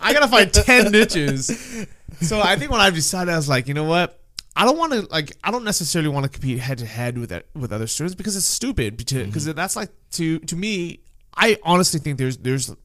I 0.03 0.13
gotta 0.13 0.29
find 0.29 0.53
ten 0.53 0.93
niches. 0.93 1.87
So 2.21 2.41
I 2.41 2.57
think 2.57 2.71
when 2.71 2.81
I've 2.81 2.95
decided, 2.95 3.33
I 3.33 3.37
was 3.37 3.49
like, 3.49 3.69
you 3.69 3.75
know 3.75 3.85
what. 3.85 4.19
I 4.55 4.67
don't 4.67 4.77
want 4.77 4.93
to 4.93 5.03
like. 5.07 5.33
I 5.43 5.51
don't 5.51 5.65
necessarily 5.65 6.11
want 6.11 6.25
to 6.25 6.31
compete 6.31 6.59
head 6.59 6.79
to 6.79 6.87
head 6.87 7.17
with 7.17 7.33
it, 7.33 7.49
with 7.55 7.73
other 7.73 7.87
students 7.87 8.15
because 8.15 8.37
it's 8.37 8.45
stupid. 8.45 8.99
Because 8.99 9.15
mm-hmm. 9.15 9.53
that's 9.53 9.77
like 9.77 9.89
to 10.13 10.41
to 10.41 10.57
me. 10.57 11.01
I 11.35 11.59
honestly 11.63 11.99
think 11.99 12.19
there's 12.19 12.37
there's 12.37 12.69
a 12.69 12.77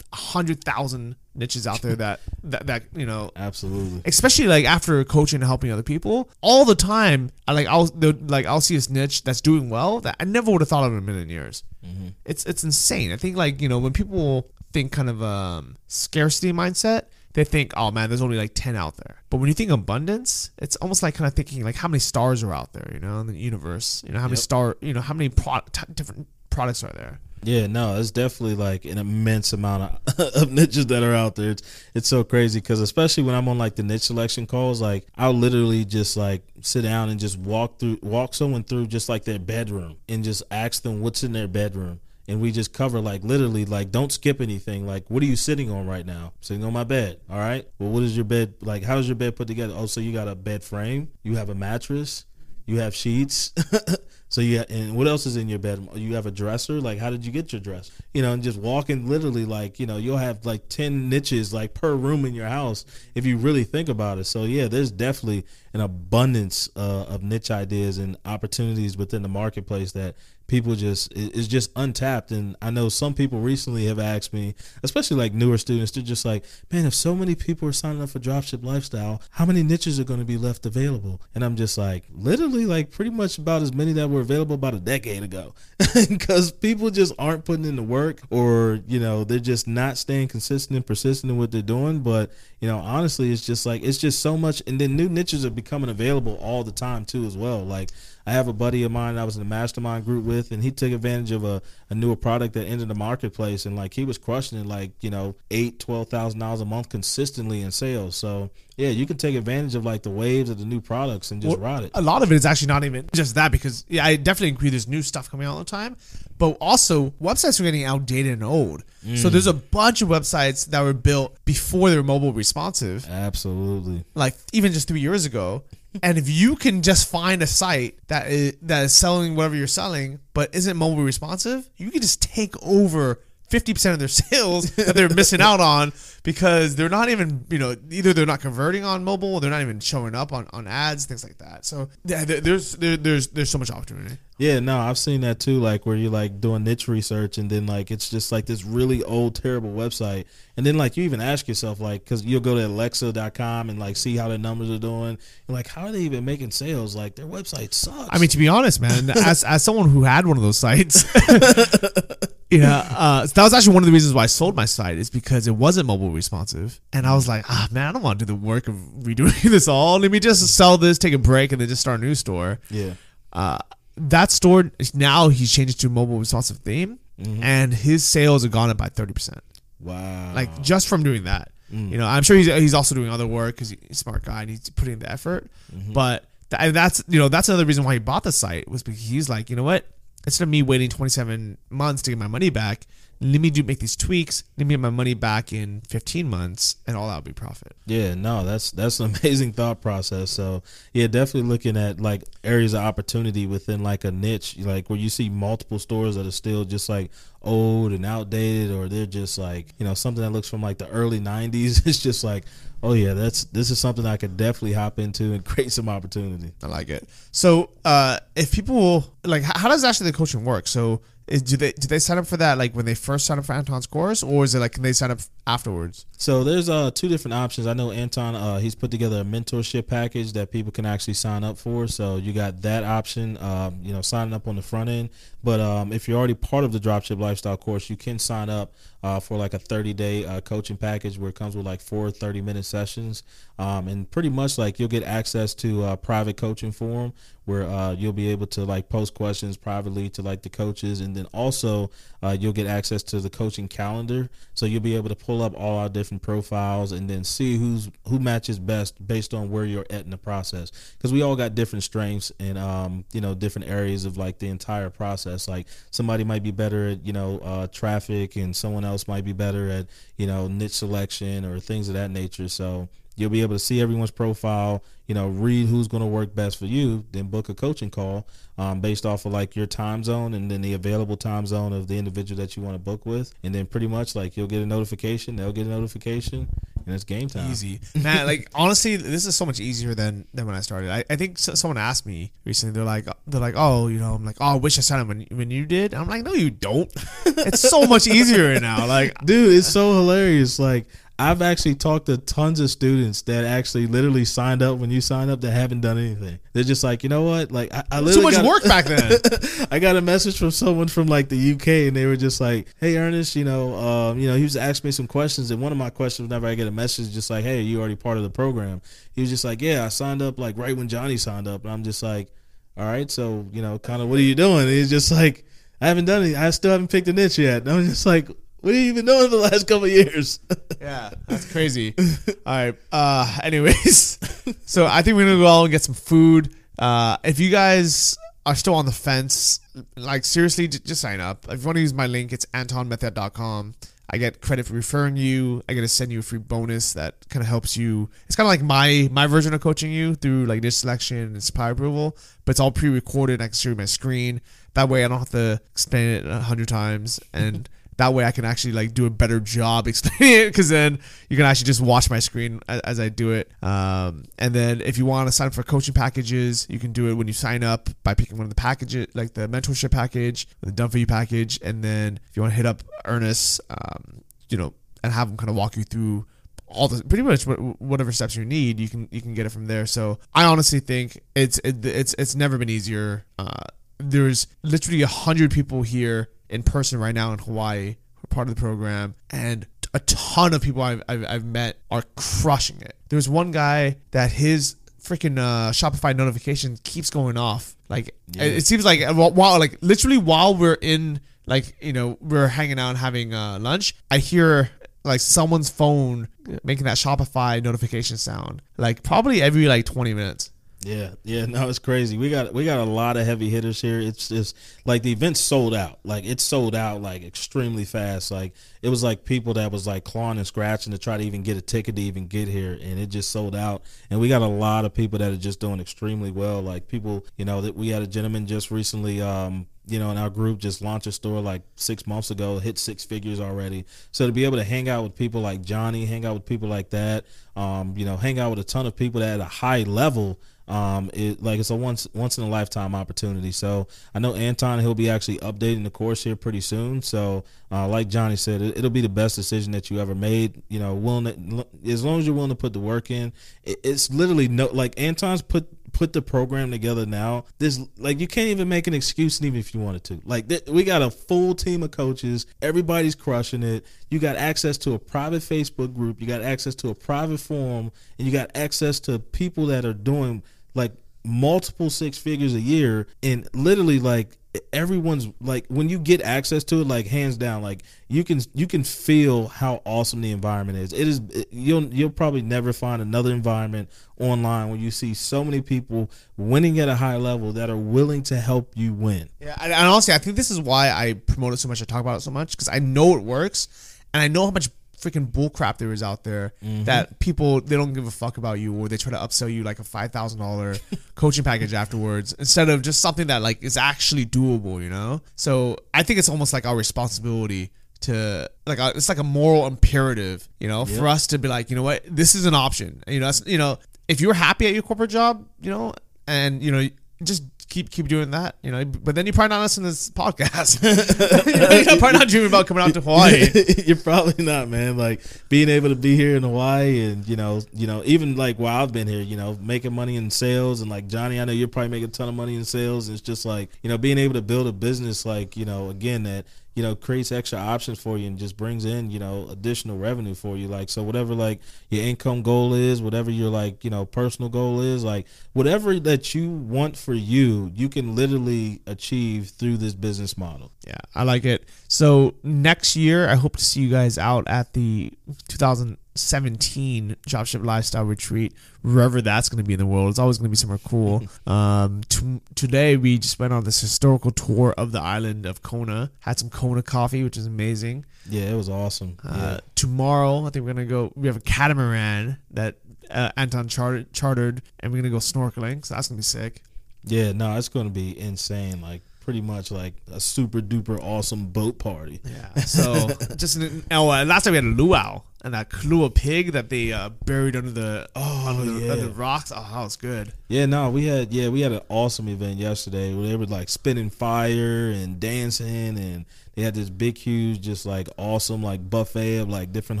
hundred 0.16 0.64
thousand 0.64 1.16
niches 1.34 1.66
out 1.66 1.80
there 1.80 1.96
that, 1.96 2.20
that 2.44 2.66
that 2.66 2.84
you 2.94 3.06
know 3.06 3.30
absolutely 3.36 4.02
especially 4.04 4.46
like 4.46 4.64
after 4.64 5.02
coaching 5.04 5.38
and 5.38 5.44
helping 5.44 5.70
other 5.70 5.82
people 5.82 6.28
all 6.40 6.64
the 6.64 6.74
time 6.74 7.30
I 7.48 7.52
like 7.52 7.66
I'll 7.66 7.88
like 8.26 8.46
I'll 8.46 8.60
see 8.60 8.74
this 8.74 8.90
niche 8.90 9.24
that's 9.24 9.40
doing 9.40 9.70
well 9.70 10.00
that 10.00 10.16
I 10.20 10.24
never 10.24 10.50
would 10.50 10.60
have 10.60 10.68
thought 10.68 10.84
of 10.84 10.92
in 10.92 10.98
a 10.98 11.02
million 11.02 11.28
years 11.28 11.64
mm-hmm. 11.84 12.08
it's 12.24 12.44
it's 12.44 12.64
insane 12.64 13.12
I 13.12 13.16
think 13.16 13.36
like 13.36 13.62
you 13.62 13.68
know 13.68 13.78
when 13.78 13.92
people 13.92 14.50
think 14.72 14.92
kind 14.92 15.08
of 15.08 15.22
um 15.22 15.76
scarcity 15.88 16.52
mindset 16.52 17.04
they 17.34 17.44
think 17.44 17.72
oh 17.76 17.90
man 17.90 18.08
there's 18.08 18.22
only 18.22 18.36
like 18.36 18.52
10 18.54 18.76
out 18.76 18.96
there 18.96 19.22
but 19.30 19.38
when 19.38 19.48
you 19.48 19.54
think 19.54 19.70
abundance 19.70 20.50
it's 20.58 20.76
almost 20.76 21.02
like 21.02 21.14
kind 21.14 21.26
of 21.28 21.34
thinking 21.34 21.64
like 21.64 21.76
how 21.76 21.88
many 21.88 21.98
stars 21.98 22.42
are 22.42 22.52
out 22.52 22.72
there 22.72 22.90
you 22.92 23.00
know 23.00 23.20
in 23.20 23.26
the 23.26 23.36
universe 23.36 24.02
you 24.06 24.12
know 24.12 24.20
how 24.20 24.26
many 24.26 24.36
star 24.36 24.76
you 24.80 24.92
know 24.92 25.00
how 25.00 25.14
many 25.14 25.28
pro- 25.28 25.60
t- 25.72 25.82
different 25.94 26.26
products 26.50 26.84
are 26.84 26.92
there 26.94 27.18
Yeah, 27.44 27.66
no, 27.66 27.98
it's 27.98 28.12
definitely 28.12 28.54
like 28.54 28.84
an 28.84 28.98
immense 28.98 29.52
amount 29.52 29.98
of, 30.06 30.20
of 30.42 30.52
niches 30.52 30.86
that 30.86 31.02
are 31.02 31.14
out 31.14 31.34
there. 31.34 31.50
It's 31.50 31.62
it's 31.92 32.08
so 32.08 32.22
crazy 32.22 32.60
because 32.60 32.78
especially 32.78 33.24
when 33.24 33.34
I'm 33.34 33.48
on 33.48 33.58
like 33.58 33.74
the 33.74 33.82
niche 33.82 34.02
selection 34.02 34.46
calls, 34.46 34.80
like 34.80 35.06
I'll 35.16 35.34
literally 35.34 35.84
just 35.84 36.16
like 36.16 36.42
sit 36.60 36.82
down 36.82 37.08
and 37.08 37.18
just 37.18 37.36
walk 37.38 37.80
through, 37.80 37.98
walk 38.00 38.34
someone 38.34 38.62
through 38.62 38.86
just 38.86 39.08
like 39.08 39.24
their 39.24 39.40
bedroom 39.40 39.96
and 40.08 40.22
just 40.22 40.44
ask 40.52 40.84
them 40.84 41.00
what's 41.00 41.24
in 41.24 41.32
their 41.32 41.48
bedroom. 41.48 41.98
And 42.32 42.40
we 42.40 42.50
just 42.50 42.72
cover 42.72 42.98
like 42.98 43.22
literally 43.22 43.66
like 43.66 43.90
don't 43.90 44.10
skip 44.10 44.40
anything. 44.40 44.86
Like 44.86 45.10
what 45.10 45.22
are 45.22 45.26
you 45.26 45.36
sitting 45.36 45.70
on 45.70 45.86
right 45.86 46.06
now? 46.06 46.32
Sitting 46.40 46.64
on 46.64 46.72
my 46.72 46.82
bed. 46.82 47.20
All 47.28 47.36
right. 47.36 47.68
Well, 47.78 47.90
what 47.90 48.02
is 48.02 48.16
your 48.16 48.24
bed 48.24 48.54
like? 48.62 48.82
How's 48.82 49.06
your 49.06 49.16
bed 49.16 49.36
put 49.36 49.48
together? 49.48 49.74
Oh, 49.76 49.84
so 49.84 50.00
you 50.00 50.14
got 50.14 50.28
a 50.28 50.34
bed 50.34 50.64
frame. 50.64 51.08
You 51.22 51.36
have 51.36 51.50
a 51.50 51.54
mattress. 51.54 52.24
You 52.64 52.78
have 52.78 52.94
sheets. 52.94 53.52
So 54.32 54.40
you 54.40 54.64
and 54.70 54.96
what 54.96 55.06
else 55.08 55.26
is 55.26 55.36
in 55.36 55.50
your 55.50 55.58
bedroom? 55.58 55.90
You 55.94 56.14
have 56.14 56.24
a 56.24 56.30
dresser. 56.30 56.80
Like, 56.80 56.98
how 56.98 57.10
did 57.10 57.26
you 57.26 57.30
get 57.30 57.52
your 57.52 57.60
dress? 57.60 57.90
You 58.14 58.22
know, 58.22 58.32
and 58.32 58.42
just 58.42 58.58
walking 58.58 59.06
literally 59.06 59.44
like 59.44 59.78
you 59.78 59.84
know 59.84 59.98
you'll 59.98 60.16
have 60.16 60.46
like 60.46 60.70
ten 60.70 61.10
niches 61.10 61.52
like 61.52 61.74
per 61.74 61.94
room 61.94 62.24
in 62.24 62.32
your 62.32 62.48
house 62.48 62.86
if 63.14 63.26
you 63.26 63.36
really 63.36 63.64
think 63.64 63.90
about 63.90 64.16
it. 64.16 64.24
So 64.24 64.44
yeah, 64.44 64.68
there's 64.68 64.90
definitely 64.90 65.44
an 65.74 65.82
abundance 65.82 66.70
uh, 66.74 67.04
of 67.10 67.22
niche 67.22 67.50
ideas 67.50 67.98
and 67.98 68.16
opportunities 68.24 68.96
within 68.96 69.20
the 69.20 69.28
marketplace 69.28 69.92
that 69.92 70.16
people 70.46 70.74
just 70.74 71.12
is 71.14 71.48
just 71.48 71.70
untapped. 71.76 72.30
And 72.30 72.56
i 72.62 72.70
know 72.70 72.88
some 72.88 73.14
people 73.14 73.40
recently 73.40 73.86
have 73.86 73.98
asked 73.98 74.32
me 74.32 74.54
especially 74.82 75.16
like 75.16 75.32
newer 75.32 75.58
students 75.58 75.92
they're 75.92 76.02
just 76.02 76.24
like 76.24 76.44
man 76.70 76.86
if 76.86 76.94
so 76.94 77.14
many 77.14 77.34
people 77.34 77.68
are 77.68 77.72
signing 77.72 78.02
up 78.02 78.10
for 78.10 78.18
dropship 78.18 78.64
lifestyle 78.64 79.20
how 79.30 79.44
many 79.44 79.62
niches 79.62 79.98
are 79.98 80.04
going 80.04 80.20
to 80.20 80.26
be 80.26 80.36
left 80.36 80.66
available? 80.66 81.20
And 81.34 81.44
i'm 81.44 81.56
just 81.56 81.78
like 81.78 82.04
literally 82.10 82.66
like 82.66 82.90
pretty 82.90 83.10
much 83.10 83.38
about 83.38 83.62
as 83.62 83.72
many 83.72 83.92
that 83.94 84.08
were 84.08 84.20
available 84.20 84.54
about 84.54 84.74
a 84.74 84.80
decade 84.80 85.22
ago. 85.22 85.54
Because 86.08 86.52
people 86.52 86.90
just 86.90 87.12
aren't 87.18 87.44
putting 87.44 87.64
in 87.64 87.76
the 87.76 87.82
work 87.82 88.20
or 88.30 88.80
you 88.86 88.98
know 88.98 89.24
they're 89.24 89.38
just 89.38 89.66
not 89.66 89.98
staying 89.98 90.28
consistent 90.28 90.76
and 90.76 90.86
persistent 90.86 91.30
in 91.30 91.38
what 91.38 91.50
they're 91.50 91.62
doing. 91.62 92.00
But 92.00 92.30
you 92.60 92.68
know 92.68 92.78
honestly 92.78 93.32
it's 93.32 93.44
just 93.44 93.66
like 93.66 93.82
it's 93.82 93.98
just 93.98 94.20
so 94.20 94.36
much 94.36 94.62
and 94.66 94.80
then 94.80 94.96
new 94.96 95.08
niches 95.08 95.44
are 95.44 95.50
becoming 95.50 95.90
available 95.90 96.36
all 96.36 96.64
the 96.64 96.72
time 96.72 97.04
too 97.04 97.24
as 97.24 97.36
well. 97.36 97.64
Like 97.64 97.90
I 98.26 98.32
have 98.32 98.48
a 98.48 98.52
buddy 98.52 98.82
of 98.84 98.92
mine 98.92 99.18
I 99.18 99.24
was 99.24 99.36
in 99.36 99.42
a 99.42 99.46
mastermind 99.46 100.04
group 100.04 100.24
with, 100.24 100.52
and 100.52 100.62
he 100.62 100.70
took 100.70 100.92
advantage 100.92 101.32
of 101.32 101.44
a, 101.44 101.62
a 101.90 101.94
newer 101.94 102.16
product 102.16 102.54
that 102.54 102.64
entered 102.64 102.88
the 102.88 102.94
marketplace, 102.94 103.66
and 103.66 103.76
like 103.76 103.94
he 103.94 104.04
was 104.04 104.18
crushing 104.18 104.58
it, 104.58 104.66
like 104.66 104.92
you 105.00 105.10
know, 105.10 105.34
eight, 105.50 105.78
twelve 105.78 106.08
thousand 106.08 106.40
dollars 106.40 106.60
a 106.60 106.64
month 106.64 106.88
consistently 106.88 107.62
in 107.62 107.70
sales. 107.72 108.16
So 108.16 108.50
yeah, 108.76 108.88
you 108.88 109.06
can 109.06 109.16
take 109.16 109.34
advantage 109.34 109.74
of 109.74 109.84
like 109.84 110.02
the 110.02 110.10
waves 110.10 110.50
of 110.50 110.58
the 110.58 110.64
new 110.64 110.80
products 110.80 111.30
and 111.30 111.42
just 111.42 111.58
Well, 111.58 111.64
ride 111.64 111.84
it. 111.84 111.90
A 111.94 112.02
lot 112.02 112.22
of 112.22 112.32
it 112.32 112.36
is 112.36 112.46
actually 112.46 112.68
not 112.68 112.84
even 112.84 113.08
just 113.12 113.34
that 113.34 113.52
because 113.52 113.84
yeah, 113.88 114.04
I 114.04 114.16
definitely 114.16 114.54
agree. 114.54 114.70
There's 114.70 114.88
new 114.88 115.02
stuff 115.02 115.30
coming 115.30 115.46
out 115.46 115.52
all 115.52 115.58
the 115.58 115.64
time, 115.64 115.96
but 116.38 116.56
also 116.60 117.10
websites 117.20 117.60
are 117.60 117.64
getting 117.64 117.84
outdated 117.84 118.32
and 118.32 118.44
old. 118.44 118.84
So 119.02 119.28
mm. 119.28 119.32
there's 119.32 119.48
a 119.48 119.52
bunch 119.52 120.00
of 120.00 120.08
websites 120.08 120.66
that 120.66 120.80
were 120.80 120.92
built 120.92 121.36
before 121.44 121.90
they 121.90 121.96
were 121.96 122.04
mobile 122.04 122.32
responsive, 122.32 123.04
Absolutely. 123.10 124.04
like 124.14 124.36
even 124.52 124.72
just 124.72 124.86
three 124.86 125.00
years 125.00 125.24
ago. 125.24 125.64
And 126.02 126.16
if 126.16 126.28
you 126.28 126.56
can 126.56 126.82
just 126.82 127.08
find 127.08 127.42
a 127.42 127.46
site 127.46 127.98
that 128.08 128.28
is 128.28 128.56
that 128.62 128.84
is 128.84 128.94
selling 128.94 129.36
whatever 129.36 129.56
you're 129.56 129.66
selling, 129.66 130.20
but 130.32 130.54
isn't 130.54 130.76
mobile 130.76 131.02
responsive, 131.02 131.68
you 131.76 131.90
can 131.90 132.00
just 132.00 132.22
take 132.22 132.54
over. 132.62 133.20
50% 133.52 133.92
of 133.92 133.98
their 133.98 134.08
sales 134.08 134.70
that 134.76 134.94
they're 134.94 135.08
missing 135.08 135.40
out 135.40 135.60
on 135.60 135.92
because 136.22 136.76
they're 136.76 136.88
not 136.88 137.08
even, 137.08 137.44
you 137.50 137.58
know, 137.58 137.76
either 137.90 138.12
they're 138.12 138.26
not 138.26 138.40
converting 138.40 138.84
on 138.84 139.04
mobile, 139.04 139.34
or 139.34 139.40
they're 139.40 139.50
not 139.50 139.62
even 139.62 139.80
showing 139.80 140.14
up 140.14 140.32
on, 140.32 140.46
on 140.52 140.66
ads, 140.66 141.04
things 141.04 141.24
like 141.24 141.38
that. 141.38 141.64
So 141.64 141.88
yeah, 142.04 142.24
there's 142.24 142.76
there, 142.76 142.96
there's 142.96 143.28
there's 143.28 143.50
so 143.50 143.58
much 143.58 143.70
opportunity. 143.70 144.16
Yeah, 144.38 144.58
no, 144.60 144.78
I've 144.78 144.98
seen 144.98 145.20
that 145.20 145.38
too. 145.40 145.60
Like 145.60 145.86
where 145.86 145.96
you're 145.96 146.10
like 146.10 146.40
doing 146.40 146.64
niche 146.64 146.88
research, 146.88 147.38
and 147.38 147.50
then 147.50 147.66
like 147.66 147.90
it's 147.90 148.08
just 148.08 148.32
like 148.32 148.46
this 148.46 148.64
really 148.64 149.02
old, 149.04 149.34
terrible 149.34 149.72
website, 149.72 150.24
and 150.56 150.64
then 150.64 150.76
like 150.76 150.96
you 150.96 151.04
even 151.04 151.20
ask 151.20 151.48
yourself 151.48 151.80
like, 151.80 152.04
because 152.04 152.24
you'll 152.24 152.40
go 152.40 152.54
to 152.54 152.66
Alexa.com 152.66 153.70
and 153.70 153.78
like 153.78 153.96
see 153.96 154.16
how 154.16 154.28
their 154.28 154.38
numbers 154.38 154.70
are 154.70 154.78
doing. 154.78 155.18
You're 155.48 155.56
like, 155.56 155.68
how 155.68 155.86
are 155.86 155.92
they 155.92 156.00
even 156.00 156.24
making 156.24 156.50
sales? 156.50 156.96
Like 156.96 157.14
their 157.16 157.26
website 157.26 157.74
sucks. 157.74 158.08
I 158.10 158.18
mean, 158.18 158.28
to 158.30 158.38
be 158.38 158.48
honest, 158.48 158.80
man, 158.80 159.10
as 159.24 159.44
as 159.44 159.62
someone 159.62 159.90
who 159.90 160.04
had 160.04 160.26
one 160.26 160.36
of 160.36 160.42
those 160.42 160.58
sites, 160.58 161.04
yeah, 162.52 162.86
uh, 162.96 163.26
that 163.26 163.42
was 163.42 163.52
actually 163.54 163.74
one 163.74 163.82
of 163.82 163.86
the 163.86 163.92
reasons 163.92 164.14
why 164.14 164.22
I 164.24 164.26
sold 164.26 164.54
my 164.54 164.64
site 164.66 164.98
is 164.98 165.10
because 165.10 165.46
it 165.48 165.56
wasn't 165.56 165.86
mobile 165.86 166.10
responsive, 166.10 166.80
and 166.92 167.06
I 167.06 167.14
was 167.14 167.26
like, 167.26 167.44
ah, 167.48 167.68
man, 167.72 167.88
I 167.88 167.92
don't 167.92 168.02
want 168.02 168.18
to 168.20 168.24
do 168.24 168.32
the 168.32 168.38
work 168.38 168.68
of 168.68 168.74
redoing 169.00 169.40
this 169.50 169.66
all. 169.68 169.98
Let 169.98 170.10
me 170.10 170.20
just 170.20 170.46
sell 170.54 170.78
this, 170.78 170.98
take 170.98 171.14
a 171.14 171.18
break, 171.18 171.52
and 171.52 171.60
then 171.60 171.68
just 171.68 171.80
start 171.80 172.00
a 172.00 172.02
new 172.04 172.14
store. 172.14 172.60
yeah, 172.70 172.94
Uh, 173.32 173.58
that 173.96 174.30
store 174.30 174.70
now 174.94 175.28
he's 175.28 175.50
changed 175.52 175.74
it 175.74 175.80
to 175.80 175.86
a 175.88 175.90
mobile 175.90 176.18
responsive 176.18 176.58
theme, 176.58 176.98
and 177.18 177.72
his 177.74 178.04
sales 178.04 178.42
have 178.42 178.52
gone 178.52 178.68
up 178.70 178.76
by 178.76 178.88
thirty 178.88 179.12
percent. 179.12 179.40
wow, 179.80 180.32
Like 180.34 180.62
just 180.62 180.88
from 180.88 181.02
doing 181.02 181.24
that. 181.24 181.48
You 181.70 181.96
know, 181.96 182.06
I'm 182.06 182.22
sure 182.22 182.36
he's 182.36 182.46
he's 182.46 182.74
also 182.74 182.94
doing 182.94 183.08
other 183.08 183.26
work 183.26 183.54
because 183.54 183.70
he's 183.70 183.78
a 183.90 183.94
smart 183.94 184.24
guy 184.26 184.42
and 184.42 184.50
he's 184.50 184.68
putting 184.70 184.92
in 184.94 184.98
the 184.98 185.10
effort. 185.10 185.46
But 185.94 186.24
th- 186.50 186.60
and 186.60 186.76
that's 186.76 187.02
you 187.08 187.18
know 187.18 187.28
that's 187.30 187.48
another 187.48 187.64
reason 187.64 187.82
why 187.84 187.94
he 187.94 187.98
bought 187.98 188.24
the 188.24 188.32
site 188.32 188.68
was 188.68 188.82
because 188.82 189.00
he's 189.00 189.30
like, 189.30 189.48
you 189.48 189.56
know 189.56 189.62
what? 189.62 189.86
Instead 190.24 190.44
of 190.44 190.48
me 190.50 190.62
waiting 190.62 190.88
27 190.88 191.58
months 191.70 192.02
to 192.02 192.10
get 192.10 192.18
my 192.18 192.28
money 192.28 192.50
back, 192.50 192.86
let 193.22 193.40
me 193.40 193.50
do 193.50 193.62
make 193.62 193.78
these 193.78 193.94
tweaks. 193.94 194.42
Let 194.58 194.66
me 194.66 194.72
get 194.72 194.80
my 194.80 194.90
money 194.90 195.14
back 195.14 195.52
in 195.52 195.82
15 195.88 196.28
months, 196.28 196.76
and 196.86 196.96
all 196.96 197.08
that 197.08 197.16
would 197.16 197.24
be 197.24 197.32
profit. 197.32 197.76
Yeah, 197.86 198.14
no, 198.14 198.44
that's 198.44 198.72
that's 198.72 198.98
an 198.98 199.14
amazing 199.22 199.52
thought 199.52 199.80
process. 199.80 200.30
So 200.30 200.62
yeah, 200.92 201.06
definitely 201.06 201.48
looking 201.48 201.76
at 201.76 202.00
like 202.00 202.24
areas 202.42 202.74
of 202.74 202.80
opportunity 202.80 203.46
within 203.46 203.82
like 203.82 204.04
a 204.04 204.10
niche, 204.10 204.58
like 204.58 204.90
where 204.90 204.98
you 204.98 205.08
see 205.08 205.28
multiple 205.28 205.78
stores 205.78 206.16
that 206.16 206.26
are 206.26 206.32
still 206.32 206.64
just 206.64 206.88
like 206.88 207.10
old 207.42 207.92
and 207.92 208.04
outdated, 208.06 208.70
or 208.70 208.88
they're 208.88 209.06
just 209.06 209.38
like 209.38 209.66
you 209.78 209.84
know 209.84 209.94
something 209.94 210.22
that 210.22 210.30
looks 210.30 210.48
from 210.48 210.62
like 210.62 210.78
the 210.78 210.88
early 210.88 211.20
'90s. 211.20 211.86
It's 211.92 212.02
just 212.02 212.24
like, 212.24 212.44
oh 212.82 212.94
yeah, 212.94 213.14
that's 213.14 213.44
this 213.44 213.70
is 213.70 213.78
something 213.78 214.06
I 214.06 214.16
could 214.16 214.36
definitely 214.36 214.72
hop 214.72 214.98
into 214.98 215.32
and 215.32 215.44
create 215.44 215.72
some 215.72 215.88
opportunity. 215.88 216.52
I 216.62 216.66
like 216.66 216.88
it. 216.88 217.08
So, 217.30 217.70
uh, 217.84 218.18
if 218.36 218.52
people 218.52 219.12
like, 219.24 219.42
how, 219.42 219.68
does 219.68 219.84
actually 219.84 220.10
the 220.10 220.16
coaching 220.16 220.44
work? 220.44 220.66
So, 220.66 221.00
is, 221.26 221.42
do 221.42 221.56
they 221.56 221.72
do 221.72 221.88
they 221.88 221.98
sign 221.98 222.18
up 222.18 222.26
for 222.26 222.36
that 222.38 222.58
like 222.58 222.74
when 222.74 222.84
they 222.84 222.94
first 222.94 223.26
sign 223.26 223.38
up 223.38 223.44
for 223.44 223.52
Anton's 223.52 223.86
course, 223.86 224.22
or 224.22 224.44
is 224.44 224.54
it 224.54 224.58
like 224.58 224.72
can 224.72 224.82
they 224.82 224.92
sign 224.92 225.10
up 225.10 225.20
afterwards? 225.46 226.06
So 226.16 226.44
there's 226.44 226.68
uh 226.68 226.90
two 226.90 227.08
different 227.08 227.34
options. 227.34 227.66
I 227.66 227.72
know 227.72 227.90
Anton 227.90 228.34
uh 228.34 228.58
he's 228.58 228.74
put 228.74 228.90
together 228.90 229.20
a 229.20 229.24
mentorship 229.24 229.86
package 229.86 230.32
that 230.34 230.50
people 230.50 230.72
can 230.72 230.86
actually 230.86 231.14
sign 231.14 231.44
up 231.44 231.58
for. 231.58 231.86
So 231.88 232.16
you 232.16 232.32
got 232.32 232.62
that 232.62 232.84
option, 232.84 233.36
um, 233.38 233.80
you 233.82 233.92
know, 233.92 234.02
signing 234.02 234.34
up 234.34 234.46
on 234.46 234.56
the 234.56 234.62
front 234.62 234.88
end. 234.88 235.10
But 235.42 235.60
um, 235.60 235.92
if 235.92 236.08
you're 236.08 236.18
already 236.18 236.34
part 236.34 236.64
of 236.64 236.72
the 236.72 236.78
Dropship 236.78 237.18
Lifestyle 237.18 237.56
course, 237.56 237.90
you 237.90 237.96
can 237.96 238.18
sign 238.18 238.48
up 238.48 238.72
uh, 239.02 239.20
for 239.20 239.36
like 239.36 239.54
a 239.54 239.58
30 239.58 239.92
day 239.92 240.24
uh, 240.24 240.40
coaching 240.40 240.76
package 240.76 241.18
where 241.18 241.30
it 241.30 241.34
comes 241.34 241.56
with 241.56 241.66
like 241.66 241.80
four 241.80 242.10
30 242.10 242.40
minute 242.40 242.64
sessions. 242.64 243.22
Um, 243.58 243.88
and 243.88 244.10
pretty 244.10 244.28
much 244.28 244.58
like 244.58 244.78
you'll 244.78 244.88
get 244.88 245.02
access 245.02 245.54
to 245.54 245.84
a 245.84 245.96
private 245.96 246.36
coaching 246.36 246.72
forum 246.72 247.12
where 247.44 247.64
uh, 247.64 247.92
you'll 247.92 248.12
be 248.12 248.28
able 248.28 248.46
to 248.46 248.64
like 248.64 248.88
post 248.88 249.14
questions 249.14 249.56
privately 249.56 250.08
to 250.10 250.22
like 250.22 250.42
the 250.42 250.48
coaches. 250.48 251.00
And 251.00 251.14
then 251.16 251.26
also 251.32 251.90
uh, 252.22 252.36
you'll 252.38 252.52
get 252.52 252.66
access 252.66 253.02
to 253.04 253.20
the 253.20 253.30
coaching 253.30 253.68
calendar. 253.68 254.30
So 254.54 254.66
you'll 254.66 254.80
be 254.80 254.96
able 254.96 255.08
to 255.08 255.16
pull 255.16 255.42
up 255.42 255.52
all 255.56 255.78
our 255.78 255.88
different 255.88 256.22
profiles 256.22 256.92
and 256.92 257.10
then 257.10 257.24
see 257.24 257.56
who's 257.56 257.90
who 258.08 258.18
matches 258.20 258.58
best 258.58 259.04
based 259.06 259.34
on 259.34 259.50
where 259.50 259.64
you're 259.64 259.86
at 259.90 260.04
in 260.04 260.10
the 260.10 260.18
process. 260.18 260.70
Because 260.96 261.12
we 261.12 261.22
all 261.22 261.34
got 261.34 261.54
different 261.54 261.82
strengths 261.82 262.30
and 262.38 262.56
um, 262.58 263.04
you 263.12 263.20
know 263.20 263.34
different 263.34 263.68
areas 263.68 264.04
of 264.04 264.16
like 264.16 264.38
the 264.38 264.48
entire 264.48 264.90
process. 264.90 265.48
Like 265.48 265.66
somebody 265.90 266.24
might 266.24 266.42
be 266.42 266.52
better 266.52 266.90
at 266.90 267.04
you 267.04 267.12
know 267.12 267.38
uh, 267.40 267.66
traffic, 267.66 268.36
and 268.36 268.54
someone 268.54 268.84
else 268.84 268.91
might 269.08 269.24
be 269.24 269.32
better 269.32 269.68
at 269.68 269.86
you 270.16 270.26
know 270.26 270.48
niche 270.48 270.72
selection 270.72 271.44
or 271.44 271.60
things 271.60 271.88
of 271.88 271.94
that 271.94 272.10
nature. 272.10 272.48
So 272.48 272.88
you'll 273.16 273.30
be 273.30 273.42
able 273.42 273.54
to 273.54 273.58
see 273.58 273.80
everyone's 273.80 274.10
profile 274.10 274.82
you 275.06 275.14
know 275.14 275.28
read 275.28 275.68
who's 275.68 275.88
going 275.88 276.02
to 276.02 276.06
work 276.06 276.34
best 276.34 276.58
for 276.58 276.66
you 276.66 277.04
then 277.12 277.26
book 277.26 277.48
a 277.48 277.54
coaching 277.54 277.90
call 277.90 278.26
um, 278.58 278.80
based 278.80 279.04
off 279.04 279.24
of 279.26 279.32
like 279.32 279.54
your 279.54 279.66
time 279.66 280.02
zone 280.02 280.34
and 280.34 280.50
then 280.50 280.62
the 280.62 280.72
available 280.72 281.16
time 281.16 281.46
zone 281.46 281.72
of 281.72 281.86
the 281.88 281.98
individual 281.98 282.40
that 282.40 282.56
you 282.56 282.62
want 282.62 282.74
to 282.74 282.78
book 282.78 283.04
with 283.04 283.34
and 283.42 283.54
then 283.54 283.66
pretty 283.66 283.86
much 283.86 284.14
like 284.14 284.36
you'll 284.36 284.46
get 284.46 284.62
a 284.62 284.66
notification 284.66 285.36
they'll 285.36 285.52
get 285.52 285.66
a 285.66 285.70
notification 285.70 286.48
and 286.86 286.94
it's 286.94 287.04
game 287.04 287.28
time 287.28 287.50
Easy, 287.50 287.80
man. 287.94 288.26
Like 288.26 288.48
honestly, 288.54 288.96
this 288.96 289.26
is 289.26 289.36
so 289.36 289.46
much 289.46 289.60
easier 289.60 289.94
than 289.94 290.26
than 290.34 290.46
when 290.46 290.54
I 290.54 290.60
started. 290.60 290.90
I, 290.90 291.04
I 291.08 291.16
think 291.16 291.38
so, 291.38 291.54
someone 291.54 291.78
asked 291.78 292.06
me 292.06 292.32
recently. 292.44 292.74
They're 292.74 292.84
like, 292.84 293.06
they're 293.26 293.40
like, 293.40 293.54
oh, 293.56 293.88
you 293.88 293.98
know, 293.98 294.14
I'm 294.14 294.24
like, 294.24 294.36
oh, 294.40 294.46
I 294.46 294.54
wish 294.56 294.78
I 294.78 294.80
signed 294.80 295.02
up 295.02 295.08
when 295.08 295.26
when 295.30 295.50
you 295.50 295.66
did. 295.66 295.94
I'm 295.94 296.08
like, 296.08 296.22
no, 296.22 296.32
you 296.32 296.50
don't. 296.50 296.92
it's 297.26 297.60
so 297.60 297.86
much 297.86 298.06
easier 298.06 298.58
now. 298.60 298.86
Like, 298.86 299.18
dude 299.24 299.52
it's 299.52 299.68
so 299.68 299.92
hilarious 299.94 300.58
like 300.58 300.86
i've 301.30 301.42
actually 301.42 301.74
talked 301.74 302.06
to 302.06 302.16
tons 302.18 302.60
of 302.60 302.70
students 302.70 303.22
that 303.22 303.44
actually 303.44 303.86
literally 303.86 304.24
signed 304.24 304.62
up 304.62 304.78
when 304.78 304.90
you 304.90 305.00
signed 305.00 305.30
up 305.30 305.40
that 305.40 305.50
haven't 305.52 305.80
done 305.80 305.98
anything 305.98 306.38
they're 306.52 306.64
just 306.64 306.82
like 306.84 307.02
you 307.02 307.08
know 307.08 307.22
what 307.22 307.50
like 307.52 307.72
i, 307.72 307.82
I 307.90 308.00
too 308.00 308.22
much 308.22 308.34
got- 308.34 308.44
work 308.44 308.64
back 308.64 308.84
then. 308.86 309.12
I 309.70 309.78
got 309.78 309.96
a 309.96 310.00
message 310.00 310.38
from 310.38 310.50
someone 310.50 310.88
from 310.88 311.06
like 311.06 311.28
the 311.30 311.52
UK, 311.52 311.68
and 311.88 311.96
they 311.96 312.04
were 312.04 312.16
just 312.16 312.40
like, 312.40 312.66
"Hey, 312.78 312.98
Ernest, 312.98 313.34
you 313.36 313.44
know, 313.44 313.74
um, 313.74 314.18
you 314.18 314.28
know, 314.28 314.36
he 314.36 314.42
was 314.42 314.56
asking 314.56 314.88
me 314.88 314.92
some 314.92 315.06
questions, 315.06 315.50
and 315.50 315.62
one 315.62 315.72
of 315.72 315.78
my 315.78 315.88
questions, 315.88 316.28
whenever 316.28 316.46
I 316.46 316.54
get 316.54 316.66
a 316.66 316.70
message, 316.70 317.12
just 317.12 317.30
like, 317.30 317.42
"Hey, 317.44 317.62
you 317.62 317.78
already 317.78 317.96
part 317.96 318.18
of 318.18 318.22
the 318.22 318.30
program?" 318.30 318.82
He 319.14 319.22
was 319.22 319.30
just 319.30 319.44
like, 319.44 319.62
"Yeah, 319.62 319.84
I 319.84 319.88
signed 319.88 320.20
up 320.20 320.38
like 320.38 320.58
right 320.58 320.76
when 320.76 320.88
Johnny 320.88 321.16
signed 321.16 321.48
up," 321.48 321.64
and 321.64 321.72
I'm 321.72 321.84
just 321.84 322.02
like, 322.02 322.28
"All 322.76 322.84
right, 322.84 323.10
so 323.10 323.46
you 323.52 323.62
know, 323.62 323.78
kind 323.78 324.02
of, 324.02 324.08
what 324.08 324.18
are 324.18 324.22
you 324.22 324.34
doing?" 324.34 324.60
And 324.60 324.68
he's 324.68 324.90
just 324.90 325.10
like, 325.10 325.44
"I 325.80 325.88
haven't 325.88 326.04
done 326.04 326.22
it. 326.24 326.36
I 326.36 326.50
still 326.50 326.72
haven't 326.72 326.88
picked 326.90 327.08
a 327.08 327.12
niche 327.14 327.38
yet." 327.38 327.62
And 327.62 327.70
I'm 327.70 327.84
just 327.86 328.04
like, 328.04 328.28
"What 328.62 328.74
have 328.74 328.82
you 328.82 328.94
been 328.94 329.04
doing 329.04 329.30
the 329.30 329.36
last 329.36 329.66
couple 329.68 329.84
of 329.84 329.90
years?" 329.90 330.40
Yeah, 330.80 331.10
that's 331.28 331.50
crazy. 331.52 331.94
All 332.44 332.54
right. 332.56 332.74
Uh, 332.90 333.38
anyways, 333.44 334.18
so 334.66 334.84
I 334.86 335.02
think 335.02 335.16
we're 335.16 335.26
gonna 335.26 335.38
go 335.38 335.46
out 335.46 335.62
and 335.64 335.70
get 335.70 335.82
some 335.82 335.94
food. 335.94 336.52
Uh, 336.76 337.18
if 337.22 337.38
you 337.38 337.50
guys 337.50 338.18
are 338.44 338.56
still 338.56 338.74
on 338.74 338.84
the 338.86 338.90
fence, 338.90 339.60
like 339.96 340.24
seriously, 340.24 340.66
j- 340.66 340.80
just 340.84 341.00
sign 341.00 341.20
up. 341.20 341.46
If 341.48 341.60
you 341.60 341.66
want 341.66 341.76
to 341.76 341.82
use 341.82 341.94
my 341.94 342.08
link, 342.08 342.32
it's 342.32 342.46
antonmethod.com. 342.46 343.74
I 344.10 344.18
get 344.18 344.40
credit 344.42 344.66
for 344.66 344.74
referring 344.74 345.16
you. 345.16 345.62
I 345.68 345.74
get 345.74 345.82
to 345.82 345.88
send 345.88 346.12
you 346.12 346.18
a 346.18 346.22
free 346.22 346.38
bonus 346.40 346.92
that 346.94 347.14
kind 347.30 347.42
of 347.42 347.48
helps 347.48 347.76
you. 347.76 348.10
It's 348.26 348.34
kind 348.36 348.46
of 348.46 348.48
like 348.48 348.62
my 348.62 349.08
my 349.12 349.26
version 349.26 349.54
of 349.54 349.60
coaching 349.60 349.92
you 349.92 350.14
through 350.16 350.46
like 350.46 350.62
niche 350.62 350.74
selection 350.74 351.16
and 351.18 351.42
supply 351.42 351.70
approval, 351.70 352.16
but 352.44 352.50
it's 352.50 352.60
all 352.60 352.72
pre-recorded. 352.72 353.40
I 353.40 353.46
can 353.46 353.54
show 353.54 353.70
you 353.70 353.76
my 353.76 353.84
screen. 353.84 354.40
That 354.74 354.88
way, 354.88 355.04
I 355.04 355.08
don't 355.08 355.18
have 355.20 355.30
to 355.30 355.60
explain 355.70 356.08
it 356.08 356.26
a 356.26 356.40
hundred 356.40 356.68
times 356.68 357.20
and 357.32 357.68
that 357.98 358.14
way 358.14 358.24
I 358.24 358.32
can 358.32 358.44
actually 358.44 358.72
like 358.72 358.94
do 358.94 359.06
a 359.06 359.10
better 359.10 359.40
job 359.40 359.86
explaining 359.86 360.16
it 360.40 360.46
because 360.48 360.68
then 360.68 360.98
you 361.28 361.36
can 361.36 361.46
actually 361.46 361.66
just 361.66 361.80
watch 361.80 362.10
my 362.10 362.18
screen 362.18 362.60
as, 362.68 362.80
as 362.80 363.00
I 363.00 363.08
do 363.08 363.32
it. 363.32 363.50
Um, 363.62 364.24
and 364.38 364.54
then 364.54 364.80
if 364.80 364.98
you 364.98 365.06
want 365.06 365.28
to 365.28 365.32
sign 365.32 365.48
up 365.48 365.54
for 365.54 365.62
coaching 365.62 365.94
packages, 365.94 366.66
you 366.70 366.78
can 366.78 366.92
do 366.92 367.08
it 367.08 367.14
when 367.14 367.26
you 367.26 367.32
sign 367.32 367.62
up 367.62 367.90
by 368.02 368.14
picking 368.14 368.36
one 368.36 368.44
of 368.44 368.50
the 368.50 368.56
packages, 368.56 369.06
like 369.14 369.34
the 369.34 369.48
mentorship 369.48 369.90
package, 369.90 370.48
the 370.60 370.72
done 370.72 370.88
for 370.88 370.98
you 370.98 371.06
package, 371.06 371.60
and 371.62 371.82
then 371.84 372.18
if 372.28 372.36
you 372.36 372.42
want 372.42 372.52
to 372.52 372.56
hit 372.56 372.66
up 372.66 372.82
Ernest, 373.04 373.60
um, 373.70 374.22
you 374.48 374.56
know, 374.56 374.72
and 375.04 375.12
have 375.12 375.28
him 375.28 375.36
kind 375.36 375.50
of 375.50 375.56
walk 375.56 375.76
you 375.76 375.84
through 375.84 376.26
all 376.66 376.88
the 376.88 377.04
pretty 377.04 377.22
much 377.22 377.44
whatever 377.44 378.12
steps 378.12 378.34
you 378.34 378.44
need, 378.44 378.80
you 378.80 378.88
can 378.88 379.08
you 379.10 379.20
can 379.20 379.34
get 379.34 379.46
it 379.46 379.50
from 379.50 379.66
there. 379.66 379.86
So 379.86 380.18
I 380.34 380.44
honestly 380.44 380.80
think 380.80 381.20
it's 381.34 381.58
it, 381.58 381.84
it's 381.84 382.14
it's 382.18 382.34
never 382.34 382.58
been 382.58 382.70
easier. 382.70 383.26
Uh, 383.38 383.64
there's 383.98 384.46
literally 384.62 385.02
a 385.02 385.06
hundred 385.06 385.50
people 385.50 385.82
here 385.82 386.30
in 386.52 386.62
person 386.62 387.00
right 387.00 387.14
now 387.14 387.32
in 387.32 387.38
Hawaii 387.40 387.96
who 388.14 388.24
are 388.24 388.34
part 388.34 388.48
of 388.48 388.54
the 388.54 388.60
program, 388.60 389.14
and 389.30 389.66
a 389.94 390.00
ton 390.00 390.54
of 390.54 390.62
people 390.62 390.82
I've, 390.82 391.02
I've, 391.08 391.24
I've 391.24 391.44
met 391.44 391.78
are 391.90 392.04
crushing 392.16 392.80
it. 392.80 392.96
There's 393.08 393.28
one 393.28 393.50
guy 393.50 393.96
that 394.12 394.30
his 394.32 394.76
freaking 395.02 395.38
uh, 395.38 395.72
Shopify 395.72 396.16
notification 396.16 396.76
keeps 396.84 397.10
going 397.10 397.36
off. 397.36 397.74
Like 397.88 398.14
yeah. 398.28 398.44
it, 398.44 398.58
it, 398.58 398.66
seems 398.66 398.84
like 398.84 399.00
while 399.10 399.58
like 399.58 399.78
literally 399.80 400.18
while 400.18 400.54
we're 400.54 400.78
in 400.80 401.20
like 401.46 401.76
you 401.80 401.92
know 401.92 402.16
we're 402.20 402.48
hanging 402.48 402.78
out 402.78 402.90
and 402.90 402.98
having 402.98 403.34
uh, 403.34 403.58
lunch, 403.60 403.94
I 404.10 404.18
hear 404.18 404.70
like 405.04 405.20
someone's 405.20 405.68
phone 405.68 406.28
making 406.62 406.84
that 406.84 406.96
Shopify 406.96 407.62
notification 407.62 408.16
sound. 408.16 408.62
Like 408.76 409.02
probably 409.02 409.42
every 409.42 409.66
like 409.66 409.84
20 409.84 410.14
minutes. 410.14 410.50
Yeah, 410.84 411.10
yeah, 411.22 411.46
no, 411.46 411.68
it's 411.68 411.78
crazy. 411.78 412.18
We 412.18 412.28
got 412.28 412.52
we 412.52 412.64
got 412.64 412.80
a 412.80 412.84
lot 412.84 413.16
of 413.16 413.24
heavy 413.24 413.48
hitters 413.48 413.80
here. 413.80 414.00
It's 414.00 414.28
just 414.28 414.56
like 414.84 415.02
the 415.02 415.12
event 415.12 415.36
sold 415.36 415.74
out. 415.74 416.00
Like 416.02 416.24
it 416.24 416.40
sold 416.40 416.74
out 416.74 417.00
like 417.00 417.22
extremely 417.22 417.84
fast. 417.84 418.32
Like 418.32 418.54
it 418.82 418.88
was 418.88 419.02
like 419.04 419.24
people 419.24 419.54
that 419.54 419.70
was 419.70 419.86
like 419.86 420.02
clawing 420.02 420.38
and 420.38 420.46
scratching 420.46 420.90
to 420.90 420.98
try 420.98 421.16
to 421.16 421.22
even 421.22 421.42
get 421.42 421.56
a 421.56 421.60
ticket 421.60 421.94
to 421.96 422.02
even 422.02 422.26
get 422.26 422.48
here, 422.48 422.72
and 422.72 422.98
it 422.98 423.10
just 423.10 423.30
sold 423.30 423.54
out. 423.54 423.82
And 424.10 424.18
we 424.18 424.28
got 424.28 424.42
a 424.42 424.46
lot 424.46 424.84
of 424.84 424.92
people 424.92 425.20
that 425.20 425.30
are 425.30 425.36
just 425.36 425.60
doing 425.60 425.78
extremely 425.78 426.32
well. 426.32 426.60
Like 426.60 426.88
people, 426.88 427.24
you 427.36 427.44
know, 427.44 427.60
that 427.60 427.76
we 427.76 427.88
had 427.88 428.02
a 428.02 428.06
gentleman 428.08 428.48
just 428.48 428.72
recently 428.72 429.22
um, 429.22 429.68
you 429.86 429.98
know, 429.98 430.10
in 430.10 430.16
our 430.16 430.30
group 430.30 430.58
just 430.58 430.80
launched 430.80 431.06
a 431.06 431.12
store 431.12 431.40
like 431.40 431.62
six 431.74 432.06
months 432.06 432.30
ago, 432.30 432.58
hit 432.58 432.78
six 432.78 433.04
figures 433.04 433.40
already. 433.40 433.84
So 434.12 434.26
to 434.26 434.32
be 434.32 434.44
able 434.44 434.56
to 434.58 434.64
hang 434.64 434.88
out 434.88 435.02
with 435.02 435.16
people 435.16 435.40
like 435.40 435.62
Johnny, 435.62 436.06
hang 436.06 436.24
out 436.24 436.34
with 436.34 436.46
people 436.46 436.68
like 436.68 436.90
that, 436.90 437.24
um, 437.56 437.94
you 437.96 438.04
know, 438.04 438.16
hang 438.16 438.38
out 438.38 438.50
with 438.50 438.60
a 438.60 438.64
ton 438.64 438.86
of 438.86 438.94
people 438.94 439.20
that 439.20 439.34
at 439.34 439.40
a 439.40 439.44
high 439.44 439.82
level 439.82 440.38
um, 440.72 441.10
it 441.12 441.42
like 441.42 441.60
it's 441.60 441.68
a 441.68 441.76
once 441.76 442.08
once 442.14 442.38
in 442.38 442.44
a 442.44 442.48
lifetime 442.48 442.94
opportunity. 442.94 443.52
So 443.52 443.88
I 444.14 444.20
know 444.20 444.34
Anton 444.34 444.78
he'll 444.78 444.94
be 444.94 445.10
actually 445.10 445.36
updating 445.38 445.84
the 445.84 445.90
course 445.90 446.24
here 446.24 446.34
pretty 446.34 446.62
soon. 446.62 447.02
So 447.02 447.44
uh, 447.70 447.86
like 447.86 448.08
Johnny 448.08 448.36
said, 448.36 448.62
it, 448.62 448.80
will 448.80 448.88
be 448.88 449.02
the 449.02 449.10
best 449.10 449.36
decision 449.36 449.72
that 449.72 449.90
you 449.90 450.00
ever 450.00 450.14
made. 450.14 450.62
You 450.68 450.80
know, 450.80 450.94
willing 450.94 451.24
to, 451.26 451.66
as 451.90 452.02
long 452.02 452.20
as 452.20 452.26
you're 452.26 452.34
willing 452.34 452.48
to 452.48 452.56
put 452.56 452.72
the 452.72 452.80
work 452.80 453.10
in. 453.10 453.34
It, 453.64 453.80
it's 453.84 454.10
literally 454.10 454.48
no 454.48 454.66
like 454.68 454.98
Anton's 454.98 455.42
put 455.42 455.68
put 455.92 456.14
the 456.14 456.22
program 456.22 456.70
together 456.70 457.04
now. 457.04 457.44
This 457.58 457.78
like 457.98 458.18
you 458.18 458.26
can't 458.26 458.48
even 458.48 458.66
make 458.66 458.86
an 458.86 458.94
excuse 458.94 459.42
even 459.42 459.60
if 459.60 459.74
you 459.74 459.80
wanted 459.80 460.04
to. 460.04 460.22
Like 460.24 460.48
th- 460.48 460.64
we 460.68 460.84
got 460.84 461.02
a 461.02 461.10
full 461.10 461.54
team 461.54 461.82
of 461.82 461.90
coaches. 461.90 462.46
Everybody's 462.62 463.14
crushing 463.14 463.62
it. 463.62 463.84
You 464.10 464.18
got 464.18 464.36
access 464.36 464.78
to 464.78 464.94
a 464.94 464.98
private 464.98 465.42
Facebook 465.42 465.94
group. 465.94 466.18
You 466.18 466.26
got 466.26 466.40
access 466.40 466.74
to 466.76 466.88
a 466.88 466.94
private 466.94 467.40
forum, 467.40 467.92
and 468.18 468.26
you 468.26 468.32
got 468.32 468.50
access 468.56 469.00
to 469.00 469.18
people 469.18 469.66
that 469.66 469.84
are 469.84 469.92
doing 469.92 470.42
like 470.74 470.92
multiple 471.24 471.90
six 471.90 472.18
figures 472.18 472.54
a 472.54 472.60
year 472.60 473.06
and 473.22 473.48
literally 473.54 474.00
like 474.00 474.36
everyone's 474.72 475.28
like 475.40 475.66
when 475.68 475.88
you 475.88 475.98
get 475.98 476.20
access 476.20 476.62
to 476.62 476.80
it 476.80 476.86
like 476.86 477.06
hands 477.06 477.38
down 477.38 477.62
like 477.62 477.82
you 478.08 478.22
can 478.22 478.40
you 478.52 478.66
can 478.66 478.84
feel 478.84 479.48
how 479.48 479.80
awesome 479.86 480.20
the 480.20 480.30
environment 480.30 480.78
is. 480.78 480.92
It 480.92 481.08
is 481.08 481.22
you'll 481.50 481.84
you'll 481.84 482.10
probably 482.10 482.42
never 482.42 482.72
find 482.72 483.00
another 483.00 483.32
environment 483.32 483.88
online 484.20 484.68
where 484.68 484.78
you 484.78 484.90
see 484.90 485.14
so 485.14 485.42
many 485.42 485.62
people 485.62 486.10
winning 486.36 486.78
at 486.80 486.88
a 486.88 486.94
high 486.94 487.16
level 487.16 487.52
that 487.52 487.70
are 487.70 487.76
willing 487.76 488.22
to 488.24 488.36
help 488.36 488.72
you 488.74 488.92
win. 488.92 489.30
Yeah 489.40 489.56
and 489.60 489.72
honestly 489.72 490.12
i 490.12 490.18
think 490.18 490.36
this 490.36 490.50
is 490.50 490.60
why 490.60 490.90
i 490.90 491.14
promote 491.14 491.54
it 491.54 491.58
so 491.58 491.68
much 491.68 491.80
i 491.80 491.84
talk 491.84 492.00
about 492.00 492.18
it 492.18 492.20
so 492.20 492.30
much 492.30 492.50
because 492.50 492.68
i 492.68 492.78
know 492.78 493.16
it 493.16 493.22
works 493.22 493.68
and 494.12 494.22
i 494.22 494.28
know 494.28 494.44
how 494.44 494.50
much 494.50 494.68
freaking 495.02 495.30
bullcrap 495.30 495.78
there 495.78 495.92
is 495.92 496.02
out 496.02 496.22
there 496.22 496.54
mm-hmm. 496.64 496.84
that 496.84 497.18
people 497.18 497.60
they 497.60 497.76
don't 497.76 497.92
give 497.92 498.06
a 498.06 498.10
fuck 498.10 498.38
about 498.38 498.60
you 498.60 498.72
or 498.74 498.88
they 498.88 498.96
try 498.96 499.10
to 499.10 499.18
upsell 499.18 499.52
you 499.52 499.64
like 499.64 499.80
a 499.80 499.84
five 499.84 500.12
thousand 500.12 500.38
dollar 500.38 500.76
coaching 501.16 501.42
package 501.42 501.74
afterwards 501.74 502.32
instead 502.38 502.68
of 502.68 502.82
just 502.82 503.00
something 503.00 503.26
that 503.26 503.42
like 503.42 503.62
is 503.62 503.76
actually 503.76 504.24
doable, 504.24 504.80
you 504.80 504.88
know. 504.88 505.20
So 505.34 505.76
I 505.92 506.04
think 506.04 506.18
it's 506.20 506.28
almost 506.28 506.52
like 506.52 506.66
our 506.66 506.76
responsibility 506.76 507.70
to 508.02 508.48
like 508.66 508.78
a, 508.78 508.92
it's 508.94 509.08
like 509.08 509.18
a 509.18 509.24
moral 509.24 509.66
imperative, 509.66 510.48
you 510.60 510.68
know, 510.68 510.86
yep. 510.86 510.98
for 510.98 511.08
us 511.08 511.26
to 511.28 511.38
be 511.38 511.48
like, 511.48 511.70
you 511.70 511.76
know 511.76 511.82
what, 511.82 512.04
this 512.08 512.34
is 512.34 512.46
an 512.46 512.54
option. 512.54 513.02
You 513.08 513.20
know, 513.20 513.30
you 513.46 513.58
know, 513.58 513.78
if 514.06 514.20
you're 514.20 514.34
happy 514.34 514.66
at 514.66 514.74
your 514.74 514.82
corporate 514.82 515.10
job, 515.10 515.46
you 515.60 515.70
know, 515.70 515.94
and 516.28 516.62
you 516.62 516.70
know, 516.70 516.88
just 517.24 517.51
keep 517.68 517.90
keep 517.90 518.08
doing 518.08 518.30
that, 518.32 518.56
you 518.62 518.70
know. 518.70 518.84
But 518.84 519.14
then 519.14 519.26
you're 519.26 519.32
probably 519.32 519.56
not 519.56 519.62
listening 519.62 519.84
to 519.84 519.90
this 519.90 520.10
podcast. 520.10 520.82
you're 521.86 521.98
probably 521.98 522.18
not 522.18 522.28
dreaming 522.28 522.48
about 522.48 522.66
coming 522.66 522.82
out 522.82 522.94
to 522.94 523.00
Hawaii. 523.02 523.48
you're 523.86 523.96
probably 523.96 524.44
not, 524.44 524.68
man. 524.68 524.96
Like 524.96 525.20
being 525.48 525.68
able 525.68 525.88
to 525.88 525.96
be 525.96 526.16
here 526.16 526.36
in 526.36 526.42
Hawaii, 526.42 527.04
and 527.04 527.26
you 527.28 527.36
know, 527.36 527.60
you 527.72 527.86
know, 527.86 528.02
even 528.04 528.36
like 528.36 528.56
while 528.58 528.82
I've 528.82 528.92
been 528.92 529.08
here, 529.08 529.20
you 529.20 529.36
know, 529.36 529.58
making 529.60 529.92
money 529.92 530.16
in 530.16 530.30
sales, 530.30 530.80
and 530.80 530.90
like 530.90 531.08
Johnny, 531.08 531.40
I 531.40 531.44
know 531.44 531.52
you're 531.52 531.68
probably 531.68 531.90
making 531.90 532.08
a 532.08 532.12
ton 532.12 532.28
of 532.28 532.34
money 532.34 532.56
in 532.56 532.64
sales. 532.64 533.08
It's 533.08 533.20
just 533.20 533.44
like 533.44 533.70
you 533.82 533.88
know, 533.88 533.98
being 533.98 534.18
able 534.18 534.34
to 534.34 534.42
build 534.42 534.66
a 534.66 534.72
business, 534.72 535.24
like 535.26 535.56
you 535.56 535.64
know, 535.64 535.90
again 535.90 536.22
that 536.24 536.46
you 536.74 536.82
know 536.82 536.94
creates 536.94 537.30
extra 537.30 537.58
options 537.58 538.00
for 538.00 538.16
you 538.16 538.26
and 538.26 538.38
just 538.38 538.56
brings 538.56 538.84
in 538.84 539.10
you 539.10 539.18
know 539.18 539.46
additional 539.50 539.98
revenue 539.98 540.34
for 540.34 540.56
you. 540.56 540.68
Like 540.68 540.88
so 540.88 541.02
whatever 541.02 541.34
like 541.34 541.60
your 541.90 542.04
income 542.04 542.42
goal 542.42 542.74
is 542.74 543.02
whatever 543.02 543.30
your 543.30 543.50
like 543.50 543.84
you 543.84 543.90
know 543.90 544.04
personal 544.06 544.48
goal 544.48 544.80
is 544.80 545.04
like 545.04 545.26
whatever 545.52 545.98
that 546.00 546.34
you 546.34 546.50
want 546.50 546.96
for 546.96 547.14
you 547.14 547.70
you 547.74 547.88
can 547.88 548.14
literally 548.14 548.80
achieve 548.86 549.50
through 549.50 549.76
this 549.76 549.94
business 549.94 550.38
model. 550.38 550.72
Yeah 550.86 550.98
i 551.14 551.22
like 551.22 551.44
it. 551.44 551.68
So 551.88 552.34
next 552.42 552.96
year 552.96 553.28
i 553.28 553.34
hope 553.34 553.56
to 553.56 553.64
see 553.64 553.80
you 553.80 553.90
guys 553.90 554.18
out 554.18 554.48
at 554.48 554.72
the 554.72 555.12
2000 555.48 555.98
17 556.14 557.16
dropship 557.26 557.64
lifestyle 557.64 558.04
retreat 558.04 558.52
wherever 558.82 559.22
that's 559.22 559.48
going 559.48 559.62
to 559.62 559.66
be 559.66 559.72
in 559.74 559.78
the 559.78 559.86
world 559.86 560.10
it's 560.10 560.18
always 560.18 560.38
going 560.38 560.46
to 560.46 560.50
be 560.50 560.56
somewhere 560.56 560.78
cool. 560.86 561.22
Um 561.46 562.02
t- 562.08 562.40
today 562.54 562.96
we 562.96 563.18
just 563.18 563.38
went 563.38 563.52
on 563.52 563.64
this 563.64 563.80
historical 563.80 564.30
tour 564.30 564.74
of 564.76 564.92
the 564.92 565.00
island 565.00 565.46
of 565.46 565.62
kona 565.62 566.10
had 566.20 566.38
some 566.38 566.50
kona 566.50 566.82
coffee 566.82 567.22
which 567.24 567.36
is 567.36 567.46
amazing. 567.46 568.04
Yeah 568.28 568.50
it 568.52 568.56
was 568.56 568.68
awesome. 568.68 569.16
Uh, 569.24 569.36
yeah. 569.36 569.60
tomorrow 569.74 570.46
i 570.46 570.50
think 570.50 570.64
we're 570.64 570.74
going 570.74 570.86
to 570.86 570.90
go 570.90 571.12
we 571.14 571.26
have 571.26 571.36
a 571.36 571.40
catamaran 571.40 572.38
that 572.50 572.76
uh, 573.10 573.30
anton 573.36 573.68
chartered, 573.68 574.12
chartered 574.12 574.62
and 574.80 574.92
we're 574.92 575.02
going 575.02 575.10
to 575.10 575.16
go 575.16 575.18
snorkeling 575.18 575.84
so 575.84 575.94
that's 575.94 576.08
going 576.08 576.16
to 576.16 576.20
be 576.20 576.22
sick. 576.22 576.62
Yeah 577.04 577.32
no 577.32 577.56
it's 577.56 577.68
going 577.68 577.86
to 577.86 577.92
be 577.92 578.18
insane 578.18 578.80
like 578.80 579.02
pretty 579.24 579.40
much 579.40 579.70
like 579.70 579.94
a 580.12 580.20
super 580.20 580.60
duper 580.60 581.00
awesome 581.00 581.46
boat 581.46 581.78
party. 581.78 582.20
Yeah. 582.24 582.48
So 582.72 583.08
just 583.36 583.58
oh, 583.90 584.10
uh, 584.10 584.24
last 584.24 584.44
time 584.44 584.52
we 584.52 584.56
had 584.56 584.64
a 584.64 584.68
luau 584.68 585.22
and 585.44 585.54
that 585.54 585.68
Kalua 585.68 586.14
pig 586.14 586.52
that 586.52 586.70
they 586.70 586.92
uh, 586.92 587.10
buried 587.24 587.56
under 587.56 587.70
the 587.70 588.08
oh 588.14 588.46
under 588.48 588.70
the, 588.70 588.80
yeah. 588.80 588.92
under 588.92 589.06
the 589.06 589.12
rocks. 589.12 589.52
Oh, 589.54 589.68
that 589.72 589.82
was 589.82 589.96
good. 589.96 590.32
Yeah, 590.48 590.66
no, 590.66 590.90
we 590.90 591.06
had 591.06 591.32
yeah 591.32 591.48
we 591.48 591.60
had 591.60 591.72
an 591.72 591.82
awesome 591.88 592.28
event 592.28 592.58
yesterday 592.58 593.14
where 593.14 593.26
they 593.26 593.36
were 593.36 593.46
like 593.46 593.68
spinning 593.68 594.10
fire 594.10 594.90
and 594.90 595.18
dancing 595.18 595.98
and 595.98 596.24
they 596.54 596.62
had 596.62 596.74
this 596.74 596.90
big 596.90 597.18
huge 597.18 597.60
just 597.60 597.86
like 597.86 598.08
awesome 598.16 598.62
like 598.62 598.88
buffet 598.88 599.38
of 599.38 599.48
like 599.48 599.72
different 599.72 600.00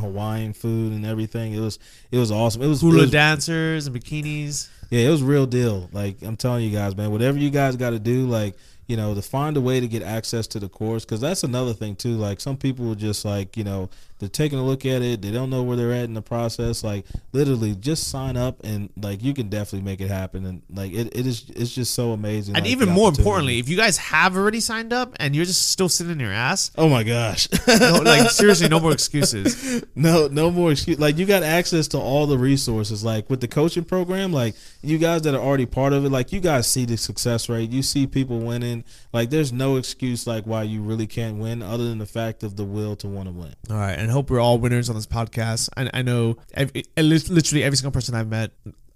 Hawaiian 0.00 0.52
food 0.52 0.92
and 0.92 1.04
everything. 1.04 1.52
It 1.52 1.60
was 1.60 1.78
it 2.10 2.18
was 2.18 2.30
awesome. 2.30 2.62
It 2.62 2.68
was 2.68 2.80
hula 2.80 2.98
it 2.98 3.00
was, 3.02 3.10
dancers 3.10 3.86
and 3.86 3.96
bikinis. 3.96 4.68
Yeah, 4.90 5.08
it 5.08 5.10
was 5.10 5.22
real 5.22 5.46
deal. 5.46 5.88
Like 5.92 6.22
I'm 6.22 6.36
telling 6.36 6.64
you 6.64 6.70
guys, 6.70 6.94
man, 6.94 7.10
whatever 7.10 7.38
you 7.38 7.50
guys 7.50 7.76
got 7.76 7.90
to 7.90 7.98
do, 7.98 8.26
like 8.26 8.56
you 8.86 8.96
know, 8.96 9.14
to 9.14 9.22
find 9.22 9.56
a 9.56 9.60
way 9.60 9.80
to 9.80 9.88
get 9.88 10.02
access 10.02 10.46
to 10.48 10.60
the 10.60 10.68
course 10.68 11.04
because 11.04 11.20
that's 11.20 11.44
another 11.44 11.72
thing 11.72 11.96
too. 11.96 12.16
Like 12.16 12.40
some 12.40 12.56
people 12.56 12.94
just 12.94 13.24
like, 13.24 13.56
you 13.56 13.64
know, 13.64 13.88
they're 14.22 14.28
taking 14.28 14.58
a 14.58 14.64
look 14.64 14.86
at 14.86 15.02
it, 15.02 15.20
they 15.20 15.32
don't 15.32 15.50
know 15.50 15.64
where 15.64 15.76
they're 15.76 15.92
at 15.92 16.04
in 16.04 16.14
the 16.14 16.22
process. 16.22 16.84
Like 16.84 17.04
literally, 17.32 17.74
just 17.74 18.08
sign 18.08 18.36
up 18.36 18.62
and 18.62 18.88
like 18.96 19.20
you 19.20 19.34
can 19.34 19.48
definitely 19.48 19.84
make 19.84 20.00
it 20.00 20.06
happen. 20.08 20.46
And 20.46 20.62
like 20.70 20.92
it, 20.92 21.08
it 21.08 21.26
is, 21.26 21.50
it's 21.50 21.74
just 21.74 21.92
so 21.92 22.12
amazing. 22.12 22.54
And 22.54 22.64
like, 22.64 22.70
even 22.70 22.88
more 22.88 23.08
importantly, 23.08 23.58
if 23.58 23.68
you 23.68 23.76
guys 23.76 23.98
have 23.98 24.36
already 24.36 24.60
signed 24.60 24.92
up 24.92 25.16
and 25.18 25.34
you're 25.34 25.44
just 25.44 25.70
still 25.70 25.88
sitting 25.88 26.12
in 26.12 26.20
your 26.20 26.32
ass, 26.32 26.70
oh 26.78 26.88
my 26.88 27.02
gosh, 27.02 27.48
no, 27.66 28.00
like 28.04 28.30
seriously, 28.30 28.68
no 28.68 28.78
more 28.78 28.92
excuses. 28.92 29.84
no, 29.96 30.28
no 30.28 30.52
more 30.52 30.70
excuse. 30.70 31.00
Like 31.00 31.18
you 31.18 31.26
got 31.26 31.42
access 31.42 31.88
to 31.88 31.98
all 31.98 32.28
the 32.28 32.38
resources. 32.38 33.04
Like 33.04 33.28
with 33.28 33.40
the 33.40 33.48
coaching 33.48 33.84
program, 33.84 34.32
like 34.32 34.54
you 34.82 34.98
guys 34.98 35.22
that 35.22 35.34
are 35.34 35.42
already 35.42 35.66
part 35.66 35.92
of 35.92 36.04
it, 36.04 36.10
like 36.10 36.32
you 36.32 36.38
guys 36.38 36.68
see 36.68 36.84
the 36.84 36.96
success 36.96 37.48
rate, 37.48 37.70
you 37.70 37.82
see 37.82 38.06
people 38.06 38.38
winning. 38.38 38.84
Like 39.12 39.30
there's 39.30 39.52
no 39.52 39.78
excuse 39.78 40.28
like 40.28 40.44
why 40.44 40.62
you 40.62 40.80
really 40.80 41.08
can't 41.08 41.38
win 41.38 41.60
other 41.60 41.88
than 41.88 41.98
the 41.98 42.06
fact 42.06 42.44
of 42.44 42.54
the 42.54 42.64
will 42.64 42.94
to 42.96 43.08
want 43.08 43.26
to 43.26 43.32
win. 43.32 43.54
All 43.68 43.76
right, 43.76 43.98
and 43.98 44.11
hope 44.12 44.30
we're 44.30 44.40
all 44.40 44.58
winners 44.58 44.88
on 44.88 44.94
this 44.96 45.06
podcast. 45.06 45.68
I, 45.76 45.90
I 45.92 46.02
know 46.02 46.36
every, 46.54 46.84
literally 46.96 47.64
every 47.64 47.76
single 47.76 47.90
person 47.92 48.14
I've 48.14 48.28
met 48.28 48.52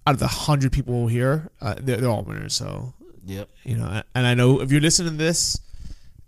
out 0.07 0.15
of 0.15 0.19
the 0.21 0.29
hundred 0.29 0.73
people 0.73 1.09
here, 1.09 1.51
uh, 1.61 1.75
they're, 1.81 1.97
they're 1.97 2.11
all 2.11 2.23
winners. 2.23 2.55
So 2.55 2.95
Yep. 3.27 3.49
you 3.65 3.77
know, 3.77 4.03
and 4.15 4.27
I 4.27 4.35
know 4.35 4.61
if 4.61 4.71
you're 4.71 4.81
listening 4.81 5.13
to 5.13 5.17
this 5.19 5.59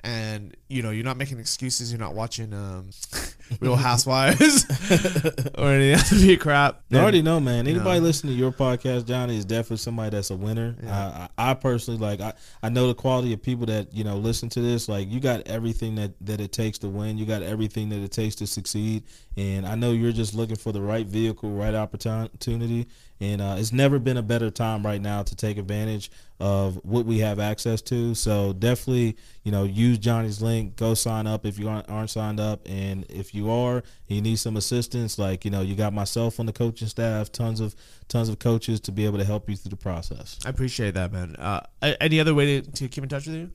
and 0.00 0.56
you 0.68 0.82
know 0.82 0.90
you're 0.90 1.04
not 1.04 1.16
making 1.16 1.38
excuses, 1.38 1.92
you're 1.92 2.00
not 2.00 2.14
watching 2.14 2.52
um, 2.52 2.90
Real 3.60 3.76
Housewives 3.76 4.64
or 5.58 5.68
any 5.68 5.94
other 5.94 6.36
crap. 6.36 6.82
I 6.92 6.96
already 6.96 7.22
know, 7.22 7.40
man. 7.40 7.66
Anybody 7.66 8.00
listening 8.00 8.34
to 8.34 8.38
your 8.38 8.52
podcast, 8.52 9.06
Johnny, 9.06 9.36
is 9.36 9.44
definitely 9.44 9.78
somebody 9.78 10.10
that's 10.10 10.30
a 10.30 10.36
winner. 10.36 10.76
Yeah. 10.82 11.28
I, 11.36 11.42
I 11.46 11.50
I 11.50 11.54
personally 11.54 11.98
like. 11.98 12.20
I, 12.20 12.34
I 12.62 12.68
know 12.68 12.88
the 12.88 12.94
quality 12.94 13.32
of 13.32 13.42
people 13.42 13.66
that 13.66 13.94
you 13.94 14.04
know 14.04 14.16
listen 14.16 14.48
to 14.50 14.60
this. 14.60 14.88
Like, 14.88 15.10
you 15.10 15.18
got 15.18 15.46
everything 15.46 15.94
that 15.94 16.12
that 16.20 16.40
it 16.40 16.52
takes 16.52 16.78
to 16.78 16.88
win. 16.88 17.16
You 17.16 17.24
got 17.24 17.42
everything 17.42 17.88
that 17.88 18.00
it 18.00 18.12
takes 18.12 18.34
to 18.36 18.46
succeed. 18.46 19.04
And 19.36 19.66
I 19.66 19.74
know 19.76 19.92
you're 19.92 20.12
just 20.12 20.34
looking 20.34 20.56
for 20.56 20.72
the 20.72 20.80
right 20.80 21.06
vehicle, 21.06 21.50
right 21.50 21.74
opportunity. 21.74 22.86
And 23.20 23.40
uh, 23.40 23.56
it's 23.58 23.72
never 23.72 23.98
been 23.98 24.16
a 24.16 24.22
better 24.22 24.50
time 24.50 24.84
right 24.84 25.00
now 25.00 25.22
to 25.24 25.34
take 25.34 25.58
advantage 25.58 26.10
of 26.40 26.76
what 26.84 27.04
we 27.04 27.18
have 27.18 27.40
access 27.40 27.82
to. 27.82 28.14
So 28.14 28.52
definitely, 28.52 29.16
you 29.42 29.50
know, 29.50 29.64
use 29.64 29.98
Johnny's 29.98 30.40
link. 30.40 30.76
Go 30.76 30.94
sign 30.94 31.26
up 31.26 31.44
if 31.44 31.58
you 31.58 31.68
aren't, 31.68 31.88
aren't 31.90 32.10
signed 32.10 32.38
up, 32.38 32.60
and 32.66 33.04
if 33.08 33.34
you 33.34 33.50
are, 33.50 33.82
you 34.06 34.22
need 34.22 34.38
some 34.38 34.56
assistance, 34.56 35.18
like 35.18 35.44
you 35.44 35.50
know, 35.50 35.62
you 35.62 35.74
got 35.74 35.92
myself 35.92 36.38
on 36.38 36.46
the 36.46 36.52
coaching 36.52 36.88
staff, 36.88 37.32
tons 37.32 37.58
of 37.60 37.74
tons 38.06 38.28
of 38.28 38.38
coaches 38.38 38.78
to 38.80 38.92
be 38.92 39.04
able 39.04 39.18
to 39.18 39.24
help 39.24 39.50
you 39.50 39.56
through 39.56 39.70
the 39.70 39.76
process. 39.76 40.38
I 40.46 40.50
appreciate 40.50 40.94
that, 40.94 41.12
man. 41.12 41.34
Uh, 41.36 41.66
any 41.82 42.20
other 42.20 42.34
way 42.34 42.60
to, 42.60 42.70
to 42.70 42.88
keep 42.88 43.02
in 43.02 43.08
touch 43.08 43.26
with 43.26 43.34
you? 43.34 43.50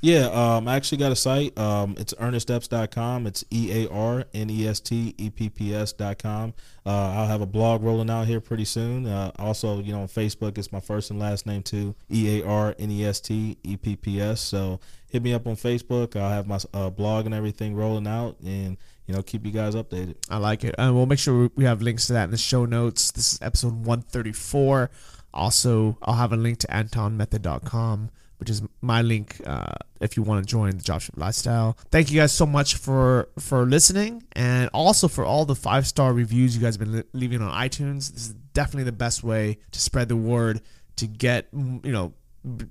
Yeah, 0.00 0.26
um, 0.26 0.68
I 0.68 0.76
actually 0.76 0.98
got 0.98 1.10
a 1.10 1.16
site. 1.16 1.58
Um, 1.58 1.96
it's 1.98 2.14
earnestepps.com. 2.14 3.26
It's 3.26 3.44
E 3.50 3.84
A 3.84 3.90
R 3.90 4.24
N 4.32 4.48
E 4.48 4.68
S 4.68 4.78
T 4.78 5.14
E 5.18 5.30
P 5.30 5.48
P 5.48 5.74
S.com. 5.74 6.54
Uh, 6.86 6.90
I'll 6.90 7.26
have 7.26 7.40
a 7.40 7.46
blog 7.46 7.82
rolling 7.82 8.08
out 8.08 8.28
here 8.28 8.40
pretty 8.40 8.64
soon. 8.64 9.06
Uh, 9.06 9.32
also, 9.38 9.80
you 9.80 9.92
know, 9.92 10.02
on 10.02 10.08
Facebook, 10.08 10.56
it's 10.56 10.70
my 10.70 10.80
first 10.80 11.10
and 11.10 11.18
last 11.18 11.46
name 11.46 11.62
too. 11.62 11.96
E 12.10 12.40
A 12.40 12.46
R 12.46 12.76
N 12.78 12.90
E 12.92 13.04
S 13.04 13.20
T 13.20 13.56
E 13.64 13.76
P 13.76 13.96
P 13.96 14.20
S. 14.20 14.40
So 14.40 14.78
hit 15.08 15.22
me 15.22 15.34
up 15.34 15.46
on 15.48 15.56
Facebook. 15.56 16.14
I'll 16.14 16.30
have 16.30 16.46
my 16.46 16.60
uh, 16.72 16.90
blog 16.90 17.26
and 17.26 17.34
everything 17.34 17.74
rolling 17.74 18.06
out, 18.06 18.36
and 18.44 18.76
you 19.08 19.14
know, 19.14 19.22
keep 19.22 19.44
you 19.44 19.50
guys 19.50 19.74
updated. 19.74 20.14
I 20.30 20.36
like 20.36 20.62
it. 20.62 20.74
And 20.78 20.94
we'll 20.94 21.06
make 21.06 21.18
sure 21.18 21.50
we 21.56 21.64
have 21.64 21.82
links 21.82 22.06
to 22.06 22.12
that 22.12 22.24
in 22.24 22.30
the 22.30 22.36
show 22.36 22.66
notes. 22.66 23.10
This 23.10 23.32
is 23.32 23.38
episode 23.42 23.72
134. 23.72 24.90
Also, 25.32 25.98
I'll 26.02 26.14
have 26.14 26.32
a 26.32 26.36
link 26.36 26.58
to 26.58 26.66
antonmethod.com, 26.68 28.10
which 28.38 28.50
is 28.50 28.62
my 28.80 29.02
link 29.02 29.40
uh, 29.46 29.74
if 30.00 30.16
you 30.16 30.22
want 30.22 30.44
to 30.44 30.50
join 30.50 30.70
the 30.70 30.82
Dropship 30.82 31.16
Lifestyle. 31.16 31.76
Thank 31.90 32.10
you 32.10 32.20
guys 32.20 32.32
so 32.32 32.46
much 32.46 32.76
for 32.76 33.28
for 33.38 33.66
listening 33.66 34.22
and 34.32 34.70
also 34.72 35.08
for 35.08 35.24
all 35.24 35.44
the 35.44 35.54
five 35.54 35.86
star 35.86 36.12
reviews 36.12 36.56
you 36.56 36.62
guys 36.62 36.76
have 36.76 36.90
been 36.90 37.04
leaving 37.12 37.42
on 37.42 37.50
iTunes. 37.52 38.12
This 38.12 38.28
is 38.28 38.34
definitely 38.54 38.84
the 38.84 38.92
best 38.92 39.22
way 39.22 39.58
to 39.72 39.80
spread 39.80 40.08
the 40.08 40.16
word 40.16 40.60
to 40.96 41.06
get, 41.06 41.48
you 41.52 41.92
know, 41.92 42.12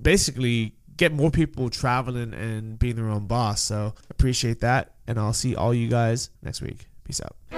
basically 0.02 0.74
get 0.96 1.12
more 1.12 1.30
people 1.30 1.70
traveling 1.70 2.34
and 2.34 2.78
being 2.78 2.96
their 2.96 3.08
own 3.08 3.26
boss. 3.26 3.62
So 3.62 3.94
appreciate 4.10 4.60
that. 4.60 4.92
And 5.06 5.18
I'll 5.18 5.32
see 5.32 5.54
all 5.56 5.72
you 5.72 5.88
guys 5.88 6.30
next 6.42 6.60
week. 6.60 6.86
Peace 7.04 7.20
out. 7.22 7.57